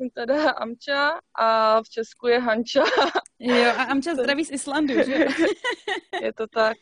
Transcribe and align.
jsem 0.00 0.10
teda 0.10 0.50
Amča 0.50 1.20
a 1.34 1.82
v 1.82 1.88
Česku 1.88 2.26
je 2.26 2.38
Hanča. 2.38 2.84
Jo, 3.38 3.66
a 3.76 3.82
Amča 3.82 4.14
zdraví 4.14 4.44
z 4.44 4.50
Islandu, 4.50 4.94
že 4.94 5.12
Je 6.22 6.32
to 6.32 6.46
tak. 6.46 6.76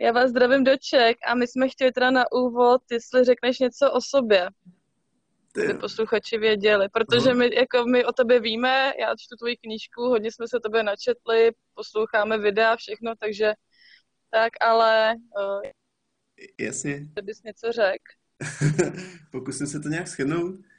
Já 0.00 0.12
vás 0.12 0.30
zdravím 0.30 0.64
do 0.64 0.76
Ček 0.76 1.16
a 1.26 1.34
my 1.34 1.46
jsme 1.46 1.68
chtěli 1.68 1.92
teda 1.92 2.10
na 2.10 2.32
úvod, 2.32 2.82
jestli 2.90 3.24
řekneš 3.24 3.58
něco 3.58 3.92
o 3.92 4.00
sobě. 4.00 4.48
Ty 5.54 5.74
posluchači 5.74 6.38
věděli, 6.38 6.88
protože 6.88 7.34
my, 7.34 7.54
jako 7.54 7.84
my 7.84 8.04
o 8.04 8.12
tobě 8.12 8.40
víme, 8.40 8.92
já 9.00 9.14
čtu 9.18 9.36
tvoji 9.36 9.56
knížku, 9.56 10.02
hodně 10.02 10.32
jsme 10.32 10.48
se 10.48 10.56
o 10.56 10.60
tobě 10.60 10.82
načetli, 10.82 11.50
posloucháme 11.74 12.38
videa, 12.38 12.76
všechno, 12.76 13.14
takže 13.18 13.54
tak, 14.30 14.52
ale 14.60 15.14
uh, 15.14 15.70
Jasně. 16.60 17.08
bys 17.22 17.42
něco 17.42 17.72
řekl. 17.72 18.04
Pokusím 19.30 19.66
se 19.66 19.80
to 19.80 19.88
nějak 19.88 20.08
schrnout. 20.08 20.69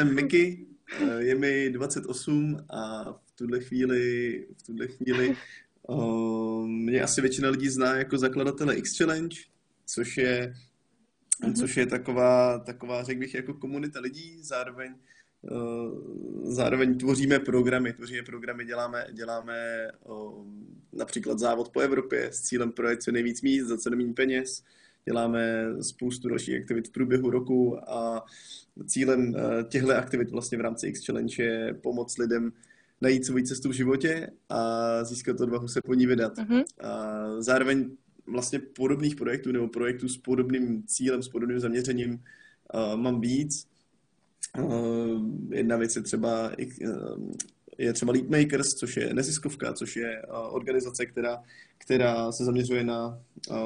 Jsem 0.00 0.14
Miky, 0.14 0.66
uh, 1.02 1.18
je 1.18 1.34
mi 1.34 1.70
28 1.70 2.66
a 2.70 3.12
v 3.12 3.32
tuhle 3.36 3.60
chvíli, 3.60 4.46
v 4.58 4.62
tuhle 4.62 4.86
chvíli 4.86 5.36
uh, 5.88 6.66
mě 6.66 7.02
asi 7.02 7.20
většina 7.20 7.48
lidí 7.48 7.68
zná 7.68 7.96
jako 7.96 8.18
zakladatele 8.18 8.76
X-Challenge, 8.76 9.36
což 9.86 10.16
je 10.16 10.54
mm-hmm. 11.42 11.54
což 11.54 11.76
je 11.76 11.86
taková, 11.86 12.58
taková, 12.58 13.02
řekl 13.02 13.20
bych, 13.20 13.34
jako 13.34 13.54
komunita 13.54 14.00
lidí, 14.00 14.38
zároveň 14.42 14.94
zároveň 16.42 16.98
tvoříme 16.98 17.38
programy, 17.38 17.92
tvoříme 17.92 18.22
programy, 18.22 18.64
děláme, 18.64 19.06
děláme 19.12 19.88
například 20.92 21.38
závod 21.38 21.68
po 21.68 21.80
Evropě 21.80 22.32
s 22.32 22.40
cílem 22.40 22.72
projet 22.72 23.02
co 23.02 23.12
nejvíc 23.12 23.42
míst 23.42 23.66
za 23.66 23.78
co 23.78 23.90
nejméně 23.90 24.14
peněz, 24.14 24.64
děláme 25.04 25.66
spoustu 25.80 26.28
dalších 26.28 26.60
aktivit 26.60 26.88
v 26.88 26.92
průběhu 26.92 27.30
roku 27.30 27.90
a 27.90 28.24
cílem 28.86 29.34
e, 29.36 29.64
těchto 29.64 29.96
aktivit 29.96 30.30
vlastně 30.30 30.58
v 30.58 30.60
rámci 30.60 30.86
X-Challenge 30.86 31.42
je 31.42 31.74
pomoct 31.74 32.18
lidem 32.18 32.52
najít 33.00 33.24
svou 33.26 33.40
cestu 33.40 33.68
v 33.68 33.72
životě 33.72 34.30
a 34.48 35.04
získat 35.04 35.40
odvahu 35.40 35.68
se 35.68 35.82
po 35.82 35.94
ní 35.94 36.06
vydat. 36.06 36.38
Mm-hmm. 36.38 36.64
A 36.80 37.24
zároveň 37.38 37.90
vlastně 38.26 38.58
podobných 38.58 39.16
projektů 39.16 39.52
nebo 39.52 39.68
projektů 39.68 40.08
s 40.08 40.16
podobným 40.16 40.82
cílem, 40.86 41.22
s 41.22 41.28
podobným 41.28 41.60
zaměřením 41.60 42.12
uh, 42.12 42.96
mám 42.96 43.20
víc. 43.20 43.66
Uh, 44.58 45.26
jedna 45.50 45.76
věc 45.76 45.96
je 45.96 46.02
třeba 46.02 46.50
uh, 46.82 47.30
je 47.80 47.92
třeba 47.92 48.12
Leapmakers, 48.12 48.66
což 48.66 48.96
je 48.96 49.14
neziskovka, 49.14 49.72
což 49.72 49.96
je 49.96 50.22
organizace, 50.50 51.06
která, 51.06 51.42
která 51.78 52.32
se 52.32 52.44
zaměřuje 52.44 52.84
na 52.84 53.20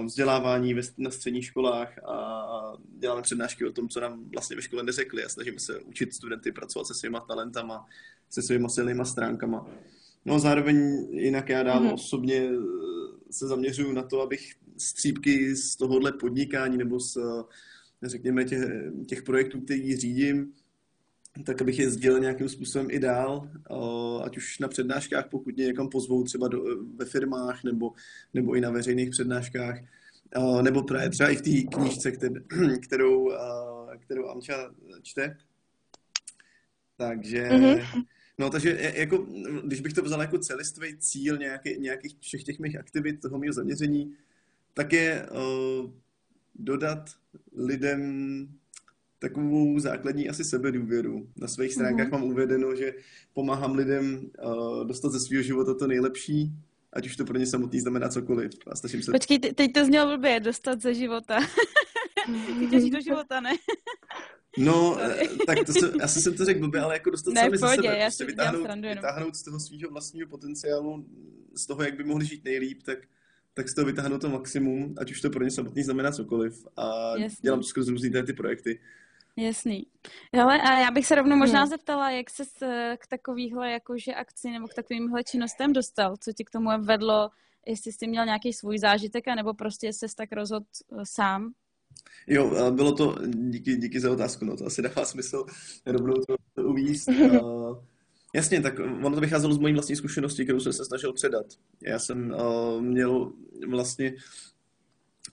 vzdělávání 0.05 0.75
ve, 0.75 0.83
na 0.99 1.11
středních 1.11 1.45
školách 1.45 1.99
a 1.99 2.73
děláme 2.99 3.23
přednášky 3.23 3.67
o 3.67 3.73
tom, 3.73 3.89
co 3.89 4.01
nám 4.01 4.25
vlastně 4.31 4.57
ve 4.57 4.63
škole 4.63 4.83
neřekli 4.83 5.25
a 5.25 5.29
snažíme 5.29 5.59
se 5.59 5.79
učit 5.79 6.15
studenty 6.15 6.53
pracovat 6.53 6.87
se 6.87 6.95
svýma 6.95 7.21
talentama, 7.21 7.87
se 8.31 8.43
svýma 8.43 8.69
silnýma 8.69 9.05
stránkama. 9.05 9.67
No 10.25 10.35
a 10.35 10.39
zároveň 10.39 11.09
jinak 11.11 11.49
já 11.49 11.63
dál 11.63 11.81
mm-hmm. 11.81 11.95
osobně 11.95 12.51
se 13.31 13.47
zaměřuju 13.47 13.93
na 13.93 14.03
to, 14.03 14.21
abych 14.21 14.55
střípky 14.79 15.57
z 15.57 15.77
tohohle 15.77 16.13
podnikání 16.13 16.79
nebo 16.79 17.01
z, 17.01 17.17
řekněme, 18.03 18.45
těch, 18.45 18.61
těch 19.07 19.23
projektů, 19.23 19.61
který 19.61 19.97
řídím, 19.97 20.53
tak 21.43 21.63
abych 21.63 21.79
je 21.79 21.91
sdělil 21.91 22.21
nějakým 22.21 22.49
způsobem 22.49 22.87
i 22.91 22.99
dál, 22.99 23.51
ať 24.25 24.37
už 24.37 24.59
na 24.59 24.69
přednáškách, 24.69 25.29
pokud 25.31 25.57
mě 25.57 25.67
někam 25.67 25.89
pozvou 25.89 26.25
třeba 26.25 26.49
do, 26.49 26.65
ve 26.97 27.05
firmách 27.05 27.65
nebo, 27.65 27.93
nebo 28.35 28.55
i 28.55 28.61
na 28.61 28.71
veřejných 28.71 29.11
přednáškách, 29.11 29.79
nebo 30.63 30.83
právě 30.83 31.11
třeba 31.11 31.29
i 31.29 31.37
v 31.37 31.43
té 31.43 31.77
knížce, 31.77 32.13
kterou, 32.81 33.33
kterou 34.01 34.29
Amča 34.29 34.75
čte. 35.03 35.37
Takže 36.97 37.49
mm-hmm. 37.49 38.05
No, 38.39 38.51
takže 38.51 38.93
jako, 38.95 39.27
když 39.65 39.81
bych 39.81 39.93
to 39.93 40.03
vzal 40.03 40.21
jako 40.21 40.39
celistvý 40.39 40.99
cíl 40.99 41.39
nějaký, 41.39 41.79
nějakých 41.79 42.17
všech 42.21 42.45
těch 42.45 42.59
mých 42.59 42.79
aktivit, 42.79 43.21
toho 43.21 43.39
mého 43.39 43.53
zaměření, 43.53 44.17
tak 44.75 44.93
je 44.93 45.27
dodat 46.55 47.11
lidem 47.57 48.49
takovou 49.25 49.79
základní 49.79 50.29
asi 50.29 50.45
sebedůvěru. 50.45 51.29
Na 51.37 51.49
svých 51.49 51.73
stránkách 51.73 52.07
mm-hmm. 52.07 52.11
mám 52.11 52.23
uvedeno, 52.23 52.77
že 52.77 52.95
pomáhám 53.33 53.75
lidem 53.75 54.31
uh, 54.45 54.85
dostat 54.85 55.13
ze 55.13 55.21
svého 55.21 55.43
života 55.43 55.75
to 55.75 55.87
nejlepší, 55.87 56.53
ať 56.93 57.07
už 57.07 57.17
to 57.17 57.25
pro 57.25 57.39
ně 57.39 57.47
samotný 57.47 57.81
znamená 57.81 58.09
cokoliv. 58.09 58.51
A 58.67 58.77
se... 58.77 59.13
Počkej, 59.13 59.39
teď 59.39 59.73
to 59.73 59.85
znělo 59.85 60.17
blbě, 60.17 60.41
dostat 60.41 60.83
ze 60.83 60.95
života. 60.95 61.39
Vytěžit 62.59 62.93
do 62.93 63.01
života, 63.01 63.41
ne? 63.41 63.53
No, 64.59 64.99
eh, 65.01 65.29
tak 65.47 65.59
to 65.67 65.73
se, 65.73 65.93
asi 65.93 66.21
jsem 66.21 66.35
to 66.37 66.45
řekl 66.45 66.61
blbě, 66.61 66.81
ale 66.81 66.95
jako 66.95 67.11
dostat 67.11 67.35
ne, 67.35 67.41
sami 67.41 67.59
ze 67.59 67.69
sebe, 67.69 67.99
já 67.99 68.05
prostě 68.05 68.25
vytáhnout, 68.25 68.69
vytáhnout 68.95 69.37
z 69.37 69.43
toho 69.43 69.61
svého 69.61 69.91
vlastního 69.91 70.29
potenciálu, 70.29 71.07
z 71.55 71.67
toho, 71.67 71.83
jak 71.83 71.97
by 71.97 72.05
mohli 72.05 72.27
žít 72.27 72.45
nejlíp, 72.45 72.83
tak, 72.83 72.99
tak 73.55 73.69
z 73.69 73.75
toho 73.75 73.87
vytáhnout 73.87 74.21
to 74.21 74.31
maximum, 74.31 74.95
ať 74.99 75.11
už 75.11 75.21
to 75.21 75.31
pro 75.31 75.45
ně 75.45 75.51
samotný 75.51 75.83
znamená 75.83 76.13
cokoliv. 76.13 76.67
A 76.77 77.17
Jasný. 77.19 77.39
dělám 77.43 77.61
to 77.61 77.67
skrz 77.67 77.89
různý 77.89 78.11
ty 78.27 78.33
projekty. 78.33 78.81
Jasný. 79.37 79.87
Ale 80.33 80.61
a 80.61 80.79
já 80.79 80.91
bych 80.91 81.07
se 81.07 81.15
rovnou 81.15 81.37
možná 81.37 81.61
hmm. 81.61 81.69
zeptala, 81.69 82.11
jak 82.11 82.31
se 82.31 82.45
k 82.97 83.07
takovýhle 83.07 83.73
jakože 83.73 84.15
akci 84.15 84.51
nebo 84.51 84.69
k 84.69 84.75
takovýmhle 84.75 85.25
činnostem 85.25 85.73
dostal? 85.73 86.17
Co 86.17 86.33
ti 86.33 86.45
k 86.45 86.51
tomu 86.51 86.71
vedlo? 86.79 87.31
Jestli 87.67 87.93
jsi 87.93 88.07
měl 88.07 88.25
nějaký 88.25 88.53
svůj 88.53 88.79
zážitek, 88.79 89.25
nebo 89.37 89.55
prostě 89.55 89.93
jsi 89.93 90.07
tak 90.17 90.33
rozhodl 90.33 90.67
eh, 90.93 91.01
sám? 91.03 91.53
Jo, 92.27 92.71
bylo 92.71 92.93
to, 92.93 93.17
díky, 93.27 93.77
díky 93.77 94.01
za 94.01 94.13
otázku, 94.13 94.45
no 94.45 94.57
to 94.57 94.67
asi 94.67 94.83
dává 94.83 95.05
smysl 95.05 95.47
rovnou 95.87 96.15
to. 96.15 96.63
Uh, 96.63 97.79
jasně, 98.35 98.61
tak 98.61 98.79
ono 98.79 99.15
to 99.15 99.21
vycházelo 99.21 99.55
z 99.55 99.59
mojí 99.59 99.75
vlastní 99.75 99.97
zkušenosti, 99.97 100.45
kterou 100.45 100.61
jsem 100.61 100.73
se 100.73 100.85
snažil 100.85 101.13
předat. 101.13 101.47
Já 101.83 101.99
jsem 101.99 102.31
uh, 102.31 102.83
měl 102.83 103.33
vlastně 103.69 104.15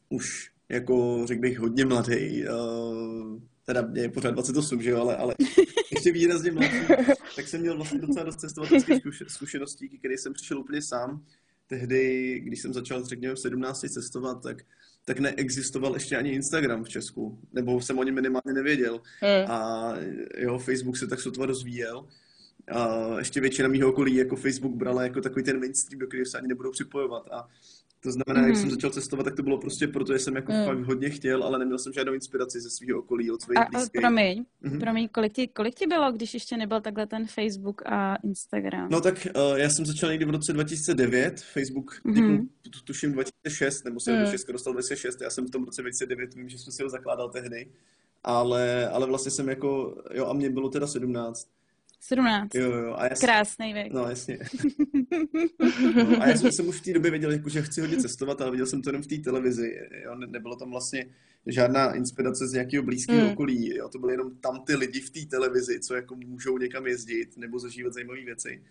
už 0.09 0.51
jako, 0.69 1.21
řekl 1.25 1.41
bych, 1.41 1.59
hodně 1.59 1.85
mladý, 1.85 2.43
uh, 2.47 3.39
teda 3.65 3.81
mě 3.81 4.01
je 4.01 4.09
pořád 4.09 4.31
28, 4.31 4.81
že 4.81 4.89
jo, 4.89 5.01
ale, 5.01 5.17
ale 5.17 5.35
ještě 5.91 6.11
výrazně 6.11 6.51
mladší, 6.51 6.85
tak 7.35 7.47
jsem 7.47 7.61
měl 7.61 7.75
vlastně 7.75 7.99
docela 7.99 8.25
dost 8.25 8.39
cestovatelských 8.39 9.03
zkušeností, 9.27 9.89
které 9.89 10.17
jsem 10.17 10.33
přišel 10.33 10.59
úplně 10.59 10.81
sám. 10.81 11.25
Tehdy, 11.67 12.39
když 12.39 12.61
jsem 12.61 12.73
začal, 12.73 13.05
řekněme, 13.05 13.35
v 13.35 13.39
17 13.39 13.79
cestovat, 13.79 14.43
tak 14.43 14.57
tak 15.05 15.19
neexistoval 15.19 15.93
ještě 15.93 16.17
ani 16.17 16.31
Instagram 16.31 16.83
v 16.83 16.89
Česku, 16.89 17.39
nebo 17.53 17.81
jsem 17.81 17.99
o 17.99 18.03
něm 18.03 18.15
minimálně 18.15 18.53
nevěděl. 18.53 19.01
Hmm. 19.19 19.51
A 19.51 19.93
jo, 20.37 20.59
Facebook 20.59 20.97
se 20.97 21.07
tak 21.07 21.21
sotva 21.21 21.45
rozvíjel. 21.45 22.07
A 22.71 23.15
ještě 23.17 23.41
většina 23.41 23.67
mého 23.67 23.89
okolí 23.89 24.15
jako 24.15 24.35
Facebook 24.35 24.75
brala 24.75 25.03
jako 25.03 25.21
takový 25.21 25.43
ten 25.43 25.59
mainstream, 25.59 25.99
do 25.99 26.07
kterého 26.07 26.25
se 26.25 26.37
ani 26.37 26.47
nebudou 26.47 26.71
připojovat. 26.71 27.27
A 27.31 27.47
to 28.03 28.11
znamená, 28.11 28.41
mm. 28.41 28.47
jak 28.47 28.55
jsem 28.55 28.65
mhm. 28.65 28.71
začal 28.71 28.89
cestovat, 28.89 29.25
tak 29.25 29.35
to 29.35 29.43
bylo 29.43 29.57
prostě 29.57 29.87
proto, 29.87 30.13
že 30.13 30.19
jsem 30.19 30.35
jako 30.35 30.51
mm. 30.51 30.65
fakt 30.65 30.79
hodně 30.79 31.09
chtěl, 31.09 31.43
ale 31.43 31.59
neměl 31.59 31.77
jsem 31.77 31.93
žádnou 31.93 32.13
inspiraci 32.13 32.61
ze 32.61 32.69
svého 32.69 32.99
okolí, 32.99 33.31
od 33.31 33.41
svých 33.41 33.57
a, 33.57 33.67
blízkých. 33.71 34.01
Promiň, 34.01 34.45
mm-hmm. 34.63 34.79
promiň 34.79 35.09
kolik, 35.09 35.33
ti, 35.33 35.47
kolik 35.47 35.75
ti 35.75 35.87
bylo, 35.87 36.11
když 36.11 36.33
ještě 36.33 36.57
nebyl 36.57 36.81
takhle 36.81 37.07
ten 37.07 37.27
Facebook 37.27 37.81
a 37.85 38.15
Instagram? 38.15 38.87
No 38.91 39.01
tak 39.01 39.27
uh, 39.35 39.57
já 39.57 39.69
jsem 39.69 39.85
začal 39.85 40.09
někdy 40.09 40.25
v 40.25 40.29
roce 40.29 40.53
2009, 40.53 41.41
Facebook 41.41 42.01
mm-hmm. 42.05 42.47
tuším 42.83 43.11
2006, 43.11 43.83
nebo 43.83 43.99
se 43.99 44.13
mm. 44.13 44.25
do 44.25 44.31
Česka 44.31 44.51
dostal 44.51 44.73
2006, 44.73 45.21
já 45.21 45.29
jsem 45.29 45.47
v 45.47 45.51
tom 45.51 45.63
roce 45.63 45.81
2009, 45.81 46.33
vím, 46.35 46.49
že 46.49 46.57
jsem 46.57 46.73
si 46.73 46.83
ho 46.83 46.89
zakládal 46.89 47.29
tehdy, 47.29 47.71
ale, 48.23 48.89
ale 48.89 49.07
vlastně 49.07 49.31
jsem 49.31 49.49
jako, 49.49 50.01
jo 50.13 50.25
a 50.25 50.33
mě 50.33 50.49
bylo 50.49 50.69
teda 50.69 50.87
17, 50.87 51.47
17. 52.03 52.55
Jo, 52.55 52.71
jo. 52.71 52.95
A 52.97 53.03
já 53.03 53.15
jsem, 53.15 53.27
Krásný 53.27 53.73
věk. 53.73 53.93
No, 53.93 54.09
jasně. 54.09 54.39
no, 55.95 56.21
a 56.21 56.27
já 56.27 56.37
jsem, 56.37 56.51
jsem 56.51 56.67
už 56.67 56.75
v 56.75 56.83
té 56.83 56.93
době 56.93 57.11
věděl, 57.11 57.31
jako, 57.31 57.49
že 57.49 57.61
chci 57.61 57.81
hodně 57.81 57.97
cestovat, 57.97 58.41
ale 58.41 58.51
viděl 58.51 58.65
jsem 58.65 58.81
to 58.81 58.89
jenom 58.89 59.01
v 59.01 59.07
té 59.07 59.17
televizi. 59.17 59.79
Jo. 60.03 60.15
Ne, 60.15 60.27
nebylo 60.27 60.55
tam 60.55 60.71
vlastně 60.71 61.05
žádná 61.47 61.93
inspirace 61.93 62.47
z 62.47 62.53
nějakého 62.53 62.83
blízkého 62.83 63.25
mm. 63.25 63.31
okolí. 63.31 63.75
Jo. 63.75 63.89
To 63.89 63.99
byly 63.99 64.13
jenom 64.13 64.35
tam 64.35 64.63
ty 64.65 64.75
lidi 64.75 64.99
v 64.99 65.09
té 65.09 65.19
televizi, 65.29 65.79
co 65.79 65.95
jako 65.95 66.15
můžou 66.15 66.57
někam 66.57 66.87
jezdit 66.87 67.37
nebo 67.37 67.59
zažívat 67.59 67.93
zajímavé 67.93 68.21
věci 68.21 68.63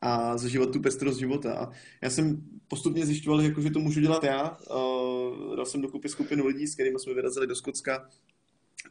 a 0.00 0.38
zažívat 0.38 0.70
tu 0.70 0.80
pestrost 0.80 1.18
života. 1.18 1.54
A 1.54 1.70
já 2.02 2.10
jsem 2.10 2.42
postupně 2.68 3.06
zjišťoval, 3.06 3.42
jako, 3.42 3.60
že 3.60 3.70
to 3.70 3.80
můžu 3.80 4.00
dělat 4.00 4.24
já. 4.24 4.50
Uh, 4.50 5.56
dal 5.56 5.66
jsem 5.66 5.82
dokupy 5.82 6.08
skupinu 6.08 6.46
lidí, 6.46 6.66
s 6.66 6.74
kterými 6.74 6.98
jsme 6.98 7.14
vyrazili 7.14 7.46
do 7.46 7.56
Skotska 7.56 8.08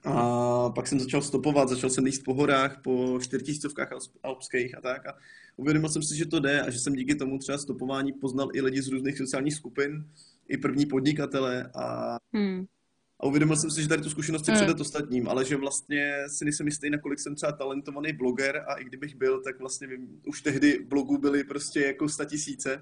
a 0.04 0.70
pak 0.70 0.88
jsem 0.88 1.00
začal 1.00 1.22
stopovat, 1.22 1.70
začal 1.70 1.90
jsem 1.90 2.06
jíst 2.06 2.24
po 2.24 2.34
horách, 2.34 2.82
po 2.82 3.20
čtyřtisícovkách 3.22 3.90
alpských 4.24 4.78
a 4.78 4.82
tak. 4.82 5.08
A 5.08 5.14
uvědomil 5.56 5.90
jsem 5.90 6.04
si, 6.04 6.18
že 6.18 6.26
to 6.26 6.40
jde 6.40 6.62
a 6.62 6.70
že 6.70 6.80
jsem 6.80 6.94
díky 6.94 7.16
tomu 7.16 7.40
třeba 7.40 7.58
stopování 7.58 8.14
poznal 8.14 8.50
i 8.54 8.62
lidi 8.62 8.82
z 8.82 8.88
různých 8.88 9.18
sociálních 9.18 9.56
skupin, 9.56 10.06
i 10.48 10.58
první 10.58 10.86
podnikatele 10.86 11.70
a, 11.76 12.18
hmm. 12.34 12.66
a 13.20 13.26
uvědomil 13.26 13.56
jsem 13.56 13.72
si, 13.72 13.82
že 13.82 13.88
tady 13.88 14.02
tu 14.02 14.10
zkušenost 14.10 14.42
chci 14.42 14.52
hmm. 14.52 14.60
předat 14.60 14.80
ostatním, 14.80 15.28
ale 15.28 15.46
že 15.46 15.56
vlastně 15.56 16.16
si 16.28 16.46
nejsem 16.46 16.68
jistý, 16.68 16.90
nakolik 16.90 17.20
jsem 17.20 17.36
třeba 17.36 17.52
talentovaný 17.52 18.14
bloger 18.14 18.66
a 18.68 18.74
i 18.74 18.84
kdybych 18.84 19.16
byl, 19.16 19.42
tak 19.42 19.60
vlastně 19.60 19.88
vím, 19.88 20.22
už 20.28 20.42
tehdy 20.42 20.86
blogů 20.88 21.18
byly 21.18 21.44
prostě 21.44 21.82
jako 21.82 22.08
tisíce 22.26 22.82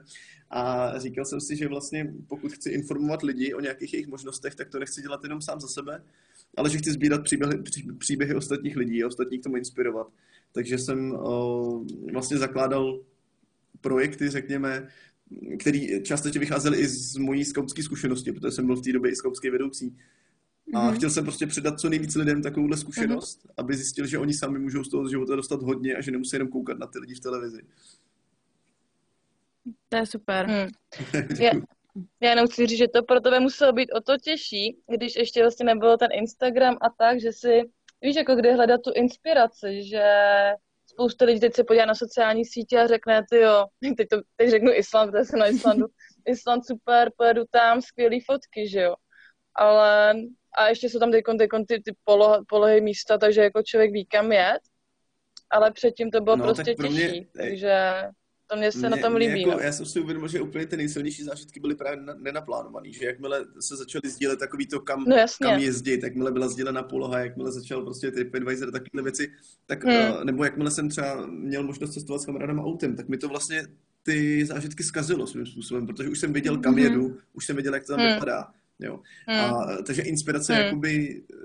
a 0.50 0.94
říkal 1.00 1.26
jsem 1.26 1.42
si, 1.42 1.56
že 1.56 1.68
vlastně 1.68 2.14
pokud 2.28 2.54
chci 2.54 2.70
informovat 2.70 3.24
lidi 3.24 3.54
o 3.54 3.60
nějakých 3.60 3.94
jejich 3.94 4.08
možnostech, 4.08 4.56
tak 4.56 4.70
to 4.70 4.80
nechci 4.80 5.02
dělat 5.02 5.24
jenom 5.24 5.42
sám 5.42 5.60
za 5.60 5.68
sebe, 5.68 6.04
ale 6.58 6.70
že 6.70 6.78
chci 6.78 6.92
sbírat 6.92 7.24
příběhy, 7.24 7.64
příběhy 7.98 8.36
ostatních 8.36 8.78
lidí 8.78 9.04
a 9.04 9.08
ostatních 9.08 9.42
k 9.42 9.44
tomu 9.44 9.58
inspirovat. 9.58 10.08
Takže 10.52 10.78
jsem 10.78 11.12
uh, 11.12 11.86
vlastně 12.14 12.38
zakládal 12.38 13.02
projekty, 13.82 14.30
řekněme, 14.30 14.88
který 15.60 16.04
částečně 16.04 16.40
vycházely 16.40 16.78
i 16.78 16.88
z 16.88 17.18
mojí 17.18 17.46
skautské 17.46 17.84
zkušenosti, 17.84 18.32
protože 18.32 18.52
jsem 18.52 18.66
byl 18.66 18.76
v 18.76 18.82
té 18.82 18.92
době 18.92 19.12
i 19.12 19.16
skautský 19.16 19.50
vedoucí. 19.50 19.98
A 20.74 20.78
mm-hmm. 20.78 20.96
chtěl 20.96 21.10
jsem 21.10 21.24
prostě 21.24 21.48
předat 21.48 21.80
co 21.80 21.90
nejvíc 21.90 22.16
lidem 22.16 22.42
takovouhle 22.42 22.78
zkušenost, 22.78 23.46
mm-hmm. 23.46 23.54
aby 23.58 23.76
zjistil, 23.76 24.06
že 24.06 24.18
oni 24.18 24.34
sami 24.34 24.60
můžou 24.60 24.84
z 24.84 24.90
toho 24.90 25.10
života 25.10 25.36
dostat 25.36 25.62
hodně 25.62 25.96
a 25.96 26.02
že 26.02 26.12
nemusí 26.12 26.36
jenom 26.36 26.48
koukat 26.48 26.80
na 26.80 26.88
ty 26.88 27.00
lidi 27.00 27.16
v 27.16 27.20
televizi. 27.20 27.62
To 29.90 29.98
je 29.98 30.06
super. 30.06 30.70
Já, 31.40 31.52
já 32.22 32.30
jenom 32.30 32.48
chci 32.48 32.68
říct, 32.68 32.78
že 32.78 32.88
to 32.88 33.04
pro 33.04 33.20
tebe 33.20 33.40
muselo 33.40 33.74
být 33.74 33.92
o 33.92 34.02
to 34.02 34.18
těžší, 34.18 34.78
když 34.88 35.16
ještě 35.16 35.42
vlastně 35.42 35.66
nebylo 35.66 35.98
ten 35.98 36.10
Instagram 36.14 36.78
a 36.82 36.90
tak, 36.98 37.22
že 37.22 37.32
si, 37.32 37.62
víš, 38.02 38.16
jako 38.16 38.36
kde 38.36 38.54
hledat 38.54 38.82
tu 38.82 38.92
inspiraci, 38.94 39.84
že 39.84 40.04
spousta 40.86 41.26
lidí 41.26 41.40
teď 41.40 41.56
se 41.56 41.64
podívá 41.64 41.86
na 41.86 41.96
sociální 41.96 42.46
sítě 42.46 42.80
a 42.80 42.88
řekne, 42.88 43.24
ty 43.30 43.40
jo, 43.40 43.66
teď, 43.98 44.08
to, 44.08 44.22
teď 44.36 44.50
řeknu 44.50 44.72
Island, 44.74 45.12
protože 45.12 45.26
jsem 45.26 45.40
na 45.40 45.48
Islandu, 45.48 45.86
Island 46.26 46.66
super, 46.66 47.12
pojedu 47.18 47.44
tam, 47.52 47.82
skvělý 47.82 48.22
fotky, 48.22 48.70
že 48.70 48.82
jo. 48.82 48.96
Ale 49.56 50.14
a 50.58 50.68
ještě 50.68 50.90
jsou 50.90 51.00
tam 51.00 51.12
ty, 51.12 51.24
ty, 51.40 51.48
ty, 51.68 51.82
ty 51.84 51.96
polohy, 52.04 52.46
polohy 52.50 52.82
místa, 52.82 53.18
takže 53.18 53.42
jako 53.42 53.64
člověk 53.64 53.92
ví, 53.92 54.06
kam 54.06 54.32
jet. 54.32 54.60
Ale 55.50 55.72
předtím 55.72 56.12
to 56.12 56.22
bylo 56.22 56.36
no, 56.36 56.44
prostě 56.44 56.76
těžší, 56.76 57.12
mě, 57.12 57.26
takže 57.38 57.92
to 58.48 58.58
mě 58.58 58.72
se 58.72 58.78
mě, 58.78 58.90
na 58.90 58.98
tom 58.98 59.16
líbí. 59.16 59.42
Jako, 59.42 59.52
no. 59.52 59.60
Já 59.60 59.72
jsem 59.72 59.86
si 59.86 60.00
uvědomil, 60.00 60.30
že 60.30 60.42
úplně 60.42 60.66
ty 60.66 60.78
nejsilnější 60.78 61.24
zážitky 61.24 61.60
byly 61.60 61.76
právě 61.76 62.00
nenaplánované, 62.18 62.92
že 62.92 63.06
jakmile 63.06 63.46
se 63.60 63.76
začaly 63.76 64.10
sdílet 64.10 64.40
takový 64.40 64.68
to, 64.68 64.80
kam, 64.80 65.04
no, 65.04 65.16
kam 65.42 65.60
jezdit, 65.60 66.04
jakmile 66.04 66.32
byla 66.32 66.48
sdílena 66.48 66.84
poloha, 66.84 67.20
jakmile 67.20 67.52
začal 67.52 67.82
prostě 67.82 68.12
TripAdvisor, 68.12 68.72
takové 68.72 69.04
věci, 69.04 69.32
tak, 69.66 69.84
hmm. 69.84 70.12
uh, 70.12 70.24
nebo 70.24 70.44
jakmile 70.44 70.72
jsem 70.72 70.90
třeba 70.90 71.26
měl 71.26 71.64
možnost 71.64 71.94
cestovat 71.94 72.22
s 72.22 72.26
kamarádem 72.26 72.60
autem, 72.60 72.96
tak 72.96 73.08
mi 73.08 73.18
to 73.18 73.30
vlastně 73.30 73.68
ty 74.04 74.46
zážitky 74.46 74.84
zkazilo 74.84 75.28
svým 75.28 75.46
způsobem, 75.46 75.88
protože 75.88 76.10
už 76.10 76.20
jsem 76.20 76.34
věděl, 76.34 76.58
kam 76.58 76.76
mm-hmm. 76.76 76.84
jedu, 76.84 77.18
už 77.34 77.46
jsem 77.46 77.56
věděl, 77.56 77.74
jak 77.74 77.86
to 77.86 77.94
tam 77.94 78.00
hmm. 78.00 78.14
vypadá. 78.14 78.48
Jo. 78.80 79.00
Hmm. 79.28 79.40
A, 79.40 79.78
takže 79.86 80.02
inspirace 80.02 80.54
hmm. 80.54 80.64
jakoby 80.64 81.24
eh, 81.34 81.36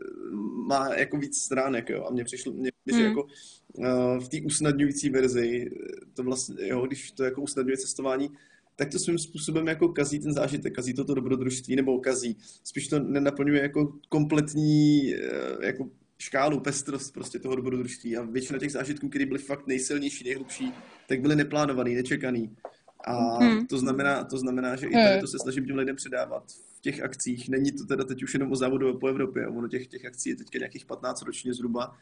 má 0.66 0.94
jako 0.94 1.16
víc 1.16 1.42
stránek, 1.42 1.88
jo. 1.88 2.04
A 2.08 2.10
mně 2.10 2.24
přišlo, 2.24 2.52
mě, 2.52 2.71
hmm. 2.90 3.00
že 3.00 3.04
jako 3.04 3.22
uh, 3.22 4.18
v 4.18 4.28
té 4.28 4.36
usnadňující 4.44 5.10
verzi, 5.10 5.70
to 6.14 6.22
vlastně, 6.22 6.68
jo, 6.68 6.86
když 6.86 7.10
to 7.12 7.24
jako 7.24 7.42
usnadňuje 7.42 7.76
cestování, 7.76 8.30
tak 8.76 8.90
to 8.90 8.98
svým 8.98 9.18
způsobem 9.18 9.68
jako 9.68 9.88
kazí 9.88 10.18
ten 10.18 10.32
zážitek, 10.32 10.74
kazí 10.74 10.94
to 10.94 11.04
to 11.04 11.14
dobrodružství, 11.14 11.76
nebo 11.76 11.98
kazí. 11.98 12.36
Spíš 12.64 12.88
to 12.88 12.98
nenaplňuje 12.98 13.62
jako 13.62 13.92
kompletní 14.08 15.14
uh, 15.14 15.64
jako 15.64 15.88
škálu, 16.18 16.60
pestrost 16.60 17.14
prostě 17.14 17.38
toho 17.38 17.56
dobrodružství. 17.56 18.16
A 18.16 18.22
většina 18.22 18.58
těch 18.58 18.72
zážitků, 18.72 19.08
které 19.08 19.26
byly 19.26 19.38
fakt 19.38 19.66
nejsilnější, 19.66 20.24
nejhlubší, 20.24 20.72
tak 21.08 21.20
byly 21.20 21.36
neplánovaný, 21.36 21.94
nečekaný. 21.94 22.56
A 23.04 23.44
hmm. 23.44 23.66
to, 23.66 23.78
znamená, 23.78 24.24
to 24.24 24.38
znamená, 24.38 24.76
že 24.76 24.86
i 24.86 24.92
tady 24.92 25.12
hmm. 25.12 25.20
to 25.20 25.26
se 25.26 25.38
snažím 25.38 25.66
těm 25.66 25.76
lidem 25.76 25.96
předávat 25.96 26.44
v 26.78 26.80
těch 26.80 27.02
akcích. 27.02 27.48
Není 27.48 27.72
to 27.72 27.84
teda 27.84 28.04
teď 28.04 28.22
už 28.22 28.34
jenom 28.34 28.52
o 28.52 28.56
závodu 28.56 28.98
po 28.98 29.08
Evropě, 29.08 29.46
ono 29.48 29.68
těch, 29.68 29.86
těch 29.86 30.04
akcí 30.04 30.30
je 30.30 30.36
teďka 30.36 30.58
nějakých 30.58 30.86
15 30.86 31.22
ročně 31.22 31.54
zhruba. 31.54 31.96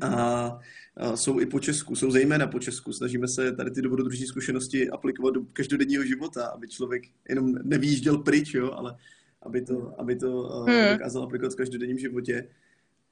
A, 0.00 0.58
a 0.96 1.16
jsou 1.16 1.40
i 1.40 1.46
po 1.46 1.60
Česku, 1.60 1.96
jsou 1.96 2.10
zejména 2.10 2.46
po 2.46 2.58
Česku. 2.58 2.92
Snažíme 2.92 3.28
se 3.28 3.52
tady 3.52 3.70
ty 3.70 3.82
dobrodružní 3.82 4.26
zkušenosti 4.26 4.90
aplikovat 4.90 5.34
do 5.34 5.40
každodenního 5.52 6.04
života, 6.04 6.46
aby 6.46 6.68
člověk 6.68 7.02
jenom 7.28 7.54
nevýjížděl 7.62 8.18
pryč, 8.18 8.54
jo, 8.54 8.72
ale 8.72 8.96
aby 9.42 9.62
to, 9.62 9.94
aby 10.00 10.16
to 10.16 10.42
hmm. 10.42 10.92
dokázal 10.92 11.22
aplikovat 11.22 11.52
v 11.52 11.56
každodenním 11.56 11.98
životě. 11.98 12.48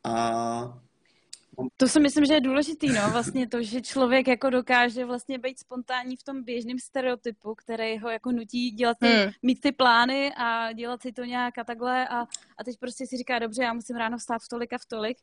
A 0.05 0.81
to 1.77 1.89
si 1.89 2.00
myslím, 2.00 2.25
že 2.25 2.35
je 2.35 2.41
důležitý, 2.41 2.89
no, 2.89 3.11
vlastně 3.12 3.49
to, 3.49 3.62
že 3.62 3.81
člověk 3.81 4.29
jako 4.29 4.51
dokáže 4.51 5.05
vlastně 5.05 5.39
být 5.39 5.59
spontánní 5.59 6.17
v 6.17 6.23
tom 6.23 6.44
běžném 6.44 6.79
stereotypu, 6.79 7.55
který 7.55 7.99
ho 7.99 8.11
jako 8.11 8.33
nutí 8.33 8.71
dělat 8.71 8.97
ty, 9.01 9.06
hmm. 9.06 9.33
mít 9.43 9.61
ty 9.61 9.73
plány 9.73 10.33
a 10.37 10.73
dělat 10.73 11.03
si 11.03 11.12
to 11.12 11.25
nějak 11.25 11.59
a 11.59 11.65
takhle 11.65 12.09
a, 12.09 12.21
a 12.59 12.65
teď 12.65 12.79
prostě 12.79 13.06
si 13.06 13.17
říká, 13.17 13.39
dobře, 13.39 13.62
já 13.62 13.73
musím 13.73 13.97
ráno 13.97 14.19
vstát 14.19 14.43
v 14.43 14.49
tolik 14.49 14.73
a 14.73 14.79
v 14.79 14.87
tolik. 14.87 15.19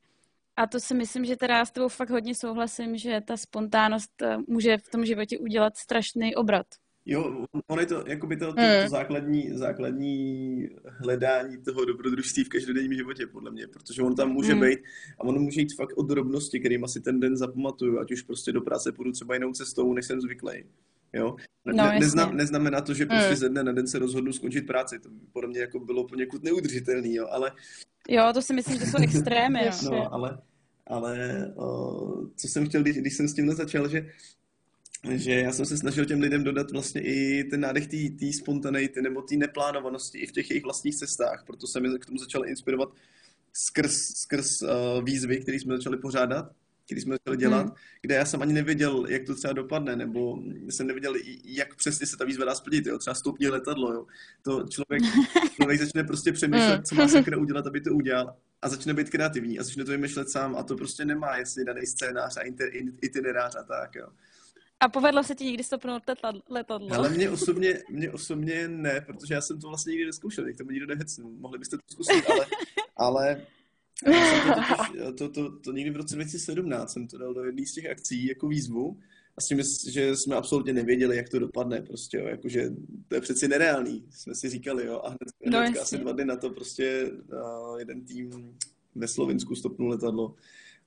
A 0.57 0.67
to 0.67 0.79
si 0.79 0.93
myslím, 0.93 1.25
že 1.25 1.35
teda 1.35 1.65
s 1.65 1.71
tebou 1.71 1.87
fakt 1.87 2.09
hodně 2.09 2.35
souhlasím, 2.35 2.97
že 2.97 3.21
ta 3.21 3.37
spontánnost 3.37 4.21
eh, 4.21 4.37
může 4.47 4.77
v 4.77 4.89
tom 4.89 5.05
životě 5.05 5.37
udělat 5.37 5.77
strašný 5.77 6.35
obrat. 6.35 6.65
Jo, 7.07 7.45
ono 7.67 7.81
je 7.81 7.87
to 7.87 8.03
jako 8.07 8.27
by 8.27 8.37
to, 8.37 8.45
to, 8.53 8.61
to 8.83 8.89
základní, 8.89 9.49
základní 9.57 10.69
hledání 10.99 11.57
toho 11.57 11.85
dobrodružství 11.85 12.43
v 12.43 12.49
každodenním 12.49 12.93
životě, 12.93 13.27
podle 13.27 13.51
mě, 13.51 13.67
protože 13.67 14.01
on 14.01 14.15
tam 14.15 14.29
může 14.29 14.55
mm. 14.55 14.61
být 14.61 14.79
a 15.19 15.23
ono 15.23 15.39
může 15.39 15.61
jít 15.61 15.75
fakt 15.75 15.97
od 15.97 16.07
drobnosti, 16.07 16.59
kterým 16.59 16.83
asi 16.83 17.01
ten 17.01 17.19
den 17.19 17.37
zapamatuju, 17.37 17.99
ať 17.99 18.11
už 18.11 18.21
prostě 18.21 18.51
do 18.51 18.61
práce 18.61 18.91
půjdu 18.91 19.11
třeba 19.11 19.33
jinou 19.33 19.51
cestou, 19.51 19.93
než 19.93 20.05
jsem 20.05 20.21
zvyklý. 20.21 20.63
Jo? 21.13 21.35
Ne, 21.65 21.73
no, 21.73 21.99
nezna, 21.99 22.31
neznamená 22.31 22.81
to, 22.81 22.93
že 22.93 23.05
prostě 23.05 23.29
mm. 23.29 23.35
ze 23.35 23.49
dne 23.49 23.63
na 23.63 23.71
den 23.71 23.87
se 23.87 23.99
rozhodnu 23.99 24.33
skončit 24.33 24.61
práci. 24.61 24.99
To 24.99 25.09
by 25.09 25.19
podle 25.33 25.49
mě 25.49 25.59
jako 25.59 25.79
bylo 25.79 26.07
poněkud 26.07 26.43
neudržitelný, 26.43 27.15
jo, 27.15 27.27
ale... 27.31 27.51
Jo, 28.09 28.31
to 28.33 28.41
si 28.41 28.53
myslím, 28.53 28.79
že 28.79 28.85
jsou 28.85 28.97
extrémy. 29.03 29.59
no, 29.83 30.13
ale, 30.13 30.37
ale 30.87 31.45
o, 31.55 32.27
co 32.35 32.47
jsem 32.47 32.69
chtěl, 32.69 32.81
když, 32.81 32.97
když 32.97 33.13
jsem 33.15 33.27
s 33.27 33.33
tím 33.33 33.51
začal, 33.51 33.89
že 33.89 34.05
že 35.11 35.31
já 35.31 35.51
jsem 35.51 35.65
se 35.65 35.77
snažil 35.77 36.05
těm 36.05 36.19
lidem 36.19 36.43
dodat 36.43 36.71
vlastně 36.71 37.01
i 37.01 37.43
ten 37.43 37.59
nádech 37.59 37.87
té 37.87 38.33
spontaneity 38.33 39.01
nebo 39.01 39.21
té 39.21 39.35
neplánovanosti 39.35 40.17
i 40.17 40.27
v 40.27 40.31
těch 40.31 40.49
jejich 40.49 40.63
vlastních 40.63 40.95
cestách. 40.95 41.43
Proto 41.47 41.67
jsem 41.67 41.85
je 41.85 41.99
k 41.99 42.05
tomu 42.05 42.17
začal 42.17 42.47
inspirovat 42.47 42.89
skrz, 43.53 43.93
skrz 44.15 44.61
uh, 44.61 44.69
výzvy, 45.03 45.39
které 45.39 45.59
jsme 45.59 45.77
začali 45.77 45.97
pořádat, 45.97 46.51
které 46.85 47.01
jsme 47.01 47.15
začali 47.15 47.37
dělat, 47.37 47.65
hmm. 47.65 47.75
kde 48.01 48.15
já 48.15 48.25
jsem 48.25 48.41
ani 48.41 48.53
nevěděl, 48.53 49.05
jak 49.09 49.23
to 49.23 49.35
třeba 49.35 49.53
dopadne, 49.53 49.95
nebo 49.95 50.39
jsem 50.69 50.87
nevěděl, 50.87 51.13
jak 51.43 51.75
přesně 51.75 52.07
se 52.07 52.17
ta 52.17 52.25
výzva 52.25 52.45
dá 52.45 52.55
splnit. 52.55 52.85
Jo? 52.85 52.97
Třeba 52.97 53.13
stoupně 53.13 53.49
letadlo. 53.49 53.93
Jo? 53.93 54.05
To 54.41 54.65
člověk, 54.67 55.03
člověk 55.55 55.79
začne 55.79 56.03
prostě 56.03 56.31
přemýšlet, 56.31 56.87
co 56.87 56.95
má 56.95 57.07
sakra 57.07 57.37
udělat, 57.37 57.67
aby 57.67 57.81
to 57.81 57.93
udělal 57.93 58.35
a 58.61 58.69
začne 58.69 58.93
být 58.93 59.09
kreativní 59.09 59.59
a 59.59 59.63
začne 59.63 59.85
to 59.85 59.91
vymýšlet 59.91 60.29
sám 60.29 60.55
a 60.55 60.63
to 60.63 60.75
prostě 60.75 61.05
nemá 61.05 61.37
jasně 61.37 61.65
daný 61.65 61.85
scénář 61.85 62.37
a 62.37 62.41
itinerář 63.01 63.55
a 63.55 63.63
tak. 63.63 63.95
Jo. 63.95 64.07
A 64.79 64.89
povedlo 64.89 65.23
se 65.23 65.35
ti 65.35 65.45
někdy 65.45 65.63
stopnout 65.63 66.03
letadlo? 66.49 66.93
Ale 66.93 67.09
mě 67.09 67.29
osobně, 67.29 67.83
mě 67.89 68.11
osobně 68.11 68.67
ne, 68.67 69.01
protože 69.01 69.33
já 69.33 69.41
jsem 69.41 69.59
to 69.59 69.67
vlastně 69.67 69.91
nikdy 69.91 70.05
neskoušel, 70.05 70.47
jak 70.47 70.57
to 70.57 70.63
nikdo 70.63 70.85
nehecnul. 70.85 71.31
Mohli 71.37 71.59
byste 71.59 71.77
to 71.77 71.83
zkusit, 71.91 72.29
ale, 72.29 72.45
ale 72.97 73.41
to, 74.03 75.13
to, 75.17 75.29
to, 75.29 75.59
to, 75.59 75.71
někdy 75.71 75.91
v 75.91 75.95
roce 75.95 76.15
2017 76.15 76.93
jsem 76.93 77.07
to 77.07 77.17
dal 77.17 77.33
do 77.33 77.43
jedné 77.43 77.65
z 77.65 77.73
těch 77.73 77.89
akcí 77.89 78.27
jako 78.27 78.47
výzvu 78.47 78.97
a 79.37 79.41
s 79.41 79.45
tím, 79.45 79.61
že 79.89 80.15
jsme 80.15 80.35
absolutně 80.35 80.73
nevěděli, 80.73 81.17
jak 81.17 81.29
to 81.29 81.39
dopadne, 81.39 81.81
prostě, 81.81 82.17
jo, 82.17 82.27
jakože 82.27 82.69
to 83.07 83.15
je 83.15 83.21
přeci 83.21 83.47
nereálný, 83.47 84.05
jsme 84.09 84.35
si 84.35 84.49
říkali, 84.49 84.85
jo, 84.85 85.01
a 85.03 85.07
hned, 85.07 85.51
no, 85.51 85.59
hned 85.59 85.79
asi 85.79 85.97
dva 85.97 86.11
dny 86.11 86.25
na 86.25 86.35
to 86.35 86.49
prostě 86.49 87.11
uh, 87.11 87.79
jeden 87.79 88.05
tým 88.05 88.57
ve 88.95 89.07
Slovinsku 89.07 89.55
stopnul 89.55 89.89
letadlo 89.89 90.35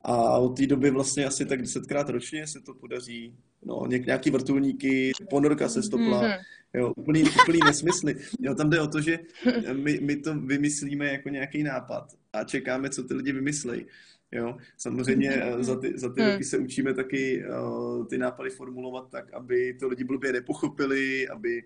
a 0.02 0.38
od 0.38 0.56
té 0.56 0.66
doby 0.66 0.90
vlastně 0.90 1.26
asi 1.26 1.46
tak 1.46 1.60
desetkrát 1.60 2.08
ročně 2.08 2.46
se 2.46 2.60
to 2.60 2.74
podaří. 2.74 3.34
No, 3.64 3.86
nějaký 3.86 4.30
vrtulníky, 4.30 5.12
ponorka 5.30 5.68
se 5.68 5.82
stopla, 5.82 6.22
mm-hmm. 6.22 6.38
jo, 6.74 6.92
úplný, 6.96 7.22
úplný 7.42 7.58
nesmysly. 7.64 8.16
Jo, 8.40 8.54
tam 8.54 8.70
jde 8.70 8.80
o 8.80 8.86
to, 8.86 9.00
že 9.00 9.18
my, 9.72 10.00
my 10.02 10.16
to 10.16 10.34
vymyslíme 10.34 11.06
jako 11.06 11.28
nějaký 11.28 11.62
nápad 11.62 12.14
a 12.40 12.44
čekáme, 12.44 12.90
co 12.90 13.02
ty 13.02 13.14
lidi 13.14 13.32
vymyslejí. 13.32 13.86
Jo, 14.32 14.56
samozřejmě 14.76 15.30
mm-hmm. 15.30 15.62
za 15.62 15.80
ty, 15.80 15.98
za 15.98 16.12
ty 16.12 16.22
mm. 16.22 16.30
roky 16.30 16.44
se 16.44 16.58
učíme 16.58 16.94
taky 16.94 17.44
uh, 17.44 18.06
ty 18.06 18.18
nápady 18.18 18.50
formulovat 18.50 19.10
tak, 19.10 19.32
aby 19.32 19.76
to 19.80 19.88
lidi 19.88 20.04
blbě 20.04 20.32
nepochopili, 20.32 21.28
aby 21.28 21.62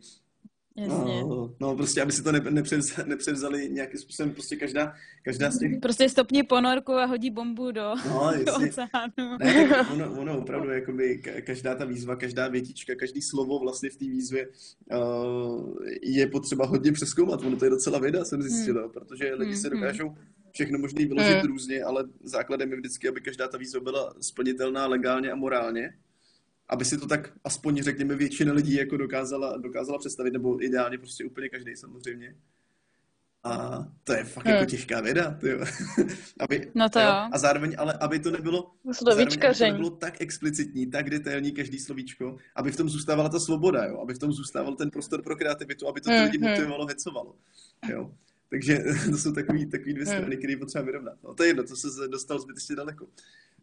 Jasně. 0.76 1.20
No, 1.20 1.54
no, 1.60 1.76
prostě, 1.76 2.02
aby 2.02 2.12
si 2.12 2.22
to 2.22 2.32
ne, 2.32 2.40
nepřevzali, 2.50 3.08
nepřevzali 3.08 3.68
nějakým 3.68 4.00
způsobem, 4.00 4.32
prostě 4.32 4.56
každá, 4.56 4.94
každá 5.22 5.50
z 5.50 5.58
těch... 5.58 5.72
Prostě 5.82 6.08
stopni 6.08 6.42
ponorku 6.42 6.92
a 6.92 7.04
hodí 7.04 7.30
bombu 7.30 7.72
do, 7.72 7.94
no, 8.08 8.32
do 8.46 8.54
oceánu. 8.54 9.38
Ne, 9.38 9.68
tak 9.68 9.90
ono, 9.92 10.20
ono 10.20 10.38
opravdu, 10.38 10.70
jakoby, 10.70 11.22
každá 11.46 11.74
ta 11.74 11.84
výzva, 11.84 12.16
každá 12.16 12.48
větička, 12.48 12.94
každý 12.94 13.22
slovo 13.22 13.58
vlastně 13.58 13.90
v 13.90 13.96
té 13.96 14.04
výzvě 14.04 14.48
uh, 14.48 15.76
je 16.02 16.26
potřeba 16.26 16.66
hodně 16.66 16.92
přeskoumat. 16.92 17.42
Ono 17.42 17.56
to 17.56 17.64
je 17.64 17.70
docela 17.70 17.98
věda, 17.98 18.24
jsem 18.24 18.42
zjistil, 18.42 18.82
hmm. 18.82 18.90
protože 18.90 19.34
lidi 19.34 19.52
hmm. 19.52 19.60
se 19.60 19.70
dokážou 19.70 20.14
všechno 20.52 20.78
možný 20.78 21.06
vyložit 21.06 21.36
hmm. 21.36 21.46
různě, 21.46 21.82
ale 21.82 22.04
základem 22.22 22.70
je 22.70 22.76
vždycky, 22.76 23.08
aby 23.08 23.20
každá 23.20 23.48
ta 23.48 23.58
výzva 23.58 23.80
byla 23.80 24.14
splnitelná 24.20 24.86
legálně 24.86 25.32
a 25.32 25.36
morálně 25.36 25.94
aby 26.72 26.84
si 26.84 26.98
to 26.98 27.06
tak 27.06 27.32
aspoň, 27.44 27.82
řekněme, 27.82 28.16
většina 28.16 28.52
lidí 28.52 28.74
jako 28.74 28.96
dokázala, 28.96 29.56
dokázala 29.56 29.98
představit, 29.98 30.32
nebo 30.32 30.64
ideálně 30.64 30.98
prostě 30.98 31.24
úplně 31.24 31.48
každý 31.48 31.76
samozřejmě. 31.76 32.34
A 33.44 33.84
to 34.04 34.12
je 34.12 34.24
fakt 34.24 34.46
hmm. 34.46 34.54
jako 34.54 34.70
těžká 34.70 35.00
věda, 35.00 35.38
aby, 36.40 36.70
no 36.74 36.88
to 36.88 37.00
jo. 37.00 37.06
jo. 37.06 37.12
A 37.32 37.38
zároveň, 37.38 37.74
ale 37.78 37.92
aby 37.92 38.18
to 38.18 38.30
nebylo, 38.30 38.70
zároveň, 39.04 39.26
aby 39.26 39.54
to 39.54 39.64
nebylo 39.64 39.90
tak 39.90 40.20
explicitní, 40.20 40.86
tak 40.86 41.10
detailní 41.10 41.52
každý 41.52 41.78
slovíčko, 41.78 42.36
aby 42.56 42.72
v 42.72 42.76
tom 42.76 42.88
zůstávala 42.88 43.28
ta 43.28 43.40
svoboda, 43.40 43.84
jo? 43.84 44.00
aby 44.00 44.14
v 44.14 44.18
tom 44.18 44.32
zůstával 44.32 44.74
ten 44.74 44.90
prostor 44.90 45.22
pro 45.22 45.36
kreativitu, 45.36 45.88
aby 45.88 46.00
to 46.00 46.10
ty 46.10 46.16
hmm, 46.16 46.24
lidi 46.24 46.38
hmm. 46.38 46.50
motivovalo, 46.50 46.86
hecovalo. 46.86 47.34
Jo? 47.88 48.10
Takže 48.52 48.78
to 49.10 49.18
jsou 49.18 49.32
takový, 49.32 49.66
takový 49.66 49.94
dvě 49.94 50.06
hmm. 50.06 50.16
strany, 50.16 50.36
které 50.36 50.56
potřeba 50.56 50.84
vyrovnat. 50.84 51.14
No 51.22 51.34
to 51.34 51.42
je 51.42 51.48
jedno, 51.48 51.64
to 51.64 51.76
se 51.76 52.08
dostal 52.08 52.38
zbytečně 52.38 52.76
daleko. 52.76 53.06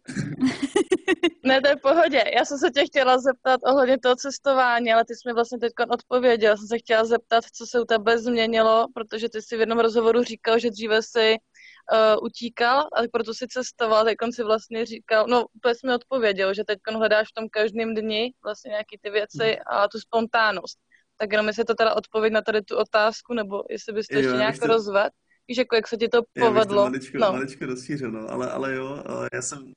ne, 1.46 1.62
to 1.62 1.67
je 1.67 1.75
v 1.75 1.81
pohodě. 1.81 2.24
Já 2.38 2.46
jsem 2.46 2.58
se 2.58 2.69
tě 2.72 2.86
chtěla 2.86 3.17
zeptat 3.17 3.60
ohledně 3.63 4.00
toho 4.00 4.15
cestování, 4.15 4.93
ale 4.93 5.05
ty 5.05 5.15
jsi 5.15 5.29
mi 5.29 5.34
vlastně 5.34 5.60
teď 5.60 5.74
odpověděl. 5.89 6.50
Já 6.50 6.58
jsem 6.58 6.67
se 6.67 6.77
chtěla 6.77 7.05
zeptat, 7.05 7.43
co 7.53 7.67
se 7.67 7.81
u 7.81 7.86
tebe 7.86 8.19
změnilo, 8.19 8.88
protože 8.93 9.29
ty 9.29 9.41
jsi 9.41 9.58
v 9.58 9.60
jednom 9.60 9.79
rozhovoru 9.79 10.24
říkal, 10.24 10.60
že 10.60 10.69
dříve 10.69 11.03
si 11.03 11.36
uh, 11.36 12.25
utíkal 12.25 12.79
a 12.79 13.08
proto 13.13 13.34
si 13.34 13.48
cestoval, 13.48 14.05
teď 14.05 14.17
si 14.34 14.43
vlastně 14.43 14.86
říkal, 14.86 15.27
no 15.27 15.46
úplně 15.53 15.75
jsi 15.75 15.88
mi 15.88 15.93
odpověděl, 15.93 16.53
že 16.53 16.63
teď 16.63 16.79
hledáš 16.93 17.27
v 17.29 17.34
tom 17.34 17.50
každém 17.50 17.96
dni 17.96 18.34
vlastně 18.43 18.69
nějaký 18.69 18.98
ty 19.01 19.10
věci 19.10 19.60
a 19.67 19.88
tu 19.88 20.00
spontánnost. 20.00 20.79
Tak 21.19 21.31
jenom 21.31 21.47
jestli 21.47 21.63
to 21.63 21.75
teda 21.75 21.95
odpověď 21.95 22.33
na 22.33 22.41
tady 22.41 22.61
tu 22.61 22.77
otázku, 22.77 23.33
nebo 23.33 23.63
jestli 23.69 23.93
bys 23.93 24.07
to 24.07 24.15
jo, 24.15 24.21
ještě 24.21 24.38
nějak 24.38 24.59
to... 24.59 24.67
rozvedl. 24.67 25.09
Víš, 25.47 25.57
jako 25.57 25.75
jak 25.75 25.88
se 25.88 25.97
ti 25.97 26.07
to 26.07 26.21
povedlo. 26.39 26.83
Já 26.83 26.89
maličko, 26.89 27.17
no. 27.17 27.31
maličko 27.31 27.65
rozšířil, 27.65 28.11
no, 28.11 28.29
ale, 28.29 28.51
ale 28.51 28.75
jo, 28.75 29.03
já 29.33 29.41
jsem... 29.41 29.73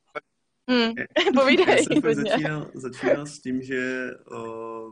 Hmm. 0.70 0.92
Povídej, 1.34 1.66
já 1.68 1.76
jsem 1.76 2.14
začínal, 2.14 2.70
začínal 2.74 3.26
s 3.26 3.40
tím, 3.40 3.62
že 3.62 4.10
o, 4.36 4.90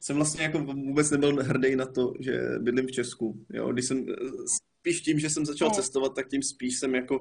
jsem 0.00 0.16
vlastně 0.16 0.42
jako 0.42 0.58
vůbec 0.58 1.10
nebyl 1.10 1.42
hrdý 1.42 1.76
na 1.76 1.86
to, 1.86 2.12
že 2.20 2.40
bydlím 2.58 2.86
v 2.86 2.92
Česku. 2.92 3.46
Jo? 3.52 3.72
Když 3.72 3.84
jsem 3.84 4.06
spíš 4.80 5.00
tím, 5.00 5.18
že 5.18 5.30
jsem 5.30 5.46
začal 5.46 5.68
no. 5.68 5.74
cestovat, 5.74 6.14
tak 6.14 6.28
tím 6.28 6.42
spíš 6.42 6.78
jsem 6.78 6.94
jako, 6.94 7.18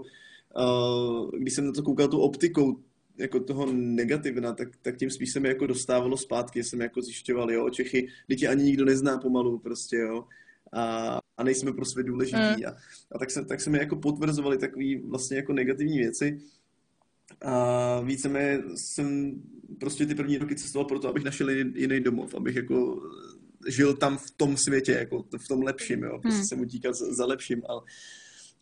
uh, 0.58 1.32
když 1.32 1.54
jsem 1.54 1.66
na 1.66 1.72
to 1.72 1.84
koukal 1.84 2.08
tu 2.08 2.20
optikou 2.20 2.84
jako 3.22 3.40
toho 3.40 3.74
negativna, 3.74 4.54
tak, 4.54 4.70
tak 4.82 4.98
tím 4.98 5.10
spíš 5.10 5.32
se 5.32 5.40
mi 5.40 5.48
jako 5.48 5.68
dostávalo 5.68 6.18
zpátky, 6.18 6.64
jsem 6.64 6.82
jako 6.82 7.02
zjišťoval, 7.02 7.52
jo, 7.52 7.70
Čechy, 7.70 8.08
tě 8.40 8.48
ani 8.48 8.64
nikdo 8.64 8.86
nezná 8.86 9.18
pomalu 9.18 9.60
prostě, 9.60 9.98
jo, 9.98 10.24
a, 10.74 11.20
a 11.38 11.44
nejsme 11.44 11.74
pro 11.74 11.86
svět 11.86 12.08
důležití. 12.08 12.38
Mm. 12.38 12.66
A, 12.68 12.76
a 13.12 13.20
tak, 13.20 13.32
se, 13.32 13.46
tak 13.46 13.62
se 13.62 13.70
mi 13.70 13.78
jako 13.78 13.96
potvrzovali 13.96 14.58
takové 14.58 14.86
vlastně 15.06 15.38
jako 15.38 15.54
negativní 15.54 15.98
věci. 15.98 16.38
A 17.42 18.02
víceméně 18.02 18.64
jsem 18.76 19.32
prostě 19.80 20.06
ty 20.06 20.16
první 20.16 20.38
roky 20.38 20.56
cestoval 20.56 20.88
proto, 20.88 21.10
abych 21.10 21.24
našel 21.24 21.50
jiný, 21.50 21.74
jiný 21.76 22.00
domov, 22.00 22.36
abych 22.36 22.56
jako 22.56 23.02
žil 23.68 23.94
tam 23.94 24.18
v 24.18 24.32
tom 24.38 24.58
světě, 24.58 24.92
jako 24.92 25.26
v 25.38 25.48
tom 25.48 25.62
lepším, 25.62 26.04
jo. 26.04 26.20
Prostě 26.22 26.38
hmm. 26.38 26.46
jsem 26.46 26.60
utíkal 26.60 26.94
za, 26.94 27.14
za 27.14 27.26
lepším, 27.26 27.62
ale, 27.70 27.82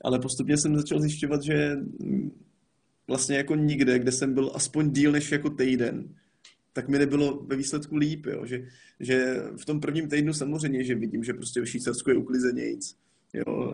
ale 0.01 0.19
postupně 0.19 0.57
jsem 0.57 0.75
začal 0.75 1.01
zjišťovat, 1.01 1.43
že 1.43 1.77
vlastně 3.09 3.37
jako 3.37 3.55
nikde, 3.55 3.99
kde 3.99 4.11
jsem 4.11 4.33
byl 4.33 4.51
aspoň 4.55 4.91
díl 4.91 5.11
než 5.11 5.31
jako 5.31 5.49
týden, 5.49 6.15
tak 6.73 6.89
mi 6.89 6.99
nebylo 6.99 7.43
ve 7.43 7.55
výsledku 7.55 7.95
líp, 7.95 8.25
jo. 8.25 8.45
Že, 8.45 8.65
že 8.99 9.35
v 9.61 9.65
tom 9.65 9.79
prvním 9.79 10.09
týdnu 10.09 10.33
samozřejmě, 10.33 10.83
že 10.83 10.95
vidím, 10.95 11.23
že 11.23 11.33
prostě 11.33 11.61
v 11.61 11.65
Švýcarsku 11.65 12.09
je 12.09 12.17
uklizenějíc, 12.17 12.95
jo, 13.33 13.73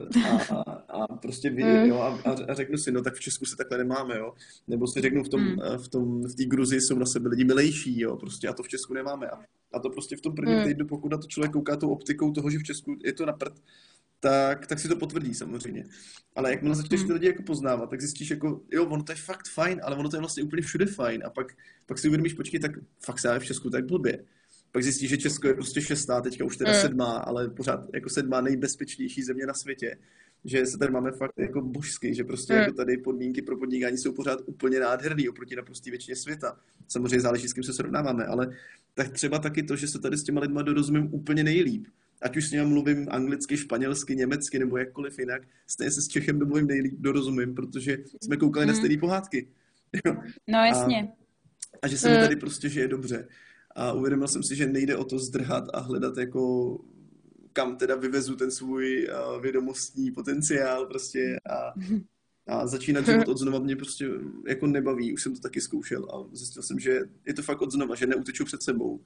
a, 0.49 0.71
a 0.71 1.17
prostě 1.17 1.49
vy, 1.49 1.63
mm. 1.63 1.85
jo, 1.85 1.97
a, 1.97 2.19
a, 2.47 2.53
řeknu 2.53 2.77
si, 2.77 2.91
no 2.91 3.01
tak 3.01 3.13
v 3.13 3.19
Česku 3.19 3.45
se 3.45 3.55
takhle 3.55 3.77
nemáme, 3.77 4.17
jo, 4.17 4.33
nebo 4.67 4.87
si 4.87 5.01
řeknu 5.01 5.23
v 5.23 5.29
tom, 5.29 5.41
mm. 5.41 5.57
v 5.77 5.87
tom, 5.87 6.21
v 6.21 6.35
té 6.35 6.45
Gruzii 6.45 6.81
jsou 6.81 6.99
na 6.99 7.05
sebe 7.05 7.29
lidi 7.29 7.43
milejší, 7.43 7.99
jo, 7.99 8.15
prostě 8.15 8.47
a 8.47 8.53
to 8.53 8.63
v 8.63 8.67
Česku 8.67 8.93
nemáme 8.93 9.27
a, 9.27 9.39
a 9.73 9.79
to 9.79 9.89
prostě 9.89 10.15
v 10.15 10.21
tom 10.21 10.35
prvním 10.35 10.57
mm. 10.57 10.65
týdnu, 10.65 10.87
pokud 10.87 11.11
na 11.11 11.17
to 11.17 11.27
člověk 11.27 11.51
kouká 11.51 11.75
tou 11.75 11.89
optikou 11.89 12.31
toho, 12.31 12.49
že 12.49 12.59
v 12.59 12.63
Česku 12.63 12.97
je 13.03 13.13
to 13.13 13.25
na 13.25 13.33
prd, 13.33 13.53
tak, 14.25 14.67
tak 14.67 14.79
si 14.79 14.87
to 14.87 14.95
potvrdí 14.95 15.33
samozřejmě. 15.33 15.85
Ale 16.35 16.51
jakmile 16.51 16.75
začneš 16.75 17.03
ty 17.03 17.13
lidi 17.13 17.27
jako 17.27 17.43
poznávat, 17.43 17.89
tak 17.89 18.01
zjistíš 18.01 18.29
jako, 18.29 18.61
jo, 18.71 18.85
ono 18.85 19.03
to 19.03 19.11
je 19.11 19.15
fakt 19.15 19.47
fajn, 19.47 19.81
ale 19.83 19.95
ono 19.95 20.09
to 20.09 20.15
je 20.15 20.19
vlastně 20.19 20.43
úplně 20.43 20.61
všude 20.61 20.85
fajn. 20.85 21.23
A 21.25 21.29
pak, 21.29 21.53
pak 21.85 21.99
si 21.99 22.07
uvědomíš, 22.07 22.33
počkej, 22.33 22.59
tak 22.59 22.71
fakt 23.05 23.19
se 23.19 23.39
v 23.39 23.45
Česku 23.45 23.69
tak 23.69 23.85
blbě 23.85 24.23
pak 24.75 24.83
zjistíš, 24.83 25.09
že 25.09 25.17
Česko 25.17 25.47
je 25.47 25.53
prostě 25.53 25.81
šestá, 25.81 26.21
teďka 26.21 26.45
už 26.45 26.57
teda 26.57 26.71
mm. 26.71 26.81
sedmá, 26.81 27.17
ale 27.17 27.49
pořád 27.49 27.87
jako 27.93 28.09
sedmá 28.09 28.41
nejbezpečnější 28.41 29.23
země 29.23 29.45
na 29.45 29.53
světě. 29.53 29.97
Že 30.45 30.65
se 30.65 30.77
tady 30.77 30.91
máme 30.91 31.11
fakt 31.11 31.39
jako 31.39 31.61
božský, 31.61 32.15
že 32.15 32.23
prostě 32.23 32.53
mm. 32.53 32.59
jako 32.59 32.73
tady 32.73 32.97
podmínky 32.97 33.41
pro 33.41 33.57
podnikání 33.57 33.97
jsou 33.97 34.13
pořád 34.13 34.39
úplně 34.45 34.79
nádherný 34.79 35.29
oproti 35.29 35.55
naprostý 35.55 35.89
většině 35.89 36.15
světa. 36.15 36.59
Samozřejmě 36.87 37.21
záleží, 37.21 37.47
s 37.47 37.53
kým 37.53 37.63
se 37.63 37.73
srovnáváme, 37.73 38.25
ale 38.25 38.55
tak 38.93 39.09
třeba 39.09 39.39
taky 39.39 39.63
to, 39.63 39.75
že 39.75 39.87
se 39.87 39.99
tady 39.99 40.17
s 40.17 40.23
těma 40.23 40.41
lidma 40.41 40.61
dorozumím 40.61 41.13
úplně 41.13 41.43
nejlíp. 41.43 41.87
Ať 42.25 42.37
už 42.37 42.47
s 42.47 42.51
nimi 42.51 42.65
mluvím 42.65 43.07
anglicky, 43.11 43.57
španělsky, 43.57 44.15
německy 44.15 44.59
nebo 44.59 44.77
jakkoliv 44.77 45.19
jinak, 45.19 45.41
stejně 45.67 45.91
se 45.91 46.01
s 46.01 46.07
Čechem 46.07 46.39
domluvím 46.39 46.67
nejlíp, 46.67 46.93
dorozumím, 46.97 47.55
protože 47.55 47.97
jsme 48.23 48.37
koukali 48.37 48.65
mm. 48.65 48.67
na 48.67 48.73
hmm. 48.73 48.81
stejné 48.81 48.99
pohádky. 48.99 49.47
no 50.47 50.59
jasně. 50.59 51.13
A, 51.73 51.77
a 51.81 51.87
že 51.87 51.97
se 51.97 52.09
mi 52.09 52.15
hmm. 52.15 52.23
tady 52.23 52.35
prostě 52.35 52.69
žije 52.69 52.87
dobře. 52.87 53.27
A 53.75 53.91
uvědomil 53.93 54.27
jsem 54.27 54.43
si, 54.43 54.55
že 54.55 54.67
nejde 54.67 54.97
o 54.97 55.03
to 55.03 55.19
zdrhat 55.19 55.63
a 55.73 55.79
hledat 55.79 56.17
jako 56.17 56.77
kam 57.53 57.77
teda 57.77 57.95
vyvezu 57.95 58.35
ten 58.35 58.51
svůj 58.51 59.07
uh, 59.07 59.41
vědomostní 59.41 60.11
potenciál 60.11 60.85
prostě 60.85 61.39
a, 61.49 61.73
a 62.47 62.67
začínat 62.67 63.05
život 63.11 63.27
od 63.27 63.37
znova 63.37 63.59
mě 63.59 63.75
prostě 63.75 64.09
jako 64.47 64.67
nebaví, 64.67 65.13
už 65.13 65.23
jsem 65.23 65.35
to 65.35 65.41
taky 65.41 65.61
zkoušel 65.61 66.05
a 66.05 66.35
zjistil 66.35 66.63
jsem, 66.63 66.79
že 66.79 66.99
je 67.25 67.33
to 67.33 67.41
fakt 67.41 67.61
od 67.61 67.71
znova, 67.71 67.95
že 67.95 68.07
neuteču 68.07 68.45
před 68.45 68.63
sebou. 68.63 68.99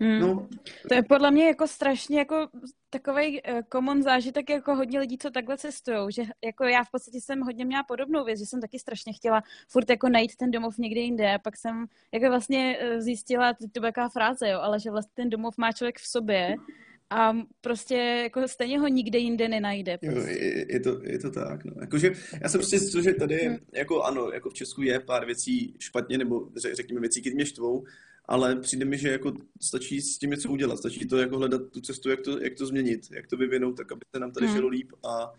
Hmm. 0.00 0.20
No. 0.20 0.48
To 0.88 0.94
je 0.94 1.02
podle 1.02 1.30
mě 1.30 1.46
jako 1.46 1.66
strašně 1.66 2.18
jako 2.18 2.48
takový 2.90 3.42
uh, 3.42 3.60
common 3.72 4.02
zážitek 4.02 4.50
jako 4.50 4.74
hodně 4.74 5.00
lidí, 5.00 5.18
co 5.18 5.30
takhle 5.30 5.58
cestují, 5.58 6.12
že 6.12 6.22
jako 6.44 6.64
já 6.64 6.84
v 6.84 6.90
podstatě 6.90 7.20
jsem 7.20 7.40
hodně 7.40 7.64
měla 7.64 7.82
podobnou 7.82 8.24
věc, 8.24 8.38
že 8.38 8.46
jsem 8.46 8.60
taky 8.60 8.78
strašně 8.78 9.12
chtěla 9.12 9.42
furt 9.68 9.90
jako 9.90 10.08
najít 10.08 10.36
ten 10.36 10.50
domov 10.50 10.78
někde 10.78 11.00
jinde 11.00 11.34
a 11.34 11.38
pak 11.38 11.56
jsem 11.56 11.86
jako 12.12 12.28
vlastně 12.28 12.78
uh, 12.78 13.00
zjistila, 13.00 13.54
to 13.72 13.86
jaká 13.86 14.08
fráze, 14.08 14.48
jo, 14.48 14.60
ale 14.60 14.80
že 14.80 14.90
vlastně 14.90 15.12
ten 15.14 15.30
domov 15.30 15.54
má 15.58 15.72
člověk 15.72 15.98
v 15.98 16.06
sobě 16.06 16.56
a 17.10 17.36
prostě 17.60 17.94
jako 17.96 18.48
stejně 18.48 18.78
ho 18.78 18.88
nikde 18.88 19.18
jinde 19.18 19.48
nenajde. 19.48 19.98
Prostě. 19.98 20.20
Jo, 20.20 20.26
je, 20.26 20.72
je, 20.72 20.80
to, 20.80 21.00
je 21.04 21.18
to 21.18 21.30
tak, 21.30 21.64
no. 21.64 21.72
Jakože, 21.80 22.12
já 22.42 22.48
jsem 22.48 22.58
prostě 22.58 22.78
zjistil, 22.78 23.02
že 23.02 23.14
tady, 23.14 23.36
hmm. 23.36 23.58
jako 23.72 24.02
ano, 24.02 24.30
jako 24.30 24.50
v 24.50 24.54
Česku 24.54 24.82
je 24.82 25.00
pár 25.00 25.26
věcí 25.26 25.74
špatně, 25.78 26.18
nebo 26.18 26.48
řekněme 26.72 27.00
věcí, 27.00 27.20
které 27.20 27.34
mě 27.34 27.46
štvou, 27.46 27.84
ale 28.28 28.56
přijde 28.56 28.84
mi, 28.84 28.98
že 28.98 29.08
jako 29.08 29.32
stačí 29.60 30.00
s 30.00 30.18
tím 30.18 30.30
něco 30.30 30.50
udělat, 30.50 30.78
stačí 30.78 31.08
to 31.08 31.18
jako 31.18 31.38
hledat 31.38 31.62
tu 31.70 31.80
cestu, 31.80 32.10
jak 32.10 32.20
to, 32.20 32.38
jak 32.38 32.54
to 32.54 32.66
změnit, 32.66 33.08
jak 33.10 33.26
to 33.26 33.36
vyvinout, 33.36 33.76
tak 33.76 33.92
aby 33.92 34.00
se 34.14 34.20
nám 34.20 34.32
tady 34.32 34.46
hmm. 34.46 34.56
žilo 34.56 34.68
líp 34.68 34.92
a 35.06 35.32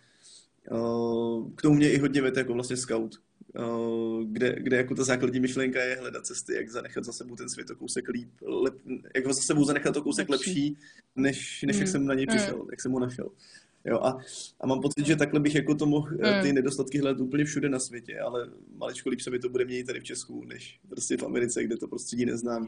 uh, 0.72 1.52
k 1.56 1.62
tomu 1.62 1.76
mě 1.76 1.92
i 1.92 1.98
hodně 1.98 2.22
vede 2.22 2.42
jako 2.42 2.54
vlastně 2.54 2.78
scout, 2.78 3.16
uh, 3.60 4.24
kde, 4.24 4.56
kde 4.60 4.78
jako 4.78 4.96
ta 4.96 5.04
základní 5.04 5.40
myšlenka 5.40 5.82
je 5.82 5.96
hledat 5.96 6.26
cesty, 6.26 6.54
jak 6.54 6.70
zanechat 6.70 7.04
za 7.04 7.14
sebou 7.14 7.36
ten 7.36 7.50
svět 7.50 7.70
o 7.70 7.76
kousek 7.76 8.08
líp, 8.08 8.30
lep, 8.42 8.76
jak 9.16 9.26
ho 9.26 9.34
za 9.34 9.42
sebou 9.42 9.66
zanechat 9.66 9.98
o 9.98 10.02
kousek 10.02 10.30
lepší, 10.30 10.50
lepší 10.50 10.78
než, 11.16 11.64
než 11.68 11.76
hmm. 11.76 11.82
jak 11.82 11.92
jsem 11.92 12.06
na 12.06 12.14
něj 12.14 12.26
hmm. 12.26 12.38
přišel, 12.38 12.60
hmm. 12.60 12.68
jak 12.72 12.82
jsem 12.82 12.92
ho 12.92 13.00
našel. 13.00 13.30
Jo, 13.90 14.00
a, 14.00 14.18
a 14.60 14.68
mám 14.68 14.82
pocit, 14.82 15.06
že 15.06 15.16
takhle 15.16 15.40
bych 15.40 15.56
jako 15.56 15.76
to 15.76 15.86
mohl 15.86 16.10
mm. 16.12 16.42
ty 16.42 16.54
nedostatky 16.54 17.00
hledat 17.00 17.20
úplně 17.20 17.46
všude 17.46 17.70
na 17.70 17.80
světě, 17.80 18.20
ale 18.20 18.50
maličko 18.76 19.10
líp 19.10 19.22
se 19.22 19.30
mi 19.30 19.40
to 19.40 19.50
bude 19.50 19.66
měnit 19.66 19.88
tady 19.88 20.00
v 20.00 20.04
Česku, 20.04 20.46
než 20.46 20.80
prostě 20.90 21.18
v 21.18 21.24
Americe, 21.24 21.64
kde 21.64 21.78
to 21.78 21.88
prostředí 21.88 22.26
neznám. 22.26 22.68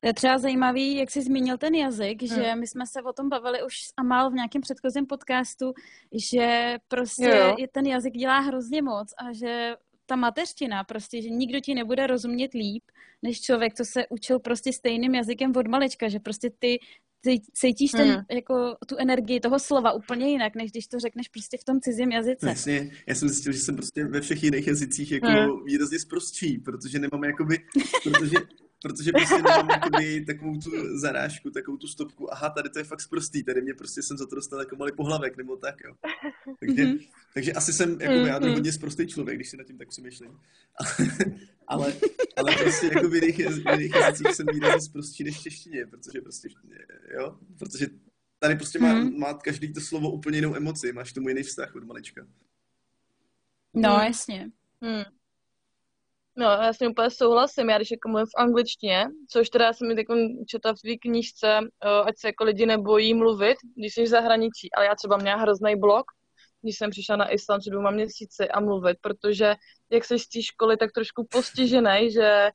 To 0.00 0.06
je 0.06 0.14
třeba 0.14 0.38
zajímavý, 0.38 0.96
jak 0.96 1.10
jsi 1.10 1.22
zmínil 1.22 1.58
ten 1.58 1.74
jazyk, 1.74 2.22
mm. 2.22 2.28
že 2.28 2.54
my 2.54 2.66
jsme 2.66 2.86
se 2.86 3.02
o 3.02 3.12
tom 3.12 3.28
bavili 3.28 3.62
už 3.62 3.74
a 3.96 4.02
mal 4.02 4.30
v 4.30 4.34
nějakém 4.34 4.62
předchozím 4.62 5.06
podcastu, 5.06 5.72
že 6.12 6.76
prostě 6.88 7.54
jo. 7.58 7.66
ten 7.72 7.86
jazyk 7.86 8.12
dělá 8.12 8.38
hrozně 8.38 8.82
moc 8.82 9.14
a 9.18 9.32
že 9.32 9.74
ta 10.06 10.16
mateřština, 10.16 10.84
prostě, 10.84 11.22
že 11.22 11.30
nikdo 11.30 11.60
ti 11.60 11.74
nebude 11.74 12.06
rozumět 12.06 12.54
líp, 12.54 12.84
než 13.22 13.40
člověk, 13.40 13.74
co 13.74 13.84
se 13.84 14.06
učil 14.10 14.38
prostě 14.38 14.72
stejným 14.72 15.14
jazykem 15.14 15.52
od 15.56 15.66
malička, 15.66 16.08
že 16.08 16.18
prostě 16.18 16.50
ty 16.58 16.78
cítíš 17.52 17.90
ten, 17.90 18.08
mm. 18.08 18.24
jako 18.30 18.76
tu 18.86 18.96
energii 18.98 19.40
toho 19.40 19.58
slova 19.58 19.92
úplně 19.92 20.30
jinak, 20.30 20.54
než 20.54 20.70
když 20.70 20.86
to 20.86 20.98
řekneš 20.98 21.28
prostě 21.28 21.58
v 21.60 21.64
tom 21.64 21.80
cizím 21.80 22.12
jazyce. 22.12 22.48
Jasně, 22.48 22.90
já 23.06 23.14
jsem 23.14 23.28
zjistil, 23.28 23.52
že 23.52 23.58
jsem 23.58 23.76
prostě 23.76 24.04
ve 24.04 24.20
všech 24.20 24.42
jiných 24.42 24.66
jazycích 24.66 25.12
jako 25.12 25.28
mm. 25.28 25.64
výrazně 25.64 25.98
zprostší, 25.98 26.58
protože 26.58 26.98
nemám 26.98 27.24
jakoby, 27.24 27.58
protože 28.04 28.36
protože 28.82 29.12
prostě 29.12 29.34
nemám 29.34 29.70
jakoby 29.70 30.24
takovou 30.24 30.58
tu 30.58 30.98
zarážku, 30.98 31.50
takovou 31.50 31.76
tu 31.76 31.86
stopku, 31.86 32.32
aha, 32.32 32.50
tady 32.50 32.70
to 32.70 32.78
je 32.78 32.84
fakt 32.84 33.00
sprostý, 33.00 33.44
tady 33.44 33.62
mě 33.62 33.74
prostě 33.74 34.02
jsem 34.02 34.18
za 34.18 34.26
to 34.26 34.34
dostal 34.34 34.60
jako 34.60 34.76
malý 34.76 34.92
pohlavek, 34.92 35.36
nebo 35.36 35.56
tak, 35.56 35.74
jo. 35.84 35.94
Takže, 36.60 36.84
mm-hmm. 36.84 37.08
takže 37.34 37.52
asi 37.52 37.72
jsem, 37.72 37.90
jako 38.00 38.14
mm-hmm. 38.14 38.26
já 38.26 38.40
to 38.40 38.50
hodně 38.50 38.72
sprostý 38.72 39.06
člověk, 39.06 39.36
když 39.38 39.50
si 39.50 39.56
nad 39.56 39.66
tím 39.66 39.78
tak 39.78 39.88
přemýšlím. 39.88 40.38
ale, 41.66 41.94
ale 42.36 42.56
prostě 42.56 42.86
jako 42.86 43.08
v 43.08 43.14
jiných, 43.14 43.38
v 43.38 43.70
jiných 43.70 43.94
jazycích 43.94 44.34
jsem 44.34 44.46
výrazně 44.52 44.80
sprostší 44.80 45.24
než 45.24 45.38
v 45.38 45.42
češtině, 45.42 45.86
protože 45.86 46.20
prostě, 46.20 46.48
jo, 47.14 47.38
protože 47.58 47.86
tady 48.38 48.56
prostě 48.56 48.78
má, 48.78 48.94
mm-hmm. 48.94 49.18
má 49.18 49.34
každý 49.34 49.72
to 49.72 49.80
slovo 49.80 50.10
úplně 50.10 50.38
jinou 50.38 50.54
emoci, 50.56 50.92
máš 50.92 51.12
tomu 51.12 51.28
jiný 51.28 51.42
vztah 51.42 51.76
od 51.76 51.84
malička. 51.84 52.26
No, 53.74 53.88
jasně. 53.88 54.50
Hmm. 54.80 55.02
No, 56.36 56.46
já 56.46 56.72
s 56.72 56.78
tím 56.78 56.90
úplně 56.90 57.10
souhlasím. 57.10 57.70
Já 57.70 57.76
když 57.76 57.90
jako 57.90 58.08
mluvím 58.08 58.26
v 58.26 58.40
angličtině, 58.40 59.06
což 59.30 59.48
teda 59.50 59.72
jsem 59.72 59.88
mi 59.88 59.94
jako 59.94 60.14
četla 60.48 60.72
v 60.72 60.78
své 60.78 60.96
knížce, 60.96 61.58
ať 62.06 62.14
se 62.18 62.28
jako 62.28 62.44
lidi 62.44 62.66
nebojí 62.66 63.14
mluvit, 63.14 63.56
když 63.76 63.94
jsi 63.94 64.02
v 64.02 64.06
zahraničí. 64.06 64.72
Ale 64.76 64.86
já 64.86 64.94
třeba 64.94 65.16
měla 65.16 65.36
hrozný 65.36 65.76
blok, 65.76 66.04
když 66.62 66.78
jsem 66.78 66.90
přišla 66.90 67.16
na 67.16 67.32
Island 67.32 67.60
před 67.60 67.70
dvěma 67.70 67.90
měsíci 67.90 68.48
a 68.48 68.60
mluvit, 68.60 68.96
protože 69.00 69.54
jak 69.90 70.04
jsi 70.04 70.18
z 70.18 70.28
té 70.28 70.42
školy 70.42 70.76
tak 70.76 70.92
trošku 70.92 71.26
postižený, 71.30 72.10
že 72.10 72.50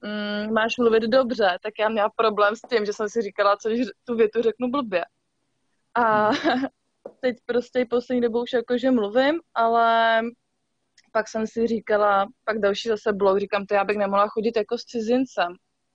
mm, 0.00 0.52
máš 0.52 0.78
mluvit 0.78 1.02
dobře, 1.02 1.58
tak 1.62 1.74
já 1.80 1.88
měla 1.88 2.10
problém 2.16 2.56
s 2.56 2.60
tím, 2.60 2.86
že 2.86 2.92
jsem 2.92 3.08
si 3.08 3.22
říkala, 3.22 3.56
co 3.56 3.68
když 3.68 3.86
tu 4.04 4.16
větu 4.16 4.42
řeknu 4.42 4.70
blbě. 4.70 5.04
A 5.94 6.30
teď 7.20 7.36
prostě 7.46 7.86
poslední 7.90 8.20
dobou 8.20 8.42
už 8.42 8.52
jakože 8.52 8.90
mluvím, 8.90 9.40
ale 9.54 10.20
pak 11.12 11.28
jsem 11.28 11.46
si 11.46 11.66
říkala, 11.66 12.26
pak 12.44 12.58
další 12.58 12.88
zase 12.88 13.12
blog, 13.12 13.38
říkám, 13.38 13.66
to 13.66 13.74
já 13.74 13.84
bych 13.84 13.96
nemohla 13.96 14.28
chodit 14.28 14.56
jako 14.56 14.78
s 14.78 14.84
cizincem. 14.84 15.52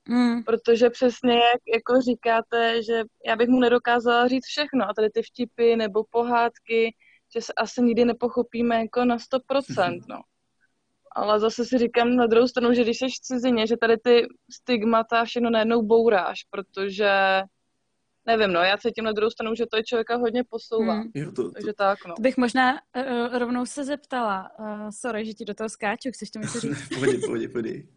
Mm. 0.09 0.43
Protože 0.43 0.89
přesně 0.89 1.33
jak 1.33 1.61
jako 1.75 2.01
říkáte, 2.01 2.83
že 2.83 3.03
já 3.25 3.35
bych 3.35 3.49
mu 3.49 3.59
nedokázala 3.59 4.27
říct 4.27 4.45
všechno 4.45 4.89
a 4.89 4.93
tady 4.93 5.09
ty 5.09 5.21
vtipy 5.23 5.75
nebo 5.75 6.03
pohádky, 6.09 6.95
že 7.35 7.41
se 7.41 7.53
asi 7.53 7.81
nikdy 7.81 8.05
nepochopíme 8.05 8.75
jako 8.75 9.05
na 9.05 9.17
100%, 9.17 9.99
no. 10.09 10.21
Ale 11.11 11.39
zase 11.39 11.65
si 11.65 11.77
říkám 11.77 12.15
na 12.15 12.27
druhou 12.27 12.47
stranu, 12.47 12.73
že 12.73 12.83
když 12.83 12.97
jsi 12.97 13.05
v 13.05 13.19
cizině, 13.19 13.67
že 13.67 13.77
tady 13.77 13.97
ty 13.97 14.27
stigmata 14.51 15.25
všechno 15.25 15.49
najednou 15.49 15.81
bouráš, 15.81 16.43
protože 16.49 17.41
nevím, 18.27 18.53
no, 18.53 18.59
já 18.59 18.77
cítím 18.77 19.03
na 19.03 19.11
druhou 19.11 19.29
stranu, 19.29 19.55
že 19.55 19.65
to 19.65 19.77
je 19.77 19.83
člověka 19.83 20.15
hodně 20.15 20.43
posouvá. 20.43 20.93
Hmm. 20.93 21.11
Jo, 21.13 21.31
to, 21.31 21.43
to. 21.43 21.51
Takže 21.51 21.73
tak, 21.73 22.05
no. 22.07 22.15
To 22.15 22.21
bych 22.21 22.37
možná 22.37 22.73
uh, 22.73 23.37
rovnou 23.37 23.65
se 23.65 23.83
zeptala, 23.83 24.51
uh, 24.59 24.89
sorry, 24.89 25.25
že 25.25 25.33
ti 25.33 25.45
do 25.45 25.53
toho 25.53 25.69
skáču, 25.69 26.11
chceš 26.11 26.29
to 26.29 26.39
mi 26.39 26.47
to 26.47 26.59
říct? 26.59 26.89
pohodě, 26.93 27.17
pohodě, 27.17 27.49
pohodě. 27.49 27.83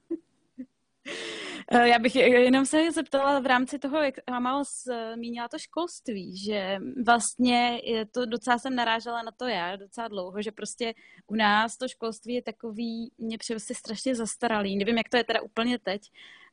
Já 1.73 1.99
bych 1.99 2.17
jenom 2.17 2.67
se 2.67 2.93
zeptala 2.93 3.41
v 3.41 3.47
rámci 3.47 3.79
toho, 3.79 4.03
jak 4.03 4.15
málo 4.41 4.65
zmínila 5.15 5.49
to 5.49 5.59
školství, 5.59 6.37
že 6.37 6.79
vlastně 7.07 7.81
je 7.85 8.07
to 8.07 8.27
docela 8.27 8.59
jsem 8.59 8.75
narážela 8.75 9.23
na 9.23 9.33
to 9.37 9.47
já 9.47 9.77
docela 9.77 10.09
dlouho, 10.09 10.43
že 10.43 10.53
prostě 10.53 10.95
u 11.27 11.35
nás 11.35 11.77
to 11.77 11.89
školství 11.89 12.35
je 12.35 12.43
takový, 12.43 13.13
mě 13.19 13.39
přivprostě 13.39 13.75
strašně 13.75 14.15
zastaralý. 14.15 14.77
Nevím, 14.77 14.97
jak 14.97 15.09
to 15.09 15.17
je 15.17 15.25
teda 15.25 15.41
úplně 15.41 15.79
teď, 15.79 16.03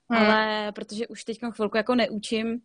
hmm. 0.10 0.22
ale 0.22 0.72
protože 0.72 1.08
už 1.08 1.24
teď 1.24 1.40
chvilku 1.52 1.78
jako 1.78 1.96
neučím, 1.96 2.62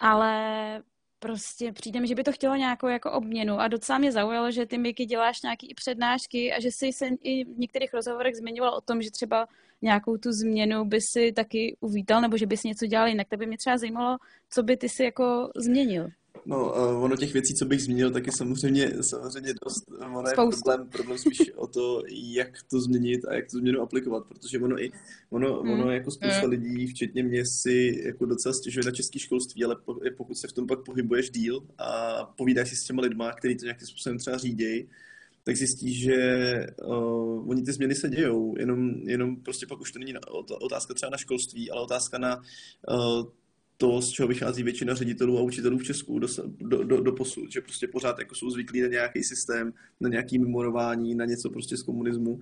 ale 0.00 0.82
prostě 1.18 1.72
přijde 1.72 2.00
mi, 2.00 2.06
že 2.06 2.14
by 2.14 2.24
to 2.24 2.32
chtělo 2.32 2.56
nějakou 2.56 2.86
jako 2.86 3.12
obměnu 3.12 3.60
a 3.60 3.68
docela 3.68 3.98
mě 3.98 4.12
zaujalo, 4.12 4.50
že 4.50 4.66
ty 4.66 4.78
Miky 4.78 5.04
děláš 5.04 5.42
nějaký 5.42 5.70
i 5.70 5.74
přednášky 5.74 6.52
a 6.52 6.60
že 6.60 6.68
jsi 6.68 6.92
se 6.92 7.06
i 7.22 7.44
v 7.44 7.58
některých 7.58 7.94
rozhovorech 7.94 8.36
zmiňoval 8.36 8.74
o 8.74 8.80
tom, 8.80 9.02
že 9.02 9.10
třeba 9.10 9.48
nějakou 9.82 10.16
tu 10.16 10.32
změnu 10.32 10.84
by 10.84 11.00
si 11.00 11.32
taky 11.32 11.76
uvítal 11.80 12.20
nebo 12.20 12.36
že 12.36 12.46
bys 12.46 12.62
něco 12.62 12.86
dělal 12.86 13.08
jinak. 13.08 13.28
Tak 13.28 13.38
by 13.38 13.46
mě 13.46 13.58
třeba 13.58 13.78
zajímalo, 13.78 14.18
co 14.50 14.62
by 14.62 14.76
ty 14.76 14.88
si 14.88 15.04
jako 15.04 15.50
změnil. 15.56 16.08
No, 16.46 16.72
uh, 16.72 17.04
ono 17.04 17.16
těch 17.16 17.32
věcí, 17.32 17.54
co 17.54 17.64
bych 17.64 17.82
zmínil, 17.82 18.10
tak 18.10 18.26
je 18.26 18.32
samozřejmě, 18.32 19.02
samozřejmě 19.02 19.54
dost. 19.64 19.84
Ono 20.16 20.28
je 20.28 20.34
problém, 20.34 20.88
problém 20.88 21.18
spíš 21.18 21.52
o 21.56 21.66
to, 21.66 22.02
jak 22.08 22.48
to 22.70 22.80
změnit 22.80 23.24
a 23.24 23.34
jak 23.34 23.50
tu 23.50 23.58
změnu 23.58 23.80
aplikovat, 23.80 24.26
protože 24.28 24.58
ono 24.58 24.82
i, 24.82 24.90
ono, 25.30 25.62
hmm. 25.62 25.72
ono 25.72 25.90
jako 25.90 26.10
spousta 26.10 26.40
hmm. 26.40 26.50
lidí, 26.50 26.86
včetně 26.86 27.22
mě, 27.22 27.46
si 27.46 28.02
jako 28.04 28.26
docela 28.26 28.52
stěžuje 28.52 28.84
na 28.84 28.90
české 28.90 29.18
školství, 29.18 29.64
ale 29.64 29.76
pokud 30.16 30.38
se 30.38 30.48
v 30.48 30.52
tom 30.52 30.66
pak 30.66 30.84
pohybuješ 30.84 31.30
díl 31.30 31.66
a 31.78 32.24
povídáš 32.24 32.68
si 32.68 32.76
s 32.76 32.84
těma 32.84 33.02
lidma, 33.02 33.32
kteří 33.32 33.56
to 33.56 33.64
nějakým 33.64 33.86
způsobem 33.86 34.18
třeba 34.18 34.38
řídějí, 34.38 34.88
tak 35.44 35.56
zjistíš, 35.56 36.00
že 36.00 36.16
uh, 36.84 37.50
oni 37.50 37.62
ty 37.62 37.72
změny 37.72 37.94
se 37.94 38.08
dějou, 38.08 38.54
jenom, 38.58 38.90
jenom 39.08 39.36
prostě 39.36 39.66
pak 39.66 39.80
už 39.80 39.92
to 39.92 39.98
není 39.98 40.14
otázka 40.60 40.94
třeba 40.94 41.10
na 41.10 41.16
školství, 41.16 41.70
ale 41.70 41.82
otázka 41.82 42.18
na 42.18 42.36
uh, 42.36 43.26
to, 43.80 44.02
z 44.02 44.10
čeho 44.10 44.28
vychází 44.28 44.62
většina 44.62 44.94
ředitelů 44.94 45.38
a 45.38 45.42
učitelů 45.42 45.78
v 45.78 45.84
Česku 45.84 46.18
do, 46.18 46.28
do, 46.58 46.84
do, 46.84 47.00
do 47.00 47.12
posud, 47.12 47.52
že 47.52 47.60
prostě 47.60 47.88
pořád 47.88 48.18
jako 48.18 48.34
jsou 48.34 48.50
zvyklí 48.50 48.80
na 48.80 48.88
nějaký 48.88 49.24
systém, 49.24 49.72
na 50.00 50.08
nějaký 50.08 50.38
memorování, 50.38 51.14
na 51.14 51.24
něco 51.24 51.50
prostě 51.50 51.76
z 51.76 51.82
komunismu 51.82 52.40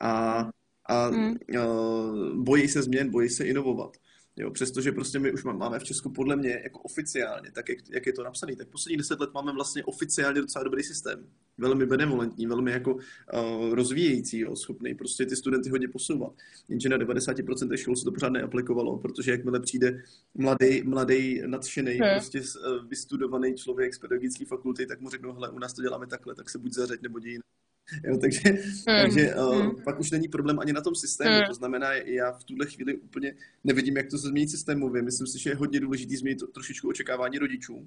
a, 0.00 0.48
a 0.86 1.06
hmm. 1.06 1.36
uh, 1.58 2.36
bojí 2.36 2.68
se 2.68 2.82
změn, 2.82 3.10
bojí 3.10 3.28
se 3.28 3.44
inovovat. 3.44 3.96
Jo, 4.36 4.50
přestože 4.50 4.92
prostě 4.92 5.18
my 5.18 5.32
už 5.32 5.44
máme 5.44 5.78
v 5.78 5.84
Česku 5.84 6.10
podle 6.10 6.36
mě 6.36 6.60
jako 6.64 6.78
oficiálně, 6.78 7.50
tak 7.52 7.68
jak, 7.68 7.78
jak 7.90 8.06
je 8.06 8.12
to 8.12 8.22
napsané, 8.22 8.56
tak 8.56 8.68
poslední 8.68 8.96
deset 8.96 9.20
let 9.20 9.30
máme 9.34 9.52
vlastně 9.52 9.84
oficiálně 9.84 10.40
docela 10.40 10.64
dobrý 10.64 10.82
systém. 10.82 11.26
Velmi 11.58 11.86
benevolentní, 11.86 12.46
velmi 12.46 12.70
jako 12.70 12.94
uh, 12.94 13.74
rozvíjející, 13.74 14.38
jo, 14.38 14.56
schopný 14.56 14.94
prostě 14.94 15.26
ty 15.26 15.36
studenty 15.36 15.70
hodně 15.70 15.88
posouvat. 15.88 16.32
Jenže 16.68 16.88
na 16.88 16.98
90% 16.98 17.76
škol 17.76 17.96
se 17.96 18.04
to 18.04 18.12
pořád 18.12 18.28
neaplikovalo, 18.28 18.98
protože 18.98 19.30
jakmile 19.30 19.60
přijde 19.60 20.02
mladý, 20.34 20.82
mladý 20.82 21.42
nadšený, 21.46 21.92
hmm. 21.92 22.10
prostě 22.10 22.40
uh, 22.40 22.88
vystudovaný 22.88 23.54
člověk 23.54 23.94
z 23.94 23.98
pedagogické 23.98 24.44
fakulty, 24.44 24.86
tak 24.86 25.00
mu 25.00 25.10
řeknou, 25.10 25.32
hele, 25.32 25.50
u 25.50 25.58
nás 25.58 25.72
to 25.72 25.82
děláme 25.82 26.06
takhle, 26.06 26.34
tak 26.34 26.50
se 26.50 26.58
buď 26.58 26.72
zařeď 26.72 27.02
nebo 27.02 27.18
děj 27.18 27.38
Jo, 28.04 28.18
takže 28.18 28.40
hmm. 28.44 29.00
takže 29.02 29.34
uh, 29.34 29.56
hmm. 29.56 29.82
pak 29.84 30.00
už 30.00 30.10
není 30.10 30.28
problém 30.28 30.58
ani 30.58 30.72
na 30.72 30.80
tom 30.80 30.94
systému. 30.94 31.36
Hmm. 31.36 31.46
To 31.46 31.54
znamená, 31.54 31.92
já 31.92 32.32
v 32.32 32.44
tuhle 32.44 32.66
chvíli 32.66 32.96
úplně 32.96 33.34
nevidím, 33.64 33.96
jak 33.96 34.10
to 34.10 34.18
se 34.18 34.28
změní 34.28 34.48
systémově. 34.48 35.02
Myslím 35.02 35.26
si, 35.26 35.38
že 35.38 35.50
je 35.50 35.56
hodně 35.56 35.80
důležité 35.80 36.16
změnit 36.16 36.42
trošičku 36.54 36.88
očekávání 36.88 37.38
rodičů. 37.38 37.86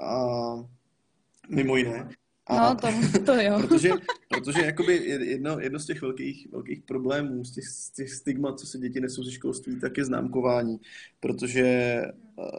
A 0.00 0.24
mimo 1.48 1.76
jiné. 1.76 2.08
A, 2.46 2.68
no, 2.68 2.76
to, 2.76 2.88
to 3.24 3.40
jo. 3.40 3.60
protože, 3.68 3.90
protože 4.28 4.60
jakoby 4.64 4.94
jedno, 5.04 5.60
jedno 5.60 5.78
z 5.78 5.86
těch 5.86 6.02
velkých, 6.02 6.48
velkých 6.52 6.82
problémů, 6.82 7.44
z 7.44 7.52
těch, 7.52 7.68
z 7.68 7.90
těch 7.90 8.10
stigmat, 8.10 8.60
co 8.60 8.66
se 8.66 8.78
děti 8.78 9.00
nesou 9.00 9.22
ze 9.22 9.32
školství, 9.32 9.80
tak 9.80 9.98
je 9.98 10.04
známkování. 10.04 10.80
Protože, 11.20 11.62
eh, 11.62 12.12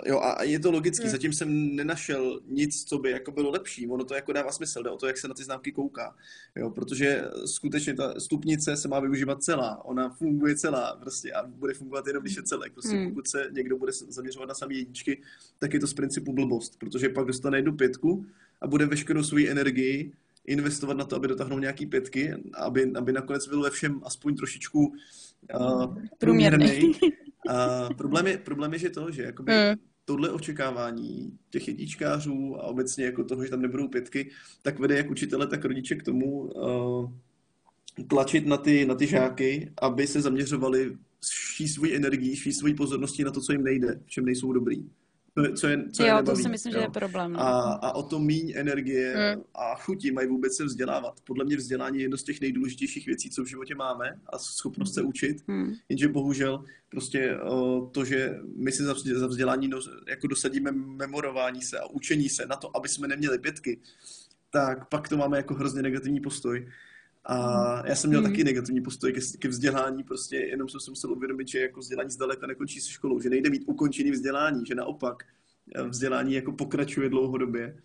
jo, 0.06 0.20
a 0.20 0.44
je 0.44 0.60
to 0.60 0.72
logický, 0.72 1.04
hmm. 1.04 1.12
zatím 1.12 1.34
jsem 1.34 1.76
nenašel 1.76 2.40
nic, 2.48 2.84
co 2.84 2.98
by 2.98 3.12
jako 3.12 3.32
bylo 3.32 3.52
lepší. 3.52 3.88
Ono 3.88 4.04
to 4.04 4.14
jako 4.14 4.34
dává 4.34 4.52
smysl, 4.52 4.84
jde 4.84 4.90
o 4.90 4.98
to, 4.98 5.08
jak 5.08 5.18
se 5.18 5.28
na 5.28 5.34
ty 5.34 5.44
známky 5.44 5.72
kouká. 5.72 6.16
Jo, 6.56 6.70
protože 6.70 7.24
skutečně 7.46 7.94
ta 7.94 8.20
stupnice 8.20 8.78
se 8.78 8.88
má 8.88 9.00
využívat 9.00 9.44
celá. 9.44 9.86
Ona 9.86 10.10
funguje 10.10 10.56
celá 10.56 10.96
prostě 10.96 11.34
a 11.34 11.48
bude 11.48 11.74
fungovat 11.74 12.08
jenom, 12.08 12.24
když 12.24 12.36
je 12.36 12.44
celek. 12.44 12.74
Prostě 12.74 12.96
hmm. 12.96 13.10
pokud 13.10 13.28
se 13.28 13.50
někdo 13.52 13.78
bude 13.78 13.92
zaměřovat 13.92 14.50
na 14.50 14.56
samé 14.56 14.74
jedničky, 14.74 15.22
tak 15.60 15.74
je 15.74 15.80
to 15.80 15.88
z 15.88 15.94
principu 15.94 16.34
blbost, 16.34 16.80
protože 16.80 17.10
pak 17.10 17.26
dostane 17.26 17.58
jednu 17.58 17.78
pětku, 17.78 18.26
a 18.62 18.68
bude 18.68 18.86
veškerou 18.86 19.24
svou 19.24 19.48
energii 19.48 20.12
investovat 20.46 20.98
na 20.98 21.06
to, 21.06 21.16
aby 21.16 21.28
dotáhnul 21.28 21.60
nějaký 21.60 21.86
pětky, 21.86 22.34
aby, 22.54 22.92
aby 22.96 23.14
nakonec 23.14 23.48
byl 23.48 23.62
ve 23.62 23.70
všem 23.70 24.02
aspoň 24.04 24.36
trošičku 24.36 24.94
uh, 25.60 25.98
průměrný. 26.18 26.92
A 27.50 27.90
problém 27.98 28.28
je, 28.28 28.38
problém 28.38 28.74
je, 28.74 28.80
že 28.80 28.90
to, 28.90 29.12
že 29.12 29.24
jakoby 29.24 29.52
mm. 29.52 29.80
tohle 30.06 30.32
očekávání 30.32 31.38
těch 31.50 31.68
jedničkářů 31.68 32.56
a 32.56 32.64
obecně 32.64 33.06
jako 33.06 33.24
toho, 33.24 33.44
že 33.44 33.50
tam 33.50 33.62
nebudou 33.62 33.88
pětky, 33.88 34.30
tak 34.62 34.80
vede 34.80 34.98
jak 34.98 35.12
učitele, 35.12 35.48
tak 35.48 35.66
rodiče 35.66 35.96
k 35.96 36.04
tomu 36.04 36.42
uh, 36.42 37.12
tlačit 38.08 38.46
na 38.46 38.58
ty, 38.58 38.86
na 38.86 38.96
ty 38.96 39.08
žáky, 39.08 39.72
aby 39.82 40.08
se 40.08 40.22
zaměřovali 40.22 40.98
vší 41.20 41.68
svoji 41.68 41.96
energii, 41.96 42.36
vší 42.36 42.54
svoji 42.54 42.74
pozornosti 42.74 43.24
na 43.24 43.32
to, 43.32 43.42
co 43.42 43.52
jim 43.52 43.64
nejde, 43.64 44.00
v 44.06 44.10
čem 44.10 44.26
nejsou 44.26 44.54
dobrý 44.54 44.90
co 45.56 45.68
je, 45.68 45.90
co 45.92 46.04
je 46.04 46.10
jo, 46.10 46.16
nebaví, 46.16 46.38
to 46.38 46.44
si 46.44 46.50
myslím, 46.50 46.74
jo. 46.74 46.80
že 46.80 46.86
je 46.86 46.90
problém. 46.90 47.34
No. 47.34 47.40
A, 47.40 47.74
a 47.74 47.92
o 47.92 48.04
to 48.04 48.20
míň 48.20 48.54
energie 48.56 49.14
hmm. 49.16 49.44
a 49.56 49.76
chuti 49.76 50.12
mají 50.12 50.28
vůbec 50.28 50.56
se 50.56 50.66
vzdělávat. 50.66 51.22
Podle 51.24 51.46
mě 51.46 51.58
vzdělání 51.58 51.98
je 51.98 52.04
jedno 52.04 52.18
z 52.18 52.24
těch 52.24 52.42
nejdůležitějších 52.42 53.06
věcí, 53.06 53.30
co 53.30 53.44
v 53.44 53.48
životě 53.48 53.76
máme 53.76 54.20
a 54.26 54.38
schopnost 54.38 54.94
se 54.94 55.02
učit. 55.02 55.38
Hmm. 55.48 55.74
Jenže 55.90 56.08
bohužel 56.08 56.64
prostě 56.90 57.38
to, 57.92 58.06
že 58.06 58.40
my 58.56 58.72
si 58.72 58.84
za, 58.84 58.94
vzdělání 59.28 59.70
jako 60.08 60.28
dosadíme 60.28 60.72
memorování 60.72 61.62
se 61.62 61.80
a 61.80 61.86
učení 61.86 62.30
se 62.30 62.46
na 62.46 62.56
to, 62.56 62.78
aby 62.78 62.90
jsme 62.90 63.08
neměli 63.08 63.40
pětky, 63.40 63.80
tak 64.52 64.90
pak 64.90 65.10
to 65.10 65.18
máme 65.18 65.38
jako 65.38 65.54
hrozně 65.54 65.82
negativní 65.82 66.20
postoj. 66.20 66.68
A 67.26 67.88
já 67.88 67.96
jsem 67.96 68.10
měl 68.10 68.22
hmm. 68.22 68.32
taky 68.32 68.44
negativní 68.44 68.82
postoj 68.82 69.14
ke, 69.14 69.22
ke 69.40 69.48
vzdělání, 69.48 70.04
prostě 70.04 70.36
jenom 70.36 70.70
jsem 70.70 70.80
si 70.80 70.92
musel 70.92 71.12
uvědomit, 71.12 71.48
že 71.48 71.60
jako 71.60 71.80
vzdělání 71.80 72.10
zdaleka 72.10 72.48
nekončí 72.48 72.82
se 72.82 72.90
školou, 72.90 73.20
že 73.20 73.30
nejde 73.30 73.50
mít 73.50 73.64
ukončený 73.66 74.12
vzdělání, 74.12 74.66
že 74.66 74.76
naopak 74.76 75.24
eh, 75.76 75.84
vzdělání 75.84 76.34
jako 76.34 76.52
pokračuje 76.52 77.10
dlouhodobě 77.10 77.78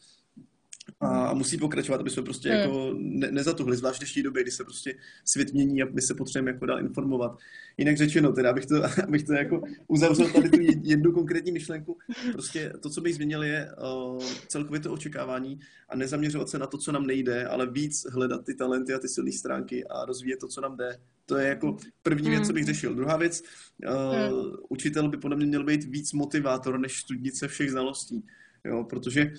a 1.00 1.34
musí 1.34 1.58
pokračovat, 1.58 2.00
aby 2.00 2.10
jsme 2.10 2.22
prostě 2.22 2.48
hmm. 2.50 2.60
jako 2.60 2.94
ne, 2.98 3.30
nezatuhli, 3.30 3.76
zvlášť 3.76 3.96
v 3.96 4.00
dnešní 4.00 4.22
době, 4.22 4.42
kdy 4.42 4.50
se 4.50 4.64
prostě 4.64 4.94
svět 5.24 5.52
mění 5.52 5.82
a 5.82 5.86
my 5.92 6.02
se 6.02 6.14
potřebujeme 6.14 6.50
jako 6.50 6.66
dál 6.66 6.80
informovat. 6.80 7.38
Jinak 7.76 7.96
řečeno, 7.96 8.32
teda 8.32 8.50
abych 8.50 8.66
to, 8.66 8.74
abych 9.02 9.22
to 9.22 9.32
jako 9.32 9.62
uzavřel 9.88 10.30
tady 10.30 10.50
tu 10.50 10.58
jednu 10.82 11.12
konkrétní 11.12 11.52
myšlenku, 11.52 11.98
prostě 12.32 12.72
to, 12.80 12.90
co 12.90 13.00
bych 13.00 13.14
změnil, 13.14 13.42
je 13.42 13.68
uh, 13.82 14.24
celkově 14.48 14.80
to 14.80 14.92
očekávání 14.92 15.60
a 15.88 15.96
nezaměřovat 15.96 16.48
se 16.48 16.58
na 16.58 16.66
to, 16.66 16.78
co 16.78 16.92
nám 16.92 17.06
nejde, 17.06 17.46
ale 17.46 17.66
víc 17.66 18.06
hledat 18.10 18.44
ty 18.44 18.54
talenty 18.54 18.94
a 18.94 18.98
ty 18.98 19.08
silné 19.08 19.32
stránky 19.32 19.84
a 19.84 20.04
rozvíjet 20.04 20.40
to, 20.40 20.48
co 20.48 20.60
nám 20.60 20.76
jde. 20.76 20.98
To 21.26 21.36
je 21.36 21.48
jako 21.48 21.76
první 22.02 22.30
věc, 22.30 22.46
co 22.46 22.52
bych 22.52 22.64
hmm. 22.64 22.74
řešil. 22.74 22.94
Druhá 22.94 23.16
věc, 23.16 23.42
uh, 23.88 24.56
učitel 24.68 25.08
by 25.08 25.16
podle 25.16 25.36
mě 25.36 25.46
měl 25.46 25.64
být 25.64 25.84
víc 25.84 26.12
motivátor 26.12 26.78
než 26.78 27.00
studnice 27.00 27.48
všech 27.48 27.70
znalostí. 27.70 28.24
Jo, 28.64 28.84
protože 28.84 29.32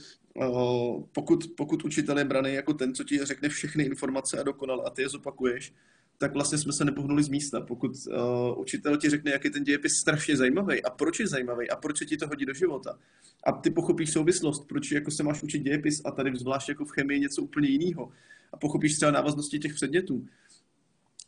pokud, 1.11 1.51
pokud 1.57 1.85
učitel 1.85 2.17
je 2.17 2.25
braný 2.25 2.53
jako 2.53 2.73
ten, 2.73 2.95
co 2.95 3.03
ti 3.03 3.25
řekne 3.25 3.49
všechny 3.49 3.83
informace 3.83 4.39
a 4.39 4.43
dokonal 4.43 4.83
a 4.85 4.89
ty 4.89 5.01
je 5.01 5.09
zopakuješ, 5.09 5.73
tak 6.17 6.33
vlastně 6.33 6.57
jsme 6.57 6.73
se 6.73 6.85
nepohnuli 6.85 7.23
z 7.23 7.29
místa. 7.29 7.61
Pokud 7.61 7.91
uh, 7.91 8.59
učitel 8.59 8.97
ti 8.97 9.09
řekne, 9.09 9.31
jak 9.31 9.43
je 9.43 9.51
ten 9.51 9.63
dějepis 9.63 9.93
strašně 9.93 10.37
zajímavý 10.37 10.83
a 10.83 10.89
proč 10.89 11.19
je 11.19 11.27
zajímavý 11.27 11.69
a 11.69 11.75
proč 11.75 11.97
se 11.97 12.05
ti 12.05 12.17
to 12.17 12.27
hodí 12.27 12.45
do 12.45 12.53
života. 12.53 12.99
A 13.43 13.51
ty 13.51 13.69
pochopíš 13.69 14.11
souvislost, 14.11 14.67
proč 14.67 14.91
jako 14.91 15.11
se 15.11 15.23
máš 15.23 15.43
učit 15.43 15.59
dějepis 15.59 16.01
a 16.05 16.11
tady 16.11 16.31
zvlášť 16.35 16.69
jako 16.69 16.85
v 16.85 16.91
chemii 16.91 17.19
něco 17.19 17.41
úplně 17.41 17.69
jiného. 17.69 18.11
A 18.53 18.57
pochopíš 18.57 18.95
třeba 18.95 19.11
návaznosti 19.11 19.59
těch 19.59 19.73
předmětů. 19.73 20.25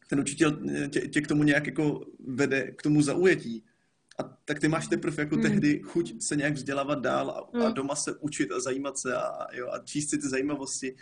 Ten 0.09 0.19
učitel 0.19 0.59
tě, 0.89 1.01
tě 1.01 1.21
k 1.21 1.27
tomu 1.27 1.43
nějak 1.43 1.67
jako 1.67 2.05
vede, 2.27 2.71
k 2.71 2.81
tomu 2.81 3.01
zaujetí. 3.01 3.63
A 4.21 4.37
tak 4.45 4.59
ty 4.59 4.67
máš 4.67 4.87
teprve 4.87 5.23
jako 5.23 5.35
hmm. 5.35 5.43
tehdy 5.43 5.81
chuť 5.83 6.13
se 6.21 6.35
nějak 6.35 6.53
vzdělávat 6.53 6.99
dál 6.99 7.29
a, 7.29 7.57
hmm. 7.57 7.65
a 7.65 7.69
doma 7.69 7.95
se 7.95 8.15
učit 8.19 8.51
a 8.51 8.59
zajímat 8.59 8.99
se 8.99 9.15
a, 9.15 9.47
jo, 9.53 9.67
a 9.71 9.79
číst 9.79 10.09
si 10.09 10.17
ty 10.17 10.29
zajímavosti 10.29 10.95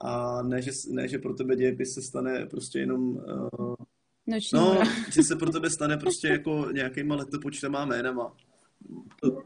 a 0.00 0.42
ne, 0.42 0.62
že, 0.62 0.70
ne, 0.90 1.08
že 1.08 1.18
pro 1.18 1.34
tebe 1.34 1.56
dějepis 1.56 1.94
se 1.94 2.02
stane 2.02 2.46
prostě 2.46 2.78
jenom 2.78 3.08
uh, 3.08 3.74
Noční 4.26 4.58
no, 4.58 4.82
že 5.12 5.22
se 5.22 5.36
pro 5.36 5.50
tebe 5.50 5.70
stane 5.70 5.96
prostě 5.96 6.28
jako 6.28 6.68
nějakýma 6.72 7.14
letopočtama 7.14 7.84
jménama. 7.84 8.36
To, 9.20 9.42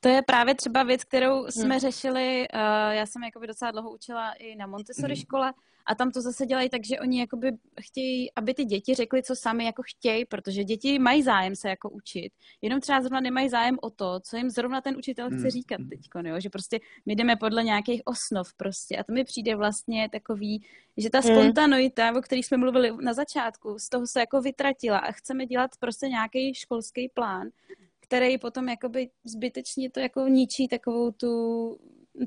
to 0.00 0.08
je 0.08 0.22
právě 0.22 0.54
třeba 0.54 0.82
věc, 0.82 1.04
kterou 1.04 1.46
jsme 1.46 1.74
hmm. 1.74 1.80
řešili, 1.80 2.46
uh, 2.54 2.60
já 2.90 3.06
jsem 3.06 3.22
jakoby 3.22 3.46
docela 3.46 3.70
dlouho 3.70 3.94
učila 3.94 4.32
i 4.32 4.56
na 4.56 4.66
Montessori 4.66 5.14
hmm. 5.14 5.22
škole 5.22 5.52
a 5.88 5.94
tam 5.94 6.10
to 6.10 6.20
zase 6.20 6.46
dělají 6.46 6.68
tak, 6.68 6.86
že 6.86 7.00
oni 7.00 7.20
jakoby 7.20 7.52
chtějí, 7.80 8.34
aby 8.34 8.54
ty 8.54 8.64
děti 8.64 8.94
řekly, 8.94 9.22
co 9.22 9.36
sami 9.36 9.64
jako 9.64 9.82
chtějí, 9.86 10.24
protože 10.24 10.64
děti 10.64 10.98
mají 10.98 11.22
zájem 11.22 11.56
se 11.56 11.68
jako 11.68 11.90
učit, 11.90 12.32
jenom 12.62 12.80
třeba 12.80 13.00
zrovna 13.00 13.20
nemají 13.20 13.48
zájem 13.48 13.78
o 13.82 13.90
to, 13.90 14.20
co 14.20 14.36
jim 14.36 14.50
zrovna 14.50 14.80
ten 14.80 14.96
učitel 14.96 15.26
chce 15.26 15.36
hmm. 15.36 15.50
říkat 15.50 15.80
teď, 15.90 16.00
jo? 16.24 16.40
že 16.40 16.50
prostě 16.50 16.80
my 17.06 17.16
jdeme 17.16 17.36
podle 17.36 17.64
nějakých 17.64 18.02
osnov 18.04 18.54
prostě 18.54 18.96
a 18.96 19.04
to 19.04 19.12
mi 19.12 19.24
přijde 19.24 19.56
vlastně 19.56 20.08
takový, 20.12 20.62
že 20.96 21.10
ta 21.10 21.22
spontaneita, 21.22 22.12
o 22.16 22.20
které 22.20 22.38
jsme 22.38 22.56
mluvili 22.56 22.92
na 23.00 23.14
začátku, 23.14 23.78
z 23.78 23.88
toho 23.88 24.06
se 24.06 24.20
jako 24.20 24.40
vytratila 24.40 24.98
a 24.98 25.12
chceme 25.12 25.46
dělat 25.46 25.70
prostě 25.80 26.08
nějaký 26.08 26.54
školský 26.54 27.08
plán, 27.14 27.48
který 28.08 28.38
potom 28.38 28.68
jakoby 28.68 29.10
zbytečně 29.24 29.90
to 29.90 30.00
jako 30.00 30.28
ničí 30.28 30.68
takovou 30.68 31.10
tu 31.10 31.28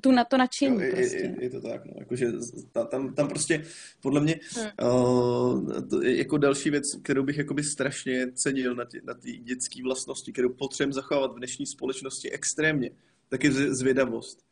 tu 0.01 0.11
na 0.11 0.25
to 0.25 0.37
nadšení. 0.37 0.75
Jo, 0.75 0.81
je, 0.81 0.91
prostě. 0.91 1.17
je, 1.17 1.35
je, 1.39 1.49
to 1.49 1.61
tak, 1.61 1.85
no. 1.85 1.93
Jakože 1.99 2.27
ta, 2.71 2.85
tam, 2.85 3.13
tam 3.13 3.27
prostě 3.27 3.63
podle 4.01 4.21
mě 4.21 4.39
hmm. 4.55 4.65
uh, 4.81 5.87
to 5.89 6.03
jako 6.03 6.37
další 6.37 6.69
věc, 6.69 6.95
kterou 6.95 7.23
bych 7.23 7.37
jakoby 7.37 7.63
strašně 7.63 8.31
cenil 8.31 8.75
na 8.75 8.85
ty, 8.85 9.01
na 9.03 9.13
ty 9.13 9.37
dětské 9.37 9.83
vlastnosti, 9.83 10.31
kterou 10.31 10.49
potřebujeme 10.49 10.93
zachovávat 10.93 11.31
v 11.31 11.37
dnešní 11.37 11.65
společnosti 11.65 12.31
extrémně, 12.31 12.91
tak 13.29 13.43
je 13.43 13.51
zvědavost. 13.51 14.43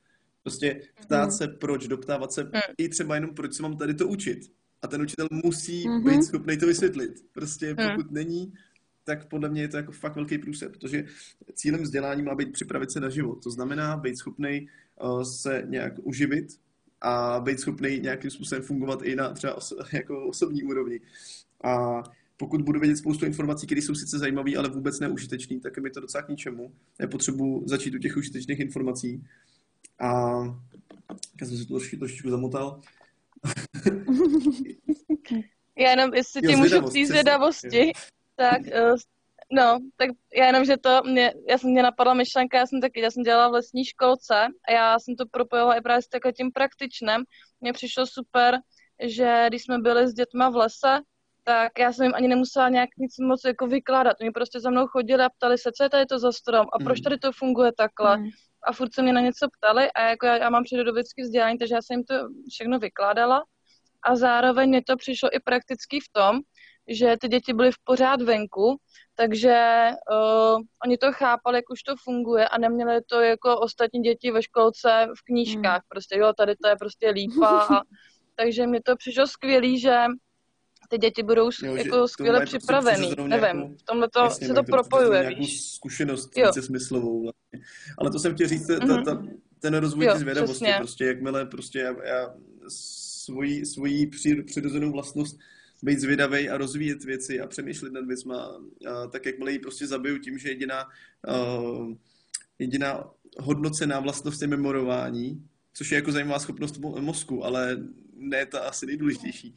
Prostě 0.44 0.82
ptát 1.02 1.30
hmm. 1.30 1.32
se 1.32 1.48
proč, 1.48 1.88
doptávat 1.88 2.34
se 2.34 2.42
hmm. 2.42 2.52
i 2.78 2.90
třeba 2.90 3.16
jenom 3.16 3.36
proč 3.36 3.54
se 3.54 3.64
mám 3.64 3.78
tady 3.78 3.94
to 3.94 4.08
učit. 4.08 4.40
A 4.82 4.88
ten 4.88 5.02
učitel 5.02 5.28
musí 5.44 5.84
hmm. 5.84 6.04
být 6.04 6.24
schopný 6.24 6.58
to 6.58 6.68
vysvětlit. 6.68 7.12
Prostě 7.32 7.66
hmm. 7.66 7.76
pokud 7.76 8.06
hmm. 8.06 8.14
není, 8.14 8.54
tak 9.10 9.26
podle 9.26 9.50
mě 9.50 9.62
je 9.62 9.68
to 9.68 9.78
jako 9.78 9.92
fakt 9.92 10.16
velký 10.16 10.38
průsed, 10.38 10.72
protože 10.72 11.06
cílem 11.54 11.82
vzdělání 11.82 12.24
má 12.24 12.36
být 12.36 12.52
připravit 12.52 12.92
se 12.92 13.00
na 13.00 13.10
život. 13.10 13.44
To 13.44 13.52
znamená 13.52 13.98
být 13.98 14.18
schopný 14.18 14.68
uh, 15.02 15.22
se 15.22 15.64
nějak 15.68 15.94
uživit 16.04 16.48
a 17.02 17.40
být 17.40 17.60
schopný 17.60 18.00
nějakým 18.00 18.32
způsobem 18.32 18.64
fungovat 18.64 19.02
i 19.02 19.16
na 19.16 19.34
třeba 19.34 19.58
oso- 19.58 19.86
jako 19.94 20.28
osobní 20.28 20.64
úrovni. 20.64 21.00
A 21.64 22.04
pokud 22.38 22.62
budu 22.62 22.80
vědět 22.80 22.98
spoustu 22.98 23.26
informací, 23.26 23.66
které 23.66 23.82
jsou 23.82 23.96
sice 23.96 24.20
zajímavé, 24.20 24.56
ale 24.56 24.70
vůbec 24.70 25.00
neužitečné, 25.00 25.60
tak 25.60 25.78
je 25.78 25.84
mi 25.84 25.90
to 25.90 26.00
docela 26.00 26.24
k 26.24 26.30
ničemu. 26.30 26.74
Já 27.00 27.08
potřebuji 27.08 27.64
začít 27.66 27.96
u 27.96 27.98
těch 27.98 28.18
užitečných 28.18 28.60
informací. 28.60 29.24
A 30.00 30.10
já 31.42 31.48
jsem 31.48 31.58
si 31.58 31.66
to 31.66 31.74
trošičku, 31.74 31.98
trošičku 31.98 32.30
zamotal. 32.30 32.82
Já 35.80 35.90
jenom, 35.90 36.14
jestli 36.14 36.42
ti 36.42 36.56
můžu 36.56 36.82
přijít 36.82 37.06
zvědavosti, 37.06 37.92
tak 38.40 38.62
uh, 38.62 38.98
no, 39.52 39.80
tak 39.98 40.10
já 40.36 40.46
jenom, 40.46 40.66
že 40.66 40.78
to, 40.78 41.02
mě, 41.06 41.34
já 41.50 41.58
jsem 41.58 41.70
mě 41.70 41.84
napadla 41.84 42.14
myšlenka, 42.14 42.58
já 42.58 42.66
jsem 42.66 42.82
taky, 42.82 43.02
já 43.02 43.12
jsem 43.12 43.24
dělala 43.24 43.48
v 43.48 43.52
lesní 43.52 43.86
školce 43.86 44.48
a 44.68 44.72
já 44.72 45.00
jsem 45.00 45.16
to 45.16 45.26
propojovala 45.26 45.76
i 45.76 45.82
právě 45.82 46.02
s 46.02 46.08
takovým 46.08 46.34
tím 46.34 46.52
praktičnem. 46.52 47.24
Mně 47.62 47.74
přišlo 47.74 48.06
super, 48.08 48.60
že 49.04 49.46
když 49.48 49.64
jsme 49.64 49.80
byli 49.80 50.08
s 50.08 50.14
dětma 50.14 50.50
v 50.50 50.56
lese, 50.56 51.00
tak 51.44 51.80
já 51.80 51.94
jsem 51.94 52.04
jim 52.04 52.16
ani 52.16 52.28
nemusela 52.28 52.70
nějak 52.70 52.90
nic 52.98 53.18
moc 53.18 53.42
jako 53.46 53.68
vykládat. 53.68 54.18
Oni 54.22 54.32
prostě 54.32 54.60
za 54.60 54.70
mnou 54.70 54.88
chodili 54.88 55.24
a 55.24 55.30
ptali 55.30 55.58
se, 55.58 55.72
co 55.72 55.84
je 55.84 55.90
tady 55.90 56.06
to 56.06 56.20
za 56.20 56.32
strom 56.32 56.68
a 56.74 56.84
proč 56.84 57.00
mm. 57.00 57.04
tady 57.04 57.18
to 57.18 57.32
funguje 57.32 57.72
takhle. 57.78 58.18
Mm. 58.18 58.30
A 58.64 58.74
furt 58.74 58.94
se 58.94 59.02
mě 59.02 59.14
na 59.14 59.22
něco 59.22 59.48
ptali 59.58 59.92
a 59.92 60.02
jako 60.02 60.26
já, 60.26 60.38
já 60.38 60.50
mám 60.50 60.64
přírodovědské 60.64 61.24
vzdělání, 61.24 61.58
takže 61.58 61.76
já 61.76 61.82
jsem 61.82 61.96
jim 61.96 62.04
to 62.04 62.16
všechno 62.52 62.80
vykládala. 62.80 63.44
A 64.04 64.16
zároveň 64.16 64.70
mě 64.70 64.84
to 64.84 64.98
přišlo 64.98 65.30
i 65.36 65.40
prakticky 65.40 66.00
v 66.00 66.10
tom, 66.12 66.40
že 66.90 67.16
ty 67.22 67.28
děti 67.28 67.54
byly 67.54 67.72
v 67.72 67.76
pořád 67.84 68.22
venku, 68.22 68.78
takže 69.16 69.88
uh, 70.12 70.62
oni 70.86 70.98
to 70.98 71.12
chápali, 71.12 71.58
jak 71.58 71.70
už 71.72 71.84
to 71.84 71.96
funguje 72.04 72.48
a 72.48 72.58
neměli 72.58 73.02
to 73.10 73.22
jako 73.22 73.60
ostatní 73.60 74.02
děti 74.02 74.32
ve 74.32 74.44
školce 74.44 75.08
v 75.20 75.24
knížkách. 75.24 75.82
Hmm. 75.82 75.90
Prostě 75.90 76.18
jo, 76.18 76.34
tady 76.38 76.56
to 76.56 76.68
je 76.70 76.76
prostě 76.76 77.10
lípa. 77.10 77.48
A, 77.48 77.82
takže 78.36 78.68
mi 78.68 78.82
to 78.82 78.96
přišlo 78.96 79.28
skvělý, 79.28 79.80
že 79.80 79.96
ty 80.90 80.98
děti 80.98 81.24
budou 81.24 81.50
jo, 81.64 81.76
jako 81.76 82.08
skvěle 82.08 82.46
připravený. 82.46 83.16
Nevím, 83.28 83.78
v 83.78 83.84
tomhle 83.84 84.10
to 84.10 84.30
se 84.30 84.54
to 84.54 84.64
propojuje, 84.64 85.22
nějakou 85.22 85.40
víš. 85.40 85.62
zkušenost 85.62 86.36
více 86.36 86.62
smyslovou. 86.62 87.24
Vlastně. 87.24 87.60
Ale 87.98 88.12
to 88.12 88.20
jsem 88.20 88.34
chtěl 88.34 88.48
říct, 88.48 88.68
ta, 88.68 88.80
ta, 88.80 89.02
ta, 89.02 89.24
ten 89.60 89.74
rozvoj 89.74 90.06
jo, 90.06 90.18
zvědavosti, 90.18 90.66
přesně. 90.66 90.76
prostě 90.78 91.06
jakmile 91.06 91.46
prostě 91.46 91.80
já, 91.80 92.06
já 92.06 92.34
svoji, 92.68 93.66
svoji 93.66 94.08
přirozenou 94.46 94.92
vlastnost 94.92 95.40
být 95.84 96.00
zvědavý 96.00 96.50
a 96.50 96.58
rozvíjet 96.58 97.04
věci 97.04 97.40
a 97.40 97.48
přemýšlet 97.48 97.94
nad 97.94 98.06
věcma, 98.06 98.62
tak 99.12 99.26
jakmile 99.26 99.52
ji 99.52 99.60
prostě 99.60 99.88
zabiju 99.88 100.18
tím, 100.18 100.38
že 100.38 100.50
jediná, 100.50 100.86
jediná 102.60 103.12
hodnocená 103.40 104.00
vlastnost 104.00 104.42
je 104.42 104.48
memorování, 104.48 105.46
což 105.74 105.92
je 105.92 105.96
jako 105.96 106.12
zajímavá 106.12 106.40
schopnost 106.40 106.78
mozku, 107.00 107.46
ale 107.46 107.78
ne 108.16 108.46
ta 108.46 108.60
asi 108.60 108.86
nejdůležitější. 108.86 109.56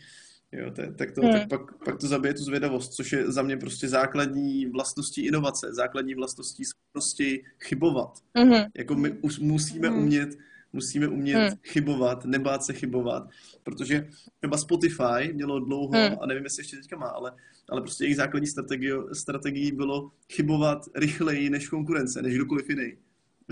Jo, 0.52 0.70
to, 0.70 0.82
tak, 0.92 1.12
to, 1.12 1.20
hmm. 1.20 1.32
tak 1.32 1.48
pak, 1.48 1.84
pak 1.84 1.98
to 1.98 2.06
zabije 2.06 2.34
tu 2.34 2.44
zvědavost, 2.44 2.92
což 2.92 3.12
je 3.12 3.32
za 3.32 3.42
mě 3.42 3.56
prostě 3.56 3.88
základní 3.88 4.66
vlastností 4.66 5.26
inovace, 5.26 5.74
základní 5.74 6.14
vlastností 6.14 6.64
schopnosti 6.64 7.44
chybovat. 7.58 8.18
Hmm. 8.36 8.64
Jako 8.76 8.94
my 8.94 9.16
musíme 9.40 9.88
hmm. 9.88 9.98
umět 9.98 10.38
musíme 10.72 11.08
umět 11.08 11.38
hmm. 11.38 11.58
chybovat, 11.62 12.24
nebát 12.24 12.64
se 12.64 12.72
chybovat, 12.72 13.28
protože 13.62 14.08
třeba 14.38 14.56
Spotify 14.56 15.32
mělo 15.32 15.60
dlouho, 15.60 15.92
hmm. 15.92 16.16
a 16.20 16.26
nevím, 16.26 16.44
jestli 16.44 16.60
ještě 16.60 16.76
teďka 16.76 16.96
má, 16.96 17.06
ale, 17.06 17.32
ale 17.68 17.80
prostě 17.80 18.04
jejich 18.04 18.16
základní 18.16 18.46
strategií, 18.46 18.92
strategií 19.12 19.72
bylo 19.72 20.10
chybovat 20.32 20.78
rychleji 20.94 21.50
než 21.50 21.68
konkurence, 21.68 22.22
než 22.22 22.34
kdokoliv 22.34 22.68
jiný. 22.68 22.92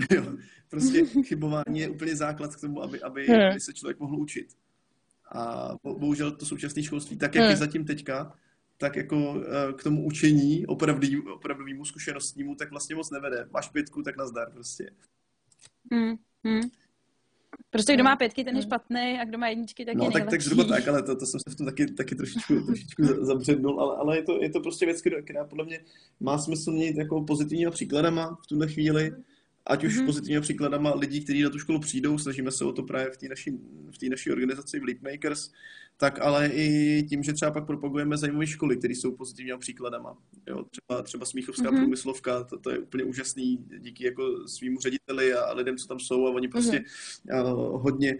prostě 0.69 1.05
chybování 1.05 1.79
je 1.79 1.89
úplně 1.89 2.15
základ 2.15 2.55
k 2.55 2.61
tomu, 2.61 2.83
aby, 2.83 3.01
aby, 3.01 3.27
hmm. 3.27 3.41
aby 3.51 3.59
se 3.59 3.73
člověk 3.73 3.99
mohl 3.99 4.15
učit. 4.15 4.47
A 5.31 5.71
bohužel 5.83 6.31
to 6.31 6.45
současné 6.45 6.83
školství, 6.83 7.17
tak 7.17 7.35
jak 7.35 7.43
hmm. 7.43 7.51
je 7.51 7.57
zatím 7.57 7.85
teďka, 7.85 8.33
tak 8.77 8.95
jako 8.95 9.43
eh, 9.45 9.73
k 9.73 9.83
tomu 9.83 10.05
učení 10.05 10.65
opravdovýmu 10.67 11.85
zkušenostnímu, 11.85 12.55
tak 12.55 12.71
vlastně 12.71 12.95
moc 12.95 13.11
nevede. 13.11 13.47
Máš 13.51 13.69
pětku, 13.69 14.03
tak 14.03 14.17
nazdar 14.17 14.51
prostě. 14.51 14.91
Hmm. 15.91 16.15
Hmm. 16.43 16.61
Prostě 17.69 17.93
kdo 17.93 18.03
má 18.03 18.15
pětky, 18.15 18.43
ten 18.43 18.55
je 18.55 18.61
špatný 18.61 19.17
a 19.21 19.25
kdo 19.25 19.37
má 19.37 19.47
jedničky, 19.47 19.85
tak 19.85 19.95
no, 19.95 20.05
je 20.05 20.11
tak, 20.11 20.29
tak 20.29 20.41
zhruba 20.41 20.63
tak, 20.63 20.87
ale 20.87 21.03
to, 21.03 21.15
to 21.15 21.25
jsem 21.25 21.39
se 21.39 21.49
v 21.49 21.55
tom 21.55 21.65
taky, 21.65 21.85
taky 21.93 22.15
trošičku, 22.15 22.61
trošičku 22.65 23.03
zabřednul, 23.25 23.81
ale, 23.81 23.97
ale 23.97 24.17
je, 24.17 24.23
to, 24.23 24.41
je 24.41 24.49
to 24.49 24.59
prostě 24.59 24.85
věc, 24.85 25.01
která 25.01 25.45
podle 25.45 25.65
mě 25.65 25.79
má 26.19 26.37
smysl 26.37 26.71
mít 26.71 26.97
jako 26.97 27.21
pozitivníma 27.21 27.71
příkladama 27.71 28.37
v 28.43 28.47
tuhle 28.47 28.67
chvíli, 28.67 29.11
ať 29.65 29.83
už 29.83 29.97
mm-hmm. 29.97 30.05
pozitivníma 30.05 30.41
příkladama 30.41 30.95
lidí, 30.95 31.21
kteří 31.23 31.41
na 31.41 31.49
tu 31.49 31.59
školu 31.59 31.79
přijdou, 31.79 32.17
snažíme 32.17 32.51
se 32.51 32.65
o 32.65 32.71
to 32.71 32.83
právě 32.83 33.11
v 33.11 33.17
té 33.17 33.27
naší, 33.27 33.51
v 34.01 34.09
naší 34.09 34.31
organizaci 34.31 34.79
v 34.79 34.83
Leapmakers, 34.83 35.51
tak 35.97 36.21
ale 36.21 36.47
i 36.47 37.03
tím, 37.09 37.23
že 37.23 37.33
třeba 37.33 37.51
pak 37.51 37.65
propagujeme 37.65 38.17
zajímavé 38.17 38.47
školy, 38.47 38.77
které 38.77 38.93
jsou 38.93 39.11
pozitivními 39.11 39.57
příkladama. 39.57 40.17
Jo, 40.47 40.65
třeba, 40.71 41.01
třeba 41.01 41.25
Smíchovská 41.25 41.71
mm-hmm. 41.71 41.77
průmyslovka, 41.77 42.43
to, 42.43 42.57
to, 42.57 42.69
je 42.69 42.79
úplně 42.79 43.03
úžasný 43.03 43.65
díky 43.79 44.05
jako 44.05 44.47
svýmu 44.47 44.79
řediteli 44.79 45.33
a 45.33 45.53
lidem, 45.53 45.77
co 45.77 45.87
tam 45.87 45.99
jsou 45.99 46.27
a 46.27 46.31
oni 46.31 46.47
prostě 46.47 46.83
mm-hmm. 47.27 47.53
uh, 47.53 47.81
hodně 47.81 48.17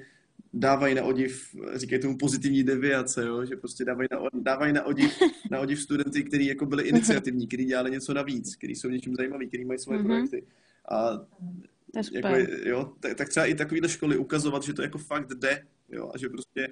dávají 0.53 0.95
na 0.95 1.03
odiv, 1.03 1.55
říkají 1.75 2.01
tomu 2.01 2.17
pozitivní 2.17 2.63
deviace, 2.63 3.25
jo? 3.25 3.45
že 3.45 3.55
prostě 3.55 3.85
dávají 3.85 4.07
na, 4.11 4.19
dávají 4.33 4.73
na 4.73 4.85
odiv, 4.85 5.19
na 5.51 5.59
odiv 5.59 5.81
studenty, 5.81 6.23
kteří 6.23 6.45
jako 6.45 6.65
byli 6.65 6.83
iniciativní, 6.83 7.47
kteří 7.47 7.65
dělali 7.65 7.91
něco 7.91 8.13
navíc, 8.13 8.55
kteří 8.55 8.75
jsou 8.75 8.89
něčím 8.89 9.15
zajímaví, 9.15 9.47
kteří 9.47 9.65
mají 9.65 9.79
svoje 9.79 9.99
mm-hmm. 9.99 10.05
projekty. 10.05 10.43
A 10.91 11.19
jako, 12.13 12.27
jo, 12.63 12.93
tak, 12.99 13.17
tak 13.17 13.29
třeba 13.29 13.45
i 13.45 13.55
takovýhle 13.55 13.89
školy 13.89 14.17
ukazovat, 14.17 14.63
že 14.63 14.73
to 14.73 14.81
jako 14.81 14.97
fakt 14.97 15.33
jde, 15.33 15.63
jo, 15.89 16.11
a 16.13 16.17
že 16.17 16.29
prostě, 16.29 16.67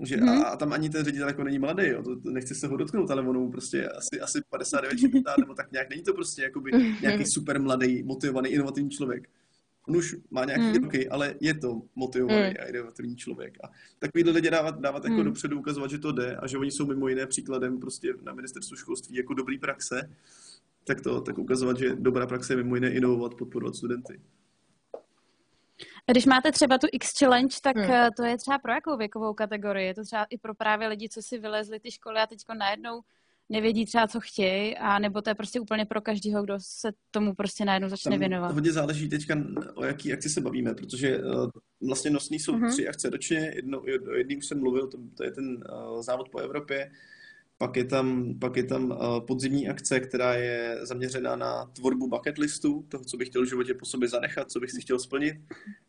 že 0.00 0.16
hmm. 0.16 0.28
a, 0.28 0.32
mhm. 0.32 0.44
a, 0.46 0.56
tam 0.56 0.72
ani 0.72 0.90
ten 0.90 1.04
ředitel 1.04 1.28
jako 1.28 1.44
není 1.44 1.58
mladý, 1.58 1.88
jo, 1.88 2.02
to, 2.02 2.20
to 2.20 2.30
nechci 2.30 2.54
se 2.54 2.66
ho 2.66 2.76
dotknout, 2.76 3.10
ale 3.10 3.22
ono 3.22 3.50
prostě 3.50 3.88
asi, 3.88 4.20
asi 4.20 4.40
59, 4.50 4.98
60, 4.98 5.38
nebo 5.38 5.54
tak 5.54 5.72
nějak, 5.72 5.90
není 5.90 6.02
to 6.02 6.14
prostě 6.14 6.42
jakoby 6.42 6.70
nějaký 7.02 7.26
super 7.26 7.60
mladý, 7.60 8.02
motivovaný, 8.02 8.50
inovativní 8.50 8.90
člověk. 8.90 9.28
On 9.88 9.96
už 9.96 10.16
má 10.30 10.44
nějaký 10.44 10.64
hmm. 10.64 10.84
roky, 10.84 11.08
ale 11.08 11.34
je 11.40 11.54
to 11.54 11.82
motivovaný 11.94 12.42
hmm. 12.42 12.56
a 12.60 12.68
inovativní 12.68 13.16
člověk. 13.16 13.58
A 13.64 13.70
takovýhle 13.98 14.32
lidi 14.32 14.50
dávat, 14.50 14.80
dávat 14.80 15.04
jako 15.04 15.16
hmm. 15.16 15.24
dopředu, 15.24 15.58
ukazovat, 15.58 15.90
že 15.90 15.98
to 15.98 16.12
jde 16.12 16.36
a 16.36 16.46
že 16.46 16.58
oni 16.58 16.70
jsou 16.70 16.86
mimo 16.86 17.08
jiné 17.08 17.26
příkladem 17.26 17.80
prostě 17.80 18.14
na 18.22 18.32
ministerstvu 18.32 18.76
školství 18.76 19.16
jako 19.16 19.34
dobrý 19.34 19.58
praxe, 19.58 20.10
tak 20.84 21.00
to, 21.00 21.20
tak 21.20 21.38
ukazovat, 21.38 21.78
že 21.78 21.94
dobrá 21.94 22.26
praxe 22.26 22.52
je 22.52 22.56
mimo 22.56 22.74
jiné 22.74 22.90
inovovat, 22.90 23.34
podporovat 23.34 23.76
studenty. 23.76 24.20
Když 26.10 26.26
máte 26.26 26.52
třeba 26.52 26.78
tu 26.78 26.86
X 26.92 27.18
Challenge, 27.18 27.56
tak 27.62 27.76
hmm. 27.76 27.90
Eh, 27.90 28.10
to 28.16 28.24
je 28.24 28.38
třeba 28.38 28.58
pro 28.58 28.72
jakou 28.72 28.96
věkovou 28.96 29.34
kategorii? 29.34 29.86
Je 29.86 29.94
to 29.94 30.04
třeba 30.04 30.24
i 30.24 30.38
pro 30.38 30.54
právě 30.54 30.88
lidi, 30.88 31.08
co 31.08 31.22
si 31.22 31.38
vylezli 31.38 31.80
ty 31.80 31.90
školy 31.90 32.20
a 32.20 32.26
teď 32.26 32.38
najednou 32.58 33.00
nevědí 33.52 33.86
třeba, 33.86 34.06
co 34.08 34.20
chtějí, 34.20 34.76
a 34.76 34.98
nebo 34.98 35.22
to 35.22 35.30
je 35.30 35.34
prostě 35.34 35.60
úplně 35.60 35.84
pro 35.86 36.00
každého, 36.00 36.42
kdo 36.42 36.54
se 36.58 36.92
tomu 37.10 37.34
prostě 37.34 37.64
najednou 37.64 37.88
začne 37.88 38.10
Tam 38.10 38.18
věnovat. 38.18 38.52
hodně 38.54 38.72
záleží 38.72 39.08
teďka, 39.08 39.34
o 39.74 39.84
jaký 39.84 40.12
akci 40.12 40.28
se 40.28 40.40
bavíme, 40.40 40.74
protože 40.74 41.18
uh, 41.18 41.50
vlastně 41.86 42.10
nosný 42.10 42.38
jsou 42.38 42.52
Mhm. 42.56 42.70
tři 42.70 42.88
akce 42.88 43.10
ročně, 43.10 43.52
jedno, 43.54 43.80
o 43.80 44.14
jedný 44.14 44.36
už 44.36 44.46
jsem 44.46 44.60
mluvil, 44.60 44.86
to, 44.88 44.98
to 45.16 45.24
je 45.24 45.30
ten 45.30 45.64
uh, 45.94 46.02
závod 46.02 46.28
po 46.28 46.38
Evropě, 46.38 46.90
pak 47.58 47.76
je 47.76 47.84
tam, 47.84 48.34
pak 48.40 48.56
je 48.56 48.64
tam 48.64 48.90
uh, 48.90 49.20
podzimní 49.26 49.68
akce, 49.68 50.00
která 50.00 50.34
je 50.34 50.78
zaměřená 50.82 51.36
na 51.36 51.64
tvorbu 51.64 52.08
bucket 52.08 52.38
listu, 52.38 52.84
toho, 52.88 53.04
co 53.04 53.16
bych 53.16 53.28
chtěl 53.28 53.42
v 53.42 53.48
životě 53.48 53.74
po 53.74 53.84
sobě 53.86 54.08
zanechat, 54.08 54.50
co 54.50 54.60
bych 54.60 54.70
si 54.70 54.80
chtěl 54.80 54.98
splnit. 54.98 55.34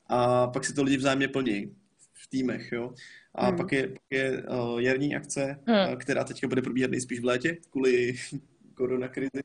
A 0.08 0.48
pak 0.48 0.66
si 0.66 0.74
to 0.74 0.84
lidi 0.84 0.98
vzájemně 0.98 1.28
plní 1.28 1.76
týmech, 2.34 2.72
jo. 2.72 2.94
A 3.36 3.48
Hmm. 3.48 3.58
pak 3.58 3.72
je, 3.72 3.88
pak 3.88 4.02
je 4.12 4.44
uh, 4.44 4.80
jarní 4.82 5.16
akce, 5.16 5.60
Hmm. 5.68 5.94
uh, 5.94 5.96
která 5.96 6.24
teďka 6.24 6.48
bude 6.48 6.62
probíhat 6.62 6.92
nejspíš 6.92 7.20
v 7.20 7.26
létě, 7.26 7.58
kvůli 7.70 8.16
koronakrizi. 8.74 9.44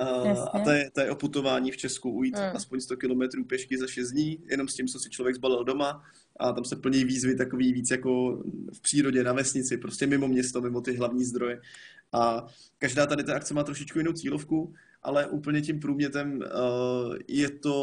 Uh, 0.00 0.46
a 0.52 0.58
to 0.64 0.70
je, 0.70 0.90
to 0.94 1.00
je 1.00 1.10
o 1.10 1.14
putování 1.16 1.70
v 1.70 1.76
Česku, 1.76 2.10
ujít 2.10 2.36
Hmm. 2.38 2.56
aspoň 2.56 2.80
100 2.80 2.96
kilometrů 2.96 3.44
pěšky 3.44 3.78
za 3.78 3.86
6 3.86 4.10
dní, 4.10 4.38
jenom 4.50 4.68
s 4.68 4.74
tím, 4.74 4.86
co 4.86 4.98
si 4.98 5.10
člověk 5.10 5.36
zbalil 5.36 5.64
doma. 5.64 6.02
A 6.40 6.52
tam 6.52 6.64
se 6.64 6.76
plní 6.76 7.04
výzvy 7.04 7.36
takový 7.36 7.72
víc 7.72 7.90
jako 7.90 8.42
v 8.72 8.80
přírodě, 8.82 9.24
na 9.24 9.32
vesnici, 9.32 9.76
prostě 9.78 10.06
mimo 10.06 10.28
město, 10.28 10.60
mimo 10.60 10.80
ty 10.80 10.96
hlavní 10.96 11.24
zdroje. 11.24 11.60
A 12.12 12.46
každá 12.78 13.06
tady 13.06 13.24
ta 13.24 13.34
akce 13.36 13.54
má 13.54 13.62
trošičku 13.64 13.98
jinou 13.98 14.12
cílovku, 14.12 14.74
ale 15.02 15.26
úplně 15.26 15.60
tím 15.62 15.80
průmětem 15.80 16.38
uh, 16.38 17.16
je 17.28 17.50
to, 17.50 17.76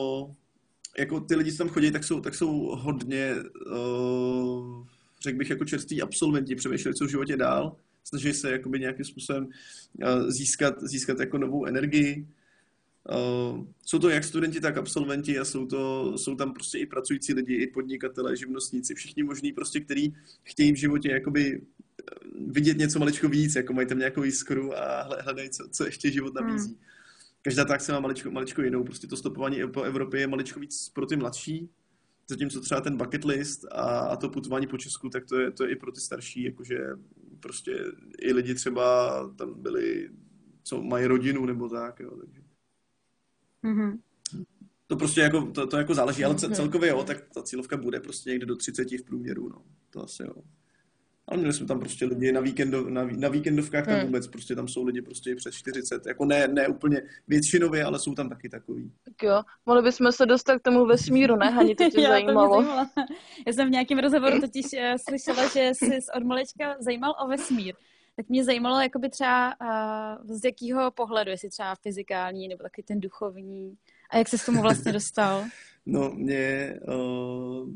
jako 0.97 1.19
ty 1.19 1.35
lidi, 1.35 1.51
co 1.51 1.57
tam 1.57 1.69
chodí, 1.69 1.91
tak 1.91 2.03
jsou, 2.03 2.21
tak 2.21 2.35
jsou 2.35 2.75
hodně, 2.75 3.35
uh, 3.71 4.85
řekl 5.21 5.37
bych, 5.37 5.49
jako 5.49 5.65
čerství 5.65 6.01
absolventi, 6.01 6.55
přemýšleli, 6.55 6.95
co 6.95 7.05
v 7.05 7.09
životě 7.09 7.37
dál, 7.37 7.75
snaží 8.03 8.33
se 8.33 8.51
jakoby 8.51 8.79
nějakým 8.79 9.05
způsobem 9.05 9.45
uh, 9.45 10.29
získat, 10.29 10.83
získat 10.83 11.19
jako 11.19 11.37
novou 11.37 11.65
energii. 11.65 12.27
Uh, 13.11 13.65
jsou 13.85 13.99
to 13.99 14.09
jak 14.09 14.23
studenti, 14.23 14.61
tak 14.61 14.77
absolventi 14.77 15.39
a 15.39 15.45
jsou, 15.45 15.65
to, 15.65 16.13
jsou 16.17 16.35
tam 16.35 16.53
prostě 16.53 16.77
i 16.77 16.85
pracující 16.85 17.33
lidi, 17.33 17.55
i 17.55 17.67
podnikatelé, 17.67 18.37
živnostníci, 18.37 18.95
všichni 18.95 19.23
možní 19.23 19.51
prostě, 19.51 19.79
kteří 19.79 20.15
chtějí 20.43 20.71
v 20.71 20.75
životě 20.75 21.09
jakoby 21.09 21.61
vidět 22.47 22.77
něco 22.77 22.99
maličko 22.99 23.29
víc, 23.29 23.55
jako 23.55 23.73
mají 23.73 23.87
tam 23.87 23.97
nějakou 23.97 24.23
jiskru 24.23 24.77
a 24.77 25.01
hle- 25.01 25.21
hledají, 25.21 25.49
co, 25.49 25.67
co 25.71 25.85
ještě 25.85 26.11
život 26.11 26.33
nabízí. 26.33 26.77
Každá 27.45 27.65
ta 27.65 27.73
akce 27.73 27.91
má 27.91 27.99
maličko, 27.99 28.31
maličko 28.31 28.61
jinou, 28.61 28.83
prostě 28.83 29.07
to 29.07 29.17
stopování 29.17 29.59
po 29.73 29.81
Evropě 29.83 30.19
je 30.19 30.27
maličko 30.27 30.59
víc 30.59 30.89
pro 30.89 31.05
ty 31.05 31.15
mladší, 31.15 31.69
zatímco 32.29 32.61
třeba 32.61 32.81
ten 32.81 32.97
bucket 32.97 33.25
list 33.25 33.65
a, 33.71 33.81
a 33.99 34.15
to 34.15 34.29
putování 34.29 34.67
po 34.67 34.77
Česku, 34.77 35.09
tak 35.09 35.25
to 35.25 35.39
je, 35.39 35.51
to 35.51 35.63
je 35.63 35.71
i 35.71 35.75
pro 35.75 35.91
ty 35.91 35.99
starší, 36.01 36.43
jakože 36.43 36.79
prostě 37.39 37.85
i 38.19 38.33
lidi 38.33 38.55
třeba 38.55 39.13
tam 39.37 39.61
byli, 39.61 40.09
co 40.63 40.83
mají 40.83 41.05
rodinu 41.05 41.45
nebo 41.45 41.69
tak, 41.69 41.99
jo, 41.99 42.17
takže 42.25 42.41
Mhm. 43.63 43.99
to 44.87 44.95
prostě 44.95 45.21
jako, 45.21 45.41
to, 45.51 45.67
to 45.67 45.77
jako 45.77 45.93
záleží, 45.95 46.23
ale 46.25 46.35
Mhm. 46.43 46.53
celkově 46.53 46.89
jo, 46.89 47.03
tak 47.03 47.21
ta 47.33 47.43
cílovka 47.43 47.77
bude 47.77 47.99
prostě 47.99 48.29
někde 48.29 48.45
do 48.45 48.55
30 48.55 48.97
v 48.97 49.03
průměru, 49.03 49.49
no, 49.49 49.61
to 49.89 50.03
asi 50.03 50.23
jo. 50.23 50.33
Ale 51.27 51.37
měli 51.37 51.53
jsme 51.53 51.67
tam 51.67 51.79
prostě 51.79 52.05
lidi 52.05 52.31
na, 52.31 52.41
víkendo, 52.41 52.89
na, 52.89 53.03
na 53.11 53.29
víkendovkách 53.29 53.85
tam 53.85 53.93
Hmm. 53.95 54.05
vůbec, 54.05 54.27
prostě 54.27 54.55
tam 54.55 54.67
jsou 54.67 54.83
lidi 54.85 55.01
prostě 55.01 55.31
i 55.31 55.35
přes 55.35 55.55
40, 55.55 56.05
jako 56.05 56.25
ne, 56.25 56.47
ne 56.47 56.67
úplně 56.67 57.01
většinově, 57.27 57.83
ale 57.83 57.99
jsou 57.99 58.15
tam 58.15 58.29
taky 58.29 58.49
takový. 58.49 58.91
Tak 59.05 59.23
jo, 59.23 59.41
mohli 59.65 59.81
bychom 59.81 60.11
se 60.11 60.25
dostat 60.25 60.59
k 60.59 60.61
tomu 60.61 60.85
vesmíru, 60.85 61.35
ne? 61.35 61.49
Hani, 61.49 61.75
to 61.75 61.83
tě 61.83 61.83
Já, 61.89 61.89
to 61.91 61.99
mě 61.99 62.07
zajímalo. 62.07 62.55
zajímalo. 62.63 62.87
Já 63.47 63.53
jsem 63.53 63.67
v 63.67 63.71
nějakém 63.71 63.99
rozhovoru 63.99 64.41
totiž 64.41 64.65
uh, 64.65 64.79
slyšela, 65.09 65.47
že 65.47 65.71
jsi 65.73 65.99
od 66.17 66.23
malečka 66.23 66.75
zajímal 66.79 67.15
o 67.23 67.27
vesmír. 67.27 67.75
Tak 68.15 68.29
mě 68.29 68.43
zajímalo, 68.43 68.81
jakoby 68.81 69.09
třeba 69.09 69.53
uh, 69.61 70.35
z 70.37 70.45
jakého 70.45 70.91
pohledu, 70.91 71.31
jestli 71.31 71.49
třeba 71.49 71.75
fyzikální 71.75 72.47
nebo 72.47 72.63
taky 72.63 72.83
ten 72.83 72.99
duchovní. 72.99 73.75
A 74.09 74.17
jak 74.17 74.27
se 74.27 74.37
k 74.37 74.45
tomu 74.45 74.61
vlastně 74.61 74.91
dostal? 74.93 75.45
No, 75.85 76.11
mě 76.15 76.73
uh, 76.87 77.69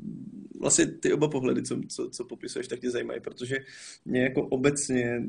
vlastně 0.60 0.86
ty 0.88 1.14
oba 1.14 1.28
pohledy, 1.30 1.64
co, 1.64 1.82
co, 1.88 2.10
co 2.10 2.26
popisuješ, 2.26 2.68
tak 2.68 2.82
mě 2.82 2.92
zajímají, 2.92 3.20
protože 3.20 3.58
mě 4.06 4.22
jako 4.24 4.42
obecně 4.48 5.24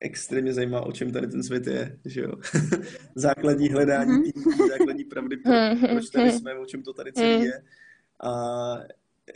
extrémně 0.00 0.52
zajímá, 0.52 0.80
o 0.80 0.92
čem 0.92 1.12
tady 1.12 1.26
ten 1.26 1.42
svět 1.42 1.66
je, 1.66 1.98
že 2.04 2.20
jo. 2.20 2.32
základní 3.14 3.68
hledání, 3.68 4.12
Mhm. 4.12 4.22
mm-hmm. 4.22 4.68
základní 4.68 5.04
pravdy, 5.04 5.36
pro, 5.36 5.52
Mhm. 5.52 5.88
proč 5.88 6.10
tady 6.10 6.32
jsme, 6.32 6.54
o 6.54 6.66
čem 6.66 6.82
to 6.82 6.92
tady 6.92 7.12
celý 7.12 7.34
Mhm. 7.34 7.42
je. 7.44 7.62
A 8.20 8.30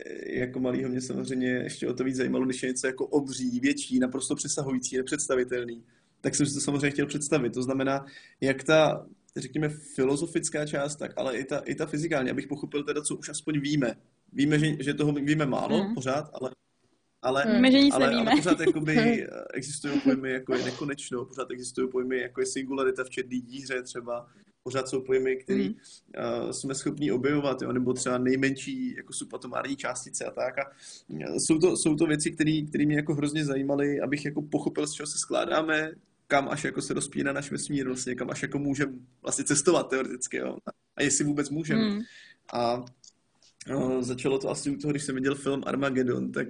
e, 0.05 0.39
jako 0.39 0.59
malýho 0.59 0.89
mě 0.89 1.01
samozřejmě 1.01 1.47
ještě 1.49 1.87
o 1.87 1.93
to 1.93 2.03
víc 2.03 2.15
zajímalo, 2.15 2.45
když 2.45 2.63
je 2.63 2.69
něco 2.69 2.87
jako 2.87 3.05
obří, 3.07 3.59
větší, 3.59 3.99
naprosto 3.99 4.35
přesahující, 4.35 4.97
nepředstavitelný, 4.97 5.83
tak 6.21 6.35
jsem 6.35 6.45
si 6.45 6.53
to 6.53 6.59
samozřejmě 6.61 6.89
chtěl 6.91 7.05
představit. 7.05 7.53
To 7.53 7.63
znamená, 7.63 8.05
jak 8.41 8.63
ta, 8.63 9.07
řekněme, 9.37 9.69
filozofická 9.69 10.65
část, 10.65 10.95
tak 10.95 11.11
ale 11.17 11.37
i 11.37 11.43
ta, 11.43 11.57
i 11.59 11.75
ta 11.75 11.85
fyzikální, 11.85 12.29
abych 12.31 12.47
pochopil 12.47 12.83
teda, 12.83 13.01
co 13.01 13.15
už 13.15 13.29
aspoň 13.29 13.59
víme. 13.59 13.95
Víme, 14.33 14.59
že, 14.59 14.83
že 14.83 14.93
toho 14.93 15.11
víme 15.13 15.45
málo 15.45 15.83
Mhm. 15.83 15.93
pořád, 15.95 16.29
ale, 16.33 16.51
ale. 17.21 17.45
Víme, 17.55 17.71
že 17.71 17.79
nic 17.79 17.93
ale, 17.95 18.07
nevíme. 18.09 18.31
ale 18.31 18.41
pořád 18.41 18.59
jakoby 18.59 19.27
existují 19.53 19.99
pojmy, 19.99 20.31
jako 20.31 20.55
je 20.55 20.63
nekonečno, 20.65 21.25
pořád 21.25 21.51
existují 21.51 21.89
pojmy, 21.89 22.17
jako 22.19 22.41
je 22.41 22.45
singularita 22.47 23.03
v 23.03 23.09
černé 23.09 23.37
díře 23.39 23.81
třeba, 23.83 24.27
pořád 24.63 24.89
jsou 24.89 25.01
pojmy, 25.01 25.35
které 25.35 25.63
Mhm. 25.63 25.73
uh, 26.43 26.51
jsme 26.51 26.75
schopni 26.75 27.11
objevovat, 27.11 27.61
jo, 27.61 27.71
nebo 27.73 27.93
třeba 27.93 28.17
nejmenší 28.17 28.95
jako 28.97 29.13
subatomární 29.13 29.75
částice 29.75 30.25
a 30.25 30.31
tak. 30.31 30.59
A 30.59 30.63
uh, 31.07 31.19
jsou, 31.37 31.59
to, 31.59 31.77
jsou 31.77 31.95
to 31.95 32.05
věci, 32.05 32.31
které 32.31 32.85
mě 32.85 32.95
jako 32.95 33.13
hrozně 33.15 33.45
zajímaly, 33.45 33.99
abych 33.99 34.25
jako 34.25 34.41
pochopil, 34.41 34.87
z 34.87 34.93
čeho 34.93 35.07
se 35.07 35.17
skládáme, 35.17 35.91
kam 36.31 36.49
až 36.49 36.63
jako 36.63 36.81
se 36.81 36.93
rozpíná 36.93 37.33
náš 37.33 37.51
vesmír, 37.51 37.87
vlastně, 37.87 38.15
kam 38.15 38.29
až 38.29 38.41
jako 38.41 38.59
můžeme 38.59 38.93
vlastně 39.21 39.45
cestovat 39.45 39.89
teoreticky, 39.89 40.37
jo. 40.37 40.57
A 40.95 41.03
jestli 41.03 41.25
vůbec 41.25 41.49
můžeme. 41.49 41.89
Mm. 41.89 41.99
A 42.53 42.85
no, 43.67 44.03
začalo 44.03 44.39
to 44.39 44.49
asi 44.49 44.69
u 44.69 44.77
toho, 44.77 44.91
když 44.91 45.03
jsem 45.03 45.15
viděl 45.15 45.35
film 45.35 45.63
Armageddon, 45.65 46.31
tak 46.31 46.47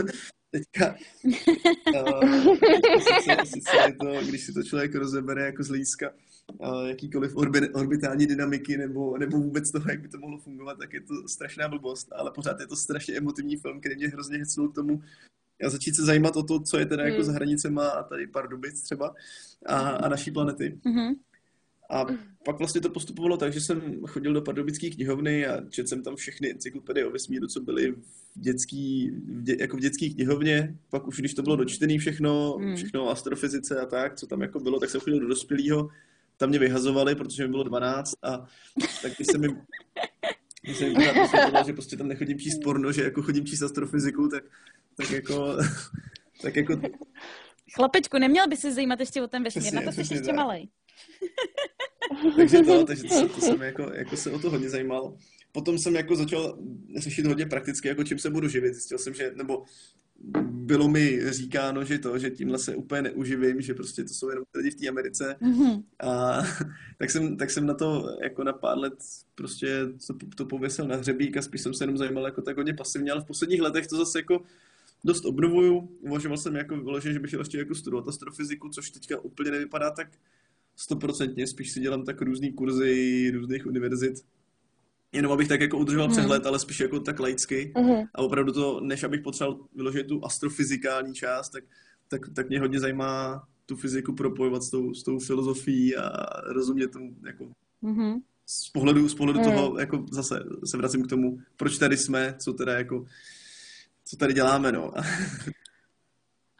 teďka 0.50 0.96
uh, 1.24 2.56
sice, 2.98 3.36
sice 3.44 3.96
to, 4.00 4.26
když 4.28 4.44
si 4.44 4.52
to 4.52 4.62
člověk 4.62 4.94
rozebere 4.94 5.42
jako 5.44 5.62
z 5.62 5.68
hlediska 5.68 6.10
uh, 6.58 6.88
jakýkoliv 6.88 7.36
orbi, 7.36 7.70
orbitální 7.70 8.26
dynamiky 8.26 8.76
nebo, 8.76 9.18
nebo 9.18 9.38
vůbec 9.38 9.70
toho, 9.70 9.90
jak 9.90 10.00
by 10.00 10.08
to 10.08 10.18
mohlo 10.18 10.38
fungovat, 10.38 10.78
tak 10.78 10.92
je 10.92 11.00
to 11.00 11.28
strašná 11.28 11.68
blbost, 11.68 12.08
ale 12.12 12.30
pořád 12.30 12.60
je 12.60 12.66
to 12.66 12.76
strašně 12.76 13.16
emotivní 13.16 13.56
film, 13.56 13.80
který 13.80 13.96
mě 13.96 14.08
hrozně 14.08 14.38
hecnul 14.38 14.68
k 14.68 14.74
tomu, 14.74 15.02
a 15.66 15.70
začít 15.70 15.96
se 15.96 16.04
zajímat 16.04 16.36
o 16.36 16.42
to, 16.42 16.60
co 16.60 16.78
je 16.78 16.86
teda 16.86 17.02
jako 17.04 17.16
Hmm. 17.16 17.24
za 17.24 17.32
hranicema 17.32 17.88
a 17.88 18.02
tady 18.02 18.26
Pardubic 18.26 18.82
třeba 18.82 19.14
a, 19.66 19.78
a 19.78 20.08
naší 20.08 20.30
planety. 20.30 20.78
Mhm. 20.84 21.14
A 21.90 22.06
pak 22.44 22.58
vlastně 22.58 22.80
to 22.80 22.90
postupovalo 22.90 23.36
tak, 23.36 23.52
že 23.52 23.60
jsem 23.60 24.00
chodil 24.06 24.32
do 24.32 24.42
pardubické 24.42 24.90
knihovny 24.90 25.46
a 25.46 25.60
četl 25.70 25.88
jsem 25.88 26.02
tam 26.02 26.16
všechny 26.16 26.50
encyklopedie 26.50 27.06
o 27.06 27.10
vesmíru, 27.10 27.46
co 27.46 27.60
byly 27.60 27.92
v 27.92 27.98
dětský, 28.34 29.10
v 29.10 29.42
dě, 29.42 29.56
jako 29.60 29.76
v 29.76 29.80
dětské 29.80 30.08
knihovně. 30.10 30.76
Pak 30.90 31.06
už, 31.06 31.18
když 31.18 31.34
to 31.34 31.42
bylo 31.42 31.56
dočtený 31.56 31.98
všechno, 31.98 32.56
Hmm. 32.58 32.76
všechno 32.76 33.04
o 33.04 33.10
astrofyzice 33.10 33.80
a 33.80 33.86
tak, 33.86 34.14
co 34.16 34.26
tam 34.26 34.42
jako 34.42 34.60
bylo, 34.60 34.80
tak 34.80 34.90
jsem 34.90 35.00
chodil 35.00 35.20
do 35.20 35.28
dospělého. 35.28 35.88
Tam 36.36 36.48
mě 36.48 36.58
vyhazovali, 36.58 37.14
protože 37.14 37.42
mi 37.42 37.50
bylo 37.50 37.62
12 37.62 38.14
a 38.22 38.46
tak 39.02 39.12
když 39.16 39.26
jsem 39.32 39.42
jim 39.44 39.56
když 40.68 40.78
jsem 40.78 40.94
vysvětloval, 40.94 41.64
že 41.66 41.72
prostě 41.72 41.96
tam 41.96 42.08
nechodím 42.08 42.38
číst 42.38 42.58
porno, 42.64 42.92
že 42.92 43.02
jako 43.02 43.22
chodím 43.22 43.46
číst 43.46 43.62
astrofyziku, 43.62 44.28
tak, 44.28 44.44
tak 44.96 45.10
jako, 45.10 45.56
tak 46.42 46.56
jako 46.56 46.80
Chlapečku, 47.74 48.18
neměl 48.18 48.48
by 48.48 48.56
se 48.56 48.72
zajímat 48.72 49.00
ještě 49.00 49.22
o 49.22 49.28
ten 49.28 49.44
vesmír, 49.44 49.62
Přesně, 49.62 49.80
na 49.80 49.92
to 49.92 49.92
jsi 50.04 50.14
ještě 50.14 50.32
malej. 50.32 50.68
takže 52.36 52.58
to, 52.58 52.84
takže 52.84 53.02
to, 53.02 53.08
jsem- 53.14 53.28
to 53.28 53.40
jsem 53.40 53.62
jako, 53.62 53.82
jako 53.94 54.16
se 54.16 54.30
o 54.30 54.38
to 54.38 54.50
hodně 54.50 54.70
zajímal. 54.70 55.16
Potom 55.58 55.78
jsem 55.78 55.94
jako 55.94 56.16
začal 56.16 56.58
řešit 56.96 57.26
hodně 57.26 57.46
prakticky, 57.46 57.88
jako 57.88 58.04
čím 58.04 58.18
se 58.18 58.30
budu 58.30 58.48
živit. 58.48 58.74
Zjistil 58.74 58.98
jsem, 58.98 59.14
že, 59.14 59.32
nebo 59.36 59.62
bylo 60.42 60.88
mi 60.88 61.32
říkáno, 61.32 61.84
že 61.84 61.98
to, 61.98 62.18
že 62.18 62.30
tímhle 62.30 62.58
se 62.58 62.76
úplně 62.76 63.02
neuživím, 63.02 63.60
že 63.60 63.74
prostě 63.74 64.04
to 64.04 64.14
jsou 64.14 64.28
jenom 64.28 64.44
lidi 64.54 64.70
v 64.70 64.74
té 64.74 64.88
Americe. 64.88 65.36
Mhm. 65.40 65.82
A 66.02 66.42
tak 66.98 67.10
jsem, 67.10 67.36
tak 67.36 67.50
jsem 67.50 67.66
na 67.66 67.74
to 67.74 68.18
jako 68.22 68.44
na 68.44 68.52
pár 68.52 68.78
let 68.78 68.94
prostě 69.34 69.86
to, 70.06 70.14
to 70.36 70.46
pověsil 70.46 70.88
na 70.88 70.96
hřebík 70.96 71.36
a 71.36 71.42
spíš 71.42 71.60
jsem 71.60 71.74
se 71.74 71.84
jenom 71.84 71.96
zajímal 71.96 72.24
jako 72.24 72.42
tak 72.42 72.56
hodně 72.56 72.74
pasivně, 72.74 73.12
ale 73.12 73.20
v 73.20 73.26
posledních 73.26 73.60
letech 73.60 73.86
to 73.86 73.96
zase 73.96 74.18
jako 74.18 74.42
dost 75.04 75.24
obnovuju. 75.24 75.78
Uvažoval 76.00 76.38
jsem 76.38 76.56
jako 76.56 76.76
vyloženě, 76.76 77.14
že 77.14 77.20
bych 77.20 77.30
chtěl 77.30 77.40
ještě 77.40 77.58
jako 77.58 77.74
studovat 77.74 78.08
astrofyziku, 78.08 78.68
což 78.68 78.90
teďka 78.90 79.20
úplně 79.20 79.50
nevypadá 79.50 79.90
tak 79.90 80.08
stoprocentně, 80.76 81.46
spíš 81.46 81.72
si 81.72 81.80
dělám 81.80 82.04
tak 82.04 82.22
různý 82.22 82.52
kurzy 82.52 83.30
různých 83.34 83.66
univerzit. 83.66 84.24
Jenom 85.12 85.32
abych 85.32 85.48
tak 85.48 85.60
jako 85.60 85.78
udržoval 85.78 86.06
Hmm. 86.06 86.16
přehled, 86.16 86.46
ale 86.46 86.58
spíš 86.58 86.80
jako 86.80 87.00
tak 87.00 87.20
laicky. 87.20 87.72
Mhm. 87.78 88.04
A 88.14 88.18
opravdu 88.18 88.52
to, 88.52 88.80
než 88.80 89.04
abych 89.04 89.20
potřeboval 89.20 89.60
vyložit 89.74 90.06
tu 90.08 90.24
astrofyzikální 90.24 91.14
část, 91.14 91.48
tak, 91.48 91.64
tak, 92.08 92.20
tak 92.34 92.48
mě 92.48 92.60
hodně 92.60 92.80
zajímá 92.80 93.42
tu 93.66 93.76
fyziku 93.76 94.14
propojovat 94.14 94.62
s 94.62 94.70
tou, 94.70 94.94
s 94.94 95.02
tou 95.02 95.18
filozofií 95.18 95.96
a 95.96 96.10
rozumět 96.52 96.88
tomu 96.88 97.14
jako 97.26 97.48
Mhm. 97.82 98.20
z 98.46 98.68
pohledu, 98.70 99.08
z 99.08 99.14
pohledu 99.14 99.38
Mm. 99.38 99.44
toho, 99.44 99.78
jako 99.78 100.06
zase 100.10 100.40
se 100.64 100.76
vracím 100.76 101.04
k 101.04 101.08
tomu, 101.08 101.38
proč 101.56 101.78
tady 101.78 101.96
jsme, 101.96 102.34
co 102.38 102.52
teda 102.52 102.72
jako, 102.78 103.04
co 104.04 104.16
tady 104.16 104.34
děláme, 104.34 104.72
no. 104.72 104.92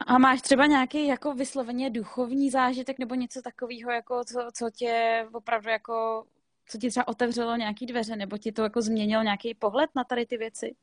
A 0.07 0.17
máš 0.17 0.41
třeba 0.41 0.65
nějaký 0.65 1.07
jako 1.07 1.33
vysloveně 1.33 1.89
duchovní 1.89 2.49
zážitek 2.51 2.99
nebo 2.99 3.15
něco 3.15 3.41
takového, 3.41 3.91
jako 3.91 4.21
co, 4.25 4.39
co 4.53 4.69
tě 4.75 5.25
opravdu 5.31 5.69
jako, 5.69 6.23
co 6.69 6.77
ti 6.77 6.89
třeba 6.89 7.07
otevřelo 7.07 7.55
nějaký 7.55 7.85
dveře, 7.85 8.15
nebo 8.15 8.37
ti 8.37 8.51
to 8.51 8.63
jako 8.63 8.81
změnilo 8.81 9.23
nějaký 9.23 9.53
pohled 9.53 9.89
na 9.95 10.03
tady 10.03 10.25
ty 10.25 10.37
věci? 10.37 10.75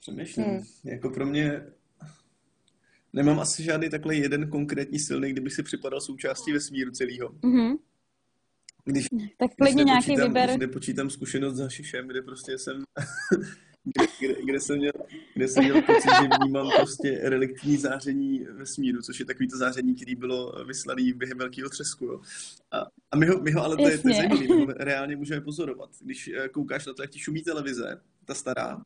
Přemýšlím. 0.00 0.44
Hmm. 0.44 0.62
Jako 0.84 1.10
pro 1.10 1.26
mě 1.26 1.66
nemám 3.12 3.40
asi 3.40 3.62
žádný 3.62 3.90
takhle 3.90 4.14
jeden 4.14 4.50
konkrétní 4.50 4.98
silný, 4.98 5.32
kdyby 5.32 5.50
si 5.50 5.62
připadal 5.62 6.00
součástí 6.00 6.52
vesmíru 6.52 6.90
celého. 6.90 7.28
Mm-hmm. 7.28 7.78
Když, 8.84 9.06
tak 9.38 9.50
klidně 9.58 9.84
nějaký 9.84 10.16
vyber. 10.16 10.48
Když 10.48 10.60
nepočítám 10.60 11.10
zkušenost 11.10 11.54
za 11.54 11.68
Šišem, 11.68 12.08
kde 12.08 12.22
prostě 12.22 12.58
jsem 12.58 12.84
kde, 13.84 14.06
kde, 14.20 14.42
kde, 14.44 14.60
jsem 14.60 14.76
měl, 14.76 14.92
kde 15.34 15.48
jsem 15.48 15.64
měl 15.64 15.82
pocit, 15.82 16.10
že 16.22 16.28
vnímám 16.40 16.70
prostě 16.76 17.20
reliktní 17.22 17.76
záření 17.76 18.38
vesmíru, 18.38 19.02
což 19.02 19.20
je 19.20 19.26
takový 19.26 19.48
to 19.48 19.56
záření, 19.56 19.94
který 19.94 20.14
bylo 20.14 20.64
vyslaný 20.66 21.12
během 21.12 21.38
velkého 21.38 21.70
třesku. 21.70 22.04
Jo. 22.04 22.20
A, 22.70 22.86
a 23.12 23.16
my, 23.16 23.26
ho, 23.26 23.40
my 23.42 23.52
ho 23.52 23.64
ale 23.64 23.76
to 23.76 23.88
je, 23.88 23.98
to 23.98 24.08
je 24.08 24.14
zajímavé, 24.14 24.40
my 24.40 24.46
ho 24.46 24.66
reálně 24.66 25.16
můžeme 25.16 25.40
pozorovat. 25.40 25.90
Když 26.00 26.28
eh, 26.28 26.48
koukáš 26.48 26.86
na 26.86 26.92
to, 26.92 27.02
jak 27.02 27.10
ti 27.10 27.18
šumí 27.18 27.42
televize, 27.42 28.00
ta 28.24 28.34
stará, 28.34 28.82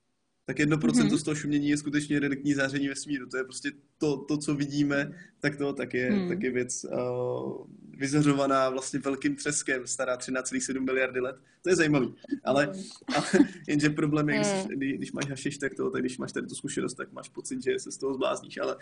tak 0.46 0.58
jedno 0.58 0.78
procento 0.78 1.14
mm-hmm. 1.14 1.18
z 1.18 1.22
toho 1.22 1.34
šumění 1.34 1.68
je 1.68 1.76
skutečně 1.76 2.20
reliktní 2.20 2.54
záření 2.54 2.88
vesmíru. 2.88 3.26
To 3.26 3.36
je 3.36 3.44
prostě 3.44 3.72
to, 3.98 4.16
to 4.16 4.38
co 4.38 4.54
vidíme, 4.54 5.12
tak 5.40 5.56
to 5.56 5.72
tak 5.72 5.94
je, 5.94 6.10
mm. 6.10 6.28
tak 6.28 6.42
je 6.42 6.50
věc 6.50 6.84
uh, 6.84 7.66
vyzařovaná 7.96 8.70
vlastně 8.70 8.98
velkým 8.98 9.36
třeskem, 9.36 9.86
stará 9.86 10.16
13,7 10.16 10.80
miliardy 10.80 11.20
let. 11.20 11.36
To 11.62 11.70
je 11.70 11.76
zajímavý. 11.76 12.14
Ale, 12.44 12.72
ale 13.14 13.26
jenže 13.68 13.90
problém 13.90 14.28
je, 14.28 14.38
když, 14.38 14.48
hmm. 14.48 14.78
když 14.78 15.12
máš 15.12 15.30
hašiš, 15.30 15.58
tak 15.58 15.74
to, 15.74 15.90
tak 15.90 16.02
když 16.02 16.18
máš 16.18 16.32
tady 16.32 16.46
tu 16.46 16.54
zkušenost, 16.54 16.94
tak 16.94 17.12
máš 17.12 17.28
pocit, 17.28 17.64
že 17.64 17.78
se 17.78 17.92
z 17.92 17.98
toho 17.98 18.14
zblázníš, 18.14 18.58
ale... 18.58 18.76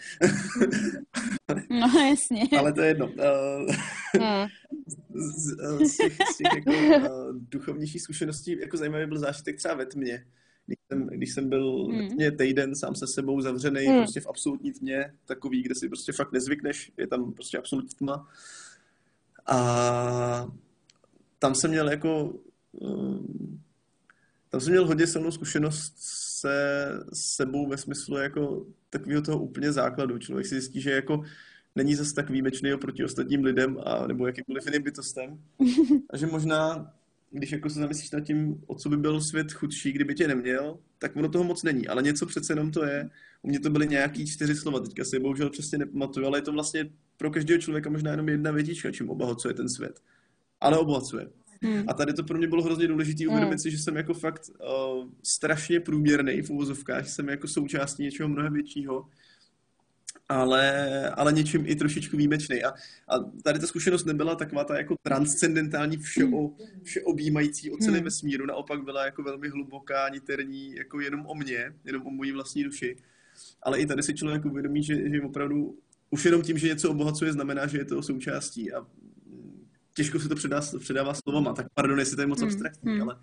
no 1.70 2.00
jasně. 2.11 2.42
ale 2.59 2.72
to 2.72 2.80
je 2.80 2.88
jedno. 2.88 3.07
Uh, 3.07 3.74
z, 5.14 5.57
z, 5.88 5.97
těch, 5.97 6.16
z 6.33 6.37
těch 6.37 6.49
jako, 6.55 6.70
uh, 6.70 7.37
duchovnějších 7.51 8.03
zkušeností 8.03 8.59
jako 8.61 8.77
zajímavý 8.77 9.07
byl 9.07 9.18
zážitek 9.18 9.57
třeba 9.57 9.75
ve 9.75 9.87
tmě, 9.87 10.27
když 10.66 10.79
jsem, 10.88 11.07
když 11.07 11.33
jsem 11.33 11.49
byl 11.49 11.85
hmm. 11.85 12.09
tmě 12.09 12.33
týden 12.33 12.75
sám 12.75 12.94
se 12.94 13.07
sebou 13.07 13.40
zavřený 13.40 13.87
hmm. 13.87 13.99
prostě 13.99 14.20
v 14.20 14.27
absolutní 14.27 14.73
tmě, 14.73 15.12
takový, 15.25 15.62
kde 15.62 15.75
si 15.75 15.88
prostě 15.88 16.12
fakt 16.12 16.33
nezvykneš, 16.33 16.92
je 16.97 17.07
tam 17.07 17.33
prostě 17.33 17.59
absolutní 17.59 17.97
tma. 17.99 18.29
A 19.47 20.53
tam 21.38 21.55
jsem 21.55 21.70
měl 21.70 21.90
jako 21.90 22.35
um, 22.73 23.61
tam 24.55 24.61
jsem 24.61 24.70
měl 24.70 24.87
hodně 24.87 25.07
silnou 25.07 25.31
zkušenost 25.31 25.94
se 25.97 26.88
sebou 27.12 27.68
ve 27.68 27.77
smyslu 27.77 28.16
jako 28.16 28.66
takového 28.90 29.23
toho 29.23 29.38
úplně 29.38 29.73
základu. 29.73 30.18
Člověk 30.18 30.47
si 30.47 30.55
zjistí, 30.55 30.81
že 30.81 30.90
jako 30.90 31.25
není 31.74 31.94
zase 31.94 32.14
tak 32.14 32.30
výjimečný 32.30 32.74
oproti 32.74 33.04
ostatním 33.04 33.44
lidem 33.44 33.78
a 33.84 34.06
nebo 34.06 34.26
jakýmkoliv 34.26 34.66
jiným 34.66 34.82
bytostem. 34.82 35.38
A 36.10 36.16
že 36.16 36.26
možná 36.26 36.92
když 37.34 37.52
jako 37.52 37.70
se 37.70 37.80
zamyslíš 37.80 38.10
nad 38.10 38.20
tím, 38.20 38.62
o 38.66 38.74
co 38.74 38.88
by 38.88 38.96
byl 38.96 39.20
svět 39.20 39.52
chudší, 39.52 39.92
kdyby 39.92 40.14
tě 40.14 40.28
neměl, 40.28 40.78
tak 40.98 41.16
ono 41.16 41.28
toho 41.28 41.44
moc 41.44 41.62
není. 41.62 41.88
Ale 41.88 42.02
něco 42.02 42.26
přece 42.26 42.52
jenom 42.52 42.70
to 42.70 42.84
je. 42.84 43.10
U 43.42 43.48
mě 43.48 43.60
to 43.60 43.70
byly 43.70 43.88
nějaký 43.88 44.26
čtyři 44.26 44.56
slova, 44.56 44.80
teďka 44.80 45.04
si 45.04 45.16
je 45.16 45.20
bohužel 45.20 45.50
přesně 45.50 45.78
nepamatuju, 45.78 46.26
ale 46.26 46.38
je 46.38 46.42
to 46.42 46.52
vlastně 46.52 46.90
pro 47.16 47.30
každého 47.30 47.60
člověka 47.60 47.90
možná 47.90 48.10
jenom 48.10 48.28
jedna 48.28 48.50
větička, 48.50 48.92
čím 48.92 49.10
obohacuje 49.10 49.54
ten 49.54 49.68
svět. 49.68 50.00
Ale 50.60 50.78
obohacuje. 50.78 51.28
Hmm. 51.62 51.84
A 51.88 51.94
tady 51.94 52.12
to 52.12 52.22
pro 52.22 52.38
mě 52.38 52.48
bylo 52.48 52.62
hrozně 52.62 52.88
důležité 52.88 53.26
uvědomit 53.26 53.50
hmm. 53.50 53.58
si, 53.58 53.70
že 53.70 53.78
jsem 53.78 53.96
jako 53.96 54.14
fakt 54.14 54.42
uh, 54.48 55.08
strašně 55.22 55.80
průměrný 55.80 56.42
v 56.42 56.50
uvozovkách, 56.50 57.08
jsem 57.08 57.28
jako 57.28 57.48
součástí 57.48 58.02
něčeho 58.02 58.28
mnohem 58.28 58.52
většího 58.52 59.06
ale, 60.35 61.11
ale 61.11 61.33
něčím 61.33 61.64
i 61.66 61.77
trošičku 61.77 62.16
výjimečný. 62.16 62.64
A, 62.64 62.68
a 63.09 63.18
tady 63.42 63.59
ta 63.59 63.66
zkušenost 63.66 64.05
nebyla 64.05 64.35
taková 64.35 64.64
ta 64.64 64.79
jako 64.79 64.94
transcendentální, 65.03 65.97
všeo, 65.97 66.51
všeobjímající 66.83 67.70
o 67.70 67.77
celém 67.77 67.94
hmm. 67.94 68.05
vesmíru, 68.05 68.47
naopak 68.47 68.85
byla 68.85 69.05
jako 69.05 69.23
velmi 69.23 69.49
hluboká, 69.49 70.09
niterní, 70.09 70.75
jako 70.75 71.01
jenom 71.01 71.27
o 71.27 71.35
mě, 71.35 71.75
jenom 71.85 72.07
o 72.07 72.11
mojí 72.11 72.33
vlastní 72.33 72.64
duši. 72.64 72.97
Ale 73.62 73.79
i 73.79 73.87
tady 73.87 74.03
si 74.03 74.14
člověk 74.14 74.44
uvědomí, 74.44 74.83
že, 74.83 75.11
že 75.11 75.23
opravdu 75.23 75.79
už 76.11 76.25
jenom 76.25 76.42
tím, 76.42 76.59
že 76.59 76.68
něco 76.68 76.90
obohacuje, 76.90 77.33
znamená, 77.33 77.66
že 77.66 77.79
je 77.79 77.85
to 77.85 78.03
součástí. 78.03 78.73
A 78.73 78.87
těžko 79.94 80.18
se 80.20 80.29
to 80.29 80.35
předá, 80.35 80.61
předává 80.79 81.14
slovama, 81.14 81.53
tak 81.53 81.66
pardon, 81.75 81.99
jestli 81.99 82.16
to 82.16 82.23
je 82.23 82.27
moc 82.27 82.40
hmm. 82.40 82.49
abstraktní, 82.49 82.92
hmm. 82.92 83.03
ale 83.03 83.16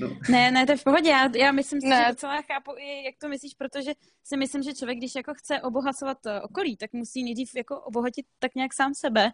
No. 0.00 0.16
Ne, 0.28 0.50
ne, 0.50 0.66
to 0.66 0.72
je 0.72 0.76
v 0.76 0.84
pohodě. 0.84 1.10
Já, 1.10 1.36
já 1.36 1.52
myslím 1.52 1.80
si, 1.80 1.86
ne. 1.86 1.96
že 1.96 2.12
docela 2.12 2.42
chápu 2.42 2.70
i, 2.78 3.04
jak 3.04 3.14
to 3.20 3.28
myslíš, 3.28 3.54
protože 3.54 3.92
si 4.24 4.36
myslím, 4.36 4.62
že 4.62 4.74
člověk, 4.74 4.98
když 4.98 5.14
jako 5.14 5.34
chce 5.34 5.60
obohacovat 5.60 6.26
eh, 6.26 6.40
okolí, 6.40 6.76
tak 6.76 6.92
musí 6.92 7.24
nejdřív 7.24 7.54
jako 7.54 7.80
obohatit 7.80 8.26
tak 8.38 8.54
nějak 8.54 8.74
sám 8.74 8.94
sebe. 8.94 9.32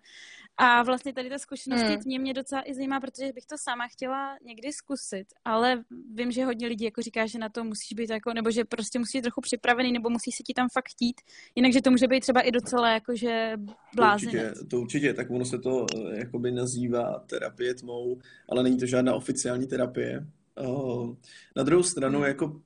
A 0.57 0.83
vlastně 0.83 1.12
tady 1.12 1.29
ta 1.29 1.38
zkušenost 1.38 1.83
hmm. 1.83 1.99
mě, 2.05 2.19
mě 2.19 2.35
docela 2.35 2.62
i 2.71 2.75
zajímá, 2.75 3.01
protože 3.01 3.33
bych 3.33 3.47
to 3.47 3.59
sama 3.59 3.88
chtěla 3.88 4.37
někdy 4.45 4.73
zkusit, 4.73 5.27
ale 5.45 5.85
vím, 6.15 6.33
že 6.33 6.45
hodně 6.45 6.67
lidí 6.67 6.85
jako 6.85 7.03
říká, 7.03 7.27
že 7.27 7.38
na 7.38 7.49
to 7.49 7.65
musíš 7.65 7.93
být 7.93 8.11
jako, 8.11 8.33
nebo 8.35 8.51
že 8.51 8.65
prostě 8.65 8.99
musíš 8.99 9.19
být 9.19 9.23
trochu 9.23 9.41
připravený, 9.41 9.93
nebo 9.93 10.11
musí 10.11 10.33
se 10.33 10.43
ti 10.43 10.55
tam 10.55 10.69
fakt 10.73 10.88
chtít, 10.88 11.21
jinak, 11.55 11.73
že 11.73 11.83
to 11.83 11.91
může 11.91 12.09
být 12.09 12.21
třeba 12.21 12.41
i 12.41 12.51
docela 12.51 12.91
jakože 12.91 13.53
blázinec. 13.95 14.33
To 14.33 14.49
určitě, 14.49 14.67
to 14.69 14.81
určitě, 14.81 15.15
tak 15.15 15.31
ono 15.31 15.45
se 15.45 15.59
to 15.59 15.87
eh, 15.97 16.19
jakoby 16.19 16.51
nazývá 16.53 17.19
terapie 17.27 17.75
tmou, 17.75 18.19
ale 18.49 18.62
není 18.62 18.79
to 18.79 18.87
žádná 18.87 19.15
oficiální 19.15 19.67
terapie. 19.67 20.27
Uh, 20.61 21.15
na 21.57 21.62
druhou 21.62 21.83
stranu, 21.83 22.19
hmm. 22.19 22.29
jako, 22.29 22.61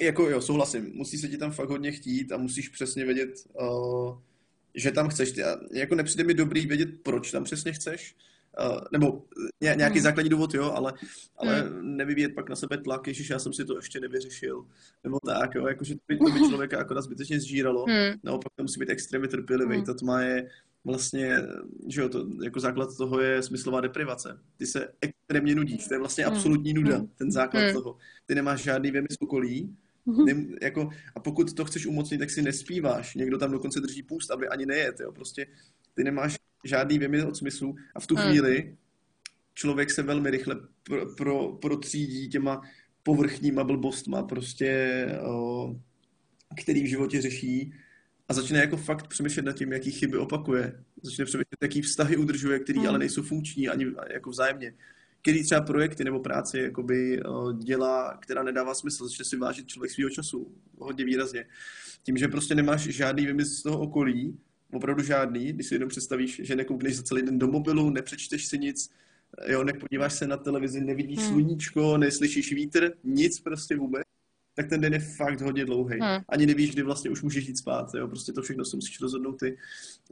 jako 0.00 0.30
jo, 0.30 0.40
souhlasím, 0.40 0.90
musí 0.94 1.18
se 1.18 1.28
ti 1.28 1.38
tam 1.38 1.50
fakt 1.50 1.68
hodně 1.68 1.92
chtít 1.92 2.32
a 2.32 2.36
musíš 2.36 2.68
přesně 2.68 3.04
vědět, 3.04 3.30
uh, 3.60 4.18
že 4.78 4.92
tam 4.92 5.08
chceš. 5.08 5.34
Jako 5.72 5.94
nepřijde 5.94 6.24
mi 6.24 6.34
dobrý 6.34 6.66
vědět, 6.66 6.88
proč 7.02 7.30
tam 7.30 7.44
přesně 7.44 7.72
chceš, 7.72 8.16
uh, 8.60 8.78
nebo 8.92 9.24
ně, 9.60 9.74
nějaký 9.76 9.98
hmm. 9.98 10.02
základní 10.02 10.30
důvod, 10.30 10.54
jo, 10.54 10.72
ale, 10.72 10.92
ale 11.36 11.60
hmm. 11.60 11.96
nevyvíjet 11.96 12.34
pak 12.34 12.48
na 12.48 12.56
sebe 12.56 12.78
tlak, 12.78 13.06
ježiš, 13.06 13.30
já 13.30 13.38
jsem 13.38 13.52
si 13.52 13.64
to 13.64 13.76
ještě 13.76 14.00
nevyřešil, 14.00 14.64
nebo 15.04 15.18
tak, 15.26 15.54
jo, 15.54 15.66
jakože 15.66 15.94
to 15.94 16.00
by, 16.08 16.16
to 16.16 16.24
by 16.24 16.38
člověka 16.50 16.78
akorát 16.78 17.02
zbytečně 17.02 17.40
zžíralo, 17.40 17.84
hmm. 17.84 18.14
naopak 18.24 18.52
to 18.56 18.62
musí 18.62 18.80
být 18.80 18.90
extrémně 18.90 19.28
trpělivý, 19.28 19.76
hmm. 19.76 19.84
ta 19.84 19.94
tma 19.94 20.22
je 20.22 20.48
vlastně, 20.84 21.36
že 21.88 22.00
jo, 22.00 22.08
to, 22.08 22.26
jako 22.42 22.60
základ 22.60 22.96
toho 22.96 23.20
je 23.20 23.42
smyslová 23.42 23.80
deprivace. 23.80 24.40
Ty 24.56 24.66
se 24.66 24.88
extrémně 25.00 25.54
nudíš, 25.54 25.88
to 25.88 25.94
je 25.94 25.98
vlastně 25.98 26.26
hmm. 26.26 26.36
absolutní 26.36 26.72
nuda, 26.72 26.96
hmm. 26.96 27.08
ten 27.18 27.32
základ 27.32 27.60
hmm. 27.60 27.72
toho. 27.72 27.96
Ty 28.26 28.34
nemáš 28.34 28.62
žádný 28.62 28.90
věmy 28.90 29.06
z 29.10 29.16
okolí, 29.20 29.76
hmm. 30.08 30.24
ne, 30.24 30.46
jako, 30.62 30.90
a 31.14 31.20
pokud 31.20 31.54
to 31.54 31.64
chceš 31.64 31.86
umocnit, 31.86 32.18
tak 32.18 32.30
si 32.30 32.42
nespíváš. 32.42 33.14
Někdo 33.14 33.38
tam 33.38 33.50
dokonce 33.50 33.80
drží 33.80 34.02
půst, 34.02 34.30
aby 34.30 34.48
ani 34.48 34.66
nejet, 34.66 35.00
jo. 35.00 35.12
Prostě 35.12 35.46
ty 35.94 36.04
nemáš 36.04 36.36
žádný 36.64 36.98
věmy 36.98 37.22
od 37.22 37.36
smyslu 37.36 37.76
a 37.94 38.00
v 38.00 38.06
tu 38.06 38.16
chvíli 38.16 38.76
člověk 39.54 39.90
se 39.90 40.02
velmi 40.02 40.30
rychle 40.30 40.56
pro, 40.82 41.14
pro, 41.14 41.52
protřídí 41.52 42.28
těma 42.28 42.62
povrchníma 43.02 43.64
blbostma, 43.64 44.22
prostě, 44.22 45.06
o, 45.26 45.74
který 46.62 46.82
v 46.82 46.88
životě 46.88 47.20
řeší 47.20 47.72
a 48.28 48.34
začne 48.34 48.58
jako 48.58 48.76
fakt 48.76 49.06
přemýšlet 49.06 49.44
nad 49.44 49.52
tím, 49.52 49.72
jaký 49.72 49.90
chyby 49.90 50.18
opakuje. 50.18 50.84
Začne 51.02 51.24
přemýšlet, 51.24 51.62
jaký 51.62 51.82
vztahy 51.82 52.16
udržuje, 52.16 52.58
který 52.58 52.78
hmm. 52.78 52.88
ale 52.88 52.98
nejsou 52.98 53.22
funkční 53.22 53.68
ani 53.68 53.86
jako 54.12 54.30
vzájemně. 54.30 54.74
Který 55.28 55.44
třeba 55.44 55.60
projekty 55.60 56.04
nebo 56.04 56.20
práci 56.20 56.58
jakoby, 56.58 57.20
dělá, 57.58 58.18
která 58.22 58.42
nedává 58.42 58.74
smysl, 58.74 59.08
začne 59.08 59.24
si 59.24 59.36
vážit 59.36 59.66
člověk 59.66 59.92
svého 59.92 60.10
času 60.10 60.52
hodně 60.78 61.04
výrazně. 61.04 61.46
Tím, 62.02 62.16
že 62.16 62.28
prostě 62.28 62.54
nemáš 62.54 62.82
žádný 62.82 63.26
vymysl 63.26 63.54
z 63.54 63.62
toho 63.62 63.78
okolí, 63.78 64.38
opravdu 64.72 65.02
žádný, 65.02 65.52
když 65.52 65.66
si 65.66 65.74
jenom 65.74 65.88
představíš, 65.88 66.40
že 66.44 66.56
nekoukneš 66.56 66.96
za 66.96 67.02
celý 67.02 67.22
den 67.22 67.38
do 67.38 67.46
mobilu, 67.46 67.90
nepřečteš 67.90 68.46
si 68.46 68.58
nic, 68.58 68.90
jo, 69.46 69.64
nepodíváš 69.64 70.12
se 70.12 70.26
na 70.26 70.36
televizi, 70.36 70.80
nevidíš 70.80 71.18
hmm. 71.18 71.28
sluníčko, 71.28 71.98
neslyšíš 71.98 72.52
vítr, 72.52 72.92
nic 73.04 73.40
prostě 73.40 73.76
vůbec, 73.76 74.02
tak 74.54 74.68
ten 74.68 74.80
den 74.80 74.92
je 74.92 75.00
fakt 75.00 75.40
hodně 75.40 75.64
dlouhý. 75.64 75.98
Hmm. 76.00 76.22
Ani 76.28 76.46
nevíš, 76.46 76.72
kdy 76.72 76.82
vlastně 76.82 77.10
už 77.10 77.22
můžeš 77.22 77.48
jít 77.48 77.58
spát. 77.58 77.94
Jo? 77.94 78.08
Prostě 78.08 78.32
to 78.32 78.42
všechno 78.42 78.64
si 78.64 78.76
musíš 78.76 79.00
rozhodnout 79.00 79.38
ty. 79.38 79.56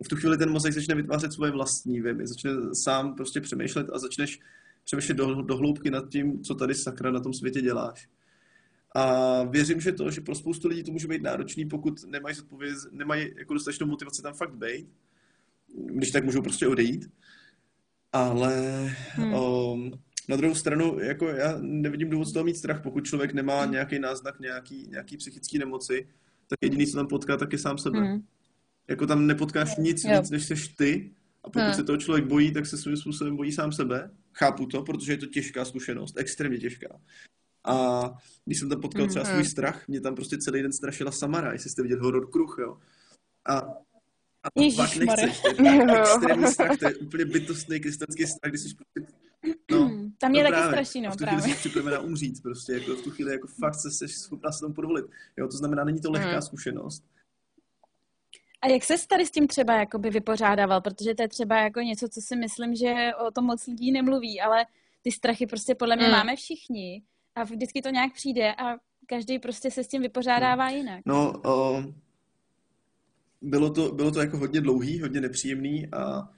V 0.04 0.08
tu 0.08 0.16
chvíli 0.16 0.38
ten 0.38 0.50
mozek 0.50 0.72
začne 0.72 0.94
vytvářet 0.94 1.32
svoje 1.32 1.52
vlastní 1.52 2.00
věmy, 2.00 2.26
začne 2.26 2.50
sám 2.72 3.14
prostě 3.14 3.40
přemýšlet 3.40 3.86
a 3.92 3.98
začneš 3.98 4.40
přemýšlet 4.86 5.14
do, 5.14 5.42
do 5.42 5.56
hloubky 5.56 5.90
nad 5.90 6.08
tím, 6.08 6.42
co 6.42 6.54
tady 6.54 6.74
sakra 6.74 7.10
na 7.10 7.20
tom 7.20 7.32
světě 7.32 7.60
děláš. 7.60 8.08
A 8.94 9.42
věřím, 9.44 9.80
že 9.80 9.92
to, 9.92 10.10
že 10.10 10.20
pro 10.20 10.34
spoustu 10.34 10.68
lidí 10.68 10.82
to 10.82 10.92
může 10.92 11.08
být 11.08 11.22
náročný, 11.22 11.66
pokud 11.66 12.04
nemají 12.06 12.34
zodpověď, 12.34 12.72
nemají 12.90 13.30
jako 13.38 13.54
dostatečnou 13.54 13.86
motivaci 13.86 14.22
tam 14.22 14.34
fakt 14.34 14.54
být, 14.54 14.88
když 15.74 16.10
tak 16.10 16.24
můžou 16.24 16.42
prostě 16.42 16.66
odejít. 16.66 17.10
Ale 18.12 18.84
hmm. 19.12 19.34
um, 19.34 19.92
na 20.28 20.36
druhou 20.36 20.54
stranu, 20.54 20.98
jako 20.98 21.28
já 21.28 21.58
nevidím 21.60 22.10
důvod 22.10 22.24
z 22.24 22.32
toho 22.32 22.44
mít 22.44 22.56
strach, 22.56 22.82
pokud 22.82 23.04
člověk 23.04 23.34
nemá 23.34 23.62
hmm. 23.62 23.72
nějaký 23.72 23.98
náznak 23.98 24.40
nějaký, 24.40 24.86
nějaký 24.90 25.16
psychické 25.16 25.58
nemoci, 25.58 26.08
tak 26.48 26.58
jediný, 26.62 26.86
co 26.86 26.96
tam 26.96 27.06
potká, 27.06 27.36
tak 27.36 27.52
je 27.52 27.58
sám 27.58 27.78
sebe. 27.78 27.98
Hmm. 27.98 28.22
Jako 28.88 29.06
tam 29.06 29.26
nepotkáš 29.26 29.76
nic 29.76 30.04
jo. 30.04 30.20
víc, 30.20 30.30
než 30.30 30.46
seš 30.46 30.68
ty, 30.68 31.10
a 31.44 31.50
pokud 31.50 31.64
hmm. 31.64 31.74
se 31.74 31.84
toho 31.84 31.98
člověk 31.98 32.24
bojí, 32.24 32.52
tak 32.52 32.66
se 32.66 32.78
svým 32.78 32.96
způsobem 32.96 33.36
bojí 33.36 33.52
sám 33.52 33.72
sebe. 33.72 34.10
Chápu 34.38 34.66
to, 34.66 34.82
protože 34.82 35.12
je 35.12 35.16
to 35.16 35.26
těžká 35.26 35.64
zkušenost, 35.64 36.18
extrémně 36.18 36.58
těžká. 36.58 37.00
A 37.64 38.02
když 38.44 38.58
jsem 38.58 38.68
tam 38.68 38.80
potkal 38.80 39.06
třeba 39.06 39.24
svůj 39.24 39.36
mhm. 39.36 39.44
strach, 39.44 39.88
mě 39.88 40.00
tam 40.00 40.14
prostě 40.14 40.38
celý 40.38 40.62
den 40.62 40.72
strašila 40.72 41.12
Samara, 41.12 41.52
jestli 41.52 41.70
jste 41.70 41.82
viděl 41.82 42.02
horor 42.02 42.30
kruh, 42.30 42.56
jo. 42.60 42.78
A, 43.48 43.58
a 44.42 44.50
to 44.54 44.70
fakt 44.76 44.96
nechceš, 44.96 45.40
to 45.40 45.62
je 45.62 45.86
extrémní 46.00 46.46
strach, 46.46 46.78
to 46.78 46.88
je 46.88 46.96
úplně 46.96 47.24
bytostný 47.24 47.80
křesťanský 47.80 48.26
strach, 48.26 48.50
když 48.50 48.60
jsi 48.60 48.74
prostě 48.74 49.12
No, 49.70 50.10
tam 50.18 50.34
je 50.34 50.44
no 50.44 50.50
taky 50.50 50.68
strašný, 50.68 51.00
no, 51.00 51.10
v 51.10 51.16
tu 51.16 51.26
chvíli 51.26 51.42
jsi 51.42 51.54
připravená 51.54 52.00
umřít, 52.00 52.42
prostě, 52.42 52.72
jako 52.72 52.96
v 52.96 53.02
tu 53.02 53.10
chvíli 53.10 53.32
jako 53.32 53.48
fakt 53.48 53.74
se 53.74 53.90
jsi 53.90 54.08
schopná 54.08 54.52
se 54.52 54.60
tomu 54.60 54.74
podvolit. 54.74 55.06
Jo, 55.36 55.48
to 55.48 55.56
znamená, 55.56 55.84
není 55.84 56.00
to 56.00 56.10
lehká 56.10 56.30
hmm. 56.30 56.42
zkušenost. 56.42 57.04
A 58.62 58.68
jak 58.68 58.84
se 58.84 58.94
tady 59.08 59.26
s 59.26 59.30
tím 59.30 59.46
třeba 59.46 59.74
jakoby 59.74 60.10
vypořádával? 60.10 60.80
Protože 60.80 61.14
to 61.14 61.22
je 61.22 61.28
třeba 61.28 61.58
jako 61.60 61.80
něco, 61.80 62.08
co 62.08 62.20
si 62.20 62.36
myslím, 62.36 62.74
že 62.74 63.10
o 63.26 63.30
tom 63.30 63.44
moc 63.44 63.66
lidí 63.66 63.92
nemluví, 63.92 64.40
ale 64.40 64.66
ty 65.02 65.12
strachy 65.12 65.46
prostě 65.46 65.74
podle 65.74 65.96
mě 65.96 66.04
hmm. 66.04 66.14
máme 66.14 66.36
všichni 66.36 67.02
a 67.34 67.44
vždycky 67.44 67.82
to 67.82 67.88
nějak 67.88 68.12
přijde 68.14 68.54
a 68.54 68.76
každý 69.06 69.38
prostě 69.38 69.70
se 69.70 69.84
s 69.84 69.88
tím 69.88 70.02
vypořádává 70.02 70.66
hmm. 70.66 70.76
jinak. 70.76 71.00
No, 71.06 71.32
uh, 71.46 71.84
bylo, 73.42 73.70
to, 73.70 73.92
bylo 73.92 74.10
to 74.10 74.20
jako 74.20 74.38
hodně 74.38 74.60
dlouhý, 74.60 75.00
hodně 75.00 75.20
nepříjemný 75.20 75.88
a 75.92 76.28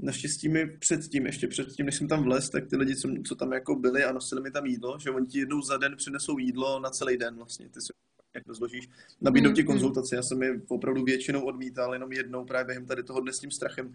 Naštěstí 0.00 0.48
mi 0.48 0.66
předtím, 0.66 1.26
ještě 1.26 1.48
předtím, 1.48 1.86
než 1.86 1.96
jsem 1.96 2.08
tam 2.08 2.24
vlez, 2.24 2.50
tak 2.50 2.66
ty 2.66 2.76
lidi, 2.76 2.96
co, 2.96 3.08
co 3.26 3.34
tam 3.34 3.52
jako 3.52 3.74
byli 3.74 4.04
a 4.04 4.12
nosili 4.12 4.40
mi 4.40 4.50
tam 4.50 4.66
jídlo, 4.66 4.98
že 4.98 5.10
oni 5.10 5.26
ti 5.26 5.38
jednou 5.38 5.62
za 5.62 5.76
den 5.76 5.96
přinesou 5.96 6.38
jídlo 6.38 6.80
na 6.80 6.90
celý 6.90 7.16
den 7.16 7.36
vlastně, 7.36 7.68
ty 7.68 7.80
si 7.80 7.92
jak 8.34 8.46
rozložíš, 8.46 8.88
nabídnou 9.20 9.52
ti 9.52 9.62
mm, 9.62 9.66
mm. 9.66 9.72
konzultaci. 9.72 10.14
Já 10.14 10.22
jsem 10.22 10.42
je 10.42 10.60
opravdu 10.68 11.04
většinou 11.04 11.44
odmítal, 11.44 11.92
jenom 11.92 12.12
jednou 12.12 12.44
právě 12.44 12.64
během 12.64 12.86
tady 12.86 13.02
toho 13.02 13.20
dne 13.20 13.32
s 13.32 13.38
tím 13.38 13.50
strachem 13.50 13.94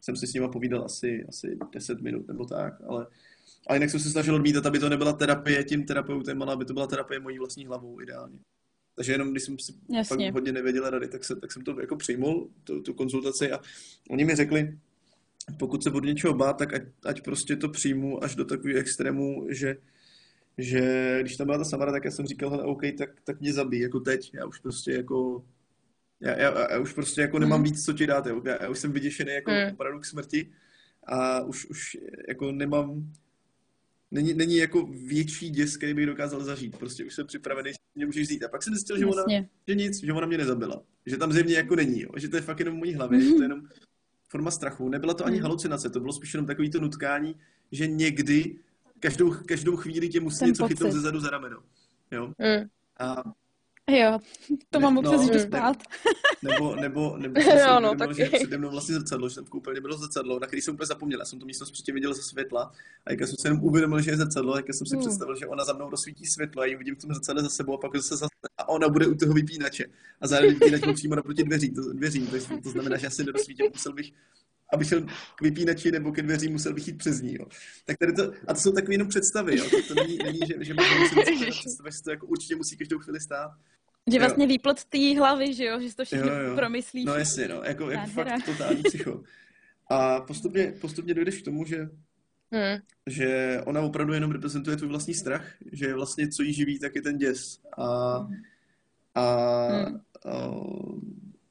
jsem 0.00 0.16
si 0.16 0.26
s 0.26 0.34
nima 0.34 0.48
povídal 0.48 0.84
asi, 0.84 1.24
asi 1.28 1.58
10 1.72 2.00
minut 2.00 2.28
nebo 2.28 2.44
tak, 2.44 2.74
ale 2.86 3.06
a 3.66 3.74
jinak 3.74 3.90
jsem 3.90 4.00
se 4.00 4.10
snažil 4.10 4.34
odmítat, 4.34 4.66
aby 4.66 4.78
to 4.78 4.88
nebyla 4.88 5.12
terapie 5.12 5.64
tím 5.64 5.84
terapeutem, 5.84 6.42
ale 6.42 6.52
aby 6.52 6.64
to 6.64 6.72
byla 6.72 6.86
terapie 6.86 7.20
mojí 7.20 7.38
vlastní 7.38 7.66
hlavou 7.66 8.00
ideálně. 8.00 8.38
Takže 8.96 9.12
jenom 9.12 9.30
když 9.30 9.42
jsem 9.42 9.58
si 9.58 9.72
Jasně. 9.88 10.32
hodně 10.32 10.52
nevěděl 10.52 10.90
rady, 10.90 11.08
tak, 11.08 11.24
se, 11.24 11.36
tak 11.36 11.52
jsem 11.52 11.62
to 11.62 11.80
jako 11.80 11.96
přijmul, 11.96 12.50
tu, 12.64 12.82
tu 12.82 12.94
konzultaci 12.94 13.52
a 13.52 13.60
oni 14.10 14.24
mi 14.24 14.34
řekli, 14.34 14.78
pokud 15.58 15.82
se 15.82 15.90
budu 15.90 16.06
něčeho 16.06 16.34
bát, 16.34 16.52
tak 16.52 16.74
ať, 16.74 16.82
ať 17.04 17.22
prostě 17.22 17.56
to 17.56 17.68
přijmu 17.68 18.24
až 18.24 18.34
do 18.36 18.44
takového 18.44 18.80
extrému, 18.80 19.46
že, 19.50 19.76
že 20.58 21.18
když 21.20 21.36
tam 21.36 21.46
byla 21.46 21.58
ta 21.58 21.64
Samara, 21.64 21.92
tak 21.92 22.04
já 22.04 22.10
jsem 22.10 22.26
říkal, 22.26 22.50
hele, 22.50 22.62
OK, 22.62 22.82
tak, 22.98 23.10
tak 23.24 23.40
mě 23.40 23.52
zabij, 23.52 23.80
jako 23.80 24.00
teď. 24.00 24.30
Já 24.34 24.46
už 24.46 24.58
prostě 24.58 24.92
jako 24.92 25.44
já, 26.20 26.38
já, 26.38 26.72
já 26.72 26.78
už 26.78 26.92
prostě 26.92 27.20
jako 27.20 27.38
nemám 27.38 27.60
mm. 27.60 27.64
víc, 27.64 27.84
co 27.84 27.92
ti 27.92 28.06
dát. 28.06 28.26
Já, 28.26 28.34
já 28.62 28.68
už 28.68 28.78
jsem 28.78 28.92
vyděšený 28.92 29.32
jako 29.32 29.50
mm. 29.50 29.72
opravdu 29.72 30.00
k 30.00 30.04
smrti 30.04 30.50
a 31.06 31.40
už, 31.40 31.66
už 31.66 31.96
jako 32.28 32.52
nemám 32.52 33.12
není, 34.10 34.34
není 34.34 34.56
jako 34.56 34.86
větší 34.86 35.50
děs, 35.50 35.76
který 35.76 35.94
bych 35.94 36.06
dokázal 36.06 36.44
zažít. 36.44 36.78
Prostě 36.78 37.04
už 37.04 37.14
jsem 37.14 37.26
připravený, 37.26 37.70
že 37.72 37.78
mě 37.94 38.06
můžeš 38.06 38.26
vzít. 38.26 38.44
A 38.44 38.48
pak 38.48 38.62
jsem 38.62 38.74
zjistil, 38.74 38.98
že 38.98 39.06
ona, 39.06 39.22
že 39.68 39.74
nic, 39.74 40.02
že 40.02 40.12
ona 40.12 40.26
mě 40.26 40.38
nezabila. 40.38 40.82
Že 41.06 41.16
tam 41.16 41.32
zjevně 41.32 41.54
jako 41.54 41.76
není, 41.76 42.00
jo. 42.00 42.10
že 42.16 42.28
to 42.28 42.36
je 42.36 42.42
fakt 42.42 42.58
jenom 42.58 42.74
v 42.74 42.78
mojí 42.78 42.94
hlavě, 42.94 43.18
mm. 43.18 43.24
že 43.24 43.30
to 43.30 43.42
je 43.42 43.44
jenom 43.44 43.62
forma 44.34 44.50
strachu. 44.50 44.88
Nebyla 44.88 45.14
to 45.14 45.26
ani 45.26 45.36
hmm. 45.36 45.42
halucinace, 45.42 45.90
to 45.90 46.00
bylo 46.00 46.12
spíš 46.12 46.34
jenom 46.34 46.46
takový 46.46 46.70
to 46.70 46.80
nutkání, 46.80 47.36
že 47.72 47.86
někdy 47.86 48.56
každou, 49.04 49.34
každou 49.46 49.76
chvíli 49.76 50.08
tě 50.08 50.20
musí 50.20 50.38
Ten 50.38 50.48
něco 50.48 50.68
chytnout 50.68 50.92
ze 50.92 51.00
zadu 51.00 51.20
za 51.20 51.30
rameno. 51.30 51.58
Jo? 52.10 52.26
Mm. 52.26 52.68
A 52.98 53.22
Jo, 53.90 54.18
to 54.70 54.78
ne, 54.78 54.82
mám 54.82 54.98
občas, 54.98 55.20
no, 55.20 55.28
jdu 55.32 55.38
spát. 55.38 55.76
Nebo, 56.42 56.76
nebo, 56.76 57.16
nebo 57.18 57.40
jsem 57.40 57.58
jo, 57.58 57.80
no, 57.80 57.92
uvědomil, 57.92 58.14
že 58.14 58.24
přede 58.24 58.58
mnou 58.58 58.70
vlastně 58.70 58.94
zrcadlo, 58.94 59.28
že 59.28 59.34
jsem 59.34 59.44
v 59.44 59.50
koupelně 59.50 59.80
bylo 59.80 59.96
zrcadlo, 59.96 60.38
na 60.38 60.46
který 60.46 60.62
jsem 60.62 60.74
úplně 60.74 60.86
zapomněl. 60.86 61.18
Já 61.18 61.24
jsem 61.24 61.38
tu 61.38 61.46
místnost 61.46 61.70
předtím 61.70 61.94
viděl 61.94 62.14
ze 62.14 62.22
světla 62.22 62.72
a 63.06 63.10
jak 63.10 63.20
jsem 63.20 63.36
se 63.36 63.48
jenom 63.48 63.64
uvědomil, 63.64 64.00
že 64.00 64.10
je 64.10 64.16
zrcadlo, 64.16 64.56
jak 64.56 64.74
jsem 64.74 64.86
si 64.86 64.96
hmm. 64.96 65.00
představil, 65.00 65.36
že 65.36 65.46
ona 65.46 65.64
za 65.64 65.72
mnou 65.72 65.90
rozsvítí 65.90 66.26
světlo 66.26 66.62
a 66.62 66.66
ji 66.66 66.76
vidím 66.76 66.94
v 66.94 66.98
tom 66.98 67.14
zrcadle 67.14 67.42
za 67.42 67.48
sebou 67.48 67.74
a 67.74 67.78
pak 67.78 67.96
zase 67.96 68.16
zase 68.16 68.28
a 68.58 68.68
ona 68.68 68.88
bude 68.88 69.06
u 69.06 69.14
toho 69.14 69.32
vypínače. 69.32 69.84
A 70.20 70.26
zároveň 70.26 70.54
vypínač 70.54 70.80
byl 70.80 70.94
přímo 70.94 71.14
naproti 71.14 71.44
dveří, 71.44 71.70
to, 71.70 71.92
dveřím, 71.92 72.26
to, 72.26 72.60
to 72.62 72.70
znamená, 72.70 72.96
že 72.96 73.06
já 73.06 73.10
si 73.10 73.24
nerozsvítil, 73.24 73.66
musel 73.74 73.92
bych 73.92 74.12
aby 74.72 74.84
šel 74.84 75.06
k 75.36 75.42
vypínači 75.42 75.90
nebo 75.90 76.12
ke 76.12 76.22
dveřím, 76.22 76.52
musel 76.52 76.74
bych 76.74 76.88
jít 76.88 76.98
přes 76.98 77.20
ní. 77.20 77.34
Jo. 77.34 77.46
Tak 77.84 77.98
tady 77.98 78.12
to, 78.12 78.32
a 78.48 78.54
to 78.54 78.60
jsou 78.60 78.72
takové 78.72 78.94
jenom 78.94 79.08
představy, 79.08 79.58
jo. 79.58 79.64
To, 79.70 79.94
to 79.94 79.94
není, 79.94 80.18
není 80.18 80.38
že, 80.38 80.64
že 80.64 80.74
představy, 81.50 81.92
že 81.92 82.02
to 82.04 82.10
jako 82.10 82.26
určitě 82.26 82.56
musí 82.56 82.76
každou 82.76 82.98
chvíli 82.98 83.20
stát. 83.20 83.50
Že 84.12 84.18
vlastně 84.18 84.44
jo. 84.44 84.48
výplot 84.48 84.84
té 84.84 85.18
hlavy, 85.18 85.54
že 85.54 85.64
jo, 85.64 85.80
že 85.80 85.96
to 85.96 86.04
všechno 86.04 86.32
jo, 86.32 86.38
jo. 86.38 86.56
promyslíš. 86.56 87.04
No 87.04 87.14
jasně, 87.14 87.48
no, 87.48 87.62
jako, 87.62 87.90
jako 87.90 88.10
fakt 88.10 88.44
totální 88.44 88.82
psycho. 88.82 89.22
A 89.90 90.20
postupně, 90.20 90.74
postupně 90.80 91.14
dojdeš 91.14 91.42
k 91.42 91.44
tomu, 91.44 91.64
že, 91.64 91.88
hmm. 92.52 92.78
že 93.06 93.60
ona 93.66 93.80
opravdu 93.80 94.12
jenom 94.12 94.30
reprezentuje 94.30 94.76
tvůj 94.76 94.88
vlastní 94.88 95.14
strach, 95.14 95.54
že 95.72 95.94
vlastně 95.94 96.28
co 96.28 96.42
jí 96.42 96.52
živí, 96.52 96.78
tak 96.78 96.94
je 96.94 97.02
ten 97.02 97.18
děs. 97.18 97.60
A, 97.78 97.84
a, 99.14 99.66
hmm. 99.66 100.00
a 100.24 100.50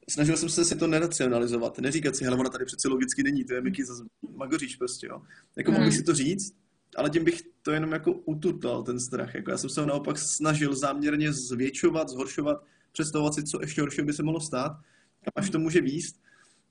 snažil 0.10 0.38
jsem 0.38 0.49
se 0.49 0.66
si 0.66 0.76
to 0.76 0.88
neracionalizovat, 0.88 1.80
neříkat 1.80 2.16
si, 2.16 2.24
hele, 2.24 2.38
ona 2.38 2.49
tady 2.49 2.66
přece 2.66 2.88
logicky 2.88 3.24
není, 3.24 3.43
to 3.43 3.54
je 3.54 3.62
Mickey 3.62 3.86
zase 3.86 4.04
magoříš 4.36 4.76
prostě, 4.76 5.08
jo. 5.08 5.22
Jako 5.56 5.72
hmm. 5.72 5.80
mohl 5.80 5.91
bych 5.91 5.97
si 5.97 6.04
to 6.04 6.14
říct, 6.14 6.56
ale 6.97 7.10
tím 7.10 7.24
bych 7.24 7.41
to 7.62 7.72
jenom 7.72 7.91
jako 7.91 8.14
ututal, 8.14 8.84
ten 8.84 8.99
strach. 8.99 9.36
Jako 9.36 9.51
já 9.51 9.58
jsem 9.58 9.70
se 9.70 9.82
ho 9.82 9.88
naopak 9.88 10.18
snažil 10.18 10.76
záměrně 10.76 11.34
zvětšovat, 11.34 12.10
zhoršovat, 12.10 12.64
představovat 12.91 13.34
si, 13.34 13.43
co 13.43 13.62
ještě 13.62 13.82
horšího 13.82 14.06
by 14.06 14.14
se 14.14 14.24
mohlo 14.24 14.39
stát, 14.39 14.72
až 15.36 15.49
to 15.49 15.60
může 15.60 15.82
výst. 15.82 16.16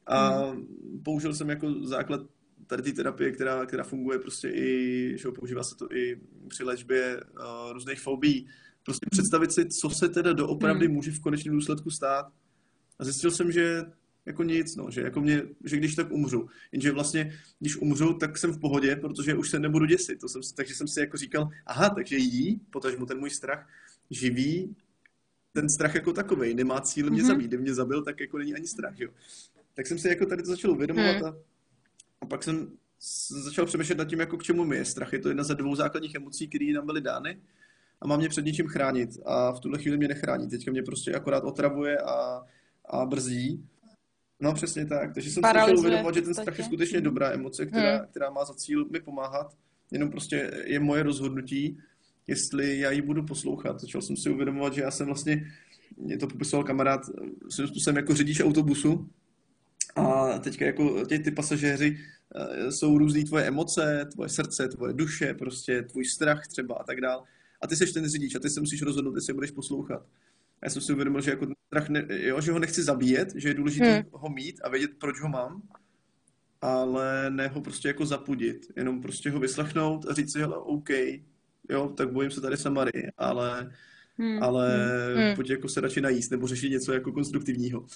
A 0.07 0.29
hmm. 0.29 0.67
použil 1.05 1.35
jsem 1.35 1.49
jako 1.49 1.87
základ 1.87 2.21
tady 2.67 2.83
té 2.83 2.93
terapie, 2.93 3.33
která, 3.33 3.67
která 3.67 3.85
funguje 3.85 4.19
prostě 4.19 4.49
i, 4.49 5.15
že 5.19 5.29
používá 5.29 5.63
se 5.63 5.77
to 5.77 5.93
i 5.93 6.21
při 6.49 6.65
léčbě 6.65 7.21
uh, 7.21 7.73
různých 7.73 8.01
fobí. 8.01 8.47
Prostě 8.83 9.07
představit 9.11 9.53
si, 9.53 9.69
co 9.69 9.91
se 9.91 10.09
teda 10.09 10.33
doopravdy 10.33 10.87
hmm. 10.87 10.95
může 10.95 11.11
v 11.11 11.21
konečném 11.21 11.55
důsledku 11.55 11.91
stát. 11.91 12.27
A 12.99 13.05
zjistil 13.05 13.31
jsem, 13.31 13.53
že 13.53 13.83
jako 14.27 14.43
nic, 14.43 14.77
no, 14.77 14.91
že, 14.91 15.01
jako 15.01 15.21
mě, 15.21 15.43
že 15.65 15.77
když 15.77 15.95
tak 15.95 16.13
umřu. 16.13 16.49
Jenže 16.73 16.93
vlastně, 16.93 17.39
když 17.59 17.77
umřu, 17.77 18.15
tak 18.15 18.39
jsem 18.39 18.53
v 18.53 18.61
pohodě, 18.61 18.97
protože 18.97 19.35
už 19.35 19.51
se 19.51 19.59
nebudu 19.59 19.87
děsit. 19.87 20.21
To 20.21 20.29
jsem, 20.29 20.43
takže 20.57 20.75
jsem 20.75 20.89
si 20.89 21.01
jako 21.01 21.17
říkal, 21.17 21.49
aha, 21.67 21.91
takže 21.91 22.17
jí, 22.17 22.61
potažmu 22.71 23.07
ten 23.07 23.19
můj 23.19 23.31
strach, 23.31 23.69
živí 24.11 24.77
ten 25.53 25.69
strach 25.69 25.95
jako 25.95 26.13
takový, 26.13 26.55
nemá 26.55 26.81
cíl 26.81 27.11
mě 27.11 27.23
mm-hmm. 27.23 27.27
zabít. 27.27 27.47
Kdyby 27.47 27.63
mě 27.63 27.75
zabil, 27.75 28.03
tak 28.03 28.21
jako 28.21 28.39
není 28.39 28.55
ani 28.55 28.67
strach, 28.67 29.01
jo. 29.01 29.11
Tak 29.75 29.87
jsem 29.87 29.99
si 29.99 30.09
jako 30.09 30.27
tady 30.27 30.43
to 30.43 30.51
začal 30.51 30.71
uvědomovat 30.71 31.17
mm. 31.17 31.25
a, 31.25 31.37
a 32.21 32.27
pak 32.27 32.43
jsem 32.43 32.73
začal 33.45 33.67
přemýšlet 33.67 33.99
nad 33.99 34.05
tím, 34.05 34.21
jako 34.21 34.37
k 34.37 34.43
čemu 34.43 34.65
mi 34.65 34.77
je 34.77 34.85
strach. 34.85 35.13
Je 35.13 35.19
to 35.19 35.29
jedna 35.29 35.45
ze 35.45 35.55
dvou 35.55 35.75
základních 35.75 36.15
emocí, 36.15 36.49
které 36.49 36.73
nám 36.75 36.87
byly 36.87 37.01
dány 37.01 37.41
a 38.01 38.07
má 38.07 38.17
mě 38.17 38.29
před 38.29 38.45
ničím 38.45 38.67
chránit. 38.67 39.11
A 39.25 39.53
v 39.53 39.61
tuhle 39.61 39.79
chvíli 39.79 39.97
mě 39.97 40.09
nechrání. 40.09 40.49
Teďka 40.49 40.71
mě 40.71 40.83
prostě 40.83 41.15
akorát 41.15 41.45
otravuje 41.45 41.99
a, 41.99 42.43
a 42.93 43.07
brzdí. 43.07 43.65
No 44.41 44.55
přesně 44.55 44.87
tak. 44.87 45.15
Takže 45.15 45.31
jsem 45.31 45.43
si 45.45 45.61
chtěl 45.63 45.79
uvědomovat, 45.79 46.15
že 46.15 46.23
ten 46.23 46.35
strach 46.35 46.59
je 46.59 46.65
skutečně 46.65 47.01
dobrá 47.01 47.31
emoce, 47.31 47.67
která, 47.67 47.97
hmm. 47.97 48.07
která 48.07 48.31
má 48.31 48.45
za 48.45 48.55
cíl 48.55 48.85
mi 48.85 49.01
pomáhat. 49.01 49.57
Jenom 49.91 50.11
prostě 50.11 50.51
je 50.65 50.81
moje 50.81 51.03
rozhodnutí, 51.03 51.79
jestli 52.27 52.79
já 52.79 52.91
ji 52.91 53.03
budu 53.03 53.23
poslouchat. 53.23 53.81
Začal 53.81 54.03
jsem 54.03 54.17
si 54.17 54.31
uvědomovat, 54.31 54.75
že 54.75 54.83
já 54.83 54.91
jsem 54.91 55.07
vlastně, 55.07 55.47
mě 55.97 56.19
to 56.19 56.27
popisoval 56.27 56.65
kamarád, 56.65 57.01
svým 57.51 57.69
způsobem 57.69 57.97
jako 57.97 58.15
řidič 58.15 58.41
autobusu. 58.41 59.11
A 59.97 60.39
teďka 60.39 60.65
jako 60.65 61.05
tě, 61.05 61.19
ty 61.19 61.31
pasažéři 61.31 61.99
eh, 62.35 62.73
jsou 62.73 62.99
různý 62.99 63.25
tvoje 63.25 63.45
emoce, 63.45 64.09
tvoje 64.13 64.29
srdce, 64.29 64.69
tvoje 64.69 64.93
duše, 64.93 65.35
prostě 65.35 65.83
tvůj 65.83 66.05
strach 66.05 66.49
třeba 66.49 66.75
a 66.75 66.85
tak 66.85 67.01
dál. 67.01 67.25
A 67.61 67.67
ty 67.67 67.77
jsi 67.77 67.93
ten 67.93 68.09
řidič 68.09 68.35
a 68.35 68.39
ty 68.39 68.51
se 68.51 68.61
musíš 68.61 68.83
rozhodnout, 68.83 69.15
jestli 69.15 69.35
budeš 69.35 69.51
poslouchat. 69.51 70.07
Já 70.65 70.71
jsem 70.71 70.83
si 70.83 70.93
uvědomil, 70.93 71.21
že 71.21 71.31
jako 71.31 71.47
strach, 71.67 71.89
ne, 71.89 72.07
jo, 72.09 72.41
že 72.41 72.53
ho 72.53 72.59
nechci 72.59 72.83
zabíjet, 72.83 73.33
že 73.35 73.49
je 73.49 73.55
důležité 73.55 73.95
hmm. 73.95 74.05
ho 74.13 74.29
mít 74.29 74.61
a 74.65 74.69
vědět, 74.69 74.91
proč 74.99 75.21
ho 75.21 75.29
mám, 75.29 75.63
ale 76.61 77.31
ne 77.31 77.49
ho 77.49 77.61
prostě 77.61 77.89
jako 77.89 78.07
zapudit, 78.07 78.67
jenom 78.77 79.01
prostě 79.01 79.31
ho 79.31 79.41
vyslechnout 79.41 80.07
a 80.07 80.15
říct 80.15 80.33
si, 80.33 80.41
hele, 80.41 80.57
OK, 80.57 80.91
jo, 81.71 81.89
tak 81.97 82.13
bojím 82.13 82.31
se 82.31 82.41
tady 82.41 82.57
Samary, 82.57 83.13
ale, 83.19 83.73
hmm. 84.19 84.43
ale 84.43 84.77
hmm. 85.15 85.25
hmm. 85.25 85.35
pojď 85.35 85.51
jako 85.51 85.69
se 85.69 85.81
radši 85.81 86.01
najíst 86.01 86.31
nebo 86.31 86.47
řešit 86.47 86.71
něco 86.71 86.93
jako 86.93 87.13
konstruktivního. 87.13 87.87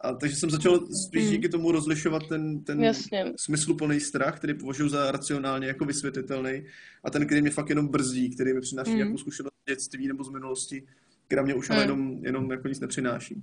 A 0.00 0.14
takže 0.14 0.36
jsem 0.36 0.50
začal 0.50 0.88
spíš 1.08 1.22
hmm. 1.22 1.32
díky 1.32 1.48
tomu 1.48 1.72
rozlišovat 1.72 2.22
ten, 2.28 2.64
ten 2.64 2.92
smysluplný 3.36 4.00
strach, 4.00 4.36
který 4.36 4.54
považuji 4.54 4.88
za 4.88 5.10
racionálně 5.10 5.66
jako 5.66 5.84
vysvětlitelný 5.84 6.66
a 7.04 7.10
ten, 7.10 7.26
který 7.26 7.40
mě 7.40 7.50
fakt 7.50 7.68
jenom 7.68 7.88
brzdí, 7.88 8.30
který 8.30 8.52
mi 8.52 8.60
přináší 8.60 8.90
hmm. 8.90 8.98
nějakou 8.98 9.18
zkušenost 9.18 9.52
z 9.62 9.70
dětství 9.70 10.08
nebo 10.08 10.24
z 10.24 10.30
minulosti, 10.30 10.86
která 11.32 11.42
mě 11.42 11.54
už 11.54 11.68
hmm. 11.68 11.76
ale 11.76 11.84
jenom, 11.84 12.24
jenom 12.24 12.50
jako 12.50 12.68
nic 12.68 12.80
nepřináší. 12.80 13.42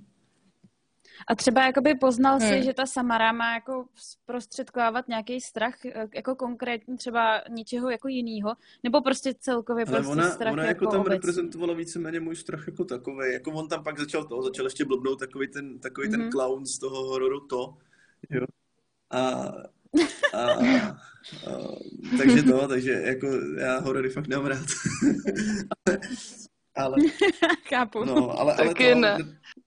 A 1.26 1.34
třeba 1.34 1.66
jakoby 1.66 1.94
poznal 1.94 2.38
hmm. 2.38 2.48
si, 2.48 2.62
že 2.62 2.74
ta 2.74 2.86
Samara 2.86 3.32
má 3.32 3.54
jako 3.54 3.86
zprostředkovávat 3.94 5.08
nějaký 5.08 5.40
strach, 5.40 5.74
jako 6.14 6.34
konkrétně 6.34 6.96
třeba 6.96 7.42
něčeho 7.48 7.90
jako 7.90 8.08
jiného, 8.08 8.56
nebo 8.82 9.00
prostě 9.00 9.34
celkově 9.34 9.84
Ale 9.84 9.96
prostě 9.96 10.12
ona, 10.12 10.30
strach 10.30 10.52
ona 10.52 10.64
jako, 10.64 10.84
jako 10.84 10.92
tam 10.92 11.00
obecný. 11.00 11.14
reprezentovala 11.14 11.74
víceméně 11.74 12.20
můj 12.20 12.36
strach 12.36 12.66
jako 12.66 12.84
takový. 12.84 13.32
Jako 13.32 13.52
on 13.52 13.68
tam 13.68 13.84
pak 13.84 13.98
začal 13.98 14.24
to, 14.24 14.42
začal 14.42 14.66
ještě 14.66 14.84
blbnout 14.84 15.18
takový 15.18 15.48
ten, 15.48 15.78
takový 15.78 16.08
mm-hmm. 16.08 16.10
ten 16.10 16.20
mhm. 16.20 16.30
clown 16.30 16.66
z 16.66 16.78
toho 16.78 17.04
hororu 17.04 17.40
to, 17.40 17.76
jo. 18.30 18.46
A 19.10 19.52
A, 20.32 20.42
a, 20.42 20.58
takže 22.18 22.42
to, 22.42 22.68
takže 22.68 22.92
jako 22.92 23.26
já 23.58 23.80
horory 23.80 24.10
fakt 24.10 24.28
nemám 24.28 24.46
rád. 24.46 24.66
ale, 25.86 25.98
ale, 26.76 26.96
Chápu. 27.68 28.04
No, 28.04 28.14
ale, 28.14 28.54
ale 28.54 28.68
Taky 28.68 28.92
to, 28.92 28.98
ne. 28.98 29.18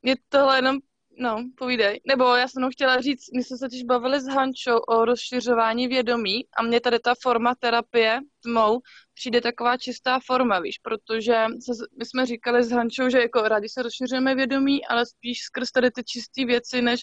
Je 0.04 0.16
tohle 0.30 0.58
jenom 0.58 0.78
No, 1.18 1.44
povídej. 1.58 2.02
Nebo 2.08 2.36
já 2.36 2.48
jsem 2.48 2.70
chtěla 2.72 3.02
říct, 3.02 3.32
my 3.36 3.44
jsme 3.44 3.58
se 3.58 3.66
totiž 3.66 3.84
bavili 3.84 4.22
s 4.22 4.28
Hančou 4.28 4.78
o 4.78 5.06
rozšiřování 5.06 5.88
vědomí 5.88 6.46
a 6.58 6.64
mně 6.64 6.82
tady 6.82 7.00
ta 7.00 7.14
forma 7.22 7.56
terapie 7.60 8.20
tmou 8.44 8.82
přijde 9.14 9.42
taková 9.42 9.78
čistá 9.78 10.20
forma, 10.26 10.60
víš, 10.60 10.78
protože 10.78 11.46
se, 11.66 11.84
my 12.00 12.06
jsme 12.06 12.26
říkali 12.26 12.64
s 12.64 12.72
Hančou, 12.72 13.10
že 13.10 13.20
jako 13.20 13.42
rádi 13.42 13.70
se 13.70 13.84
rozšiřujeme 13.84 14.36
vědomí, 14.36 14.86
ale 14.86 15.06
spíš 15.06 15.40
skrz 15.42 15.72
tady 15.72 15.92
ty 15.92 16.04
čisté 16.04 16.46
věci, 16.46 16.82
než 16.82 17.02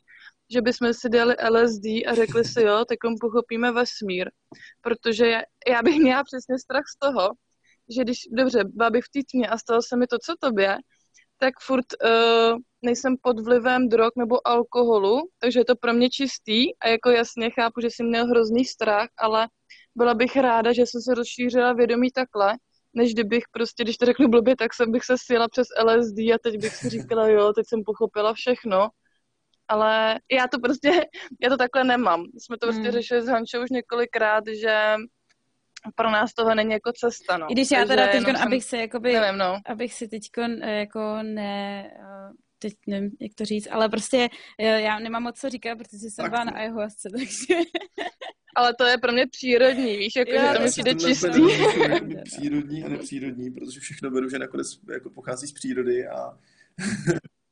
že 0.52 0.62
bychom 0.62 0.94
si 0.94 1.08
dali 1.08 1.36
LSD 1.50 1.84
a 1.84 2.14
řekli 2.14 2.44
si, 2.44 2.62
jo, 2.62 2.84
tak 2.84 2.98
pochopíme 3.20 3.72
vesmír. 3.72 4.30
Protože 4.80 5.26
já, 5.26 5.42
já 5.68 5.82
bych 5.82 5.96
měla 5.96 6.24
přesně 6.24 6.58
strach 6.58 6.84
z 6.96 6.98
toho, 6.98 7.30
že 7.90 8.02
když, 8.02 8.18
dobře, 8.32 8.64
byla 8.64 8.90
bych 8.90 9.04
v 9.04 9.10
té 9.12 9.20
tmě 9.30 9.48
a 9.48 9.58
stalo 9.58 9.82
se 9.82 9.96
mi 9.96 10.06
to, 10.06 10.16
co 10.18 10.34
tobě, 10.40 10.76
tak 11.38 11.54
furt 11.60 11.86
uh, 12.04 12.58
nejsem 12.82 13.16
pod 13.22 13.40
vlivem 13.40 13.88
drog 13.88 14.10
nebo 14.18 14.48
alkoholu, 14.48 15.20
takže 15.38 15.60
je 15.60 15.64
to 15.64 15.76
pro 15.76 15.92
mě 15.92 16.10
čistý 16.10 16.76
a 16.80 16.88
jako 16.88 17.10
jasně 17.10 17.50
chápu, 17.50 17.80
že 17.80 17.88
jsem 17.90 18.06
měl 18.06 18.26
hrozný 18.26 18.64
strach, 18.64 19.08
ale 19.18 19.48
byla 19.94 20.14
bych 20.14 20.36
ráda, 20.36 20.72
že 20.72 20.82
jsem 20.86 21.00
se 21.00 21.14
rozšířila 21.14 21.72
vědomí 21.72 22.10
takhle, 22.10 22.54
než 22.94 23.14
kdybych 23.14 23.44
prostě, 23.52 23.84
když 23.84 23.96
to 23.96 24.06
řeknu 24.06 24.28
blbě, 24.28 24.56
tak 24.56 24.74
jsem 24.74 24.92
bych 24.92 25.04
se 25.04 25.14
sjela 25.18 25.48
přes 25.48 25.66
LSD 25.84 26.18
a 26.18 26.38
teď 26.42 26.60
bych 26.60 26.74
si 26.74 26.88
říkala, 26.88 27.28
jo, 27.28 27.52
teď 27.52 27.64
jsem 27.68 27.82
pochopila 27.84 28.34
všechno. 28.34 28.88
Ale 29.68 30.18
já 30.32 30.48
to 30.48 30.58
prostě, 30.58 30.90
já 31.42 31.48
to 31.50 31.56
takhle 31.56 31.84
nemám. 31.84 32.24
Jsme 32.38 32.58
to 32.58 32.66
prostě 32.66 32.82
hmm. 32.82 32.92
řešili 32.92 33.22
s 33.22 33.26
Hančou 33.26 33.62
už 33.62 33.70
několikrát, 33.70 34.44
že 34.60 34.96
pro 35.94 36.10
nás 36.10 36.34
tohle 36.34 36.54
není 36.54 36.72
jako 36.72 36.92
cesta, 36.92 37.38
no. 37.38 37.50
I 37.50 37.54
když 37.54 37.70
já 37.70 37.84
teda 37.84 38.06
teď, 38.06 38.22
jsem... 38.24 38.36
abych 38.36 38.64
se 38.64 38.76
jakoby, 38.76 39.12
nevím, 39.12 39.38
no. 39.38 39.60
abych 39.66 39.94
si 39.94 40.08
teď 40.08 40.22
jako 40.62 41.18
ne, 41.22 41.90
eh, 41.96 42.32
teď 42.58 42.72
nevím, 42.86 43.10
jak 43.20 43.32
to 43.34 43.44
říct, 43.44 43.68
ale 43.70 43.88
prostě 43.88 44.28
eh, 44.58 44.80
já 44.80 44.98
nemám 44.98 45.22
moc 45.22 45.40
co 45.40 45.50
říkat, 45.50 45.78
protože 45.78 46.10
jsem 46.10 46.30
byla 46.30 46.44
na 46.44 46.52
ayahuasce, 46.52 47.08
takže... 47.16 47.64
Ale 48.56 48.74
to 48.74 48.84
je 48.84 48.98
pro 48.98 49.12
mě 49.12 49.26
přírodní, 49.26 49.96
víš, 49.96 50.16
jako, 50.16 50.32
já, 50.32 50.52
že 50.52 50.58
to 50.58 50.64
mi 50.64 50.70
přijde 50.70 50.94
čistý. 50.94 51.28
přírodní 52.24 52.84
a 52.84 52.88
nepřírodní, 52.88 53.50
protože 53.50 53.80
všechno 53.80 54.10
beru, 54.10 54.28
že 54.28 54.38
nakonec 54.38 54.66
jako 54.92 55.10
pochází 55.10 55.46
z 55.46 55.52
přírody 55.52 56.06
a 56.06 56.38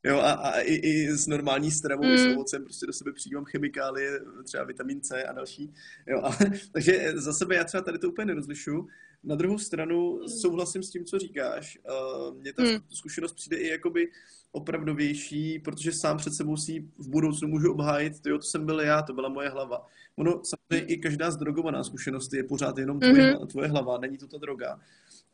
Jo, 0.09 0.19
a, 0.19 0.33
a 0.33 0.61
i, 0.61 0.75
i 0.75 1.09
s 1.13 1.27
normální 1.27 1.71
stravou, 1.71 2.05
mm. 2.05 2.19
s 2.19 2.21
hmm. 2.21 2.33
ovocem, 2.33 2.65
prostě 2.65 2.87
do 2.87 2.93
sebe 2.93 3.13
přijímám 3.13 3.45
chemikálie, 3.45 4.21
třeba 4.45 4.65
vitamin 4.65 5.01
C 5.01 5.25
a 5.25 5.33
další. 5.33 5.73
Jo, 6.07 6.21
ale, 6.23 6.37
takže 6.73 7.13
za 7.15 7.33
sebe 7.33 7.55
já 7.55 7.65
třeba 7.65 7.83
tady 7.83 7.99
to 7.99 8.09
úplně 8.09 8.25
nerozlišu. 8.25 8.87
Na 9.25 9.35
druhou 9.35 9.59
stranu 9.59 10.29
souhlasím 10.29 10.83
s 10.83 10.91
tím, 10.91 11.05
co 11.05 11.19
říkáš. 11.19 11.79
Uh, 11.79 12.37
mně 12.41 12.53
ta 12.53 12.63
mm. 12.63 12.79
zkušenost 12.89 13.33
přijde 13.33 13.57
i 13.57 13.69
jakoby 13.69 14.09
opravdovější, 14.53 15.59
protože 15.59 15.93
sám 15.93 16.17
před 16.17 16.35
sebou 16.35 16.57
si 16.57 16.81
v 16.99 17.09
budoucnu 17.09 17.49
můžu 17.49 17.73
obhájit, 17.73 18.21
to, 18.21 18.29
jo, 18.29 18.39
to 18.39 18.45
jsem 18.45 18.67
byl 18.67 18.81
já, 18.81 19.03
to 19.03 19.13
byla 19.13 19.29
moje 19.29 19.49
hlava. 19.49 19.87
Ono 20.17 20.43
samozřejmě 20.45 20.87
i 20.87 20.97
každá 20.97 21.31
zdrogovaná 21.31 21.85
zkušenost 21.85 22.35
je 22.35 22.45
pořád 22.45 22.79
jenom 22.79 23.01
tvoje, 23.01 23.35
mm-hmm. 23.35 23.47
tvoje 23.47 23.69
hlava, 23.69 23.99
není 23.99 24.19
to 24.19 24.27
ta 24.27 24.39
droga 24.39 24.81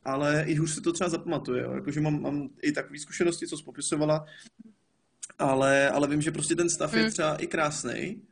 ale 0.04 0.44
i 0.46 0.60
už 0.60 0.74
si 0.74 0.80
to 0.80 0.92
třeba 0.92 1.10
zapamatuje. 1.10 1.62
Jo. 1.62 1.72
Jakože 1.72 2.00
mám, 2.00 2.22
mám 2.22 2.48
i 2.62 2.72
takové 2.72 2.98
zkušenosti, 2.98 3.46
co 3.46 3.56
jsi 3.56 3.64
popisovala, 3.64 4.24
ale, 5.38 5.90
ale 5.90 6.08
vím, 6.08 6.22
že 6.22 6.32
prostě 6.32 6.54
ten 6.56 6.70
stav 6.70 6.92
hmm. 6.92 7.04
je 7.04 7.10
třeba 7.10 7.36
i 7.36 7.46
krásný. 7.46 8.22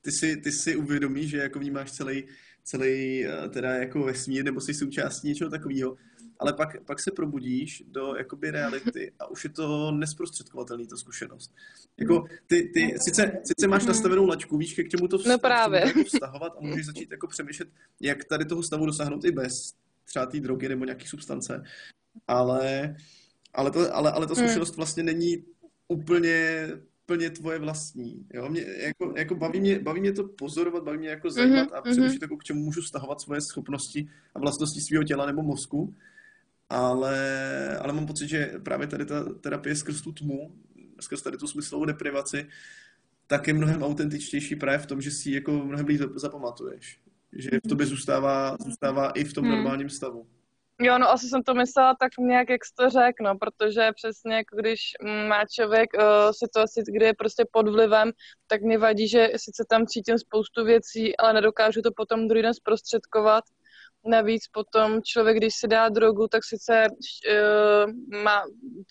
Ty 0.00 0.12
si, 0.12 0.36
ty 0.36 0.52
si 0.52 0.76
uvědomíš, 0.76 1.30
že 1.30 1.38
jako 1.38 1.58
vnímáš 1.58 1.92
celý, 1.92 2.24
celý 2.64 3.26
eh, 3.26 3.48
teda 3.48 3.74
jako 3.74 4.02
vesmír, 4.02 4.44
nebo 4.44 4.60
jsi 4.60 4.74
součástí 4.74 5.28
něčeho 5.28 5.50
takového, 5.50 5.96
ale 6.38 6.52
pak, 6.52 6.84
pak 6.84 7.00
se 7.00 7.10
probudíš 7.10 7.82
do 7.86 8.14
jakoby 8.18 8.50
reality 8.50 9.12
a 9.18 9.30
už 9.30 9.44
je 9.44 9.50
to 9.50 9.92
nesprostředkovatelný, 9.92 10.86
ta 10.86 10.96
zkušenost. 10.96 11.54
Jako 12.00 12.24
ty, 12.46 12.70
ty 12.74 12.94
sice, 13.04 13.32
sice 13.44 13.68
máš 13.68 13.86
nastavenou 13.86 14.26
lačku, 14.26 14.56
víš, 14.56 14.74
k 14.74 14.88
čemu 14.88 15.08
to 15.08 15.18
no 15.26 15.38
právě. 15.38 15.92
vztahovat 16.06 16.52
a 16.58 16.60
můžeš 16.60 16.86
začít 16.86 17.10
jako 17.10 17.26
přemýšlet, 17.26 17.68
jak 18.00 18.24
tady 18.24 18.44
toho 18.44 18.62
stavu 18.62 18.86
dosáhnout 18.86 19.24
i 19.24 19.32
bez 19.32 19.52
třeba 20.04 20.26
té 20.26 20.40
drogy 20.40 20.68
nebo 20.68 20.84
nějaký 20.84 21.06
substance, 21.08 21.62
ale, 22.28 22.94
ale, 23.54 23.70
to, 23.70 23.96
ale, 23.96 24.12
ale 24.12 24.26
ta 24.26 24.34
hmm. 24.34 24.44
zkušenost 24.44 24.76
vlastně 24.76 25.02
není 25.02 25.44
úplně 25.88 26.68
plně 27.06 27.30
tvoje 27.30 27.58
vlastní. 27.58 28.26
Jo? 28.34 28.48
Mě, 28.48 28.64
jako, 28.78 29.14
jako 29.16 29.34
baví, 29.34 29.60
mě, 29.60 29.78
baví 29.78 30.00
mě 30.00 30.12
to 30.12 30.28
pozorovat, 30.28 30.84
baví 30.84 30.98
mě 30.98 31.08
jako 31.08 31.28
mhm, 31.28 31.34
zajímat 31.34 31.68
mm-hmm, 31.68 31.76
a 31.76 31.82
přemýšlet, 31.82 32.08
mm-hmm. 32.08 32.22
jako 32.22 32.36
k 32.36 32.44
čemu 32.44 32.60
můžu 32.60 32.82
stahovat 32.82 33.20
svoje 33.20 33.40
schopnosti 33.40 34.08
a 34.34 34.38
vlastnosti 34.38 34.80
svého 34.80 35.04
těla 35.04 35.26
nebo 35.26 35.42
mozku. 35.42 35.94
Ale, 36.68 37.78
ale 37.78 37.92
mám 37.92 38.06
pocit, 38.06 38.28
že 38.28 38.52
právě 38.62 38.86
tady 38.86 39.06
ta 39.06 39.24
terapie 39.24 39.76
skrz 39.76 40.02
tu 40.02 40.12
tmu, 40.12 40.54
skrz 41.00 41.22
tady 41.22 41.36
tu 41.36 41.46
smyslovou 41.46 41.84
deprivaci, 41.84 42.46
tak 43.26 43.48
je 43.48 43.54
mnohem 43.54 43.82
autentičtější 43.82 44.56
právě 44.56 44.78
v 44.78 44.86
tom, 44.86 45.00
že 45.00 45.10
si 45.10 45.30
jako 45.30 45.52
mnohem 45.52 45.86
líp 45.86 46.00
zapamatuješ 46.14 47.00
že 47.36 47.50
v 47.64 47.68
tobě 47.68 47.86
zůstává, 47.86 48.56
zůstává 48.60 49.10
i 49.10 49.24
v 49.24 49.32
tom 49.32 49.44
hmm. 49.44 49.54
normálním 49.54 49.90
stavu. 49.90 50.26
Jo, 50.80 50.98
no 50.98 51.10
asi 51.10 51.28
jsem 51.28 51.42
to 51.42 51.54
myslela 51.54 51.96
tak 52.00 52.12
nějak, 52.18 52.50
jak 52.50 52.64
jsi 52.64 52.72
to 52.74 52.90
řekl, 52.90 53.24
no, 53.24 53.38
protože 53.38 53.90
přesně 53.94 54.34
jako 54.34 54.56
když 54.56 54.80
má 55.28 55.44
člověk 55.46 55.90
uh, 55.94 56.02
situaci, 56.30 56.82
kde 56.92 57.06
je 57.06 57.14
prostě 57.14 57.44
pod 57.52 57.68
vlivem, 57.68 58.12
tak 58.46 58.62
mě 58.62 58.78
vadí, 58.78 59.08
že 59.08 59.28
sice 59.36 59.64
tam 59.70 59.86
cítím 59.86 60.18
spoustu 60.18 60.64
věcí, 60.64 61.16
ale 61.16 61.32
nedokážu 61.32 61.82
to 61.82 61.90
potom 61.96 62.28
druhý 62.28 62.42
den 62.42 62.54
zprostředkovat. 62.54 63.44
Navíc 64.06 64.48
potom 64.48 65.02
člověk, 65.02 65.36
když 65.36 65.54
si 65.54 65.68
dá 65.68 65.88
drogu, 65.88 66.28
tak 66.28 66.44
sice 66.44 66.86
uh, 66.88 67.92
má 68.22 68.42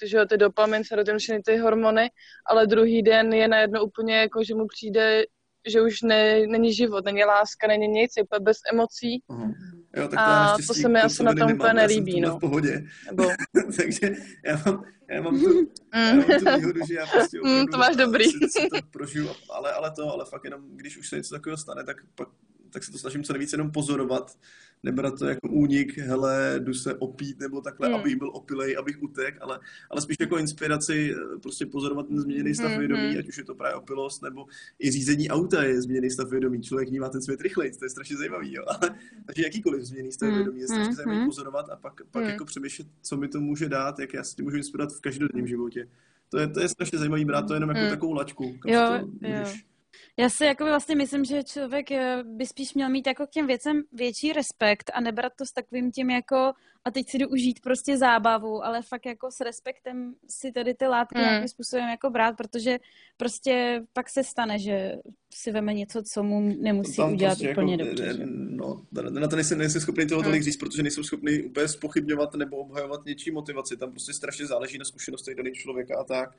že 0.06 0.26
ty 0.26 0.38
dopamin, 0.38 0.84
serotonin, 0.84 1.42
ty 1.46 1.58
hormony, 1.58 2.10
ale 2.46 2.68
druhý 2.68 3.02
den 3.02 3.34
je 3.34 3.48
najednou 3.48 3.84
úplně 3.84 4.16
jako, 4.18 4.44
že 4.44 4.56
mu 4.56 4.68
přijde, 4.68 5.24
že 5.68 5.82
už 5.82 6.02
ne, 6.02 6.48
není 6.48 6.74
život, 6.74 7.06
není 7.06 7.24
láska, 7.24 7.68
není 7.68 7.88
nic, 7.88 8.12
je 8.18 8.24
bez 8.40 8.58
emocí. 8.72 9.24
Uh-huh. 9.30 9.54
Jo, 9.96 10.08
tak 10.08 10.12
to 10.12 10.20
a 10.20 10.58
to 10.68 10.74
se 10.74 10.90
mi 10.90 11.02
asi 11.02 11.24
na 11.24 11.34
tom 11.34 11.54
úplně 11.54 11.74
nelíbí. 11.74 12.22
No. 12.22 12.38
v 12.38 12.40
pohodě. 12.40 12.84
Nebo... 13.06 13.24
Takže 13.78 14.12
já 14.46 14.62
mám, 14.66 14.84
já 15.10 15.22
mám, 15.22 15.40
tu, 15.40 15.50
mm. 15.60 15.68
já 15.96 16.14
mám 16.14 16.24
tu 16.24 16.60
výhodu, 16.60 16.80
že 16.88 16.94
já 16.94 17.06
prostě 17.06 17.40
mm, 17.44 17.68
to 17.68 17.78
máš 17.78 17.96
dobrý. 17.96 18.24
Si, 18.24 18.48
si 18.50 18.68
to 18.70 18.78
prožiju, 18.92 19.30
ale, 19.50 19.74
ale 19.74 19.92
to, 19.92 20.12
ale 20.12 20.26
fakt 20.26 20.44
jenom, 20.44 20.62
když 20.72 20.98
už 20.98 21.10
se 21.10 21.16
něco 21.16 21.36
takového 21.36 21.58
stane, 21.58 21.84
tak 21.84 21.98
pak 22.16 22.30
tak 22.74 22.84
se 22.84 22.92
to 22.92 22.98
snažím 22.98 23.24
co 23.24 23.34
nejvíce 23.34 23.54
jenom 23.54 23.72
pozorovat, 23.72 24.38
nebrat 24.84 25.20
to 25.20 25.26
jako 25.26 25.50
únik, 25.50 25.98
hele, 25.98 26.56
jdu 26.60 26.74
se 26.74 26.96
opít 26.96 27.40
nebo 27.40 27.62
takhle, 27.62 27.88
hmm. 27.88 27.96
abych 27.96 28.16
byl 28.16 28.32
opilej, 28.34 28.78
abych 28.78 29.04
utek, 29.04 29.38
ale, 29.42 29.60
ale 29.90 30.02
spíš 30.02 30.18
jako 30.20 30.38
inspiraci 30.38 31.16
eh, 31.16 31.40
prostě 31.40 31.66
pozorovat 31.66 32.08
ten 32.08 32.20
změněný 32.20 32.56
stav 32.56 32.70
hmm. 32.70 32.80
vědomí, 32.80 33.10
hmm. 33.10 33.20
ať 33.20 33.28
už 33.28 33.38
je 33.38 33.44
to 33.44 33.56
právě 33.56 33.76
opilost, 33.76 34.22
nebo 34.22 34.46
i 34.80 34.92
řízení 34.92 35.30
auta 35.30 35.64
je 35.64 35.82
změněný 35.82 36.10
stav 36.10 36.30
vědomí. 36.30 36.62
Člověk 36.62 36.90
vnímá 36.90 37.10
ten 37.10 37.22
svět 37.22 37.42
rychleji, 37.42 37.72
to 37.72 37.86
je 37.86 37.90
strašně 37.90 38.18
zajímavý, 38.18 38.54
jo. 38.54 38.64
Ale, 38.68 38.96
takže 39.26 39.44
jakýkoliv 39.44 39.84
změněný 39.84 40.12
stav 40.12 40.30
hmm. 40.30 40.38
vědomí 40.38 40.60
je 40.60 40.68
strašně 40.68 40.86
hmm. 40.86 40.96
zajímavý 40.96 41.18
hmm. 41.18 41.28
pozorovat 41.28 41.70
a 41.70 41.76
pak, 41.76 42.02
pak 42.12 42.24
hmm. 42.24 42.32
jako 42.32 42.46
přemýšlet, 42.46 42.88
co 43.02 43.18
mi 43.18 43.28
to 43.28 43.42
může 43.42 43.70
dát, 43.70 44.00
jak 44.00 44.14
já 44.14 44.24
si 44.24 44.36
tím 44.36 44.46
můžu 44.46 44.58
inspirovat 44.58 44.94
v 44.94 45.02
každodenním 45.02 45.48
životě. 45.48 45.88
To 46.30 46.38
je, 46.38 46.48
to 46.48 46.62
je 46.62 46.70
strašně 46.70 46.98
zajímavý 46.98 47.26
brát 47.26 47.42
to 47.48 47.54
jenom 47.54 47.70
jako 47.70 47.82
hmm. 47.82 47.90
takovou 47.90 48.14
lačku. 48.14 48.58
Kam 48.60 48.72
jo, 48.72 49.00
to 49.00 49.08
můžeš, 49.28 49.56
jo 49.56 49.71
já 50.18 50.30
si 50.30 50.46
jako 50.46 50.66
vlastně 50.66 50.96
myslím, 50.96 51.26
že 51.26 51.44
člověk 51.44 51.92
eh, 51.92 52.24
by 52.24 52.46
spíš 52.46 52.74
měl 52.74 52.90
mít 52.90 53.08
jako 53.08 53.28
k 53.28 53.30
těm 53.30 53.48
věcem 53.48 53.84
větší 53.92 54.34
respekt 54.34 54.92
a 54.94 55.02
nebrat 55.02 55.34
to 55.38 55.46
s 55.46 55.52
takovým 55.52 55.92
tím 55.92 56.10
jako 56.10 56.54
a 56.86 56.92
teď 56.92 57.10
si 57.10 57.18
jdu 57.18 57.30
užít 57.30 57.60
prostě 57.60 57.98
zábavu, 57.98 58.66
ale 58.66 58.82
fakt 58.82 59.06
jako 59.06 59.32
s 59.32 59.40
respektem 59.40 60.14
si 60.30 60.52
tady 60.52 60.74
ty 60.74 60.88
látky 60.88 61.18
mm. 61.18 61.24
nějakým 61.24 61.48
způsobem 61.48 61.90
jako 61.90 62.10
brát, 62.10 62.38
protože 62.38 62.80
prostě 63.18 63.84
pak 63.94 64.10
se 64.10 64.24
stane, 64.24 64.60
že 64.60 64.96
si 65.34 65.52
veme 65.52 65.74
něco, 65.74 66.04
co 66.04 66.24
mu 66.24 66.42
nemusí 66.62 66.96
Tam 66.96 67.14
udělat 67.14 67.32
prostě 67.32 67.52
úplně 67.52 67.74
jako, 67.74 67.86
dobře. 67.86 68.14
Že? 68.14 68.26
No, 68.26 68.86
na 69.10 69.28
to 69.28 69.36
nejsem, 69.36 69.58
nejsem 69.58 69.82
schopný 69.82 70.08
toho 70.08 70.24
tolik 70.24 70.42
mm. 70.42 70.44
říct, 70.44 70.58
protože 70.58 70.84
nejsem 70.84 71.04
schopný 71.04 71.44
úplně 71.44 71.68
spochybňovat 71.68 72.36
nebo 72.36 72.58
obhajovat 72.58 73.06
něčí 73.06 73.32
motivaci. 73.32 73.78
Tam 73.78 73.92
prostě 73.92 74.14
strašně 74.14 74.46
záleží 74.46 74.78
na 74.78 74.86
zkušenostech 74.86 75.36
daných 75.36 75.54
člověka 75.54 76.00
a 76.00 76.04
tak. 76.04 76.30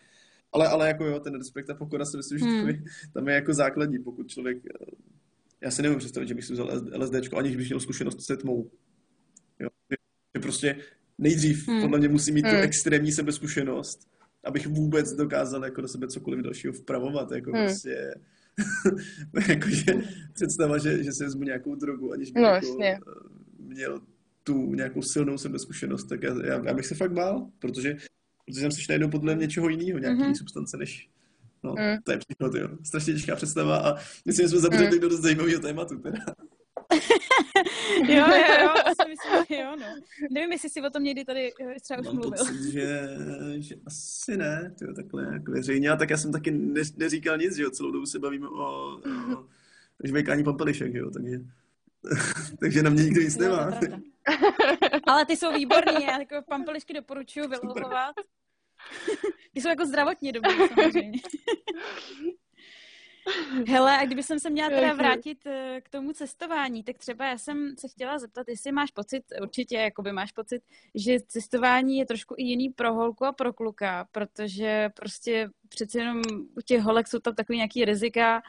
Ale, 0.52 0.68
ale 0.68 0.88
jako 0.88 1.04
jo, 1.04 1.20
ten 1.20 1.34
respekt 1.34 1.70
a 1.70 1.74
pokora 1.74 2.04
si 2.04 2.16
myslím, 2.16 2.38
že 2.38 2.44
hmm. 2.44 2.84
tam 3.14 3.28
je 3.28 3.34
jako 3.34 3.54
základní, 3.54 3.98
pokud 3.98 4.28
člověk, 4.28 4.58
já 5.60 5.70
si 5.70 5.82
nevím 5.82 5.98
představit, 5.98 6.28
že 6.28 6.34
bych 6.34 6.44
si 6.44 6.52
vzal 6.52 6.82
LSD, 6.96 7.14
aniž 7.36 7.56
bych 7.56 7.68
měl 7.68 7.80
zkušenost 7.80 8.26
se 8.26 8.36
tmou. 8.36 8.70
Jo. 9.60 9.68
Že 10.34 10.40
prostě 10.42 10.76
nejdřív 11.18 11.68
hmm. 11.68 11.80
podle 11.80 11.98
mě 11.98 12.08
musí 12.08 12.32
mít 12.32 12.46
hmm. 12.46 12.56
tu 12.56 12.62
extrémní 12.62 13.12
sebezkušenost, 13.12 14.08
abych 14.44 14.66
vůbec 14.66 15.12
dokázal 15.12 15.64
jako 15.64 15.80
do 15.80 15.88
sebe 15.88 16.08
cokoliv 16.08 16.44
dalšího 16.44 16.72
vpravovat, 16.72 17.32
jako 17.32 17.50
hmm. 17.52 17.64
prostě 17.64 18.14
jakože 19.48 19.94
představa, 20.32 20.78
že, 20.78 21.04
že 21.04 21.12
si 21.12 21.24
vezmu 21.24 21.42
nějakou 21.42 21.74
drogu, 21.74 22.12
aniž 22.12 22.30
bych 22.30 22.42
no, 22.42 22.48
jako, 22.48 22.78
eh, 22.82 22.98
měl 23.58 24.00
tu 24.42 24.74
nějakou 24.74 25.02
silnou 25.02 25.38
sebezkušenost, 25.38 26.04
tak 26.04 26.22
já, 26.22 26.46
já, 26.46 26.62
já 26.66 26.74
bych 26.74 26.86
se 26.86 26.94
fakt 26.94 27.12
bál, 27.12 27.50
protože 27.58 27.96
Protože 28.46 28.60
jsem 28.60 28.72
si 28.72 28.82
najednou 28.88 29.10
podle 29.10 29.34
něčeho 29.34 29.68
jiného, 29.68 29.98
nějaký 29.98 30.22
mm-hmm. 30.22 30.38
substance, 30.38 30.76
než, 30.76 31.08
No, 31.64 31.70
mm. 31.70 32.02
to 32.04 32.12
je 32.12 32.18
příklad, 32.18 32.54
jo. 32.54 32.68
Strašně 32.82 33.12
těžká 33.12 33.36
představa 33.36 33.76
a 33.76 33.94
myslím, 34.26 34.44
že 34.44 34.48
jsme 34.48 34.60
zabředli 34.60 34.96
mm. 34.96 35.00
do 35.00 35.08
dost 35.08 35.20
zajímavého 35.20 35.60
tématu 35.60 35.98
teda. 35.98 36.18
jo, 38.08 38.26
jo, 38.28 38.62
jo, 38.62 38.74
to 38.84 39.02
si 39.02 39.08
myslím, 39.10 39.44
že 39.48 39.56
jo, 39.56 39.76
no. 39.80 39.86
Nevím, 40.30 40.52
jestli 40.52 40.70
si 40.70 40.82
o 40.82 40.90
tom 40.90 41.04
někdy 41.04 41.24
tady 41.24 41.52
eh, 41.60 41.80
třeba 41.82 42.00
už 42.00 42.06
Mám 42.06 42.14
mluvil. 42.14 42.30
Pocit, 42.30 42.72
že, 42.72 43.08
že 43.58 43.74
asi 43.86 44.36
ne, 44.36 44.74
tyjo, 44.78 44.94
takhle 44.94 45.24
jak 45.32 45.48
veřejně, 45.48 45.90
a 45.90 45.96
tak 45.96 46.10
já 46.10 46.16
jsem 46.16 46.32
taky 46.32 46.50
ne, 46.50 46.82
neříkal 46.96 47.38
nic, 47.38 47.56
že 47.56 47.62
jo, 47.62 47.70
celou 47.70 47.90
dobu 47.90 48.06
se 48.06 48.18
bavíme 48.18 48.48
o, 48.48 49.00
o 49.36 49.46
žvejkání 50.04 50.44
pampelišek, 50.44 50.94
jo, 50.94 51.10
takže, 51.10 51.40
takže 52.60 52.82
na 52.82 52.90
mě 52.90 53.02
nikdo 53.02 53.20
nic 53.20 53.36
nemá. 53.36 53.80
Ale 55.06 55.26
ty 55.26 55.36
jsou 55.36 55.52
výborný, 55.52 56.04
já 56.04 56.18
jako 56.18 56.34
pampelišky 56.48 56.92
doporučuji 56.92 57.48
vylohovat. 57.48 58.14
Ty 59.54 59.60
jsou 59.60 59.68
jako 59.68 59.86
zdravotně 59.86 60.32
dobrý, 60.32 60.52
samozřejmě. 60.68 61.20
Hele, 63.68 63.98
a 63.98 64.04
kdyby 64.04 64.22
jsem 64.22 64.40
se 64.40 64.50
měla 64.50 64.68
teda 64.68 64.92
vrátit 64.92 65.46
eh, 65.46 65.80
k 65.80 65.88
tomu 65.88 66.12
cestování, 66.12 66.82
tak 66.82 66.98
třeba 66.98 67.26
já 67.26 67.38
jsem 67.38 67.74
se 67.78 67.88
chtěla 67.88 68.18
zeptat, 68.18 68.48
jestli 68.48 68.72
máš 68.72 68.90
pocit, 68.90 69.24
určitě 69.42 69.76
jakoby 69.76 70.12
máš 70.12 70.32
pocit, 70.32 70.62
že 70.94 71.20
cestování 71.20 71.98
je 71.98 72.06
trošku 72.06 72.34
i 72.38 72.42
jiný 72.42 72.70
pro 72.70 72.94
holku 72.94 73.24
a 73.24 73.32
pro 73.32 73.52
kluka, 73.52 74.08
protože 74.12 74.88
prostě 74.94 75.50
přeci 75.68 75.98
jenom 75.98 76.22
u 76.56 76.60
těch 76.60 76.82
holek 76.82 77.08
jsou 77.08 77.18
tam 77.18 77.34
takový 77.34 77.58
nějaký 77.58 77.84
rizika, 77.84 78.42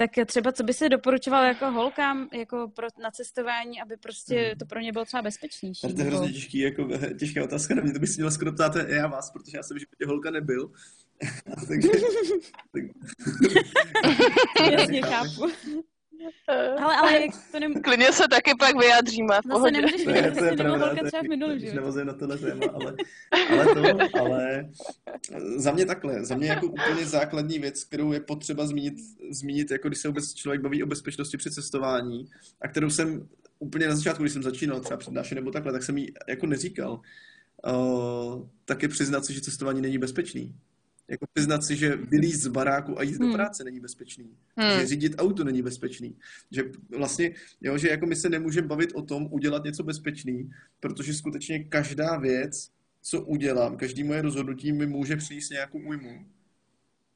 tak 0.00 0.26
třeba 0.26 0.52
co 0.52 0.62
by 0.62 0.74
se 0.74 0.88
doporučoval 0.88 1.44
jako 1.44 1.70
holkám 1.70 2.28
jako 2.32 2.68
pro, 2.74 2.86
na 3.02 3.10
cestování, 3.10 3.80
aby 3.80 3.96
prostě 3.96 4.34
hmm. 4.34 4.58
to 4.58 4.66
pro 4.66 4.80
ně 4.80 4.92
bylo 4.92 5.04
třeba 5.04 5.22
bezpečnější? 5.22 5.94
To 5.94 6.00
je 6.00 6.06
hrozně 6.06 6.32
těžký, 6.32 6.58
jako, 6.58 6.88
těžká 7.18 7.44
otázka 7.44 7.74
na 7.74 7.82
mě, 7.82 7.92
to 7.92 7.98
bych 7.98 8.08
si 8.10 8.16
měla 8.16 8.30
skoro 8.30 8.52
ptát 8.52 8.76
já 8.88 9.06
vás, 9.06 9.30
protože 9.30 9.56
já 9.56 9.62
jsem 9.62 9.78
životě 9.78 10.06
holka 10.06 10.30
nebyl. 10.30 10.72
Takže... 11.68 11.88
tak... 12.72 12.82
Jasně, 14.72 15.02
chápu. 15.02 15.52
Ale, 16.78 16.96
ale 16.96 17.12
jak 17.20 17.30
to 17.52 17.60
nem... 17.60 17.82
Klidně 17.82 18.12
se 18.12 18.28
taky 18.30 18.50
pak 18.58 18.78
vyjádříme. 18.78 19.38
No 19.46 19.64
se 19.64 19.70
nemůžeš 19.70 20.06
vidět, 20.06 20.34
že 20.34 20.40
jsi 20.40 20.62
holka 20.64 21.04
třeba 21.04 21.22
v 21.22 21.28
minulém 21.28 21.58
životě. 21.58 22.04
na 22.04 22.12
tohle 22.12 22.38
téma, 22.38 22.66
ale, 22.74 22.94
ale, 23.50 23.64
to, 23.74 24.18
ale 24.20 24.68
za 25.56 25.72
mě 25.72 25.86
takhle, 25.86 26.24
za 26.24 26.36
mě 26.36 26.48
jako 26.48 26.66
úplně 26.66 27.06
základní 27.06 27.58
věc, 27.58 27.84
kterou 27.84 28.12
je 28.12 28.20
potřeba 28.20 28.66
zmínit, 28.66 28.94
zmínit 29.30 29.70
jako 29.70 29.88
když 29.88 30.00
se 30.00 30.08
vůbec 30.08 30.34
člověk 30.34 30.60
baví 30.62 30.82
o 30.82 30.86
bezpečnosti 30.86 31.36
při 31.36 31.50
cestování 31.50 32.26
a 32.60 32.68
kterou 32.68 32.90
jsem 32.90 33.28
úplně 33.58 33.88
na 33.88 33.96
začátku, 33.96 34.22
když 34.22 34.32
jsem 34.32 34.42
začínal 34.42 34.80
třeba 34.80 34.96
přednášet 34.96 35.34
nebo 35.34 35.50
takhle, 35.50 35.72
tak 35.72 35.82
jsem 35.82 35.98
ji 35.98 36.12
jako 36.28 36.46
neříkal, 36.46 37.00
uh, 37.66 38.46
tak 38.64 38.82
je 38.82 38.88
přiznat 38.88 39.24
si, 39.24 39.34
že 39.34 39.40
cestování 39.40 39.80
není 39.80 39.98
bezpečný 39.98 40.54
jako 41.10 41.26
přiznat 41.32 41.64
si, 41.64 41.76
že 41.76 41.96
vylíz 41.96 42.42
z 42.42 42.46
baráku 42.46 42.98
a 42.98 43.02
jít 43.02 43.16
hmm. 43.16 43.28
do 43.28 43.34
práce 43.34 43.64
není 43.64 43.80
bezpečný. 43.80 44.36
Hmm. 44.56 44.80
Že 44.80 44.86
řídit 44.86 45.14
auto 45.18 45.44
není 45.44 45.62
bezpečný. 45.62 46.16
Že 46.50 46.62
vlastně, 46.98 47.34
jo, 47.60 47.78
že 47.78 47.88
jako 47.88 48.06
my 48.06 48.16
se 48.16 48.28
nemůžeme 48.28 48.68
bavit 48.68 48.90
o 48.94 49.02
tom 49.02 49.28
udělat 49.30 49.64
něco 49.64 49.82
bezpečný, 49.82 50.50
protože 50.80 51.14
skutečně 51.14 51.64
každá 51.64 52.16
věc, 52.16 52.70
co 53.02 53.22
udělám, 53.22 53.76
každý 53.76 54.04
moje 54.04 54.22
rozhodnutí 54.22 54.72
mi 54.72 54.86
může 54.86 55.16
přinést 55.16 55.50
nějakou 55.50 55.78
újmu. 55.78 56.26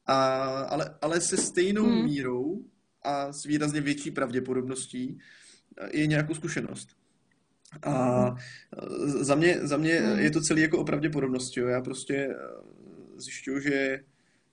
A, 0.05 0.43
ale, 0.45 0.95
ale 1.01 1.21
se 1.21 1.37
stejnou 1.37 1.85
hmm. 1.85 2.03
mírou 2.03 2.65
a 3.03 3.33
s 3.33 3.43
výrazně 3.43 3.81
větší 3.81 4.11
pravděpodobností 4.11 5.19
je 5.91 6.07
nějakou 6.07 6.33
zkušenost. 6.33 6.89
A 7.81 8.23
hmm. 8.23 8.37
za 9.23 9.35
mě, 9.35 9.59
za 9.61 9.77
mě 9.77 9.93
hmm. 9.93 10.19
je 10.19 10.31
to 10.31 10.41
celý 10.41 10.61
jako 10.61 10.77
o 10.77 10.83
pravděpodobnosti. 10.83 11.59
Jo. 11.59 11.67
Já 11.67 11.81
prostě 11.81 12.35
zjišťuju, 13.17 13.59
že, 13.59 13.99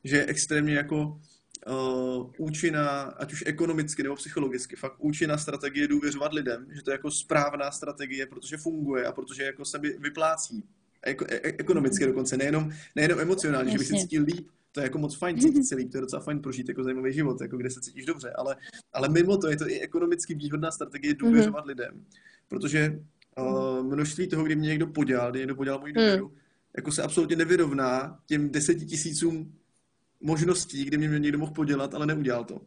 že 0.04 0.16
je 0.16 0.26
extrémně 0.26 0.74
jako 0.74 1.20
uh, 1.68 2.30
účinná, 2.38 3.00
ať 3.02 3.32
už 3.32 3.44
ekonomicky 3.46 4.02
nebo 4.02 4.16
psychologicky, 4.16 4.76
fakt 4.76 4.96
účinná 4.98 5.38
strategie 5.38 5.88
důvěřovat 5.88 6.32
lidem, 6.32 6.66
že 6.70 6.82
to 6.82 6.90
je 6.90 6.94
jako 6.94 7.10
správná 7.10 7.70
strategie, 7.70 8.26
protože 8.26 8.56
funguje 8.56 9.06
a 9.06 9.12
protože 9.12 9.42
jako 9.42 9.64
se 9.64 9.78
vyplácí. 9.78 10.64
Eko, 11.02 11.24
e, 11.28 11.34
e, 11.34 11.54
ekonomicky 11.58 12.06
dokonce, 12.06 12.36
nejenom, 12.36 12.70
nejenom 12.96 13.20
emocionálně, 13.20 13.72
že 13.72 13.78
bych 13.78 13.86
se 13.86 13.94
cítil 13.94 14.22
líp, 14.22 14.48
to 14.72 14.80
je 14.80 14.84
jako 14.84 14.98
moc 14.98 15.16
fajn 15.16 15.40
cítit 15.40 15.64
se 15.64 15.74
líp, 15.74 15.90
to 15.90 15.96
je 15.96 16.00
docela 16.00 16.22
fajn 16.22 16.40
prožít 16.40 16.68
jako 16.68 16.84
zajímavý 16.84 17.12
život, 17.12 17.40
jako 17.40 17.56
kde 17.56 17.70
se 17.70 17.80
cítíš 17.80 18.04
dobře, 18.04 18.30
ale, 18.30 18.56
ale 18.92 19.08
mimo 19.08 19.36
to 19.36 19.50
je 19.50 19.56
to 19.56 19.68
i 19.68 19.80
ekonomicky 19.80 20.34
výhodná 20.34 20.70
strategie 20.70 21.14
důvěřovat 21.14 21.64
mm-hmm. 21.64 21.68
lidem, 21.68 22.04
protože 22.48 23.00
uh, 23.38 23.82
množství 23.82 24.28
toho, 24.28 24.44
kdy 24.44 24.56
mě 24.56 24.68
někdo 24.68 24.86
podělal, 24.86 25.30
kdy 25.30 25.38
někdo 25.38 25.54
podělal 25.54 25.80
můj 25.80 25.92
důvěru, 25.92 26.28
mm 26.28 26.41
jako 26.76 26.92
se 26.92 27.02
absolutně 27.02 27.36
nevyrovná 27.36 28.20
těm 28.26 28.50
deseti 28.50 28.86
tisícům 28.86 29.54
možností, 30.20 30.84
kdy 30.84 30.98
mě 30.98 31.18
někdo 31.18 31.38
mohl 31.38 31.52
podělat, 31.52 31.94
ale 31.94 32.06
neudělal 32.06 32.44
to. 32.44 32.60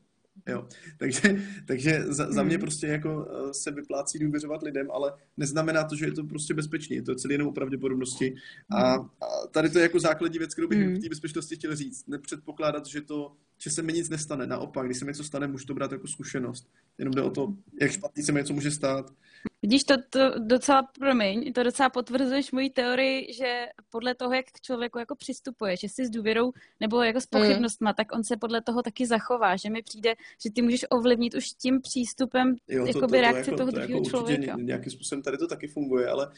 Jo. 0.48 0.68
Takže, 0.98 1.22
takže 1.68 2.04
za, 2.08 2.32
za 2.32 2.44
mě 2.44 2.56
hmm. 2.56 2.62
prostě 2.62 2.88
jako 2.88 3.28
eh, 3.30 3.54
se 3.54 3.72
vyplácí 3.72 4.20
důvěřovat 4.20 4.62
lidem, 4.62 4.92
ale 4.92 5.14
neznamená 5.38 5.84
to, 5.84 5.96
že 5.96 6.06
je 6.06 6.12
to 6.12 6.24
prostě 6.24 6.54
bezpečný. 6.54 6.96
Je 6.96 7.02
to 7.02 7.16
celý 7.16 7.34
jenom 7.34 7.48
o 7.48 7.52
pravděpodobnosti. 7.52 8.36
A, 8.70 8.94
a 8.94 9.08
tady 9.52 9.70
to 9.70 9.80
je 9.80 9.84
jako 9.84 10.00
základní 10.00 10.38
věc, 10.38 10.54
kterou 10.54 10.68
bych 10.68 10.88
mm. 10.88 10.96
v 10.96 11.00
té 11.00 11.10
bezpečnosti 11.10 11.56
chtěl 11.56 11.76
říct. 11.76 12.08
Nepředpokládat, 12.08 12.86
že 12.86 13.02
to, 13.02 13.36
že 13.58 13.70
se 13.70 13.82
mi 13.82 13.94
nic 13.94 14.10
nestane. 14.10 14.48
Naopak, 14.48 14.86
když 14.86 14.98
se 14.98 15.06
mi 15.06 15.10
něco 15.10 15.24
stane, 15.24 15.48
můžu 15.48 15.66
to 15.66 15.74
brát 15.74 15.92
jako 15.92 16.08
zkušenost. 16.08 16.68
Jenom 16.98 17.14
jde 17.14 17.22
o 17.22 17.30
to, 17.30 17.54
jak 17.82 17.92
špatně 17.92 18.24
se 18.24 18.32
mi 18.32 18.40
něco 18.40 18.54
může 18.54 18.72
stát. 18.72 19.14
Vidíš, 19.62 19.84
to, 19.84 19.96
to 20.10 20.40
docela, 20.40 20.84
promiň, 21.00 21.54
to 21.54 21.64
docela 21.64 21.90
potvrzuješ 21.90 22.52
moji 22.52 22.70
teorii, 22.70 23.34
že 23.34 23.66
podle 23.90 24.16
toho, 24.16 24.34
jak 24.34 24.46
k 24.46 24.62
člověku 24.62 25.00
jako 25.00 25.16
přistupuje, 25.16 25.76
že 25.82 25.88
si 25.90 26.06
s 26.06 26.10
důvěrou 26.10 26.52
nebo 26.80 27.02
jako 27.02 27.22
s 27.22 27.26
pochybnostma, 27.26 27.90
mm. 27.90 27.94
tak 27.98 28.08
on 28.16 28.24
se 28.24 28.38
podle 28.38 28.62
toho 28.62 28.82
taky 28.82 29.06
zachová, 29.06 29.56
že 29.56 29.70
mi 29.70 29.82
přijde, 29.82 30.16
že 30.44 30.50
ty 30.56 30.62
můžeš 30.62 30.86
ovlivnit 30.90 31.36
už 31.36 31.46
tím 31.46 31.82
přístupem 31.82 32.56
jo, 32.68 32.86
to, 32.94 33.00
to, 33.00 33.08
to, 33.08 33.22
reakci 33.22 33.50
jako, 33.50 33.58
toho 33.58 33.72
to 33.72 33.78
druhého 33.78 34.00
jako 34.00 34.10
člověka. 34.10 34.56
Nějakým 34.58 34.92
způsobem 34.92 35.22
tady 35.22 35.38
to 35.38 35.48
taky 35.48 35.68
funguje, 35.68 36.08
ale 36.08 36.32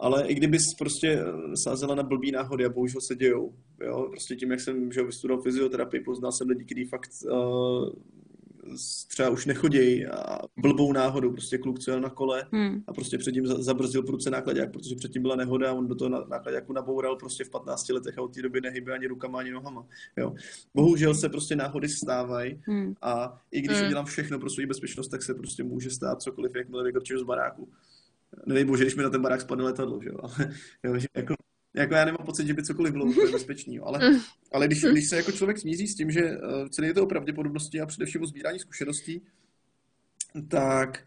ale 0.00 0.28
i 0.28 0.34
kdybys 0.34 0.62
prostě 0.78 1.24
sázela 1.64 1.94
na 1.94 2.02
blbý 2.02 2.30
náhody 2.32 2.64
a 2.64 2.68
bohužel 2.68 3.00
se 3.08 3.16
dějou, 3.16 3.54
jo, 3.80 4.08
prostě 4.10 4.36
tím, 4.36 4.50
jak 4.50 4.60
jsem 4.60 4.92
že 4.92 5.02
vystudoval 5.02 5.42
fyzioterapii, 5.42 6.02
poznal 6.04 6.32
jsem 6.32 6.48
lidi, 6.48 6.64
kteří 6.64 6.84
fakt 6.84 7.10
uh, 7.24 7.88
třeba 9.08 9.30
už 9.30 9.46
nechodějí 9.46 10.06
a 10.06 10.38
blbou 10.56 10.92
náhodou, 10.92 11.32
prostě 11.32 11.58
kluk, 11.58 11.78
co 11.78 11.90
jel 11.90 12.00
na 12.00 12.10
kole 12.10 12.46
hmm. 12.52 12.82
a 12.86 12.92
prostě 12.92 13.18
předtím 13.18 13.46
zabrzdil 13.46 14.02
prudce 14.02 14.30
nákladák, 14.30 14.72
protože 14.72 14.96
předtím 14.96 15.22
byla 15.22 15.36
nehoda 15.36 15.70
a 15.70 15.72
on 15.72 15.88
do 15.88 15.94
toho 15.94 16.26
nákladáku 16.28 16.72
naboural 16.72 17.16
prostě 17.16 17.44
v 17.44 17.50
15 17.50 17.88
letech 17.88 18.18
a 18.18 18.22
od 18.22 18.34
té 18.34 18.42
doby 18.42 18.60
nehybe 18.60 18.94
ani 18.94 19.06
rukama, 19.06 19.38
ani 19.38 19.50
nohama. 19.50 19.86
Jo. 20.16 20.34
Bohužel 20.74 21.14
se 21.14 21.28
prostě 21.28 21.56
náhody 21.56 21.88
stávají 21.88 22.60
hmm. 22.66 22.94
a 23.02 23.40
i 23.50 23.60
když 23.60 23.76
hmm. 23.76 23.86
udělám 23.86 24.06
všechno 24.06 24.38
pro 24.38 24.50
svou 24.50 24.66
bezpečnost, 24.66 25.08
tak 25.08 25.22
se 25.22 25.34
prostě 25.34 25.64
může 25.64 25.90
stát 25.90 26.22
cokoliv, 26.22 26.56
jakmile 26.56 26.84
vykrčím 26.84 27.18
z 27.18 27.22
baráku. 27.22 27.68
Nedej 28.46 28.64
bože, 28.64 28.84
když 28.84 28.96
mi 28.96 29.02
na 29.02 29.10
ten 29.10 29.22
barák 29.22 29.40
spadne 29.40 29.64
letadlo, 29.64 30.00
že 30.02 30.08
jo, 30.08 30.18
ale 30.22 30.54
jo, 30.84 30.98
že 30.98 31.06
jako 31.16 31.34
jako 31.74 31.94
já 31.94 32.04
nemám 32.04 32.26
pocit, 32.26 32.46
že 32.46 32.54
by 32.54 32.62
cokoliv 32.62 32.92
bylo 32.92 33.04
úplně 33.04 33.32
bezpečný, 33.32 33.78
ale, 33.78 34.10
mm. 34.10 34.20
ale 34.52 34.66
když, 34.66 34.84
když 34.84 35.08
se 35.08 35.16
jako 35.16 35.32
člověk 35.32 35.58
smíří 35.58 35.86
s 35.86 35.94
tím, 35.94 36.10
že 36.10 36.22
uh, 36.22 36.68
celý 36.68 36.88
je 36.88 36.94
to 36.94 37.02
o 37.02 37.06
pravděpodobnosti 37.06 37.80
a 37.80 37.86
především 37.86 38.22
o 38.22 38.26
sbírání 38.26 38.58
zkušeností, 38.58 39.22
tak 40.48 41.04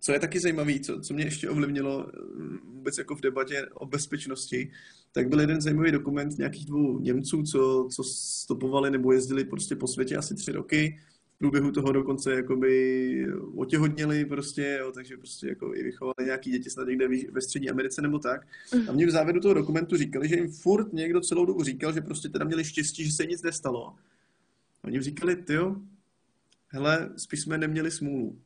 co 0.00 0.12
je 0.12 0.20
taky 0.20 0.40
zajímavé, 0.40 0.80
co, 0.80 1.00
co 1.00 1.14
mě 1.14 1.24
ještě 1.24 1.50
ovlivnilo 1.50 2.06
eh, 2.08 2.18
vůbec 2.64 2.98
jako 2.98 3.14
v 3.14 3.20
debatě 3.20 3.66
o 3.74 3.86
bezpečnosti, 3.86 4.70
tak 5.12 5.28
byl 5.28 5.40
jeden 5.40 5.60
zajímavý 5.60 5.92
dokument 5.92 6.38
nějakých 6.38 6.66
dvou 6.66 6.98
Němců, 6.98 7.42
co, 7.42 7.88
co 7.94 8.04
stopovali 8.04 8.90
nebo 8.90 9.12
jezdili 9.12 9.44
prostě 9.44 9.76
po 9.76 9.86
světě 9.86 10.16
asi 10.16 10.34
tři 10.34 10.52
roky 10.52 10.98
průběhu 11.42 11.72
toho 11.72 11.92
dokonce 11.92 12.32
jakoby 12.34 13.26
otěhodněli 13.54 14.24
prostě, 14.24 14.78
jo, 14.80 14.92
takže 14.92 15.16
prostě 15.16 15.48
jako 15.48 15.74
i 15.74 15.82
vychovali 15.82 16.24
nějaký 16.24 16.50
děti 16.50 16.70
snad 16.70 16.88
někde 16.88 17.08
ve 17.30 17.40
střední 17.40 17.70
Americe 17.70 18.02
nebo 18.02 18.18
tak. 18.18 18.46
A 18.88 18.92
mě 18.92 19.06
v 19.06 19.10
závěru 19.10 19.40
toho 19.40 19.54
dokumentu 19.54 19.96
říkali, 19.96 20.28
že 20.28 20.34
jim 20.36 20.52
furt 20.52 20.92
někdo 20.92 21.20
celou 21.20 21.44
dobu 21.44 21.62
říkal, 21.62 21.92
že 21.92 22.00
prostě 22.00 22.28
teda 22.28 22.44
měli 22.44 22.64
štěstí, 22.64 23.04
že 23.04 23.12
se 23.12 23.26
nic 23.26 23.42
nestalo. 23.42 23.88
A 23.88 24.84
oni 24.84 25.00
říkali, 25.00 25.36
ty 25.36 25.54
jo, 25.54 25.76
hele, 26.68 27.10
spíš 27.16 27.40
jsme 27.40 27.58
neměli 27.58 27.90
smůlu. 27.90 28.38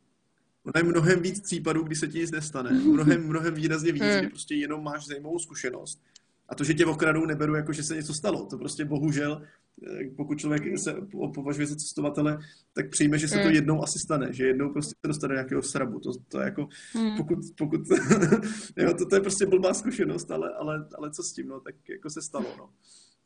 Ono 0.64 0.72
je 0.76 0.82
mnohem 0.82 1.22
víc 1.22 1.40
případů, 1.40 1.82
kdy 1.82 1.97
se 1.97 2.09
ti 2.09 2.18
nic 2.18 2.30
nestane. 2.30 2.70
Mnohem, 2.92 3.26
mnohem 3.26 3.55
výrazně 3.55 3.92
víc, 3.92 4.03
kdy 4.18 4.28
prostě 4.28 4.55
jenom 4.55 4.84
máš 4.84 5.07
zajímavou 5.07 5.38
zkušenost. 5.38 6.03
A 6.49 6.55
to, 6.55 6.64
že 6.64 6.74
tě 6.74 6.86
okradou, 6.86 7.26
neberu 7.26 7.55
jako, 7.55 7.72
že 7.72 7.82
se 7.82 7.97
něco 7.97 8.14
stalo. 8.14 8.47
To 8.47 8.59
prostě 8.59 8.84
bohužel 8.84 9.42
Eh, 9.84 10.11
pokud 10.16 10.38
člověk 10.38 10.78
se 10.78 10.94
považuje 11.34 11.66
za 11.66 11.76
cestovatele, 11.76 12.38
tak 12.72 12.90
přijme, 12.90 13.18
že 13.18 13.28
se 13.28 13.38
to 13.38 13.49
mm. 13.49 13.55
jednou 13.55 13.82
asi 13.82 13.99
stane, 13.99 14.32
že 14.32 14.47
jednou 14.47 14.72
prostě 14.72 14.90
se 14.90 15.09
dostane 15.09 15.28
do 15.28 15.34
nějakého 15.34 15.62
srabu. 15.62 16.01
To, 16.01 16.11
to 16.28 16.40
jako, 16.40 16.68
mm. 16.94 17.16
pokud, 17.16 17.38
pokud 17.59 17.80
jo, 18.76 18.94
to, 18.99 19.07
to, 19.07 19.14
je 19.14 19.20
prostě 19.20 19.47
blbá 19.47 19.74
zkušenost, 19.74 20.30
ale, 20.30 20.55
ale, 20.55 20.88
ale 20.99 21.11
co 21.11 21.22
s 21.22 21.32
tím, 21.32 21.49
no, 21.49 21.61
tak 21.61 21.74
jako 21.88 22.11
se 22.11 22.22
stalo, 22.22 22.47
no. 22.59 22.70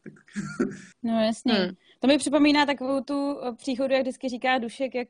Tak. 0.04 0.12
No 1.02 1.20
jasně. 1.20 1.54
Mm. 1.54 1.74
To 2.00 2.06
mi 2.06 2.18
připomíná 2.18 2.66
takovou 2.66 3.00
tu 3.00 3.36
příhodu, 3.56 3.94
jak 3.94 4.02
vždycky 4.02 4.28
říká 4.28 4.58
Dušek, 4.58 4.94
jak 4.94 5.08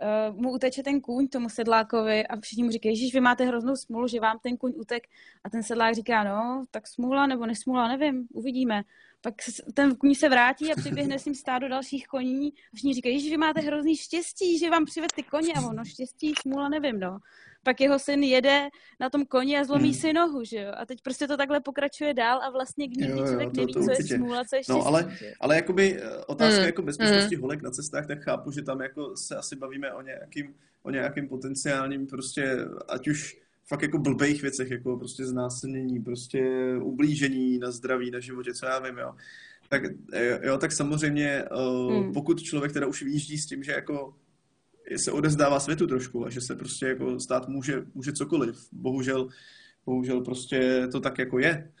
uh, 0.00 0.40
mu 0.40 0.50
uteče 0.50 0.82
ten 0.82 1.00
kůň 1.00 1.28
tomu 1.28 1.48
sedlákovi 1.48 2.26
a 2.26 2.40
všichni 2.40 2.64
mu 2.64 2.70
říkají, 2.70 2.96
že 2.96 3.14
vy 3.14 3.20
máte 3.20 3.44
hroznou 3.44 3.76
smůlu, 3.76 4.08
že 4.08 4.20
vám 4.20 4.38
ten 4.42 4.56
kůň 4.56 4.72
utek. 4.76 5.02
A 5.44 5.50
ten 5.50 5.62
sedlák 5.62 5.94
říká, 5.94 6.24
no, 6.24 6.64
tak 6.70 6.88
smůla 6.88 7.26
nebo 7.26 7.46
nesmůla, 7.46 7.88
nevím, 7.88 8.26
uvidíme. 8.32 8.82
Pak 9.20 9.34
ten 9.74 9.96
kůň 9.96 10.14
se 10.14 10.28
vrátí 10.28 10.72
a 10.72 10.76
přiběhne 10.76 11.18
s 11.18 11.24
ním 11.24 11.34
stádo 11.34 11.68
dalších 11.68 12.06
koní 12.06 12.52
a 12.52 12.76
všichni 12.76 12.94
říkají, 12.94 13.20
že 13.20 13.30
vy 13.30 13.36
máte 13.36 13.60
hrozný 13.60 13.96
štěstí, 13.96 14.58
že 14.58 14.70
vám 14.70 14.84
přived 14.84 15.12
ty 15.12 15.22
koně. 15.22 15.52
A 15.56 15.66
ono 15.66 15.84
štěstí, 15.84 16.34
smůla, 16.42 16.68
nevím, 16.68 17.00
no 17.00 17.18
pak 17.64 17.80
jeho 17.80 17.98
syn 17.98 18.22
jede 18.22 18.68
na 19.00 19.10
tom 19.10 19.26
koni 19.26 19.58
a 19.58 19.64
zlomí 19.64 19.88
hmm. 19.88 19.94
si 19.94 20.12
nohu, 20.12 20.44
že 20.44 20.56
jo? 20.56 20.72
A 20.76 20.86
teď 20.86 20.98
prostě 21.02 21.28
to 21.28 21.36
takhle 21.36 21.60
pokračuje 21.60 22.14
dál 22.14 22.42
a 22.42 22.50
vlastně 22.50 22.86
nikdy 22.86 23.10
jo, 23.10 23.26
člověk 23.26 23.50
to, 23.50 23.60
neví, 23.60 23.72
to 23.72 23.80
co 23.80 23.90
určitě. 23.90 24.14
je 24.14 24.18
smůla, 24.18 24.44
co 24.44 24.56
je 24.56 24.62
štěstí. 24.62 24.78
No, 24.78 24.86
ale, 24.86 25.16
ale 25.40 25.56
jakoby 25.56 25.96
eh, 26.02 26.24
otázka 26.26 26.56
hmm. 26.56 26.66
jako 26.66 26.82
bezpečnosti 26.82 27.34
hmm. 27.34 27.42
holek 27.42 27.62
na 27.62 27.70
cestách, 27.70 28.06
tak 28.06 28.22
chápu, 28.22 28.50
že 28.50 28.62
tam 28.62 28.80
jako 28.80 29.16
se 29.16 29.36
asi 29.36 29.56
bavíme 29.56 29.92
o 29.92 30.02
nějakým, 30.02 30.54
o 30.82 30.90
nějakým 30.90 31.28
potenciálním 31.28 32.06
prostě, 32.06 32.58
ať 32.88 33.08
už 33.08 33.42
fakt 33.66 33.82
jako 33.82 33.98
blbejch 33.98 34.42
věcech, 34.42 34.70
jako 34.70 34.96
prostě 34.96 35.26
znásilnění, 35.26 36.00
prostě 36.00 36.72
ublížení 36.82 37.58
na 37.58 37.70
zdraví, 37.70 38.10
na 38.10 38.20
životě, 38.20 38.54
co 38.54 38.66
já 38.66 38.78
vím, 38.78 38.98
jo. 38.98 39.14
Tak 39.68 39.82
eh, 40.12 40.46
jo, 40.46 40.58
tak 40.58 40.72
samozřejmě, 40.72 41.44
uh, 41.56 41.92
hmm. 41.92 42.12
pokud 42.12 42.42
člověk 42.42 42.72
teda 42.72 42.86
už 42.86 43.02
vyjíždí 43.02 43.38
s 43.38 43.46
tím, 43.46 43.62
že 43.62 43.72
jako 43.72 44.14
se 44.96 45.12
odezdává 45.12 45.60
světu 45.60 45.86
trošku 45.86 46.26
a 46.26 46.30
že 46.30 46.40
se 46.40 46.56
prostě 46.56 46.86
jako 46.86 47.20
stát 47.20 47.48
může, 47.48 47.84
může 47.94 48.12
cokoliv. 48.12 48.68
Bohužel, 48.72 49.28
bohužel 49.86 50.20
prostě 50.20 50.88
to 50.92 51.00
tak 51.00 51.18
jako 51.18 51.38
je. 51.38 51.72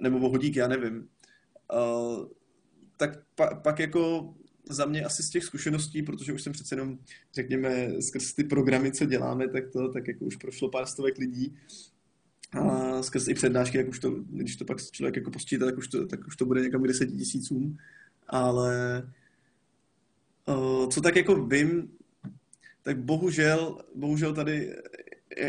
Nebo 0.00 0.18
bohu 0.18 0.36
dík, 0.36 0.56
já 0.56 0.68
nevím. 0.68 1.08
Uh, 1.72 2.26
tak 2.96 3.10
pa, 3.34 3.54
pak 3.54 3.78
jako 3.78 4.34
za 4.70 4.86
mě 4.86 5.04
asi 5.04 5.22
z 5.22 5.30
těch 5.30 5.44
zkušeností, 5.44 6.02
protože 6.02 6.32
už 6.32 6.42
jsem 6.42 6.52
přece 6.52 6.74
jenom, 6.74 6.98
řekněme, 7.34 8.02
skrz 8.02 8.32
ty 8.32 8.44
programy, 8.44 8.92
co 8.92 9.04
děláme, 9.04 9.48
tak 9.48 9.68
to 9.72 9.88
tak 9.88 10.08
jako 10.08 10.24
už 10.24 10.36
prošlo 10.36 10.70
pár 10.70 10.86
stovek 10.86 11.18
lidí. 11.18 11.56
A 12.52 13.02
skrz 13.02 13.28
i 13.28 13.34
přednášky, 13.34 13.78
jak 13.78 13.88
už 13.88 13.98
to, 13.98 14.10
když 14.10 14.56
to 14.56 14.64
pak 14.64 14.78
člověk 14.90 15.16
jako 15.16 15.30
posčítá, 15.30 15.64
tak 15.64 15.78
už 15.78 15.88
to, 15.88 16.06
tak 16.06 16.26
už 16.26 16.36
to 16.36 16.46
bude 16.46 16.60
někam 16.60 16.82
k 16.82 16.86
deseti 16.86 17.12
tisícům. 17.12 17.78
Ale 18.28 19.02
uh, 20.48 20.88
co 20.88 21.00
tak 21.00 21.16
jako 21.16 21.46
vím, 21.46 21.90
tak 22.82 22.98
bohužel, 22.98 23.78
bohužel 23.94 24.34
tady 24.34 24.76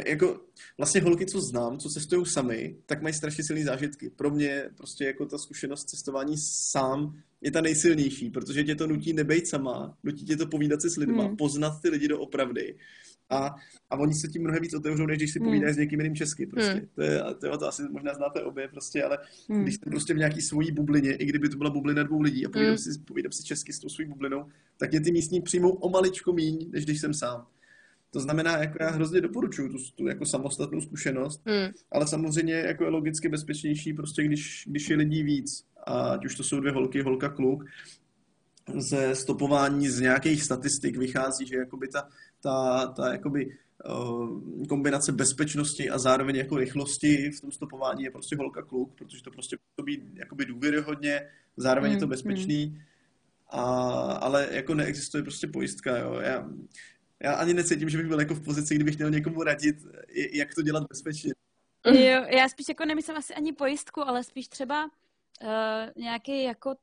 jako 0.07 0.41
vlastně 0.77 1.01
holky, 1.01 1.25
co 1.25 1.41
znám, 1.41 1.79
co 1.79 1.89
cestují 1.89 2.25
sami, 2.25 2.75
tak 2.85 3.01
mají 3.01 3.13
strašně 3.13 3.43
silné 3.43 3.63
zážitky. 3.63 4.09
Pro 4.09 4.31
mě 4.31 4.69
prostě 4.77 5.05
jako 5.05 5.25
ta 5.25 5.37
zkušenost 5.37 5.89
cestování 5.89 6.35
sám 6.37 7.21
je 7.41 7.51
ta 7.51 7.61
nejsilnější, 7.61 8.29
protože 8.29 8.63
tě 8.63 8.75
to 8.75 8.87
nutí 8.87 9.13
nebejt 9.13 9.47
sama, 9.47 9.97
nutí 10.03 10.25
tě 10.25 10.37
to 10.37 10.47
povídat 10.47 10.81
si 10.81 10.89
s 10.89 10.97
lidma, 10.97 11.23
hmm. 11.23 11.37
poznat 11.37 11.81
ty 11.81 11.89
lidi 11.89 12.07
do 12.07 12.19
opravdy 12.19 12.75
a, 13.31 13.55
a 13.89 13.97
oni 13.97 14.13
se 14.13 14.27
tím 14.27 14.43
mnohem 14.43 14.61
víc 14.61 14.73
otevřou, 14.73 15.05
než 15.05 15.17
když 15.17 15.33
si 15.33 15.39
hmm. 15.39 15.47
povídají 15.47 15.73
s 15.73 15.77
někým 15.77 15.99
jiným 15.99 16.15
česky. 16.15 16.47
Prostě. 16.47 16.71
Hmm. 16.71 16.87
To, 16.95 17.01
je, 17.01 17.21
to, 17.39 17.45
je, 17.45 17.57
to 17.57 17.67
asi 17.67 17.83
možná 17.91 18.13
znáte 18.13 18.43
obě, 18.43 18.67
prostě, 18.67 19.03
ale 19.03 19.17
hmm. 19.49 19.63
když 19.63 19.75
jsem 19.75 19.91
prostě 19.91 20.13
v 20.13 20.17
nějaký 20.17 20.41
svojí 20.41 20.71
bublině, 20.71 21.15
i 21.15 21.25
kdyby 21.25 21.49
to 21.49 21.57
byla 21.57 21.69
bublina 21.69 22.03
dvou 22.03 22.21
lidí 22.21 22.45
a 22.45 22.49
povídám, 22.49 22.75
hmm. 22.75 22.77
si, 22.77 22.99
povídám 22.99 23.31
si 23.31 23.43
česky 23.43 23.73
s 23.73 23.79
tou 23.79 23.89
svojí 23.89 24.09
bublinou, 24.09 24.45
tak 24.77 24.91
mě 24.91 25.01
ty 25.01 25.11
místní 25.11 25.41
přijmou 25.41 25.69
o 25.69 25.89
maličko 25.89 26.33
míň, 26.33 26.69
než 26.71 26.85
když 26.85 26.99
jsem 26.99 27.13
sám. 27.13 27.47
To 28.11 28.19
znamená, 28.19 28.57
jako 28.57 28.77
já 28.81 28.89
hrozně 28.89 29.21
doporučuji 29.21 29.69
tu, 29.69 29.77
tu 29.95 30.07
jako 30.07 30.25
samostatnou 30.25 30.81
zkušenost, 30.81 31.41
hmm. 31.45 31.71
ale 31.91 32.07
samozřejmě 32.07 32.53
jako 32.53 32.83
je 32.83 32.89
logicky 32.89 33.29
bezpečnější, 33.29 33.93
prostě 33.93 34.23
když, 34.23 34.63
když 34.67 34.89
je 34.89 34.95
lidí 34.95 35.23
víc, 35.23 35.65
a 35.85 36.09
ať 36.09 36.25
už 36.25 36.35
to 36.35 36.43
jsou 36.43 36.59
dvě 36.59 36.71
holky, 36.71 37.01
holka, 37.01 37.29
kluk, 37.29 37.65
ze 38.77 39.15
stopování 39.15 39.89
z 39.89 39.99
nějakých 39.99 40.43
statistik 40.43 40.97
vychází, 40.97 41.47
že 41.47 41.55
jakoby 41.55 41.87
ta, 41.87 42.07
ta, 42.41 42.87
ta 42.87 43.11
jakoby, 43.11 43.57
uh, 43.89 44.67
kombinace 44.69 45.11
bezpečnosti 45.11 45.89
a 45.89 45.99
zároveň 45.99 46.35
jako 46.35 46.57
rychlosti 46.57 47.31
v 47.31 47.41
tom 47.41 47.51
stopování 47.51 48.03
je 48.03 48.11
prostě 48.11 48.35
holka 48.35 48.61
kluk, 48.61 48.93
protože 48.95 49.23
to 49.23 49.31
prostě 49.31 49.57
být 49.83 50.01
jakoby 50.13 50.45
důvěryhodně, 50.45 51.29
zároveň 51.57 51.91
mm, 51.91 51.95
je 51.95 51.99
to 51.99 52.05
hmm, 52.05 52.09
bezpečný, 52.09 52.65
mm. 52.65 52.79
a, 53.49 53.61
ale 54.21 54.47
jako 54.51 54.73
neexistuje 54.73 55.23
prostě 55.23 55.47
pojistka, 55.47 55.97
jo. 55.97 56.13
Já, 56.13 56.49
já 57.19 57.33
ani 57.33 57.53
necítím, 57.53 57.89
že 57.89 57.97
bych 57.97 58.07
byl 58.07 58.19
jako 58.19 58.35
v 58.35 58.43
pozici, 58.43 58.75
kdybych 58.75 58.97
měl 58.97 59.09
někomu 59.09 59.43
radit, 59.43 59.75
jak 60.33 60.55
to 60.55 60.61
dělat 60.61 60.83
bezpečně. 60.89 61.33
Jo, 61.85 62.25
já 62.37 62.49
spíš 62.49 62.69
jako 62.69 62.85
nemyslím 62.85 63.17
asi 63.17 63.33
ani 63.33 63.53
pojistku, 63.53 64.01
ale 64.01 64.23
spíš 64.23 64.47
třeba 64.47 64.85
uh, 64.85 65.49
nějaký 65.95 66.43
jako 66.43 66.75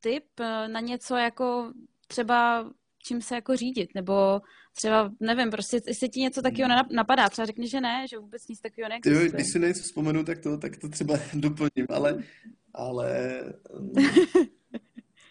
tip 0.00 0.24
uh, 0.40 0.46
na 0.68 0.80
něco 0.80 1.16
jako 1.16 1.72
třeba 2.06 2.70
čím 3.06 3.22
se 3.22 3.34
jako 3.34 3.56
řídit, 3.56 3.94
nebo 3.94 4.40
třeba, 4.76 5.12
nevím, 5.20 5.50
prostě, 5.50 5.80
jestli 5.86 6.08
ti 6.08 6.20
něco 6.20 6.42
takového 6.42 6.84
napadá, 6.92 7.28
třeba 7.28 7.46
řekni, 7.46 7.68
že 7.68 7.80
ne, 7.80 8.06
že 8.10 8.18
vůbec 8.18 8.48
nic 8.48 8.60
takového 8.60 8.88
neexistuje. 8.88 9.24
Jo, 9.24 9.32
když 9.34 9.52
si 9.52 9.58
něco 9.58 9.82
vzpomenu, 9.82 10.24
tak 10.24 10.38
to, 10.38 10.58
tak 10.58 10.76
to 10.76 10.88
třeba 10.88 11.18
doplním, 11.34 11.86
ale, 11.88 12.22
ale 12.74 13.40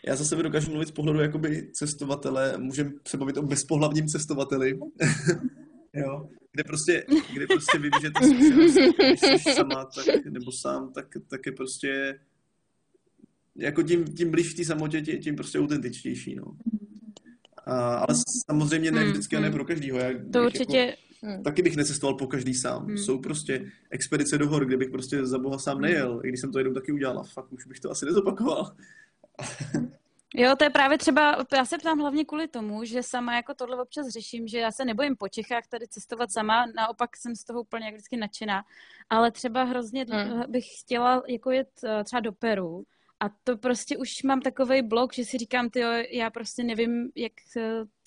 já 0.07 0.15
za 0.15 0.25
sebe 0.25 0.43
dokážu 0.43 0.71
mluvit 0.71 0.87
z 0.87 0.91
pohledu 0.91 1.19
jakoby 1.19 1.71
cestovatele, 1.73 2.57
můžeme 2.57 2.91
se 3.07 3.17
bavit 3.17 3.37
o 3.37 3.41
bezpohlavním 3.41 4.07
cestovateli, 4.07 4.79
jo, 5.93 6.29
kde 6.51 6.63
prostě, 6.63 7.05
kde 7.33 7.47
prostě 7.47 7.79
vím, 7.79 7.91
že 8.01 8.11
ta 8.11 8.19
zkušenost, 8.19 8.75
když 8.95 9.43
jsi 9.43 9.53
sama, 9.53 9.85
tak, 9.85 10.25
nebo 10.25 10.51
sám, 10.51 10.93
tak, 10.93 11.07
tak 11.29 11.45
je 11.45 11.51
prostě 11.51 12.19
jako 13.55 13.83
tím, 13.83 14.05
tím 14.05 14.31
blíž 14.31 14.53
v 14.53 14.55
té 14.55 14.65
samotě, 14.65 15.01
tím, 15.01 15.19
tím 15.19 15.35
prostě 15.35 15.59
autentičtější, 15.59 16.35
no. 16.35 16.45
A, 17.65 17.95
ale 17.95 18.17
samozřejmě 18.45 18.91
ne 18.91 19.01
hmm, 19.01 19.11
vždycky 19.11 19.35
a 19.35 19.39
ne 19.39 19.47
hmm. 19.47 19.55
pro 19.55 19.65
každýho. 19.65 19.97
Já 19.97 20.09
to 20.33 20.43
určitě... 20.43 20.77
Jako, 20.77 21.43
taky 21.43 21.61
bych 21.61 21.75
necestoval 21.75 22.15
po 22.15 22.27
každý 22.27 22.53
sám. 22.53 22.85
Hmm. 22.85 22.97
Jsou 22.97 23.19
prostě 23.19 23.71
expedice 23.89 24.37
do 24.37 24.49
hor, 24.49 24.65
kde 24.65 24.77
bych 24.77 24.89
prostě 24.89 25.25
za 25.25 25.39
boha 25.39 25.59
sám 25.59 25.81
nejel. 25.81 26.21
I 26.23 26.27
když 26.27 26.41
jsem 26.41 26.51
to 26.51 26.59
jednou 26.59 26.73
taky 26.73 26.91
udělal, 26.91 27.23
fakt 27.23 27.53
už 27.53 27.67
bych 27.67 27.79
to 27.79 27.91
asi 27.91 28.05
nezopakoval. 28.05 28.75
Jo, 30.37 30.55
to 30.55 30.63
je 30.63 30.69
právě 30.69 30.97
třeba, 30.97 31.45
já 31.55 31.65
se 31.65 31.77
ptám 31.77 31.99
hlavně 31.99 32.25
kvůli 32.25 32.47
tomu, 32.47 32.83
že 32.83 33.03
sama 33.03 33.35
jako 33.35 33.53
tohle 33.53 33.81
občas 33.81 34.07
řeším, 34.07 34.47
že 34.47 34.59
já 34.59 34.71
se 34.71 34.85
nebojím 34.85 35.15
po 35.15 35.29
Čechách 35.29 35.67
tady 35.67 35.87
cestovat 35.87 36.31
sama, 36.31 36.65
naopak 36.75 37.17
jsem 37.17 37.35
z 37.35 37.43
toho 37.43 37.61
úplně 37.61 37.91
vždycky 37.91 38.17
nadšená, 38.17 38.63
ale 39.09 39.31
třeba 39.31 39.63
hrozně 39.63 40.05
hmm. 40.09 40.43
bych 40.47 40.65
chtěla 40.79 41.23
jako 41.27 41.51
jet 41.51 41.69
eh, 41.83 42.03
třeba 42.03 42.19
do 42.19 42.31
Peru, 42.31 42.83
a 43.25 43.29
to 43.43 43.57
prostě 43.57 43.97
už 43.97 44.23
mám 44.23 44.41
takový 44.41 44.81
blok, 44.81 45.13
že 45.13 45.25
si 45.25 45.37
říkám, 45.37 45.69
ty 45.69 45.81
já 46.11 46.29
prostě 46.29 46.63
nevím, 46.63 47.11
jak, 47.15 47.31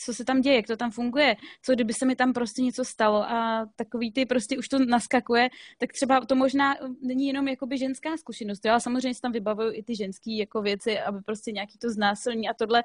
co 0.05 0.15
se 0.15 0.25
tam 0.25 0.41
děje, 0.41 0.57
jak 0.57 0.67
to 0.67 0.77
tam 0.77 0.91
funguje, 0.91 1.37
co 1.63 1.75
kdyby 1.75 1.93
se 1.93 2.07
mi 2.07 2.17
tam 2.17 2.33
prostě 2.33 2.63
něco 2.63 2.85
stalo. 2.85 3.23
A 3.23 3.67
takový 3.77 4.13
ty 4.13 4.27
prostě 4.27 4.59
už 4.59 4.69
to 4.69 4.79
naskakuje, 4.79 5.49
tak 5.79 5.93
třeba 5.93 6.21
to 6.21 6.35
možná 6.35 6.77
není 7.01 7.27
jenom 7.27 7.49
jakoby 7.49 7.79
ženská 7.79 8.17
zkušenost, 8.17 8.67
ale 8.67 8.81
samozřejmě 8.81 9.15
se 9.15 9.21
tam 9.21 9.33
vybavují 9.33 9.77
i 9.77 9.83
ty 9.83 9.97
ženské 9.97 10.31
jako 10.31 10.63
věci, 10.63 10.99
aby 10.99 11.21
prostě 11.21 11.53
nějaký 11.53 11.79
to 11.79 11.91
znásilní 11.91 12.49
a 12.49 12.55
tohle, 12.55 12.83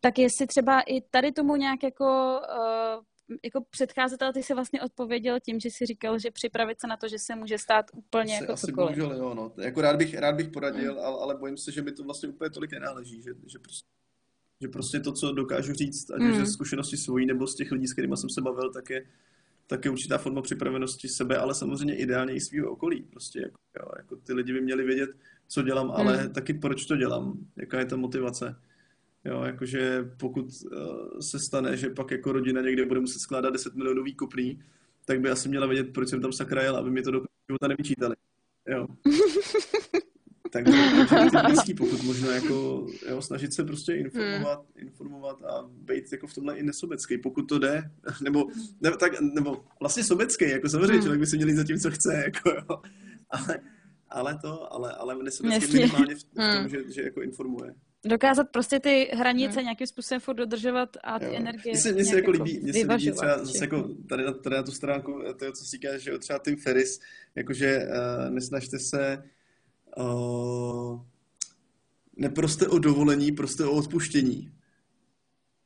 tak 0.00 0.18
jestli 0.18 0.46
třeba 0.46 0.80
i 0.80 1.00
tady 1.00 1.32
tomu 1.32 1.56
nějak 1.56 1.82
jako 1.82 2.40
uh, 2.40 3.04
jako 3.44 3.64
předcházetel, 3.70 4.32
ty 4.32 4.42
si 4.42 4.54
vlastně 4.54 4.82
odpověděl 4.82 5.40
tím, 5.40 5.60
že 5.60 5.70
si 5.70 5.86
říkal, 5.86 6.18
že 6.18 6.30
připravit 6.30 6.80
se 6.80 6.86
na 6.86 6.96
to, 6.96 7.08
že 7.08 7.18
se 7.18 7.36
může 7.36 7.58
stát 7.58 7.86
úplně 7.92 8.34
asi, 8.34 8.42
jako 8.42 8.52
asi 8.52 8.66
cokoliv. 8.66 8.96
bohužel 8.96 9.18
jo, 9.18 9.34
no. 9.34 9.52
Jako 9.62 9.80
rád 9.80 9.96
bych, 9.96 10.18
rád 10.18 10.34
bych 10.34 10.48
poradil, 10.48 10.92
mm. 10.92 10.98
ale, 10.98 11.18
ale 11.20 11.34
bojím 11.34 11.56
se, 11.56 11.72
že 11.72 11.82
mi 11.82 11.92
to 11.92 12.04
vlastně 12.04 12.28
úplně 12.28 12.50
tolik 12.50 12.72
nenáleží, 12.72 13.22
že, 13.22 13.30
že, 13.46 13.58
prostě, 13.58 13.88
že 14.60 14.68
prostě 14.68 15.00
to, 15.00 15.12
co 15.12 15.32
dokážu 15.32 15.72
říct, 15.72 16.10
ať 16.10 16.20
mm. 16.20 16.30
už 16.30 16.36
ze 16.36 16.46
zkušenosti 16.46 16.96
svojí 16.96 17.26
nebo 17.26 17.46
z 17.46 17.54
těch 17.54 17.72
lidí, 17.72 17.86
s 17.86 17.92
kterými 17.92 18.16
jsem 18.16 18.30
se 18.30 18.40
bavil, 18.40 18.72
tak 18.72 18.90
je, 18.90 19.06
tak 19.66 19.84
je 19.84 19.90
určitá 19.90 20.18
forma 20.18 20.42
připravenosti 20.42 21.08
sebe, 21.08 21.38
ale 21.38 21.54
samozřejmě 21.54 21.96
ideálně 21.96 22.34
i 22.34 22.40
svého 22.40 22.70
okolí. 22.70 23.02
Prostě 23.02 23.40
jako, 23.40 23.58
jo, 23.80 23.88
jako 23.96 24.16
ty 24.16 24.32
lidi 24.32 24.52
by 24.52 24.60
měli 24.60 24.84
vědět, 24.84 25.10
co 25.48 25.62
dělám, 25.62 25.90
ale 25.90 26.24
mm. 26.24 26.32
taky 26.32 26.54
proč 26.54 26.86
to 26.86 26.96
dělám, 26.96 27.38
jaká 27.56 27.78
je 27.78 27.86
ta 27.86 27.96
motivace. 27.96 28.56
Jo, 29.24 29.42
jakože 29.44 30.04
pokud 30.16 30.44
uh, 30.44 31.20
se 31.20 31.38
stane, 31.38 31.76
že 31.76 31.90
pak 31.90 32.10
jako 32.10 32.32
rodina 32.32 32.60
někde 32.60 32.86
bude 32.86 33.00
muset 33.00 33.18
skládat 33.18 33.50
10 33.50 33.74
milionů 33.74 34.02
výkupný, 34.02 34.62
tak 35.04 35.20
by 35.20 35.30
asi 35.30 35.48
měla 35.48 35.66
vědět, 35.66 35.92
proč 35.92 36.08
jsem 36.08 36.20
tam 36.20 36.32
sakra 36.32 36.62
jel, 36.62 36.76
aby 36.76 36.90
mi 36.90 37.02
to 37.02 37.10
do 37.10 37.22
života 37.48 37.68
nevyčítali. 37.68 38.16
Jo. 38.68 38.86
Takže 40.50 40.72
blízký, 41.46 41.74
pokud 41.74 42.02
možno 42.02 42.30
jako, 42.30 42.86
jo, 43.08 43.22
snažit 43.22 43.54
se 43.54 43.64
prostě 43.64 43.94
informovat, 43.94 44.58
hmm. 44.58 44.86
informovat 44.88 45.42
a 45.42 45.68
být 45.68 46.04
jako 46.12 46.26
v 46.26 46.34
tomhle 46.34 46.58
i 46.58 46.62
nesobecký, 46.62 47.18
pokud 47.18 47.42
to 47.42 47.58
jde, 47.58 47.90
nebo, 48.22 48.46
nebo, 48.80 48.96
tak, 48.96 49.20
nebo 49.20 49.64
vlastně 49.80 50.04
sobecký, 50.04 50.50
jako 50.50 50.68
samozřejmě 50.68 50.92
hmm. 50.92 51.02
člověk 51.02 51.20
by 51.20 51.26
si 51.26 51.36
měl 51.36 51.48
jít 51.48 51.56
za 51.56 51.64
tím, 51.64 51.78
co 51.78 51.90
chce, 51.90 52.22
jako 52.24 52.50
jo. 52.50 52.82
Ale, 53.30 53.60
ale 54.08 54.38
to, 54.42 54.72
ale, 54.72 54.92
ale 54.92 55.22
nesobecký 55.22 55.72
minimálně 55.72 56.14
v 56.14 56.24
tom, 56.24 56.44
hmm. 56.44 56.68
že, 56.68 56.92
že 56.92 57.02
jako 57.02 57.22
informuje 57.22 57.74
dokázat 58.04 58.48
prostě 58.50 58.80
ty 58.80 59.10
hranice 59.14 59.54
hmm. 59.54 59.64
nějakým 59.64 59.86
způsobem 59.86 60.20
furt 60.20 60.34
dodržovat 60.34 60.96
a 61.04 61.18
ty 61.18 61.24
jo. 61.24 61.32
energie 61.34 61.72
Mně 61.72 61.80
se, 61.80 61.92
mně 61.92 62.04
se 62.04 62.16
jako 62.16 62.30
líbí, 62.30 62.60
mně 62.62 62.72
se 62.72 62.78
líbí 62.78 63.10
třeba 63.12 63.44
zase 63.44 63.64
jako 63.64 63.88
tady 64.08 64.24
na, 64.24 64.32
tady 64.32 64.56
na 64.56 64.62
tu 64.62 64.72
stránku, 64.72 65.22
to, 65.38 65.52
co 65.52 65.64
si 65.64 65.70
říkáš, 65.70 66.02
že 66.02 66.18
třeba 66.18 66.38
Tim 66.38 66.56
Ferris, 66.56 67.00
jakože 67.34 67.78
uh, 67.78 68.34
nesnažte 68.34 68.78
se 68.78 69.24
uh, 69.96 71.00
neproste 72.16 72.68
o 72.68 72.78
dovolení, 72.78 73.32
prostě 73.32 73.64
o 73.64 73.72
odpuštění. 73.72 74.52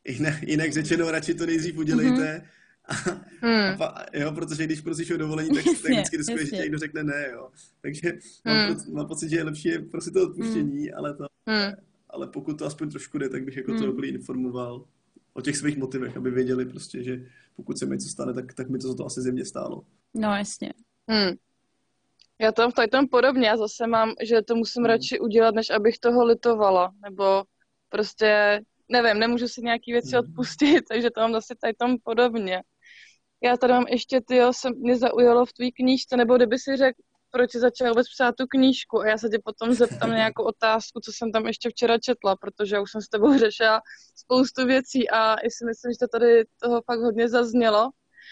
jinak, 0.09 0.43
jinak 0.43 0.73
řečeno, 0.73 1.11
radši 1.11 1.35
to 1.35 1.47
nejdřív 1.47 1.77
udělejte, 1.77 2.15
mm-hmm 2.15 2.59
a, 2.89 2.95
hmm. 3.41 3.83
a, 3.83 4.07
jo, 4.13 4.33
protože 4.33 4.65
když 4.65 4.81
prosíš 4.81 5.11
o 5.11 5.17
dovolení, 5.17 5.51
tak, 5.51 5.65
tak 5.65 5.93
vždycky 5.93 6.17
riskuješ, 6.17 6.51
že 6.51 6.57
někdo 6.57 6.79
řekne 6.79 7.05
ne, 7.05 7.29
jo. 7.33 7.51
Takže 7.81 8.13
mám, 8.45 8.57
hmm. 8.57 8.67
pro, 8.67 8.93
mám 8.93 9.07
pocit, 9.07 9.29
že 9.29 9.37
je 9.37 9.45
lepší 9.45 9.69
je 9.69 9.79
prosit 9.79 10.15
to 10.15 10.23
odpuštění, 10.23 10.87
hmm. 10.87 10.99
ale, 10.99 11.15
to, 11.15 11.27
hmm. 11.47 11.73
Ale 12.11 12.27
pokud 12.27 12.59
to 12.59 12.67
aspoň 12.67 12.91
trošku 12.91 13.19
jde, 13.19 13.29
tak 13.29 13.45
bych 13.45 13.57
jako 13.57 13.73
hmm. 13.73 13.83
to 13.83 13.91
okolí 13.91 14.09
informoval 14.09 14.85
o 15.33 15.41
těch 15.41 15.57
svých 15.57 15.77
motivech, 15.77 16.17
aby 16.17 16.31
věděli 16.31 16.67
prostě, 16.67 17.03
že 17.03 17.27
pokud 17.57 17.79
se 17.79 17.87
mi 17.87 17.95
něco 17.95 18.09
stane, 18.09 18.35
tak, 18.35 18.55
tak 18.55 18.69
mi 18.69 18.79
to 18.79 18.89
za 18.89 18.95
to 18.95 19.07
asi 19.07 19.21
země 19.21 19.45
stálo. 19.45 19.83
No 20.15 20.37
jasně. 20.37 20.73
Hmm. 21.09 21.37
Já 22.41 22.53
tam 22.53 22.71
v 22.71 22.89
tom 22.91 23.09
podobně, 23.09 23.49
já 23.49 23.57
zase 23.57 23.87
mám, 23.87 24.13
že 24.23 24.43
to 24.43 24.55
musím 24.55 24.83
hmm. 24.83 24.91
radši 24.91 25.21
udělat, 25.21 25.55
než 25.55 25.71
abych 25.71 25.99
toho 25.99 26.25
litovala, 26.25 26.93
nebo 27.03 27.45
prostě, 27.89 28.61
nevím, 28.89 29.19
nemůžu 29.19 29.49
si 29.49 29.63
nějaký 29.63 29.93
věci 29.93 30.17
hmm. 30.17 30.19
odpustit, 30.19 30.85
takže 30.89 31.11
to 31.11 31.21
mám 31.21 31.33
zase 31.33 31.55
tady 31.61 31.75
tam 31.75 31.97
podobně 32.03 32.63
já 33.43 33.57
tady 33.57 33.73
mám 33.73 33.85
ještě, 33.89 34.21
ty 34.21 34.37
jo, 34.37 34.53
se 34.53 34.71
mě 34.71 34.97
zaujalo 34.97 35.47
v 35.47 35.53
tvý 35.53 35.73
knížce, 35.73 36.17
nebo 36.17 36.37
kdyby 36.37 36.59
si 36.59 36.77
řekl, 36.77 37.03
proč 37.31 37.53
jsi 37.53 37.59
začal 37.59 37.89
vůbec 37.89 38.09
psát 38.09 38.35
tu 38.39 38.47
knížku 38.47 39.01
a 39.01 39.07
já 39.07 39.19
se 39.19 39.29
tě 39.29 39.39
potom 39.45 39.75
zeptám 39.75 40.11
nějakou 40.11 40.43
otázku, 40.43 41.01
co 41.01 41.13
jsem 41.13 41.33
tam 41.33 41.47
ještě 41.47 41.71
včera 41.71 41.99
četla, 41.99 42.37
protože 42.37 42.75
já 42.75 42.83
už 42.83 42.91
jsem 42.91 43.03
s 43.03 43.09
tebou 43.09 43.39
řešila 43.39 43.81
spoustu 44.17 44.67
věcí 44.67 45.11
a 45.11 45.35
i 45.35 45.51
si 45.51 45.65
myslím, 45.65 45.93
že 45.93 45.99
to 45.99 46.09
tady 46.09 46.45
toho 46.63 46.83
fakt 46.87 47.01
hodně 47.01 47.29
zaznělo. 47.29 47.91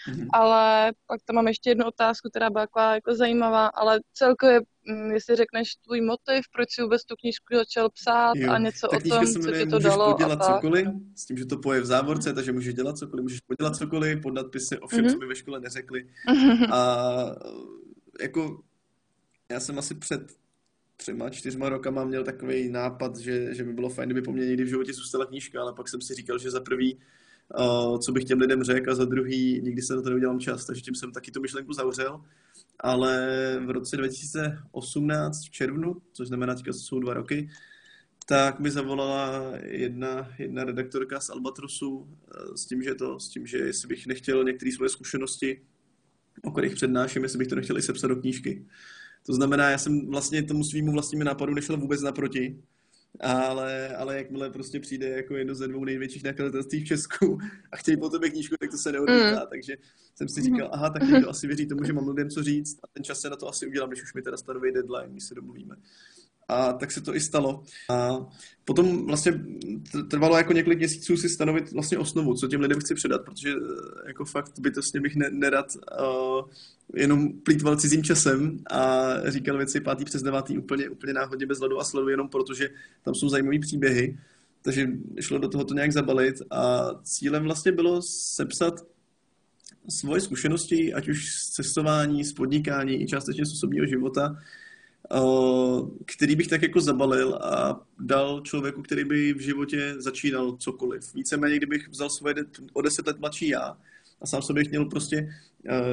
Mm-hmm. 0.09 0.27
Ale 0.33 0.91
pak 1.07 1.21
tam 1.25 1.35
mám 1.35 1.47
ještě 1.47 1.69
jednu 1.69 1.85
otázku, 1.85 2.29
která 2.29 2.49
byla 2.49 2.65
taková 2.65 2.93
jako 2.93 3.15
zajímavá, 3.15 3.67
ale 3.67 3.99
celkově, 4.13 4.61
mm, 4.89 5.11
jestli 5.11 5.35
řekneš 5.35 5.75
tvůj 5.75 6.01
motiv, 6.01 6.41
proč 6.53 6.67
jsi 6.71 6.81
vůbec 6.81 7.05
tu 7.05 7.15
knížku 7.15 7.55
začal 7.55 7.89
psát 7.89 8.35
jo. 8.35 8.51
a 8.51 8.57
něco 8.57 8.87
tak 8.87 9.05
o 9.05 9.09
tom, 9.09 9.25
co 9.25 9.51
ti 9.51 9.65
to 9.65 9.79
dalo. 9.79 10.11
podělat 10.11 10.41
a 10.41 10.53
cokoliv, 10.53 10.87
s 11.15 11.25
tím, 11.25 11.37
že 11.37 11.45
to 11.45 11.57
poje 11.57 11.81
v 11.81 11.85
závorce, 11.85 12.33
takže 12.33 12.51
můžeš 12.51 12.73
dělat 12.73 12.97
cokoliv, 12.97 13.23
můžeš 13.23 13.39
podělat 13.39 13.75
cokoliv, 13.75 14.21
podat 14.21 14.51
pisy 14.51 14.79
o 14.79 14.87
všem, 14.87 15.05
mm-hmm. 15.05 15.11
co 15.11 15.17
by 15.17 15.25
ve 15.25 15.35
škole 15.35 15.59
neřekli. 15.59 16.07
Mm-hmm. 16.29 16.73
A 16.73 17.35
jako 18.21 18.63
já 19.51 19.59
jsem 19.59 19.79
asi 19.79 19.95
před 19.95 20.37
třema, 20.97 21.29
čtyřma 21.29 21.69
rokama 21.69 22.05
měl 22.05 22.23
takový 22.23 22.69
nápad, 22.69 23.17
že, 23.17 23.55
že 23.55 23.63
by 23.63 23.73
bylo 23.73 23.89
fajn, 23.89 24.09
kdyby 24.09 24.21
po 24.21 24.31
mně 24.31 24.45
někdy 24.45 24.63
v 24.63 24.67
životě 24.67 24.93
zůstala 24.93 25.25
knížka, 25.25 25.61
ale 25.61 25.73
pak 25.73 25.89
jsem 25.89 26.01
si 26.01 26.13
říkal, 26.13 26.37
že 26.37 26.51
za 26.51 26.59
prvý 26.59 26.97
co 27.99 28.11
bych 28.11 28.23
těm 28.23 28.39
lidem 28.39 28.63
řekl 28.63 28.91
a 28.91 28.95
za 28.95 29.05
druhý 29.05 29.61
nikdy 29.61 29.81
se 29.81 29.95
na 29.95 30.01
to 30.01 30.09
neudělám 30.09 30.39
čas, 30.39 30.65
takže 30.65 30.81
tím 30.81 30.95
jsem 30.95 31.11
taky 31.11 31.31
tu 31.31 31.41
myšlenku 31.41 31.73
zavřel. 31.73 32.21
Ale 32.79 33.59
v 33.65 33.69
roce 33.69 33.97
2018 33.97 35.45
v 35.45 35.49
červnu, 35.49 36.01
což 36.13 36.27
znamená, 36.27 36.55
že 36.65 36.73
jsou 36.73 36.99
dva 36.99 37.13
roky, 37.13 37.49
tak 38.25 38.59
mi 38.59 38.71
zavolala 38.71 39.53
jedna, 39.63 40.29
jedna 40.39 40.63
redaktorka 40.63 41.19
z 41.19 41.29
Albatrosu 41.29 42.07
eh, 42.07 42.57
s 42.57 42.65
tím, 42.65 42.83
že 42.83 42.95
to, 42.95 43.19
s 43.19 43.29
tím, 43.29 43.47
že 43.47 43.57
jestli 43.57 43.87
bych 43.87 44.07
nechtěl 44.07 44.43
některé 44.43 44.71
svoje 44.71 44.89
zkušenosti, 44.89 45.61
o 46.43 46.51
kterých 46.51 46.75
přednáším, 46.75 47.23
jestli 47.23 47.39
bych 47.39 47.47
to 47.47 47.55
nechtěl 47.55 47.77
i 47.77 47.81
sepsat 47.81 48.07
do 48.07 48.15
knížky. 48.15 48.65
To 49.27 49.33
znamená, 49.33 49.69
já 49.69 49.77
jsem 49.77 50.07
vlastně 50.07 50.43
tomu 50.43 50.63
svýmu 50.63 50.91
vlastnímu 50.91 51.23
nápadu 51.23 51.53
nešel 51.53 51.77
vůbec 51.77 52.01
naproti, 52.01 52.63
ale, 53.19 53.95
ale 53.95 54.17
jakmile 54.17 54.49
prostě 54.49 54.79
přijde 54.79 55.09
jako 55.09 55.35
jedno 55.35 55.55
ze 55.55 55.67
dvou 55.67 55.85
největších 55.85 56.23
nakladatelství 56.23 56.83
v 56.83 56.87
Česku 56.87 57.37
a 57.71 57.77
chtějí 57.77 57.97
po 57.97 58.09
tebe 58.09 58.29
knížku, 58.29 58.55
tak 58.59 58.71
to 58.71 58.77
se 58.77 58.91
neodmítá, 58.91 59.39
mm. 59.39 59.47
takže 59.49 59.77
jsem 60.15 60.29
si 60.29 60.41
říkal, 60.41 60.69
aha, 60.71 60.89
tak 60.89 61.09
někdo 61.09 61.29
asi 61.29 61.47
věří 61.47 61.67
tomu, 61.67 61.83
že 61.83 61.93
mám 61.93 62.07
lidem 62.07 62.29
co 62.29 62.43
říct 62.43 62.79
a 62.83 62.87
ten 62.87 63.03
čas 63.03 63.19
se 63.19 63.29
na 63.29 63.35
to 63.35 63.47
asi 63.47 63.67
udělám, 63.67 63.89
když 63.89 64.03
už 64.03 64.13
mi 64.13 64.21
teda 64.21 64.37
stanoví 64.37 64.71
deadline, 64.71 65.11
když 65.11 65.23
se 65.23 65.35
domluvíme. 65.35 65.75
A 66.47 66.73
tak 66.73 66.91
se 66.91 67.01
to 67.01 67.15
i 67.15 67.19
stalo. 67.19 67.63
A 67.89 68.17
potom 68.65 69.05
vlastně 69.05 69.41
trvalo 70.09 70.37
jako 70.37 70.53
několik 70.53 70.77
měsíců 70.77 71.17
si 71.17 71.29
stanovit 71.29 71.71
vlastně 71.71 71.97
osnovu, 71.97 72.33
co 72.33 72.47
těm 72.47 72.61
lidem 72.61 72.79
chci 72.79 72.95
předat, 72.95 73.21
protože 73.25 73.49
eh, 73.49 74.07
jako 74.07 74.25
fakt 74.25 74.59
bytostně 74.59 75.01
bych 75.01 75.15
nerad 75.15 75.65
uh, 75.75 76.49
jenom 76.95 77.33
plítval 77.33 77.75
cizím 77.75 78.03
časem 78.03 78.57
a 78.69 79.13
říkal 79.27 79.57
věci 79.57 79.81
pátý 79.81 80.05
přes 80.05 80.23
devátý 80.23 80.57
úplně, 80.57 80.89
úplně 80.89 81.13
náhodně 81.13 81.45
bez 81.45 81.59
ledu 81.59 81.79
a 81.79 81.83
sledu, 81.83 82.09
jenom 82.09 82.29
protože 82.29 82.69
tam 83.03 83.15
jsou 83.15 83.29
zajímavé 83.29 83.59
příběhy. 83.59 84.17
Takže 84.61 84.87
šlo 85.19 85.37
do 85.37 85.47
toho 85.47 85.63
to 85.63 85.73
nějak 85.73 85.91
zabalit 85.91 86.35
a 86.51 86.89
cílem 87.03 87.43
vlastně 87.43 87.71
bylo 87.71 88.01
sepsat 88.01 88.85
svoje 89.89 90.21
zkušenosti, 90.21 90.93
ať 90.93 91.09
už 91.09 91.29
z 91.29 91.49
cestování, 91.49 92.23
z 92.23 92.33
podnikání 92.33 93.01
i 93.01 93.07
částečně 93.07 93.45
z 93.45 93.53
osobního 93.53 93.85
života, 93.85 94.35
který 96.05 96.35
bych 96.35 96.47
tak 96.47 96.61
jako 96.61 96.81
zabalil 96.81 97.35
a 97.35 97.81
dal 97.99 98.41
člověku, 98.41 98.81
který 98.81 99.03
by 99.03 99.33
v 99.33 99.39
životě 99.39 99.95
začínal 99.97 100.57
cokoliv. 100.57 101.15
Víceméně, 101.15 101.57
kdybych 101.57 101.89
vzal 101.89 102.09
svoje 102.09 102.35
o 102.73 102.81
deset 102.81 103.07
let 103.07 103.19
mladší 103.19 103.47
já 103.47 103.77
a 104.21 104.27
sám 104.27 104.41
sobě 104.41 104.63
chtěl 104.63 104.85
prostě 104.85 105.29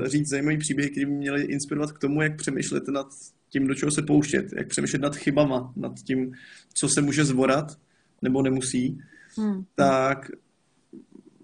říct 0.05 0.29
zajímavý 0.29 0.59
příběhy, 0.59 0.91
které 0.91 1.07
by 1.07 1.13
měly 1.13 1.43
inspirovat 1.43 1.93
k 1.93 1.99
tomu, 1.99 2.23
jak 2.23 2.37
přemýšlet 2.37 2.89
nad 2.89 3.07
tím, 3.49 3.67
do 3.67 3.75
čeho 3.75 3.91
se 3.93 4.03
pouštět, 4.03 4.47
jak 4.57 4.69
přemýšlet 4.69 5.03
nad 5.03 5.17
chybama, 5.17 5.73
nad 5.77 5.93
tím, 5.95 6.33
co 6.75 6.89
se 6.89 7.03
může 7.03 7.25
zvorat 7.25 7.79
nebo 8.23 8.43
nemusí, 8.43 8.99
hmm. 9.37 9.65
tak 9.75 10.31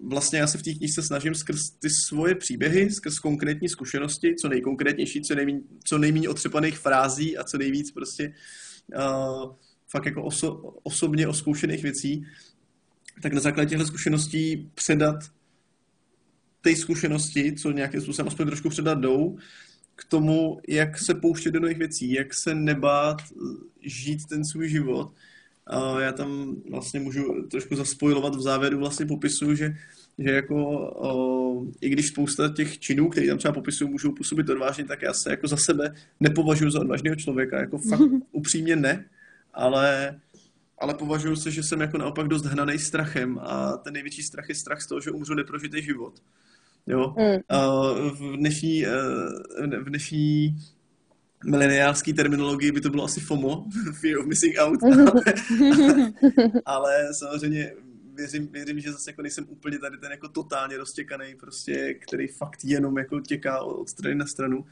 vlastně 0.03 0.39
já 0.39 0.47
se 0.47 0.57
v 0.57 0.63
té 0.63 0.73
knižce 0.73 1.03
snažím 1.03 1.35
skrz 1.35 1.69
ty 1.69 1.89
svoje 1.89 2.35
příběhy, 2.35 2.91
skrz 2.91 3.19
konkrétní 3.19 3.69
zkušenosti, 3.69 4.35
co 4.35 4.49
nejkonkrétnější, 4.49 5.21
co 5.21 5.35
nejméně, 5.35 5.59
co 5.83 5.97
nejméně 5.97 6.29
otřepaných 6.29 6.77
frází 6.77 7.37
a 7.37 7.43
co 7.43 7.57
nejvíc 7.57 7.91
prostě 7.91 8.33
uh, 8.97 9.55
fakt 9.91 10.05
jako 10.05 10.23
oso, 10.23 10.53
osobně 10.83 11.27
oskoušených 11.27 11.83
věcí, 11.83 12.25
tak 13.21 13.33
na 13.33 13.39
základě 13.39 13.69
těchto 13.69 13.85
zkušeností 13.85 14.71
předat 14.75 15.15
ty 16.61 16.75
zkušenosti, 16.75 17.55
co 17.55 17.71
nějakým 17.71 18.01
způsobem 18.01 18.27
aspoň 18.27 18.47
trošku 18.47 18.69
předat 18.69 18.99
jdou, 18.99 19.37
k 19.95 20.05
tomu, 20.05 20.61
jak 20.67 20.99
se 20.99 21.13
pouštět 21.13 21.51
do 21.51 21.59
nových 21.59 21.77
věcí, 21.77 22.11
jak 22.11 22.33
se 22.33 22.55
nebát 22.55 23.17
žít 23.81 24.25
ten 24.29 24.45
svůj 24.45 24.69
život 24.69 25.13
já 25.99 26.11
tam 26.11 26.55
vlastně 26.69 26.99
můžu 26.99 27.47
trošku 27.51 27.75
zaspojovat 27.75 28.35
v 28.35 28.41
závěru 28.41 28.79
vlastně 28.79 29.05
popisu, 29.05 29.55
že, 29.55 29.75
že 30.17 30.31
jako 30.31 30.55
o, 30.95 31.65
i 31.81 31.89
když 31.89 32.07
spousta 32.07 32.53
těch 32.53 32.79
činů, 32.79 33.09
které 33.09 33.27
tam 33.27 33.37
třeba 33.37 33.53
popisují, 33.53 33.91
můžou 33.91 34.11
působit 34.11 34.49
odvážně, 34.49 34.85
tak 34.85 35.01
já 35.01 35.13
se 35.13 35.29
jako 35.29 35.47
za 35.47 35.57
sebe 35.57 35.93
nepovažuji 36.19 36.71
za 36.71 36.79
odvážného 36.79 37.15
člověka, 37.15 37.59
jako 37.59 37.77
fakt 37.77 38.01
upřímně 38.31 38.75
ne, 38.75 39.05
ale 39.53 40.15
ale 40.81 40.93
považuji 40.93 41.35
se, 41.35 41.51
že 41.51 41.63
jsem 41.63 41.81
jako 41.81 41.97
naopak 41.97 42.27
dost 42.27 42.45
hnaný 42.45 42.79
strachem 42.79 43.39
a 43.41 43.77
ten 43.77 43.93
největší 43.93 44.23
strach 44.23 44.49
je 44.49 44.55
strach 44.55 44.81
z 44.81 44.87
toho, 44.87 45.01
že 45.01 45.11
umřu 45.11 45.33
neprožitý 45.33 45.81
život. 45.81 46.13
Jo? 46.87 47.15
Mm. 47.17 47.39
v 48.09 48.37
dnešní, 48.37 48.85
e, 48.85 48.91
v 49.79 49.89
dnešní 49.89 50.57
mileniálský 51.45 52.13
terminologii 52.13 52.71
by 52.71 52.81
to 52.81 52.89
bylo 52.89 53.03
asi 53.03 53.19
FOMO, 53.19 53.65
Fear 54.01 54.17
of 54.17 54.25
Missing 54.25 54.55
Out, 54.59 54.83
ale, 54.83 55.23
ale 56.65 57.13
samozřejmě 57.13 57.73
věřím, 58.15 58.47
věřím, 58.47 58.79
že 58.79 58.91
zase 58.91 59.09
jako 59.09 59.21
nejsem 59.21 59.45
úplně 59.49 59.79
tady 59.79 59.97
ten 59.97 60.11
jako 60.11 60.27
totálně 60.27 60.77
roztěkaný, 60.77 61.35
prostě, 61.35 61.93
který 61.93 62.27
fakt 62.27 62.63
jenom 62.63 62.97
jako 62.97 63.19
těká 63.19 63.61
od 63.61 63.89
strany 63.89 64.15
na 64.15 64.25
stranu, 64.25 64.65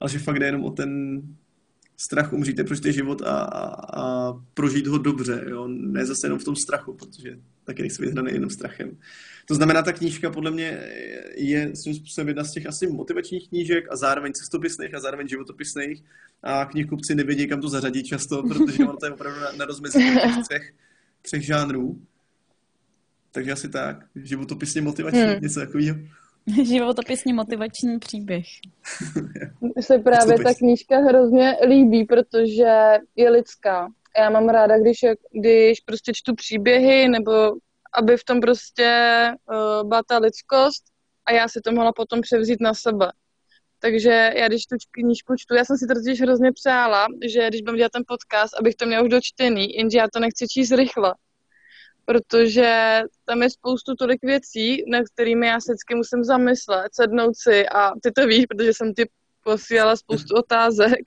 ale 0.00 0.10
že 0.10 0.18
fakt 0.18 0.38
jde 0.38 0.46
jenom 0.46 0.64
o 0.64 0.70
ten 0.70 1.22
strach 1.96 2.32
umřít, 2.32 2.66
prožít 2.66 2.84
život 2.84 3.22
a, 3.22 3.38
a, 3.38 3.64
a 4.02 4.32
prožít 4.54 4.86
ho 4.86 4.98
dobře, 4.98 5.44
jo? 5.48 5.68
ne 5.68 6.06
zase 6.06 6.26
jenom 6.26 6.38
v 6.38 6.44
tom 6.44 6.56
strachu, 6.56 6.92
protože 6.92 7.38
taky 7.64 7.82
nejsem 7.82 8.04
vyhraný 8.04 8.32
jenom 8.32 8.50
strachem. 8.50 8.96
To 9.44 9.54
znamená, 9.54 9.82
ta 9.82 9.92
knížka 9.92 10.30
podle 10.30 10.50
mě 10.50 10.80
je 11.34 11.76
svým 11.76 11.94
způsobem 11.94 12.28
jedna 12.28 12.44
z 12.44 12.52
těch 12.52 12.66
asi 12.66 12.86
motivačních 12.86 13.48
knížek 13.48 13.84
a 13.90 13.96
zároveň 13.96 14.32
cestopisných 14.32 14.94
a 14.94 15.00
zároveň 15.00 15.28
životopisných. 15.28 16.02
A 16.42 16.64
knihkupci 16.64 17.14
nevědí, 17.14 17.48
kam 17.48 17.60
to 17.60 17.68
zařadit 17.68 18.02
často, 18.02 18.42
protože 18.42 18.84
ono 18.84 18.96
to 18.96 19.06
je 19.06 19.12
opravdu 19.12 19.40
na, 19.40 19.52
na 19.52 19.64
rozmezí 19.64 19.98
těch 19.98 20.44
třech, 20.48 20.72
třech 21.22 21.42
žánrů. 21.42 21.98
Takže 23.32 23.52
asi 23.52 23.68
tak. 23.68 23.96
Životopisně 24.14 24.80
motivační, 24.80 25.20
hmm. 25.20 25.40
něco 25.40 25.60
takového. 25.60 25.96
Životopisně 26.64 27.34
motivační 27.34 27.98
příběh. 27.98 28.44
Mně 29.60 29.82
se 29.82 29.98
právě 29.98 30.38
ta 30.38 30.54
knížka 30.54 30.98
hrozně 30.98 31.56
líbí, 31.66 32.04
protože 32.04 32.92
je 33.16 33.30
lidská. 33.30 33.88
Já 34.18 34.30
mám 34.30 34.48
ráda, 34.48 34.78
když, 34.78 34.98
když 35.32 35.80
prostě 35.80 36.12
čtu 36.14 36.34
příběhy 36.34 37.08
nebo 37.08 37.32
aby 37.94 38.16
v 38.16 38.24
tom 38.24 38.40
prostě 38.40 38.90
uh, 39.50 39.88
byla 39.88 40.02
ta 40.06 40.18
lidskost 40.18 40.84
a 41.26 41.32
já 41.32 41.48
si 41.48 41.60
to 41.60 41.72
mohla 41.72 41.92
potom 41.92 42.20
převzít 42.20 42.60
na 42.60 42.74
sebe. 42.74 43.12
Takže 43.78 44.32
já 44.36 44.48
když 44.48 44.66
tu 44.66 44.76
knížku 44.90 45.34
čtu, 45.38 45.54
já 45.54 45.64
jsem 45.64 45.76
si 45.76 45.86
to 45.86 45.94
totiž 45.94 46.20
hrozně 46.20 46.52
přála, 46.52 47.06
že 47.28 47.48
když 47.48 47.62
budem 47.62 47.76
dělat 47.76 47.92
ten 47.92 48.02
podcast, 48.08 48.54
abych 48.60 48.74
to 48.74 48.86
měla 48.86 49.02
už 49.02 49.08
dočtený, 49.08 49.74
jenže 49.74 49.98
já 49.98 50.06
to 50.12 50.20
nechci 50.20 50.48
číst 50.48 50.70
rychle. 50.70 51.14
Protože 52.04 53.00
tam 53.24 53.42
je 53.42 53.50
spoustu 53.50 53.94
tolik 53.94 54.22
věcí, 54.22 54.90
na 54.90 55.02
kterými 55.02 55.46
já 55.46 55.60
se 55.60 55.72
vždycky 55.72 55.94
musím 55.94 56.24
zamyslet, 56.24 56.94
sednout 56.94 57.36
si 57.36 57.68
a 57.68 57.92
ty 58.02 58.12
to 58.12 58.26
víš, 58.26 58.46
protože 58.46 58.74
jsem 58.74 58.94
ti 58.94 59.08
posílala 59.44 59.96
spoustu 59.96 60.34
otázek. 60.36 61.00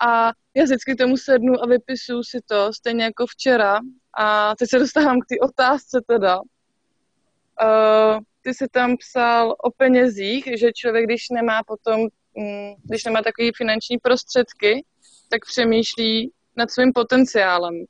A 0.00 0.32
já 0.54 0.64
vždycky 0.64 0.94
tomu 0.94 1.16
sednu 1.16 1.62
a 1.62 1.66
vypisuju 1.66 2.22
si 2.22 2.40
to, 2.46 2.72
stejně 2.72 3.04
jako 3.04 3.26
včera, 3.26 3.80
a 4.18 4.56
teď 4.56 4.70
se 4.70 4.78
dostávám 4.78 5.20
k 5.20 5.26
té 5.28 5.34
otázce 5.40 6.00
teda. 6.06 6.40
uh, 6.40 8.20
ty 8.42 8.54
jsi 8.54 8.68
tam 8.68 8.96
psal 8.96 9.54
o 9.64 9.70
penězích, 9.70 10.48
že 10.58 10.72
člověk, 10.72 11.04
když 11.04 11.28
nemá 11.30 11.62
potom, 11.66 12.00
um, 12.00 12.74
když 12.84 13.04
nemá 13.04 13.22
takové 13.22 13.48
finanční 13.56 13.98
prostředky, 13.98 14.84
tak 15.28 15.44
přemýšlí 15.44 16.32
nad 16.56 16.70
svým 16.70 16.92
potenciálem. 16.92 17.84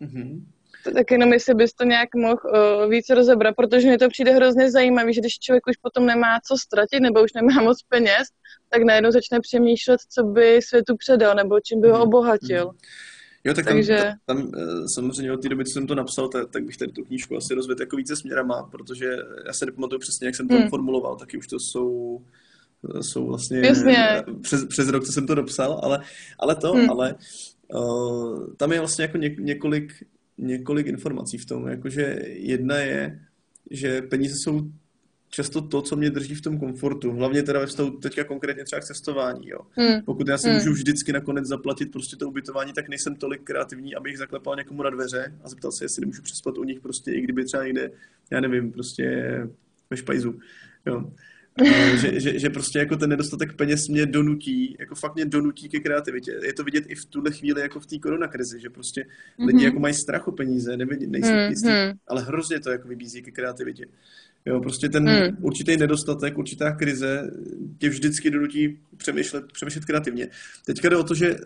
Mm-hmm. 0.00 0.44
Tak 0.94 1.10
jenom 1.10 1.32
jestli 1.32 1.54
bys 1.54 1.72
to 1.72 1.84
nějak 1.84 2.14
mohl 2.14 2.38
uh, 2.44 2.90
víc 2.90 3.10
rozebrat, 3.10 3.56
protože 3.56 3.88
mi 3.88 3.98
to 3.98 4.08
přijde 4.08 4.32
hrozně 4.32 4.70
zajímavé, 4.70 5.12
že 5.12 5.20
když 5.20 5.38
člověk 5.38 5.66
už 5.66 5.76
potom 5.76 6.06
nemá 6.06 6.40
co 6.48 6.56
ztratit 6.56 7.00
nebo 7.00 7.22
už 7.22 7.32
nemá 7.32 7.62
moc 7.62 7.82
peněz, 7.82 8.28
tak 8.68 8.82
najednou 8.82 9.10
začne 9.10 9.40
přemýšlet, 9.40 10.00
co 10.10 10.22
by 10.24 10.62
světu 10.62 10.96
předal 10.96 11.34
nebo 11.34 11.60
čím 11.60 11.80
by 11.80 11.88
ho 11.88 11.94
mhm. 11.94 12.02
obohatil. 12.02 12.66
Mm-hmm. 12.66 13.17
Jo, 13.48 13.54
tak 13.54 13.64
Takže... 13.64 13.96
tam, 13.96 14.36
tam, 14.36 14.50
tam 14.50 14.60
eh, 14.60 14.88
samozřejmě 14.94 15.32
od 15.32 15.42
té 15.42 15.48
doby, 15.48 15.64
co 15.64 15.72
jsem 15.72 15.86
to 15.86 15.94
napsal, 15.94 16.28
tak, 16.28 16.50
tak 16.50 16.64
bych 16.64 16.76
tady 16.76 16.92
tu 16.92 17.04
knížku 17.04 17.36
asi 17.36 17.54
rozvedl 17.54 17.82
jako 17.82 17.96
více 17.96 18.16
směrama, 18.16 18.62
protože 18.62 19.16
já 19.46 19.52
se 19.52 19.66
nepamatuju 19.66 19.98
přesně, 19.98 20.26
jak 20.26 20.36
jsem 20.36 20.48
to 20.48 20.54
hmm. 20.54 20.68
formuloval, 20.68 21.16
taky 21.16 21.38
už 21.38 21.46
to 21.46 21.56
jsou 21.60 22.20
eh, 22.94 23.02
jsou 23.02 23.26
vlastně 23.26 23.58
Jasně. 23.58 24.22
Přes, 24.42 24.64
přes 24.64 24.88
rok, 24.88 25.04
co 25.04 25.12
jsem 25.12 25.26
to 25.26 25.34
dopsal, 25.34 25.80
ale, 25.82 26.02
ale 26.38 26.56
to, 26.56 26.72
hmm. 26.72 26.90
ale 26.90 27.14
uh, 27.74 28.54
tam 28.56 28.72
je 28.72 28.78
vlastně 28.78 29.02
jako 29.02 29.16
ně, 29.16 29.36
několik, 29.38 29.92
několik 30.38 30.86
informací 30.86 31.38
v 31.38 31.46
tom, 31.46 31.68
jakože 31.68 32.18
jedna 32.26 32.76
je, 32.76 33.20
že 33.70 34.02
peníze 34.02 34.34
jsou 34.36 34.60
často 35.30 35.60
to, 35.60 35.82
co 35.82 35.96
mě 35.96 36.10
drží 36.10 36.34
v 36.34 36.40
tom 36.40 36.58
komfortu. 36.58 37.12
Hlavně 37.12 37.42
teda 37.42 37.60
ve 37.60 37.66
vztahu 37.66 37.90
teďka 37.90 38.24
konkrétně 38.24 38.64
třeba 38.64 38.80
k 38.80 38.84
cestování. 38.84 39.48
Jo. 39.48 39.58
Hmm. 39.72 40.02
Pokud 40.02 40.28
já 40.28 40.38
si 40.38 40.48
hmm. 40.48 40.58
můžu 40.58 40.72
vždycky 40.72 41.12
nakonec 41.12 41.46
zaplatit 41.46 41.92
prostě 41.92 42.16
to 42.16 42.28
ubytování, 42.28 42.72
tak 42.72 42.88
nejsem 42.88 43.16
tolik 43.16 43.42
kreativní, 43.42 43.94
abych 43.94 44.18
zaklepal 44.18 44.56
někomu 44.56 44.82
na 44.82 44.90
dveře 44.90 45.34
a 45.44 45.48
zeptal 45.48 45.72
se, 45.72 45.84
jestli 45.84 46.00
nemůžu 46.00 46.22
přespat 46.22 46.58
u 46.58 46.64
nich 46.64 46.80
prostě, 46.80 47.12
i 47.12 47.20
kdyby 47.20 47.44
třeba 47.44 47.64
někde, 47.64 47.90
já 48.30 48.40
nevím, 48.40 48.72
prostě 48.72 49.04
ve 49.90 49.96
špajzu. 49.96 50.38
Jo. 50.86 51.12
Že, 52.00 52.20
že, 52.20 52.38
že, 52.38 52.50
prostě 52.50 52.78
jako 52.78 52.96
ten 52.96 53.10
nedostatek 53.10 53.56
peněz 53.56 53.88
mě 53.88 54.06
donutí, 54.06 54.76
jako 54.78 54.94
fakt 54.94 55.14
mě 55.14 55.24
donutí 55.24 55.68
ke 55.68 55.80
kreativitě. 55.80 56.32
Je 56.42 56.52
to 56.52 56.64
vidět 56.64 56.84
i 56.88 56.94
v 56.94 57.04
tuhle 57.04 57.30
chvíli 57.30 57.60
jako 57.60 57.80
v 57.80 57.86
té 57.86 57.98
koronakrizi, 57.98 58.60
že 58.60 58.70
prostě 58.70 59.00
mm-hmm. 59.02 59.46
lidi 59.46 59.64
jako 59.64 59.80
mají 59.80 59.94
strach 59.94 60.28
o 60.28 60.32
peníze, 60.32 60.76
nevědí, 60.76 61.06
nejsou 61.06 61.28
mm-hmm. 61.28 61.50
jistý, 61.50 61.98
ale 62.08 62.22
hrozně 62.22 62.60
to 62.60 62.70
jako 62.70 62.88
vybízí 62.88 63.22
ke 63.22 63.30
kreativitě. 63.30 63.86
Jo, 64.46 64.60
prostě 64.60 64.88
ten 64.88 65.08
hmm. 65.08 65.36
určitý 65.40 65.76
nedostatek, 65.76 66.38
určitá 66.38 66.72
krize 66.72 67.30
tě 67.78 67.88
vždycky 67.88 68.30
donutí 68.30 68.78
přemýšlet, 68.96 69.52
přemýšlet 69.52 69.84
kreativně. 69.84 70.28
Teďka 70.66 70.88
jde 70.88 70.96
o 70.96 71.04
to, 71.04 71.14
že 71.14 71.36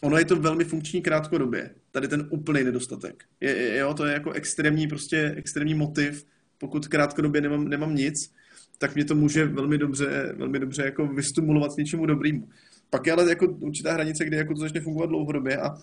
ono 0.00 0.18
je 0.18 0.24
to 0.24 0.36
velmi 0.36 0.64
funkční 0.64 1.02
krátkodobě. 1.02 1.70
Tady 1.90 2.08
ten 2.08 2.26
úplný 2.30 2.64
nedostatek. 2.64 3.24
Je, 3.40 3.56
je, 3.56 3.78
jo, 3.78 3.94
to 3.94 4.06
je 4.06 4.12
jako 4.12 4.32
extrémní, 4.32 4.88
prostě 4.88 5.34
extrémní 5.36 5.74
motiv. 5.74 6.26
Pokud 6.58 6.88
krátkodobě 6.88 7.40
nemám, 7.40 7.68
nemám 7.68 7.94
nic, 7.94 8.32
tak 8.78 8.94
mě 8.94 9.04
to 9.04 9.14
může 9.14 9.44
velmi 9.44 9.78
dobře, 9.78 10.34
velmi 10.36 10.58
dobře 10.58 10.82
jako 10.82 11.06
vystimulovat 11.06 11.74
k 11.74 11.76
něčemu 11.76 12.06
dobrému. 12.06 12.48
Pak 12.90 13.06
je 13.06 13.12
ale 13.12 13.28
jako 13.28 13.46
určitá 13.46 13.92
hranice, 13.92 14.24
kdy 14.24 14.36
jako 14.36 14.54
to 14.54 14.60
začne 14.60 14.80
fungovat 14.80 15.06
dlouhodobě 15.06 15.56
a 15.56 15.74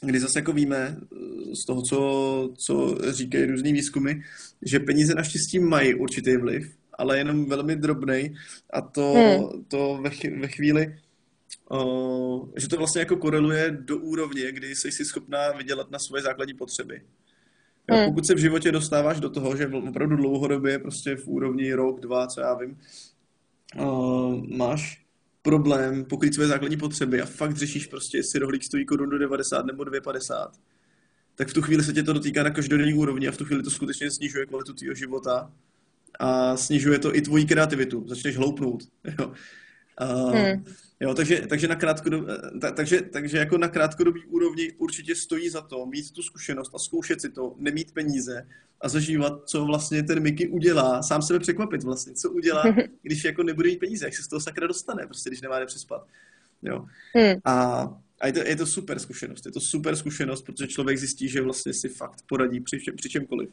kdy 0.00 0.20
zase 0.20 0.38
jako 0.38 0.52
víme 0.52 0.96
eh, 0.96 1.56
z 1.56 1.64
toho, 1.64 1.82
co, 1.82 2.54
co 2.58 2.98
říkají 3.10 3.44
různý 3.44 3.72
výzkumy, 3.72 4.12
že 4.62 4.80
peníze 4.80 5.14
naštěstí 5.14 5.58
mají 5.58 5.94
určitý 5.94 6.36
vliv, 6.36 6.76
ale 6.98 7.18
jenom 7.18 7.48
velmi 7.48 7.76
drobný 7.76 8.34
a 8.72 8.80
to, 8.80 9.12
hmm. 9.12 9.64
to 9.64 10.00
ve, 10.02 10.10
ve 10.40 10.48
chvíli, 10.48 10.98
o, 11.70 12.48
že 12.56 12.68
to 12.68 12.76
vlastně 12.76 13.00
jako 13.00 13.16
koreluje 13.16 13.78
do 13.80 13.98
úrovně, 13.98 14.52
kdy 14.52 14.74
jsi 14.74 14.92
si 14.92 15.04
schopná 15.04 15.52
vydělat 15.52 15.90
na 15.90 15.98
svoje 15.98 16.22
základní 16.22 16.54
potřeby. 16.54 17.00
Jo, 17.90 17.96
hmm. 17.96 18.06
Pokud 18.06 18.26
se 18.26 18.34
v 18.34 18.38
životě 18.38 18.72
dostáváš 18.72 19.20
do 19.20 19.30
toho, 19.30 19.56
že 19.56 19.66
opravdu 19.66 20.16
dlouhodobě 20.16 20.78
prostě 20.78 21.16
v 21.16 21.28
úrovni 21.28 21.72
rok, 21.72 22.00
dva, 22.00 22.26
co 22.26 22.40
já 22.40 22.54
vím, 22.54 22.78
o, 23.78 24.42
máš 24.56 25.06
problém 25.42 26.04
pokrýt 26.04 26.34
své 26.34 26.46
základní 26.46 26.76
potřeby 26.76 27.22
a 27.22 27.26
fakt 27.26 27.56
řešíš 27.56 27.86
prostě, 27.86 28.16
jestli 28.16 28.40
rohlík 28.40 28.64
stojí 28.64 28.84
korun 28.84 29.10
do 29.10 29.18
90 29.18 29.66
nebo 29.66 29.82
2,50, 29.82 30.48
tak 31.34 31.48
v 31.48 31.52
tu 31.52 31.62
chvíli 31.62 31.84
se 31.84 31.92
tě 31.92 32.02
to 32.02 32.12
dotýká 32.12 32.42
na 32.42 32.50
každodenní 32.50 32.94
úrovni 32.94 33.28
a 33.28 33.32
v 33.32 33.36
tu 33.36 33.44
chvíli 33.44 33.62
to 33.62 33.70
skutečně 33.70 34.10
snižuje 34.10 34.46
kvalitu 34.46 34.72
tvého 34.72 34.94
života 34.94 35.52
a 36.18 36.56
snižuje 36.56 36.98
to 36.98 37.16
i 37.16 37.20
tvoji 37.20 37.44
kreativitu. 37.44 38.04
Začneš 38.08 38.36
hloupnout. 38.36 38.82
Jo. 39.18 39.32
A, 39.96 40.04
hmm. 40.04 40.64
Jo, 41.00 41.14
takže, 41.14 41.46
takže, 41.48 41.68
na 41.68 41.76
krátkodob, 41.76 42.24
ta, 42.60 42.70
takže, 42.70 43.02
takže 43.02 43.38
jako 43.38 43.58
na 43.58 43.68
krátkodobý 43.68 44.24
úrovni 44.24 44.72
určitě 44.78 45.14
stojí 45.14 45.48
za 45.48 45.60
to 45.60 45.86
mít 45.86 46.10
tu 46.10 46.22
zkušenost 46.22 46.74
a 46.74 46.78
zkoušet 46.78 47.20
si 47.20 47.30
to, 47.30 47.54
nemít 47.58 47.92
peníze 47.92 48.46
a 48.80 48.88
zažívat, 48.88 49.48
co 49.48 49.64
vlastně 49.64 50.02
ten 50.02 50.22
Mickey 50.22 50.48
udělá, 50.48 51.02
sám 51.02 51.22
sebe 51.22 51.38
překvapit 51.38 51.82
vlastně, 51.82 52.14
co 52.14 52.30
udělá, 52.30 52.64
když 53.02 53.24
jako 53.24 53.42
nebude 53.42 53.68
mít 53.68 53.80
peníze, 53.80 54.06
jak 54.06 54.14
se 54.14 54.22
z 54.22 54.28
toho 54.28 54.40
sakra 54.40 54.66
dostane, 54.66 55.06
prostě 55.06 55.30
když 55.30 55.40
nemá 55.40 55.66
přespat. 55.66 56.06
Jo. 56.62 56.86
Hmm. 57.14 57.40
A, 57.44 57.82
a 58.20 58.26
je, 58.26 58.32
to, 58.32 58.38
je 58.38 58.56
to 58.56 58.66
super 58.66 58.98
zkušenost, 58.98 59.46
je 59.46 59.52
to 59.52 59.60
super 59.60 59.96
zkušenost, 59.96 60.42
protože 60.42 60.68
člověk 60.68 60.98
zjistí, 60.98 61.28
že 61.28 61.42
vlastně 61.42 61.74
si 61.74 61.88
fakt 61.88 62.22
poradí 62.28 62.60
při, 62.60 62.78
při 62.96 63.08
čemkoliv. 63.08 63.50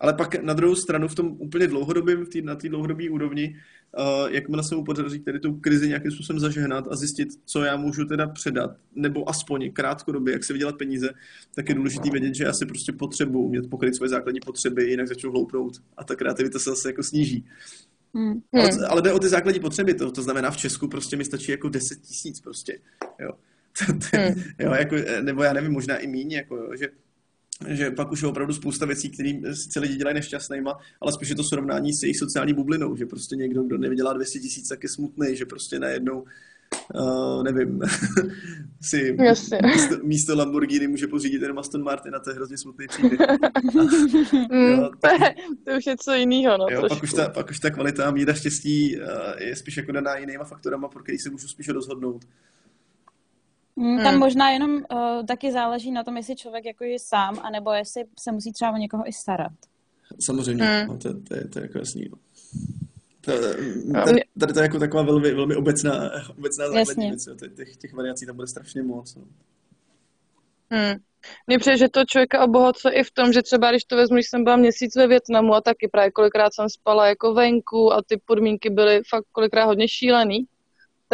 Ale 0.00 0.14
pak 0.14 0.42
na 0.42 0.52
druhou 0.54 0.74
stranu 0.74 1.08
v 1.08 1.14
tom 1.14 1.36
úplně 1.38 1.66
dlouhodobém, 1.66 2.26
tý, 2.26 2.42
na 2.42 2.54
té 2.54 2.68
dlouhodobé 2.68 3.10
úrovni, 3.10 3.56
uh, 3.98 4.30
jakmile 4.30 4.62
se 4.62 4.74
mu 4.74 4.84
podaří 4.84 5.18
tedy 5.18 5.40
tu 5.40 5.52
krizi 5.52 5.88
nějakým 5.88 6.10
způsobem 6.10 6.40
zažehnat 6.40 6.84
a 6.90 6.96
zjistit, 6.96 7.28
co 7.44 7.62
já 7.62 7.76
můžu 7.76 8.04
teda 8.04 8.26
předat, 8.26 8.76
nebo 8.94 9.28
aspoň 9.28 9.72
krátkodobě, 9.72 10.32
jak 10.32 10.44
se 10.44 10.52
vydělat 10.52 10.78
peníze, 10.78 11.10
tak 11.54 11.68
je 11.68 11.74
důležité 11.74 12.10
vědět, 12.10 12.34
že 12.34 12.44
já 12.44 12.52
si 12.52 12.66
prostě 12.66 12.92
potřebuji 12.92 13.38
umět 13.38 13.70
pokryt 13.70 13.96
svoje 13.96 14.08
základní 14.08 14.40
potřeby, 14.40 14.90
jinak 14.90 15.08
začnu 15.08 15.30
hloupnout 15.30 15.82
a 15.96 16.04
ta 16.04 16.16
kreativita 16.16 16.58
se 16.58 16.70
zase 16.70 16.88
jako 16.88 17.02
sníží. 17.02 17.44
Hmm. 18.14 18.42
Ale, 18.52 18.86
ale 18.88 19.02
jde 19.02 19.12
o 19.12 19.18
ty 19.18 19.28
základní 19.28 19.60
potřeby, 19.60 19.94
to, 19.94 20.12
to 20.12 20.22
znamená 20.22 20.50
v 20.50 20.56
Česku 20.56 20.88
prostě 20.88 21.16
mi 21.16 21.24
stačí 21.24 21.50
jako 21.50 21.68
10 21.68 22.00
tisíc 22.00 22.40
prostě, 22.40 22.78
jo. 23.18 23.30
hmm. 24.12 24.42
jo, 24.58 24.72
jako, 24.72 24.96
nebo 25.22 25.42
já 25.42 25.52
nevím, 25.52 25.72
možná 25.72 25.96
i 25.96 26.06
míň, 26.06 26.32
jako, 26.32 26.56
jo, 26.56 26.70
že 26.78 26.88
že 27.68 27.90
pak 27.90 28.12
už 28.12 28.22
je 28.22 28.28
opravdu 28.28 28.54
spousta 28.54 28.86
věcí, 28.86 29.10
které 29.10 29.32
sice 29.52 29.80
lidi 29.80 29.96
dělají 29.96 30.14
nešťastnýma, 30.14 30.78
ale 31.00 31.12
spíš 31.12 31.28
je 31.28 31.36
to 31.36 31.44
srovnání 31.44 31.92
s 31.92 32.02
jejich 32.02 32.18
sociální 32.18 32.54
bublinou, 32.54 32.96
že 32.96 33.06
prostě 33.06 33.36
někdo, 33.36 33.62
kdo 33.62 33.78
nevydělá 33.78 34.12
200 34.12 34.38
tisíc, 34.38 34.68
tak 34.68 34.82
je 34.82 34.88
smutný, 34.88 35.36
že 35.36 35.46
prostě 35.46 35.78
najednou 35.78 36.24
Uh, 36.94 37.42
nevím, 37.42 37.80
si 38.82 39.16
místo, 39.62 39.96
místo 40.02 40.36
Lamborghini 40.36 40.86
může 40.86 41.06
pořídit 41.06 41.42
jenom 41.42 41.58
Aston 41.58 41.82
Martin 41.82 42.14
a 42.14 42.18
to 42.18 42.30
je 42.30 42.36
hrozně 42.36 42.58
smutný 42.58 42.86
příběh. 42.86 43.20
Mm, 44.50 44.80
to, 45.00 45.08
je, 45.24 45.34
to 45.64 45.76
už 45.78 45.86
je 45.86 45.96
co 45.96 46.12
jiného. 46.12 46.58
No, 46.58 46.66
jo, 46.70 46.86
pak, 46.88 47.02
už 47.02 47.12
ta, 47.12 47.28
pak 47.28 47.50
už 47.50 47.60
ta 47.60 47.70
kvalita 47.70 48.10
míra 48.10 48.34
štěstí 48.34 48.96
uh, 48.96 49.02
je 49.38 49.56
spíš 49.56 49.76
jako 49.76 49.92
daná 49.92 50.16
jinýma 50.16 50.44
faktorama, 50.44 50.88
pro 50.88 51.02
který 51.02 51.18
se 51.18 51.30
můžu 51.30 51.48
spíš 51.48 51.68
rozhodnout. 51.68 52.24
Hmm. 53.76 54.02
Tam 54.02 54.18
možná 54.18 54.50
jenom 54.50 54.70
uh, 54.74 55.26
taky 55.26 55.52
záleží 55.52 55.90
na 55.90 56.04
tom, 56.04 56.16
jestli 56.16 56.36
člověk 56.36 56.64
jako 56.64 56.84
je 56.84 56.98
sám, 56.98 57.38
anebo 57.42 57.72
jestli 57.72 58.04
se 58.20 58.32
musí 58.32 58.52
třeba 58.52 58.72
o 58.72 58.76
někoho 58.76 59.08
i 59.08 59.12
starat. 59.12 59.52
Samozřejmě, 60.20 60.64
hmm. 60.64 60.88
no, 60.88 60.98
to, 60.98 61.20
to, 61.20 61.34
je, 61.34 61.48
to 61.48 61.58
je 61.58 61.62
jako 61.62 61.78
jasný. 61.78 62.08
No. 62.10 62.18
Tady, 64.04 64.20
tady 64.40 64.52
to 64.52 64.58
je 64.58 64.62
jako 64.62 64.78
taková 64.78 65.02
velmi, 65.02 65.34
velmi 65.34 65.56
obecná, 65.56 66.10
obecná 66.38 66.66
základní 66.70 67.08
věc. 67.08 67.28
Těch, 67.56 67.76
těch 67.76 67.94
variací 67.94 68.26
tam 68.26 68.36
bude 68.36 68.46
strašně 68.46 68.82
moc. 68.82 69.14
No. 69.14 69.22
Hmm. 70.70 70.94
Mně 71.46 71.58
přijde, 71.58 71.76
že 71.76 71.88
to 71.88 72.04
člověka 72.04 72.44
obohacuje 72.44 72.94
i 72.94 73.04
v 73.04 73.10
tom, 73.10 73.32
že 73.32 73.42
třeba 73.42 73.70
když 73.70 73.84
to 73.84 73.96
vezmu, 73.96 74.16
když 74.16 74.30
jsem 74.30 74.44
byla 74.44 74.56
měsíc 74.56 74.96
ve 74.96 75.06
Větnamu 75.06 75.54
a 75.54 75.60
taky 75.60 75.88
právě 75.88 76.10
kolikrát 76.10 76.54
jsem 76.54 76.68
spala 76.68 77.06
jako 77.06 77.34
venku 77.34 77.92
a 77.92 78.02
ty 78.06 78.20
podmínky 78.24 78.70
byly 78.70 79.00
fakt 79.08 79.24
kolikrát 79.32 79.64
hodně 79.64 79.88
šílený, 79.88 80.46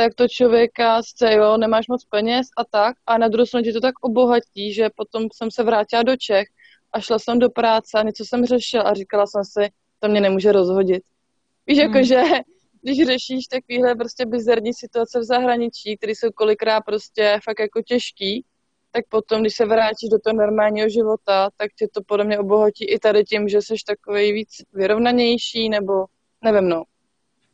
tak 0.00 0.14
to 0.14 0.28
člověka 0.28 1.02
chce, 1.02 1.34
jo, 1.34 1.56
nemáš 1.56 1.88
moc 1.88 2.04
peněz 2.04 2.46
a 2.56 2.64
tak. 2.64 2.96
A 3.06 3.18
na 3.18 3.28
druhou 3.28 3.46
stranu 3.46 3.64
ti 3.64 3.72
to 3.72 3.80
tak 3.80 3.94
obohatí, 4.00 4.72
že 4.74 4.88
potom 4.96 5.28
jsem 5.32 5.50
se 5.50 5.62
vrátila 5.62 6.02
do 6.02 6.16
Čech 6.16 6.48
a 6.92 7.00
šla 7.00 7.18
jsem 7.18 7.38
do 7.38 7.50
práce 7.50 7.98
a 7.98 8.02
něco 8.02 8.24
jsem 8.24 8.46
řešila 8.46 8.82
a 8.82 8.94
říkala 8.94 9.26
jsem 9.26 9.44
si, 9.44 9.70
to 9.98 10.08
mě 10.08 10.20
nemůže 10.20 10.52
rozhodit. 10.52 11.02
Víš, 11.66 11.78
hmm. 11.78 11.88
jakože 11.88 12.22
když 12.82 13.06
řešíš 13.06 13.46
takovýhle 13.46 13.94
prostě 13.94 14.26
bizarní 14.26 14.74
situace 14.74 15.20
v 15.20 15.24
zahraničí, 15.24 15.96
které 15.96 16.12
jsou 16.12 16.30
kolikrát 16.34 16.80
prostě 16.80 17.40
fakt 17.44 17.60
jako 17.60 17.82
těžký, 17.82 18.44
tak 18.92 19.04
potom, 19.08 19.40
když 19.40 19.54
se 19.54 19.66
vrátíš 19.66 20.10
do 20.10 20.18
toho 20.18 20.36
normálního 20.36 20.88
života, 20.88 21.50
tak 21.56 21.70
tě 21.78 21.86
to 21.92 22.00
podle 22.06 22.24
mě 22.24 22.38
obohatí 22.38 22.84
i 22.84 22.98
tady 22.98 23.24
tím, 23.24 23.48
že 23.48 23.62
jsi 23.62 23.74
takový 23.86 24.32
víc 24.32 24.48
vyrovnanější, 24.72 25.68
nebo 25.68 26.04
nevím, 26.44 26.68
no 26.68 26.84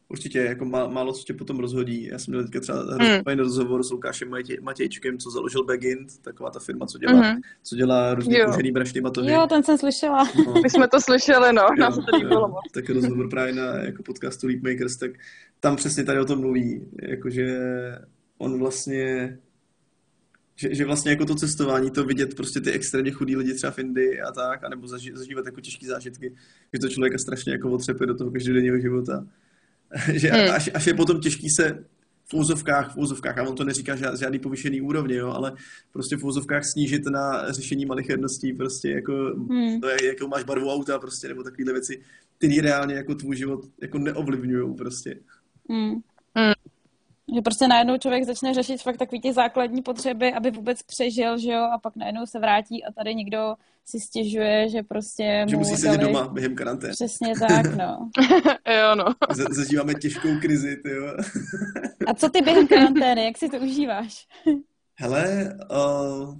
určitě 0.08 0.38
jako 0.38 0.64
má, 0.64 0.88
málo 0.88 1.12
co 1.12 1.22
tě 1.22 1.34
potom 1.34 1.58
rozhodí. 1.58 2.04
Já 2.04 2.18
jsem 2.18 2.32
měl 2.32 2.44
teďka 2.44 2.60
třeba 2.60 2.78
mm. 2.82 3.22
fajn 3.24 3.38
rozhovor 3.38 3.82
s 3.82 3.90
Lukášem 3.90 4.30
Matěj, 4.30 4.58
Matějčkem, 4.62 5.18
co 5.18 5.30
založil 5.30 5.64
Backend, 5.64 6.22
taková 6.22 6.50
ta 6.50 6.60
firma, 6.60 6.86
co 6.86 6.98
dělá, 6.98 7.32
mm. 7.32 7.40
co 7.62 7.76
dělá 7.76 8.14
různý 8.14 8.36
kouřený 8.46 8.72
brašny 8.72 9.00
matohy. 9.00 9.32
Jo, 9.32 9.46
ten 9.48 9.62
jsem 9.62 9.78
slyšela. 9.78 10.24
No. 10.46 10.54
My 10.62 10.70
jsme 10.70 10.88
to 10.88 11.00
slyšeli, 11.00 11.52
no, 11.52 11.62
jo, 11.62 11.74
nám 11.78 11.92
se 11.92 12.00
to 12.10 12.16
líbilo 12.16 12.48
moc. 12.48 12.72
Tak 12.74 12.90
rozhovor 12.90 13.30
právě 13.30 13.52
na 13.52 13.64
jako 13.64 14.02
podcastu 14.02 14.46
Leapmakers, 14.46 14.96
tak 14.96 15.10
tam 15.60 15.76
přesně 15.76 16.04
tady 16.04 16.20
o 16.20 16.24
tom 16.24 16.40
mluví, 16.40 16.88
jakože 17.02 17.58
on 18.38 18.58
vlastně 18.58 19.38
že, 20.58 20.74
že 20.74 20.84
vlastně 20.84 21.10
jako 21.10 21.24
to 21.24 21.34
cestování, 21.34 21.90
to 21.90 22.04
vidět 22.04 22.34
prostě 22.34 22.60
ty 22.60 22.72
extrémně 22.72 23.10
chudí 23.10 23.36
lidi 23.36 23.54
třeba 23.54 23.70
v 23.70 23.78
Indii 23.78 24.20
a 24.20 24.32
tak, 24.32 24.64
anebo 24.64 24.88
zaži, 24.88 25.12
zažívat 25.14 25.46
jako 25.46 25.60
těžké 25.60 25.86
zážitky, 25.86 26.34
že 26.72 26.80
to 26.80 26.88
člověka 26.88 27.18
strašně 27.18 27.52
jako 27.52 27.70
otřepe 27.70 28.06
do 28.06 28.14
toho 28.14 28.30
každodenního 28.30 28.78
života. 28.78 29.26
že 30.12 30.30
hmm. 30.30 30.54
až, 30.54 30.70
až, 30.74 30.86
je 30.86 30.94
potom 30.94 31.20
těžký 31.20 31.50
se 31.50 31.84
v 32.30 32.34
úzovkách, 32.34 32.94
v 32.94 32.98
úzovkách, 32.98 33.38
a 33.38 33.42
on 33.42 33.56
to 33.56 33.64
neříká 33.64 33.96
žád, 33.96 34.18
žádný 34.18 34.38
povyšený 34.38 34.80
úrovně, 34.80 35.16
jo, 35.16 35.28
ale 35.28 35.52
prostě 35.92 36.16
v 36.16 36.24
úzovkách 36.24 36.64
snížit 36.64 37.02
na 37.06 37.52
řešení 37.52 37.86
malicherností, 37.86 38.52
prostě 38.52 38.90
jako, 38.90 39.12
hmm. 39.50 39.80
to 39.80 39.88
je, 39.88 40.06
jakou 40.06 40.28
máš 40.28 40.44
barvu 40.44 40.70
auta, 40.70 40.98
prostě, 40.98 41.28
nebo 41.28 41.42
takovéhle 41.42 41.72
věci, 41.72 42.02
ty 42.38 42.60
reálně 42.60 42.94
jako 42.94 43.14
tvůj 43.14 43.36
život 43.36 43.60
jako 43.82 43.98
neovlivňují 43.98 44.74
prostě. 44.74 45.18
Hmm. 45.70 45.94
Hmm. 46.34 46.52
Že 47.34 47.40
prostě 47.40 47.68
najednou 47.68 47.98
člověk 47.98 48.24
začne 48.24 48.54
řešit 48.54 48.82
fakt 48.82 48.96
takový 48.96 49.20
ty 49.20 49.32
základní 49.32 49.82
potřeby, 49.82 50.32
aby 50.32 50.50
vůbec 50.50 50.82
přežil, 50.82 51.38
že 51.38 51.52
jo, 51.52 51.62
a 51.74 51.78
pak 51.78 51.96
najednou 51.96 52.26
se 52.26 52.38
vrátí 52.38 52.84
a 52.84 52.92
tady 52.92 53.14
někdo 53.14 53.54
si 53.84 54.00
stěžuje, 54.00 54.68
že 54.68 54.82
prostě 54.82 55.44
Že 55.48 55.56
musí 55.56 55.76
sedět 55.76 56.00
doma 56.00 56.28
během 56.28 56.54
karantény. 56.54 56.92
Přesně 56.92 57.34
tak, 57.48 57.74
no. 57.74 58.10
jo, 58.80 58.94
no. 58.94 59.04
Z- 59.30 59.54
zažíváme 59.54 59.94
těžkou 59.94 60.28
krizi, 60.40 60.76
ty 60.76 60.90
jo. 60.90 61.16
a 62.06 62.14
co 62.14 62.28
ty 62.28 62.42
během 62.42 62.68
karantény, 62.68 63.24
jak 63.24 63.38
si 63.38 63.48
to 63.48 63.56
užíváš? 63.56 64.26
Hele, 64.94 65.54
uh, 65.70 66.34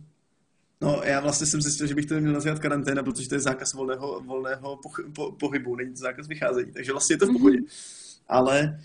no 0.80 1.02
já 1.04 1.20
vlastně 1.20 1.46
jsem 1.46 1.62
zjistil, 1.62 1.86
že 1.86 1.94
bych 1.94 2.06
to 2.06 2.14
neměl 2.14 2.32
nazývat 2.32 2.58
karanténa, 2.58 3.02
protože 3.02 3.28
to 3.28 3.34
je 3.34 3.40
zákaz 3.40 3.74
volného, 3.74 4.20
volného 4.20 4.76
po, 4.82 4.88
po, 5.14 5.32
pohybu, 5.32 5.76
není 5.76 5.90
to 5.90 5.98
zákaz 5.98 6.28
vycházení, 6.28 6.72
takže 6.72 6.92
vlastně 6.92 7.14
je 7.14 7.18
to 7.18 7.26
v 7.26 7.32
pohodě. 7.32 7.58
Mm-hmm. 7.58 8.22
Ale 8.28 8.78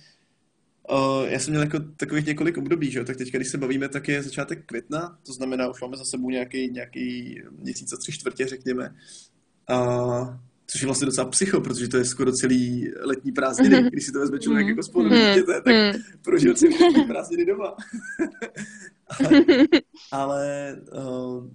Uh, 0.89 1.27
já 1.27 1.39
jsem 1.39 1.51
měl 1.51 1.61
jako 1.61 1.79
takových 1.79 2.25
několik 2.25 2.57
období, 2.57 2.91
že 2.91 2.99
jo? 2.99 3.05
tak 3.05 3.17
teď, 3.17 3.31
když 3.31 3.47
se 3.47 3.57
bavíme, 3.57 3.89
tak 3.89 4.07
je 4.07 4.23
začátek 4.23 4.65
května, 4.65 5.17
to 5.25 5.33
znamená, 5.33 5.69
už 5.69 5.81
máme 5.81 5.97
za 5.97 6.05
sebou 6.05 6.29
nějaký, 6.29 6.69
nějaký 6.69 7.41
měsíc 7.59 7.93
a 7.93 7.97
tři 7.97 8.11
čtvrtě, 8.11 8.47
řekněme. 8.47 8.95
Uh, 9.71 10.35
což 10.67 10.81
je 10.81 10.85
vlastně 10.85 11.05
docela 11.05 11.29
psycho, 11.29 11.61
protože 11.61 11.87
to 11.87 11.97
je 11.97 12.05
skoro 12.05 12.31
celý 12.31 12.91
letní 13.01 13.31
prázdniny. 13.31 13.83
Když 13.91 14.05
si 14.05 14.11
to 14.11 14.19
vezme 14.19 14.39
člověk 14.39 14.65
mm-hmm. 14.65 14.69
jako 14.69 14.83
spolu 14.83 15.09
dítěte, 15.09 15.61
tak 15.61 15.73
mm-hmm. 15.73 16.01
prožil 16.21 16.53
celý 16.53 16.83
letní 16.83 17.03
prázdniny 17.03 17.45
doma. 17.45 17.75
ale 19.19 19.45
ale 20.11 20.77
uh, 20.93 21.47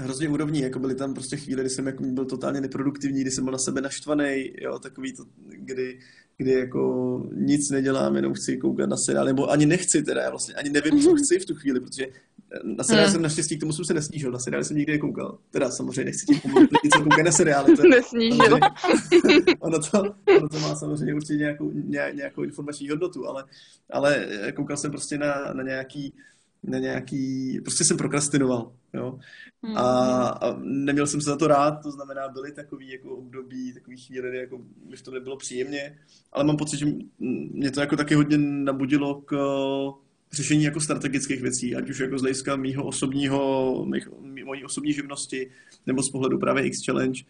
hrozně 0.00 0.28
úrovní, 0.28 0.60
jako 0.60 0.78
byly 0.78 0.94
tam 0.94 1.14
prostě 1.14 1.36
chvíle, 1.36 1.60
kdy 1.60 1.70
jsem 1.70 1.86
jako 1.86 2.02
byl 2.02 2.24
totálně 2.24 2.60
neproduktivní, 2.60 3.20
kdy 3.20 3.30
jsem 3.30 3.44
byl 3.44 3.52
na 3.52 3.58
sebe 3.58 3.80
naštvaný, 3.80 4.52
jo, 4.60 4.78
takový 4.78 5.16
to, 5.16 5.24
kdy, 5.48 5.98
kdy 6.36 6.50
jako 6.50 7.22
nic 7.32 7.70
nedělám, 7.70 8.16
jenom 8.16 8.34
chci 8.34 8.56
koukat 8.56 8.88
na 8.88 8.96
seriál, 8.96 9.24
nebo 9.24 9.50
ani 9.50 9.66
nechci 9.66 10.02
teda, 10.02 10.22
já 10.22 10.30
vlastně 10.30 10.54
ani 10.54 10.70
nevím, 10.70 11.00
co 11.00 11.14
chci 11.14 11.38
v 11.38 11.46
tu 11.46 11.54
chvíli, 11.54 11.80
protože 11.80 12.06
na 12.62 12.84
seriál 12.84 13.06
hmm. 13.06 13.12
jsem 13.12 13.22
naštěstí 13.22 13.56
k 13.56 13.60
tomu 13.60 13.72
jsem 13.72 13.84
se 13.84 13.94
nesnížil, 13.94 14.32
na 14.32 14.38
seriál 14.38 14.64
jsem 14.64 14.76
nikdy 14.76 14.92
nekoukal. 14.92 15.38
Teda 15.50 15.70
samozřejmě 15.70 16.04
nechci 16.04 16.26
tím 16.26 16.40
pomoct 16.40 16.60
lidi, 16.60 16.90
co 16.92 17.02
koukají 17.02 17.24
na 17.24 17.32
seriály. 17.32 17.76
To, 17.76 17.82
Nesnížil. 17.88 18.58
ono, 19.60 19.78
to, 19.78 20.14
ono 20.38 20.48
to 20.48 20.58
má 20.58 20.74
samozřejmě 20.74 21.14
určitě 21.14 21.36
nějakou, 21.36 21.72
nějakou 22.12 22.42
informační 22.42 22.88
hodnotu, 22.88 23.28
ale, 23.28 23.44
ale 23.90 24.26
koukal 24.54 24.76
jsem 24.76 24.90
prostě 24.90 25.18
na, 25.18 25.52
na 25.52 25.62
nějaký 25.62 26.14
na 26.64 26.78
nějaký, 26.78 27.60
prostě 27.60 27.84
jsem 27.84 27.96
prokrastinoval, 27.96 28.72
jo. 28.94 29.18
Hmm. 29.62 29.76
A, 29.76 30.28
a, 30.28 30.56
neměl 30.62 31.06
jsem 31.06 31.20
se 31.20 31.30
za 31.30 31.36
to 31.36 31.46
rád, 31.46 31.70
to 31.82 31.90
znamená, 31.90 32.28
byly 32.28 32.52
takový 32.52 32.90
jako 32.92 33.16
období, 33.16 33.72
takový 33.72 33.96
chvíle, 33.96 34.36
jako, 34.36 34.60
když 34.86 35.02
to 35.02 35.10
nebylo 35.10 35.36
příjemně, 35.36 35.98
ale 36.32 36.44
mám 36.44 36.56
pocit, 36.56 36.76
že 36.76 36.86
mě 37.52 37.70
to 37.70 37.80
jako 37.80 37.96
taky 37.96 38.14
hodně 38.14 38.38
nabudilo 38.38 39.20
k 39.20 39.36
řešení 40.32 40.64
jako 40.64 40.80
strategických 40.80 41.42
věcí, 41.42 41.76
ať 41.76 41.90
už 41.90 41.98
jako 41.98 42.18
z 42.18 42.20
hlediska 42.20 42.56
mýho 42.56 42.84
osobního, 42.84 43.84
mých, 43.88 44.08
mojí 44.44 44.64
osobní 44.64 44.92
živnosti, 44.92 45.50
nebo 45.86 46.02
z 46.02 46.10
pohledu 46.10 46.38
právě 46.38 46.66
X 46.66 46.76
Challenge, 46.86 47.22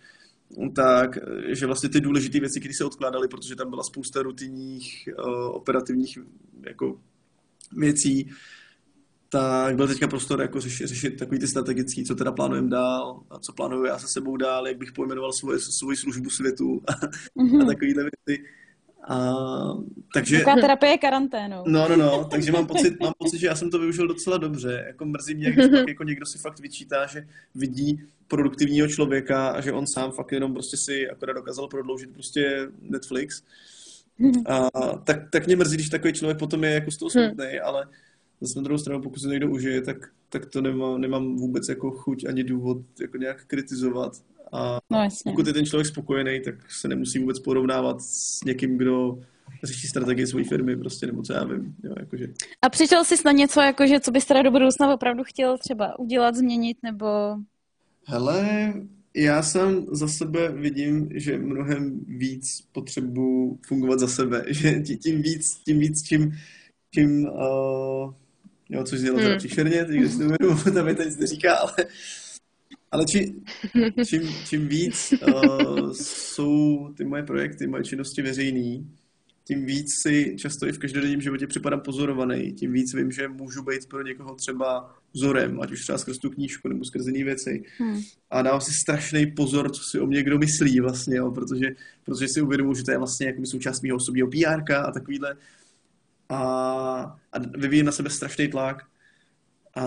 tak, 0.75 1.19
že 1.49 1.67
vlastně 1.67 1.89
ty 1.89 2.01
důležité 2.01 2.41
věci, 2.41 2.61
které 2.61 2.75
se 2.75 2.85
odkládaly, 2.85 3.29
protože 3.29 3.57
tam 3.57 3.71
byla 3.71 3.83
spousta 3.83 4.23
rutinních, 4.23 5.09
uh, 5.19 5.57
operativních 5.57 6.19
jako 6.67 7.01
věcí, 7.77 8.31
tak 9.35 9.77
byl 9.77 9.89
teďka 9.89 10.09
prostor 10.09 10.41
jako 10.41 10.61
řešit, 10.61 10.87
řešit 10.87 11.19
takový 11.19 11.41
ty 11.41 11.47
strategický, 11.47 12.05
co 12.05 12.15
teda 12.15 12.33
plánujeme 12.33 12.69
dál, 12.69 13.21
a 13.31 13.39
co 13.39 13.53
plánuju 13.53 13.85
já 13.85 13.99
se 13.99 14.09
sebou 14.09 14.37
dál, 14.37 14.69
jak 14.69 14.79
bych 14.79 14.93
pojmenoval 14.93 15.33
svoje, 15.33 15.59
svoji 15.59 15.97
službu 15.97 16.31
světu 16.31 16.83
a, 16.87 16.93
mm-hmm. 16.93 17.63
a 17.63 17.67
takovýhle 17.67 18.03
věci. 18.03 18.45
A, 19.09 19.33
takže... 20.15 20.39
Taková 20.39 20.57
terapie 20.57 20.99
karanténou. 20.99 21.65
No, 21.67 21.89
no, 21.89 21.97
no, 21.97 22.25
takže 22.25 22.53
mám 22.53 22.67
pocit, 22.67 23.01
mám 23.01 23.13
pocit, 23.19 23.39
že 23.39 23.47
já 23.47 23.55
jsem 23.55 23.71
to 23.71 23.79
využil 23.79 24.09
docela 24.09 24.37
dobře. 24.37 24.85
Jako 24.87 25.05
mrzí 25.05 25.35
mě, 25.35 25.53
když 25.53 25.67
pak 25.67 25.89
jako 25.89 26.05
někdo 26.05 26.27
si 26.27 26.39
fakt 26.39 26.61
vyčítá, 26.61 27.07
že 27.07 27.27
vidí 27.55 28.03
produktivního 28.29 28.89
člověka 28.89 29.49
a 29.49 29.61
že 29.61 29.73
on 29.73 29.87
sám 29.87 30.13
fakt 30.13 30.33
jenom 30.33 30.53
prostě 30.53 30.77
si 30.77 31.11
akorát 31.11 31.33
dokázal 31.33 31.69
prodloužit 31.69 32.13
prostě 32.13 32.69
Netflix. 32.81 33.43
A, 34.47 34.69
tak, 35.05 35.31
tak 35.31 35.47
mě 35.47 35.57
mrzí, 35.57 35.77
když 35.77 35.89
takový 35.89 36.13
člověk 36.13 36.39
potom 36.39 36.65
je 36.65 36.71
jako 36.71 36.91
z 36.91 36.97
toho 36.97 37.09
hm. 37.09 37.13
smutný, 37.13 37.47
hmm. 37.47 37.61
ale 37.65 37.87
Zase 38.41 38.59
na 38.59 38.63
druhou 38.63 38.79
stranu, 38.79 39.03
pokud 39.03 39.19
se 39.19 39.29
někdo 39.29 39.51
užije, 39.51 39.83
tak, 39.83 39.97
tak 40.29 40.47
to 40.47 40.61
nemá, 40.61 40.99
nemám 40.99 41.37
vůbec 41.37 41.69
jako 41.69 41.91
chuť 41.91 42.25
ani 42.25 42.45
důvod 42.45 42.79
jako 43.01 43.17
nějak 43.17 43.45
kritizovat. 43.45 44.13
A 44.53 44.79
no, 44.91 44.99
jasně. 44.99 45.33
pokud 45.33 45.47
je 45.47 45.53
ten 45.53 45.67
člověk 45.67 45.87
spokojený, 45.87 46.41
tak 46.41 46.71
se 46.71 46.89
nemusí 46.89 47.19
vůbec 47.19 47.39
porovnávat 47.39 48.03
s 48.03 48.45
někým, 48.45 48.79
kdo 48.79 49.19
řeší 49.63 49.87
strategii 49.87 50.27
své 50.27 50.45
firmy, 50.45 50.77
prostě, 50.77 51.07
nebo 51.07 51.23
co 51.23 51.33
já 51.33 51.45
vím. 51.45 51.75
Jo, 51.85 51.95
jakože. 52.01 52.27
A 52.63 52.69
přišel 52.69 53.05
jsi 53.05 53.15
na 53.25 53.33
něco, 53.33 53.61
jakože, 53.61 54.01
co 54.01 54.11
bys 54.11 54.27
teda 54.27 54.43
do 54.43 54.51
budoucna 54.51 54.95
opravdu 54.95 55.25
chtěl 55.25 55.59
třeba 55.59 55.99
udělat, 55.99 56.35
změnit, 56.35 56.77
nebo... 56.83 57.07
Hele, 58.07 58.73
já 59.17 59.43
sám 59.43 59.87
za 59.93 60.09
sebe 60.09 60.53
vidím, 60.53 61.09
že 61.15 61.39
mnohem 61.39 62.01
víc 62.07 62.65
potřebuji 62.73 63.59
fungovat 63.67 63.99
za 63.99 64.09
sebe, 64.09 64.45
že 64.49 64.81
tím 64.81 65.23
víc, 65.23 65.55
tím 65.55 65.79
víc, 65.79 66.03
čím, 66.03 66.33
čím 66.91 67.25
uh, 67.25 68.13
jo, 68.75 68.85
což 68.85 68.99
znělo 69.01 69.17
hmm. 69.17 69.25
teda 69.25 69.39
příšerně, 69.39 69.85
teď 69.85 69.97
když 69.97 70.17
to 70.17 70.23
jmenuji, 70.23 70.65
tam 70.75 70.85
mi 70.85 70.95
to 70.95 71.03
nic 71.03 71.17
neříká, 71.17 71.55
ale, 71.55 71.73
ale 72.91 73.05
či, 73.07 73.35
čím, 74.07 74.23
čím 74.49 74.69
víc 74.69 75.15
uh, 75.35 75.93
jsou 75.93 76.89
ty 76.97 77.05
moje 77.05 77.23
projekty, 77.23 77.67
moje 77.67 77.85
činnosti 77.85 78.23
veřejný, 78.23 78.91
tím 79.47 79.67
víc 79.67 79.87
si 80.03 80.37
často 80.39 80.69
i 80.69 80.73
v 80.73 80.79
každodenním 80.79 81.21
životě 81.21 81.47
připadám 81.47 81.81
pozorovaný, 81.81 82.53
tím 82.53 82.73
víc 82.73 82.95
vím, 82.95 83.13
že 83.13 83.29
můžu 83.29 83.63
být 83.63 83.87
pro 83.89 84.03
někoho 84.03 84.35
třeba 84.35 84.95
vzorem, 85.15 85.61
ať 85.61 85.73
už 85.73 85.81
třeba 85.81 85.99
skrz 85.99 86.19
tu 86.19 86.31
knížku 86.31 86.69
nebo 86.69 86.85
skrz 86.85 87.07
jiné 87.07 87.25
věci. 87.25 87.63
Hmm. 87.79 88.01
A 88.31 88.43
dávám 88.43 88.61
si 88.61 88.73
strašný 88.73 89.27
pozor, 89.27 89.71
co 89.71 89.83
si 89.91 90.01
o 90.01 90.07
mě 90.07 90.23
kdo 90.23 90.39
myslí 90.39 90.81
vlastně, 90.81 91.17
jo, 91.17 91.31
protože, 91.31 91.67
protože 92.05 92.27
si 92.29 92.43
uvědomuji, 92.43 92.75
že 92.75 92.85
to 92.85 92.91
je 92.91 92.99
vlastně 92.99 93.27
jako 93.27 93.43
součást 93.45 93.83
mého 93.83 93.97
osobního 93.97 94.29
PR 94.29 94.73
a 94.73 94.93
takovýhle 94.93 95.37
a, 96.29 96.39
a 97.33 97.39
vyvíjím 97.39 97.87
na 97.87 97.93
sebe 97.93 98.11
strašný 98.11 98.49
tlak 98.49 98.83
a 99.77 99.83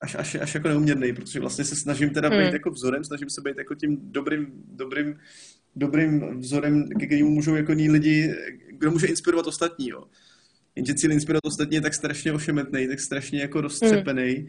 až, 0.00 0.14
až, 0.14 0.34
až 0.34 0.54
jako 0.54 0.68
neuměrný, 0.68 1.12
protože 1.12 1.40
vlastně 1.40 1.64
se 1.64 1.76
snažím 1.76 2.10
teda 2.10 2.30
být 2.30 2.36
hmm. 2.36 2.52
jako 2.52 2.70
vzorem, 2.70 3.04
snažím 3.04 3.30
se 3.30 3.40
být 3.40 3.58
jako 3.58 3.74
tím 3.74 3.98
dobrým, 4.02 4.46
dobrým, 4.66 5.18
dobrým 5.76 6.40
vzorem, 6.40 6.88
ke 6.88 7.06
kterému 7.06 7.30
můžou 7.30 7.54
jako 7.54 7.72
ní 7.72 7.90
lidi, 7.90 8.34
kdo 8.70 8.90
může 8.90 9.06
inspirovat 9.06 9.46
ostatní, 9.46 9.88
jo. 9.88 10.04
Jenže 10.76 10.94
cíl 10.94 11.12
inspirovat 11.12 11.44
ostatní 11.46 11.74
je 11.74 11.80
tak 11.80 11.94
strašně 11.94 12.32
ošemetný, 12.32 12.88
tak 12.88 13.00
strašně 13.00 13.40
jako 13.40 13.60
roztřepený, 13.60 14.34
hmm. 14.34 14.48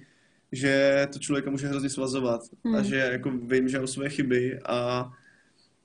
že 0.52 1.08
to 1.14 1.20
člověka 1.20 1.52
může 1.52 1.68
hrozně 1.68 1.90
svazovat 1.90 2.42
hmm. 2.66 2.76
a 2.76 2.82
že 2.82 2.96
jako 2.96 3.32
vím, 3.32 3.70
že 3.70 3.78
mám 3.78 3.88
své 3.88 4.10
chyby 4.10 4.60
a 4.66 5.12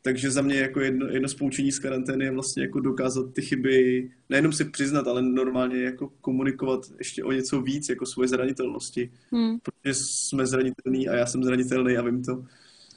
takže 0.03 0.31
za 0.31 0.43
mě 0.43 0.59
jako 0.59 0.81
jedno, 0.81 1.07
jedno 1.07 1.29
z 1.29 1.35
poučení 1.35 1.73
z 1.73 1.79
karantény 1.79 2.25
je 2.25 2.31
vlastně 2.31 2.63
jako 2.63 2.81
dokázat 2.81 3.35
ty 3.35 3.43
chyby 3.43 4.11
nejenom 4.29 4.53
si 4.53 4.65
přiznat, 4.65 5.07
ale 5.07 5.23
normálně 5.23 5.83
jako 5.83 6.09
komunikovat 6.21 6.81
ještě 6.99 7.25
o 7.25 7.33
něco 7.33 7.61
víc, 7.61 7.89
jako 7.89 8.07
svoje 8.07 8.29
zranitelnosti. 8.29 9.13
Hmm. 9.33 9.59
Protože 9.61 9.95
jsme 9.95 10.47
zranitelní 10.47 11.09
a 11.09 11.17
já 11.17 11.27
jsem 11.27 11.45
zranitelný 11.45 11.97
a 11.97 12.03
vím 12.03 12.25
to. 12.25 12.45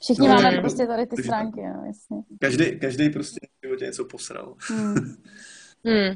Všichni 0.02 0.28
no, 0.28 0.34
máme 0.34 0.50
jako, 0.50 0.62
prostě 0.62 0.88
tady 0.88 1.06
ty 1.06 1.24
stránky, 1.24 1.62
no, 1.62 1.84
jasně. 1.88 2.18
Každý, 2.40 2.80
každý 2.80 3.10
prostě 3.10 3.40
v 3.62 3.66
životě 3.68 3.86
něco 3.86 4.06
posral. 4.06 4.56
Hmm. 4.70 4.96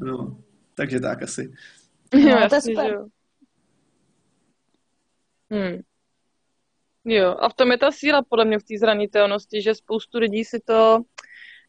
no, 0.02 0.38
takže 0.74 1.00
tak 1.00 1.22
asi. 1.22 1.52
No, 2.14 2.48
to 2.48 2.54
je 2.54 2.60
super. 2.60 3.04
Hmm. 5.50 5.82
Jo, 7.08 7.36
a 7.38 7.48
v 7.48 7.54
tom 7.54 7.70
je 7.70 7.78
ta 7.78 7.92
síla 7.92 8.22
podle 8.28 8.44
mě 8.44 8.58
v 8.58 8.62
té 8.62 8.78
zranitelnosti, 8.78 9.62
že 9.62 9.74
spoustu 9.74 10.18
lidí 10.18 10.44
si 10.44 10.60
to 10.64 11.00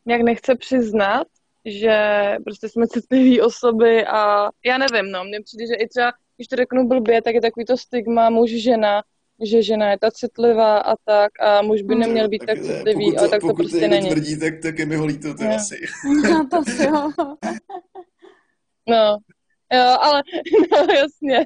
nějak 0.06 0.22
nechce 0.22 0.56
přiznat, 0.56 1.28
že 1.66 1.98
prostě 2.46 2.70
jsme 2.70 2.88
citlivé 2.88 3.44
osoby 3.44 4.06
a 4.06 4.50
já 4.66 4.78
nevím, 4.78 5.12
no, 5.12 5.24
mně 5.24 5.42
přijde, 5.42 5.68
že 5.68 5.74
i 5.74 5.88
třeba, 5.88 6.12
když 6.38 6.48
to 6.48 6.56
řeknu 6.56 6.88
blbě, 6.88 7.22
tak 7.22 7.36
je 7.36 7.42
takový 7.42 7.66
to 7.66 7.78
stigma 7.78 8.30
muž-žena, 8.30 9.04
že 9.44 9.64
žena 9.64 9.92
je 9.92 10.00
ta 10.00 10.12
citlivá 10.12 10.78
a 10.78 10.96
tak 11.06 11.32
a 11.40 11.62
muž 11.62 11.82
by 11.82 11.96
neměl 11.96 12.30
být 12.30 12.46
tak, 12.46 12.58
tak 12.58 12.66
citlivý, 12.66 13.06
pokud 13.06 13.16
to, 13.16 13.20
ale 13.20 13.30
tak 13.30 13.42
to 13.42 13.54
prostě 13.54 13.88
není. 13.88 14.10
tvrdí, 14.10 14.40
tak, 14.40 14.54
tak 14.62 14.80
je 14.80 14.86
mi 14.86 14.96
ho 14.96 15.06
líto, 15.06 15.34
to 15.34 15.44
asi. 15.56 15.76
No, 16.32 16.48
to 16.50 16.84
jo. 16.84 17.12
no, 18.88 19.18
Jo, 19.74 19.98
ale, 20.00 20.24
no 20.72 20.94
jasně, 20.94 21.46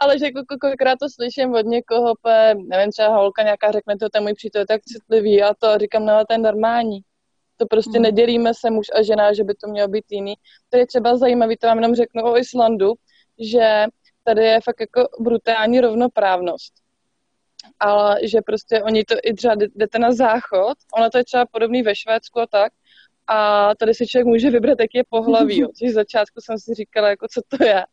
ale 0.00 0.18
že 0.18 0.24
jako 0.24 0.42
kolikrát 0.60 0.98
to 0.98 1.08
slyším 1.10 1.54
od 1.54 1.66
někoho, 1.66 2.14
pe, 2.22 2.54
nevím, 2.54 2.92
třeba 2.92 3.08
holka 3.08 3.42
nějaká 3.42 3.72
řekne, 3.72 3.96
to 3.96 4.08
ten 4.08 4.22
můj 4.22 4.34
přítel 4.34 4.62
je 4.62 4.66
tak 4.66 4.82
citlivý 4.82 5.42
a 5.42 5.54
to 5.54 5.78
říkám, 5.78 6.06
no 6.06 6.24
to 6.28 6.32
je 6.34 6.38
normální. 6.38 7.00
To 7.56 7.66
prostě 7.66 7.98
hmm. 7.98 8.02
nedělíme 8.02 8.54
se 8.54 8.70
muž 8.70 8.86
a 8.94 9.02
žena, 9.02 9.32
že 9.32 9.44
by 9.44 9.54
to 9.54 9.68
mělo 9.68 9.88
být 9.88 10.04
jiný. 10.10 10.34
To 10.68 10.78
je 10.78 10.86
třeba 10.86 11.16
zajímavý, 11.16 11.56
to 11.56 11.66
vám 11.66 11.78
jenom 11.78 11.94
řeknu 11.94 12.22
o 12.22 12.38
Islandu, 12.38 12.94
že 13.38 13.84
tady 14.24 14.44
je 14.44 14.60
fakt 14.60 14.80
jako 14.80 15.08
brutální 15.20 15.80
rovnoprávnost. 15.80 16.72
Ale 17.80 18.20
že 18.22 18.40
prostě 18.40 18.82
oni 18.82 19.04
to 19.04 19.14
i 19.22 19.34
třeba 19.34 19.54
jdete 19.54 19.98
na 19.98 20.12
záchod, 20.12 20.78
ono 20.94 21.10
to 21.10 21.18
je 21.18 21.24
třeba 21.24 21.46
podobný 21.46 21.82
ve 21.82 21.94
Švédsku 21.94 22.40
a 22.40 22.46
tak, 22.46 22.72
a 23.28 23.70
tady 23.74 23.94
si 23.94 24.06
člověk 24.06 24.26
může 24.26 24.50
vybrat, 24.50 24.80
jaký 24.80 24.98
je 24.98 25.04
pohlaví, 25.08 25.58
jo. 25.58 25.68
což 25.74 25.90
začátku 25.90 26.40
jsem 26.40 26.58
si 26.58 26.74
říkala, 26.74 27.08
jako 27.08 27.26
co 27.30 27.40
to 27.48 27.64
je. 27.64 27.84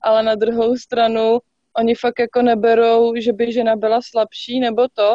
Ale 0.00 0.22
na 0.22 0.34
druhou 0.34 0.76
stranu 0.76 1.38
oni 1.76 1.94
fakt 1.94 2.18
jako 2.18 2.42
neberou, 2.42 3.14
že 3.16 3.32
by 3.32 3.52
žena 3.52 3.76
byla 3.76 4.00
slabší 4.02 4.60
nebo 4.60 4.88
to. 4.94 5.14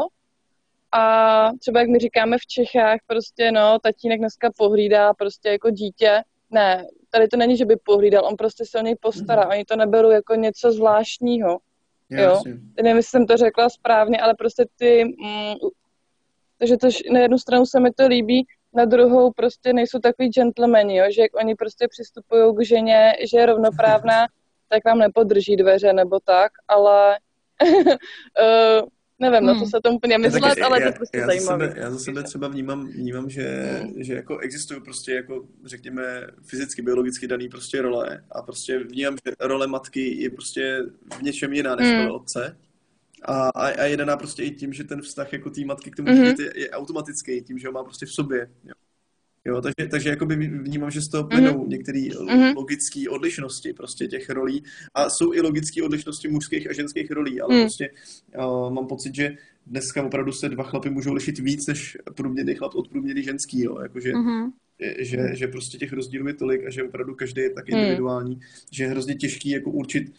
A 0.91 1.51
třeba 1.59 1.79
jak 1.79 1.89
my 1.89 1.99
říkáme 1.99 2.37
v 2.37 2.45
Čechách, 2.47 2.99
prostě 3.07 3.51
no, 3.51 3.79
tatínek 3.83 4.19
dneska 4.19 4.49
pohlídá 4.57 5.13
prostě 5.13 5.49
jako 5.49 5.69
dítě. 5.69 6.21
Ne, 6.51 6.85
tady 7.09 7.27
to 7.27 7.37
není, 7.37 7.57
že 7.57 7.65
by 7.65 7.75
pohlídal, 7.75 8.25
on 8.25 8.35
prostě 8.35 8.65
se 8.65 8.79
o 8.79 8.81
něj 8.81 8.95
postará. 8.95 9.43
Mm. 9.43 9.49
Oni 9.49 9.65
to 9.65 9.75
neberou 9.75 10.09
jako 10.09 10.35
něco 10.35 10.71
zvláštního. 10.71 11.59
Jo, 12.09 12.41
nevím, 12.81 12.97
jestli 12.97 13.09
jsem 13.09 13.27
to 13.27 13.37
řekla 13.37 13.69
správně, 13.69 14.17
ale 14.17 14.33
prostě 14.33 14.65
ty, 14.75 15.05
mm, 15.05 15.53
takže 16.57 16.77
to, 16.77 16.87
na 17.11 17.19
jednu 17.19 17.37
stranu 17.37 17.65
se 17.65 17.79
mi 17.79 17.91
to 17.91 18.07
líbí, 18.07 18.45
na 18.73 18.85
druhou 18.85 19.31
prostě 19.31 19.73
nejsou 19.73 19.99
takový 19.99 20.29
gentlemani, 20.29 20.97
jo, 20.97 21.05
že 21.15 21.21
jak 21.21 21.35
oni 21.35 21.55
prostě 21.55 21.87
přistupují 21.87 22.55
k 22.55 22.65
ženě, 22.65 23.13
že 23.31 23.37
je 23.37 23.45
rovnoprávná, 23.45 24.27
tak 24.69 24.85
vám 24.85 24.99
nepodrží 24.99 25.55
dveře 25.55 25.93
nebo 25.93 26.19
tak, 26.19 26.51
ale 26.67 27.17
uh, 27.63 28.87
nevím, 29.19 29.37
hmm. 29.37 29.47
na 29.47 29.59
to 29.59 29.65
se 29.65 29.79
to 29.83 29.91
úplně 29.91 30.17
myslet, 30.17 30.41
taky, 30.41 30.61
ale 30.61 30.81
já, 30.81 30.91
to 30.91 30.95
prostě 30.95 31.17
já 31.17 31.25
zajímavé. 31.25 31.67
Za 31.67 31.71
sebe, 31.71 31.81
já 31.81 31.91
za 31.91 31.99
sebe 31.99 32.23
třeba 32.23 32.47
vnímám, 32.47 32.87
vnímám 32.87 33.29
že, 33.29 33.47
hmm. 33.81 34.03
že 34.03 34.13
jako 34.13 34.37
existují 34.37 34.81
prostě 34.81 35.13
jako, 35.13 35.45
řekněme, 35.65 36.27
fyzicky, 36.43 36.81
biologicky 36.81 37.27
daný 37.27 37.49
prostě 37.49 37.81
role 37.81 38.23
a 38.31 38.41
prostě 38.41 38.79
vnímám, 38.79 39.15
že 39.25 39.33
role 39.39 39.67
matky 39.67 40.21
je 40.23 40.29
prostě 40.29 40.79
v 41.17 41.21
něčem 41.21 41.53
jiná 41.53 41.75
než 41.75 41.87
hmm. 41.87 41.97
role 41.97 42.11
otce 42.11 42.57
a, 43.25 43.49
a, 43.49 43.67
a 43.67 43.83
je 43.83 43.97
daná 43.97 44.17
prostě 44.17 44.43
i 44.43 44.51
tím, 44.51 44.73
že 44.73 44.83
ten 44.83 45.01
vztah 45.01 45.33
jako 45.33 45.49
té 45.49 45.65
matky 45.65 45.91
k 45.91 45.95
tomu 45.95 46.07
mm-hmm. 46.07 46.41
je, 46.41 46.51
je 46.55 46.69
automatický, 46.69 47.41
tím, 47.41 47.57
že 47.57 47.67
ho 47.67 47.73
má 47.73 47.83
prostě 47.83 48.05
v 48.05 48.11
sobě. 48.11 48.49
Jo. 48.63 48.73
Jo, 49.45 49.61
takže, 49.61 49.89
takže 49.91 50.09
jakoby 50.09 50.35
vnímám, 50.35 50.91
že 50.91 51.01
z 51.01 51.07
toho 51.07 51.23
plynou 51.23 51.53
mm-hmm. 51.53 51.67
některé 51.67 51.99
mm-hmm. 51.99 52.55
logické 52.55 53.09
odlišnosti 53.09 53.73
prostě 53.73 54.07
těch 54.07 54.29
rolí 54.29 54.63
a 54.93 55.09
jsou 55.09 55.33
i 55.33 55.41
logické 55.41 55.83
odlišnosti 55.83 56.27
mužských 56.27 56.69
a 56.69 56.73
ženských 56.73 57.11
rolí, 57.11 57.41
ale 57.41 57.55
mm. 57.55 57.61
prostě 57.61 57.89
uh, 58.37 58.73
mám 58.73 58.87
pocit, 58.87 59.15
že 59.15 59.35
dneska 59.67 60.03
opravdu 60.03 60.31
se 60.31 60.49
dva 60.49 60.63
chlapy 60.63 60.89
můžou 60.89 61.13
lišit 61.13 61.39
víc 61.39 61.67
než 61.67 61.97
průměrný 62.15 62.55
chlap 62.55 62.75
od 62.75 62.87
průměrný 62.87 63.23
ženský, 63.23 63.63
jo, 63.63 63.81
jakože 63.81 64.13
mm-hmm. 64.13 64.51
že, 64.99 65.29
že 65.33 65.47
prostě 65.47 65.77
těch 65.77 65.93
rozdílů 65.93 66.27
je 66.27 66.33
tolik 66.33 66.65
a 66.65 66.69
že 66.69 66.83
opravdu 66.83 67.15
každý 67.15 67.41
je 67.41 67.49
tak 67.49 67.69
mm. 67.69 67.77
individuální, 67.77 68.35
mm. 68.35 68.41
že 68.71 68.83
je 68.83 68.89
hrozně 68.89 69.15
těžký 69.15 69.49
jako 69.49 69.71
určit 69.71 70.11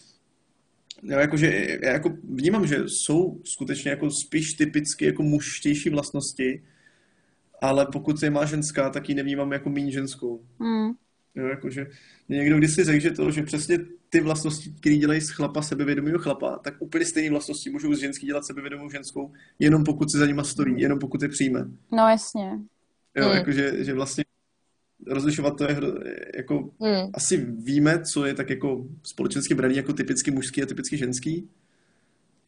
Jo, 1.03 1.19
jakože, 1.19 1.79
já 1.83 1.93
jako 1.93 2.17
vnímám, 2.25 2.67
že 2.67 2.77
jsou 2.87 3.41
skutečně 3.45 3.91
jako 3.91 4.11
spíš 4.11 4.55
typicky 4.55 5.05
jako 5.05 5.23
mužštější 5.23 5.91
vlastnosti, 5.91 6.63
ale 7.63 7.87
pokud 7.93 8.23
je 8.23 8.31
má 8.31 8.45
ženská, 8.45 8.91
tak 8.91 9.09
ji 9.09 9.15
nevnímám 9.15 9.53
jako 9.53 9.71
méně 9.71 9.93
ženskou. 9.93 10.45
Mm. 10.59 10.91
Jo, 11.35 11.47
jakože 11.47 11.87
někdo 12.29 12.59
kdysi 12.59 12.85
řekl, 12.85 13.01
že 13.01 13.11
to, 13.11 13.31
že 13.31 13.43
přesně 13.43 13.79
ty 14.09 14.21
vlastnosti, 14.21 14.71
které 14.81 14.97
dělají 14.97 15.21
z 15.21 15.31
chlapa 15.31 15.63
sebevědomého 15.63 16.19
chlapa, 16.19 16.59
tak 16.65 16.75
úplně 16.79 17.05
stejné 17.05 17.31
vlastnosti 17.31 17.71
můžou 17.71 17.95
z 17.95 18.01
ženský 18.01 18.27
dělat 18.27 18.45
sebevědomou 18.45 18.91
ženskou, 18.91 19.33
jenom 19.59 19.85
pokud 19.85 20.11
se 20.11 20.19
za 20.19 20.27
nima 20.27 20.45
stojí, 20.45 20.81
jenom 20.81 20.99
pokud 20.99 21.23
je 21.23 21.29
přijme. 21.29 21.65
No 21.93 22.09
jasně. 22.09 22.51
Jo, 23.17 23.29
mm. 23.29 23.35
jakože 23.35 23.85
že 23.85 23.95
vlastně 23.95 24.25
rozlišovat 25.07 25.57
to 25.57 25.65
je 25.65 25.81
jako, 26.37 26.71
hmm. 26.81 27.11
asi 27.15 27.37
víme, 27.37 28.03
co 28.13 28.27
je 28.27 28.35
tak 28.35 28.51
jako 28.51 28.87
společensky 29.03 29.55
braný 29.55 29.77
jako 29.77 29.93
typicky 29.93 30.31
mužský 30.31 30.63
a 30.63 30.67
typicky 30.67 30.97
ženský, 30.97 31.49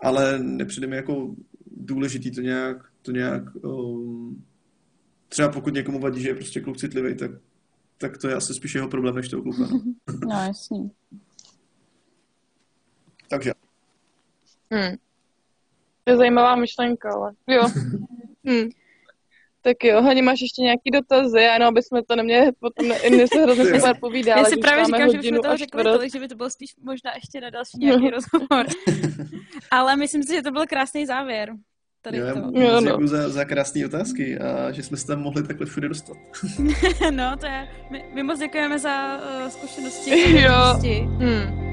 ale 0.01 0.39
nepřijde 0.39 0.87
mi 0.87 0.97
jako 0.97 1.35
důležitý 1.77 2.31
to 2.31 2.41
nějak, 2.41 2.77
to 3.03 3.13
nějak 3.13 3.55
um, 3.55 4.45
třeba 5.29 5.49
pokud 5.49 5.75
někomu 5.75 5.99
vadí, 5.99 6.21
že 6.21 6.29
je 6.29 6.35
prostě 6.35 6.61
kluk 6.61 6.77
citlivý, 6.77 7.17
tak, 7.17 7.31
tak 7.99 8.19
to 8.19 8.29
je 8.29 8.35
asi 8.35 8.55
spíš 8.55 8.75
jeho 8.75 8.89
problém, 8.89 9.15
než 9.15 9.29
toho 9.29 9.43
kluka. 9.43 9.69
No, 10.29 10.35
jasný. 10.47 10.91
Takže. 13.29 13.53
Hmm. 14.71 14.97
To 16.05 16.11
je 16.11 16.17
zajímavá 16.17 16.57
myšlenka, 16.57 17.13
ale 17.13 17.33
jo. 17.49 17.63
hmm. 18.45 18.69
Tak 19.63 19.85
jo, 19.85 20.03
Hani, 20.03 20.23
máš 20.23 20.41
ještě 20.41 20.63
nějaký 20.63 20.91
dotazy? 20.93 21.47
Ano, 21.47 21.67
aby 21.67 21.83
jsme 21.83 22.03
to 22.03 22.17
neměli 22.17 22.53
potom 22.53 22.89
ne, 22.89 22.99
ne 23.11 23.27
se 23.29 23.43
hrozně 23.43 23.65
super 23.65 23.97
povídali. 24.01 24.41
Já 24.41 24.45
si 24.45 24.57
právě 24.57 24.85
říkám, 24.85 25.11
že 25.11 25.19
bychom 25.19 25.39
toho 25.39 25.57
řekli 25.57 25.85
tolik, 25.85 26.13
že 26.13 26.21
by 26.21 26.29
to 26.29 26.35
bylo 26.35 26.51
spíš 26.51 26.75
možná 26.83 27.11
ještě 27.15 27.41
na 27.41 27.51
další 27.51 27.79
nějaký 27.79 28.11
rozhovor. 28.11 28.67
Ale 29.71 29.97
myslím 29.97 30.23
si, 30.23 30.35
že 30.35 30.43
to 30.43 30.51
byl 30.51 30.67
krásný 30.67 31.07
závěr. 31.07 31.53
Tady 32.03 32.19
jo, 32.19 32.27
to. 32.35 32.61
Jo, 32.61 32.81
no. 32.81 33.07
za, 33.07 33.29
za 33.29 33.45
krásné 33.45 33.87
otázky 33.87 34.39
a 34.39 34.73
že 34.73 34.83
jsme 34.83 34.97
se 34.97 35.07
tam 35.07 35.21
mohli 35.21 35.43
takhle 35.43 35.67
všude 35.67 35.89
dostat. 35.89 36.17
no, 37.11 37.37
to 37.37 37.47
je, 37.47 37.69
my, 37.91 38.05
my 38.15 38.23
moc 38.23 38.39
děkujeme 38.39 38.79
za 38.79 39.21
uh, 39.45 39.49
zkušenosti. 39.49 40.41
Jo. 40.43 40.79
Hmm. 41.19 41.72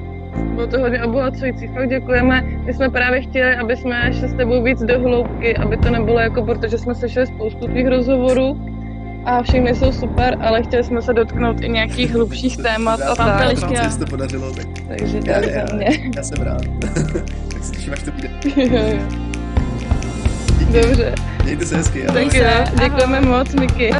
Bylo 0.60 0.72
to 0.72 0.80
hodně 0.80 1.03
obohacující, 1.03 1.68
fakt 1.68 1.90
děkujeme. 1.90 2.41
My 2.41 2.73
jsme 2.73 2.90
právě 2.90 3.22
chtěli, 3.22 3.56
aby 3.56 3.77
jsme 3.77 4.14
šli 4.14 4.27
s 4.27 4.34
tebou 4.34 4.64
víc 4.64 4.80
do 4.80 4.99
hloubky, 4.99 5.57
aby 5.57 5.77
to 5.77 5.90
nebylo 5.90 6.19
jako, 6.19 6.44
protože 6.44 6.77
jsme 6.77 6.95
slyšeli 6.95 7.27
spoustu 7.27 7.68
tvých 7.68 7.88
rozhovorů 7.88 8.61
a 9.26 9.44
všechny 9.44 9.76
jsou 9.76 9.91
super, 9.91 10.38
ale 10.41 10.64
chtěli 10.64 10.84
jsme 10.84 11.02
se 11.02 11.14
dotknout 11.14 11.61
i 11.61 11.69
nějakých 11.69 12.11
hlubších 12.11 12.57
témat 12.57 12.99
a 13.02 13.15
tak. 13.15 13.61
No. 13.61 13.91
Se 13.91 13.99
to 13.99 14.06
podařilo, 14.06 14.52
tak... 14.53 14.68
Takže 14.88 15.19
já, 15.26 15.40
já, 15.40 15.76
já, 15.76 15.90
já 16.15 16.23
jsem 16.23 16.44
rád. 16.44 16.61
tak 17.53 17.64
se 17.64 17.72
těším, 17.72 17.94
až 17.94 18.03
to 18.03 18.11
bude. 18.11 18.30
Dobře. 20.81 21.15
Mějte 21.44 21.65
se 21.65 21.77
hezky. 21.77 22.03
Tak 22.03 22.34
jo, 22.34 22.48
děkujeme 22.84 23.22
moc, 23.22 23.56
Miky. 23.56 23.91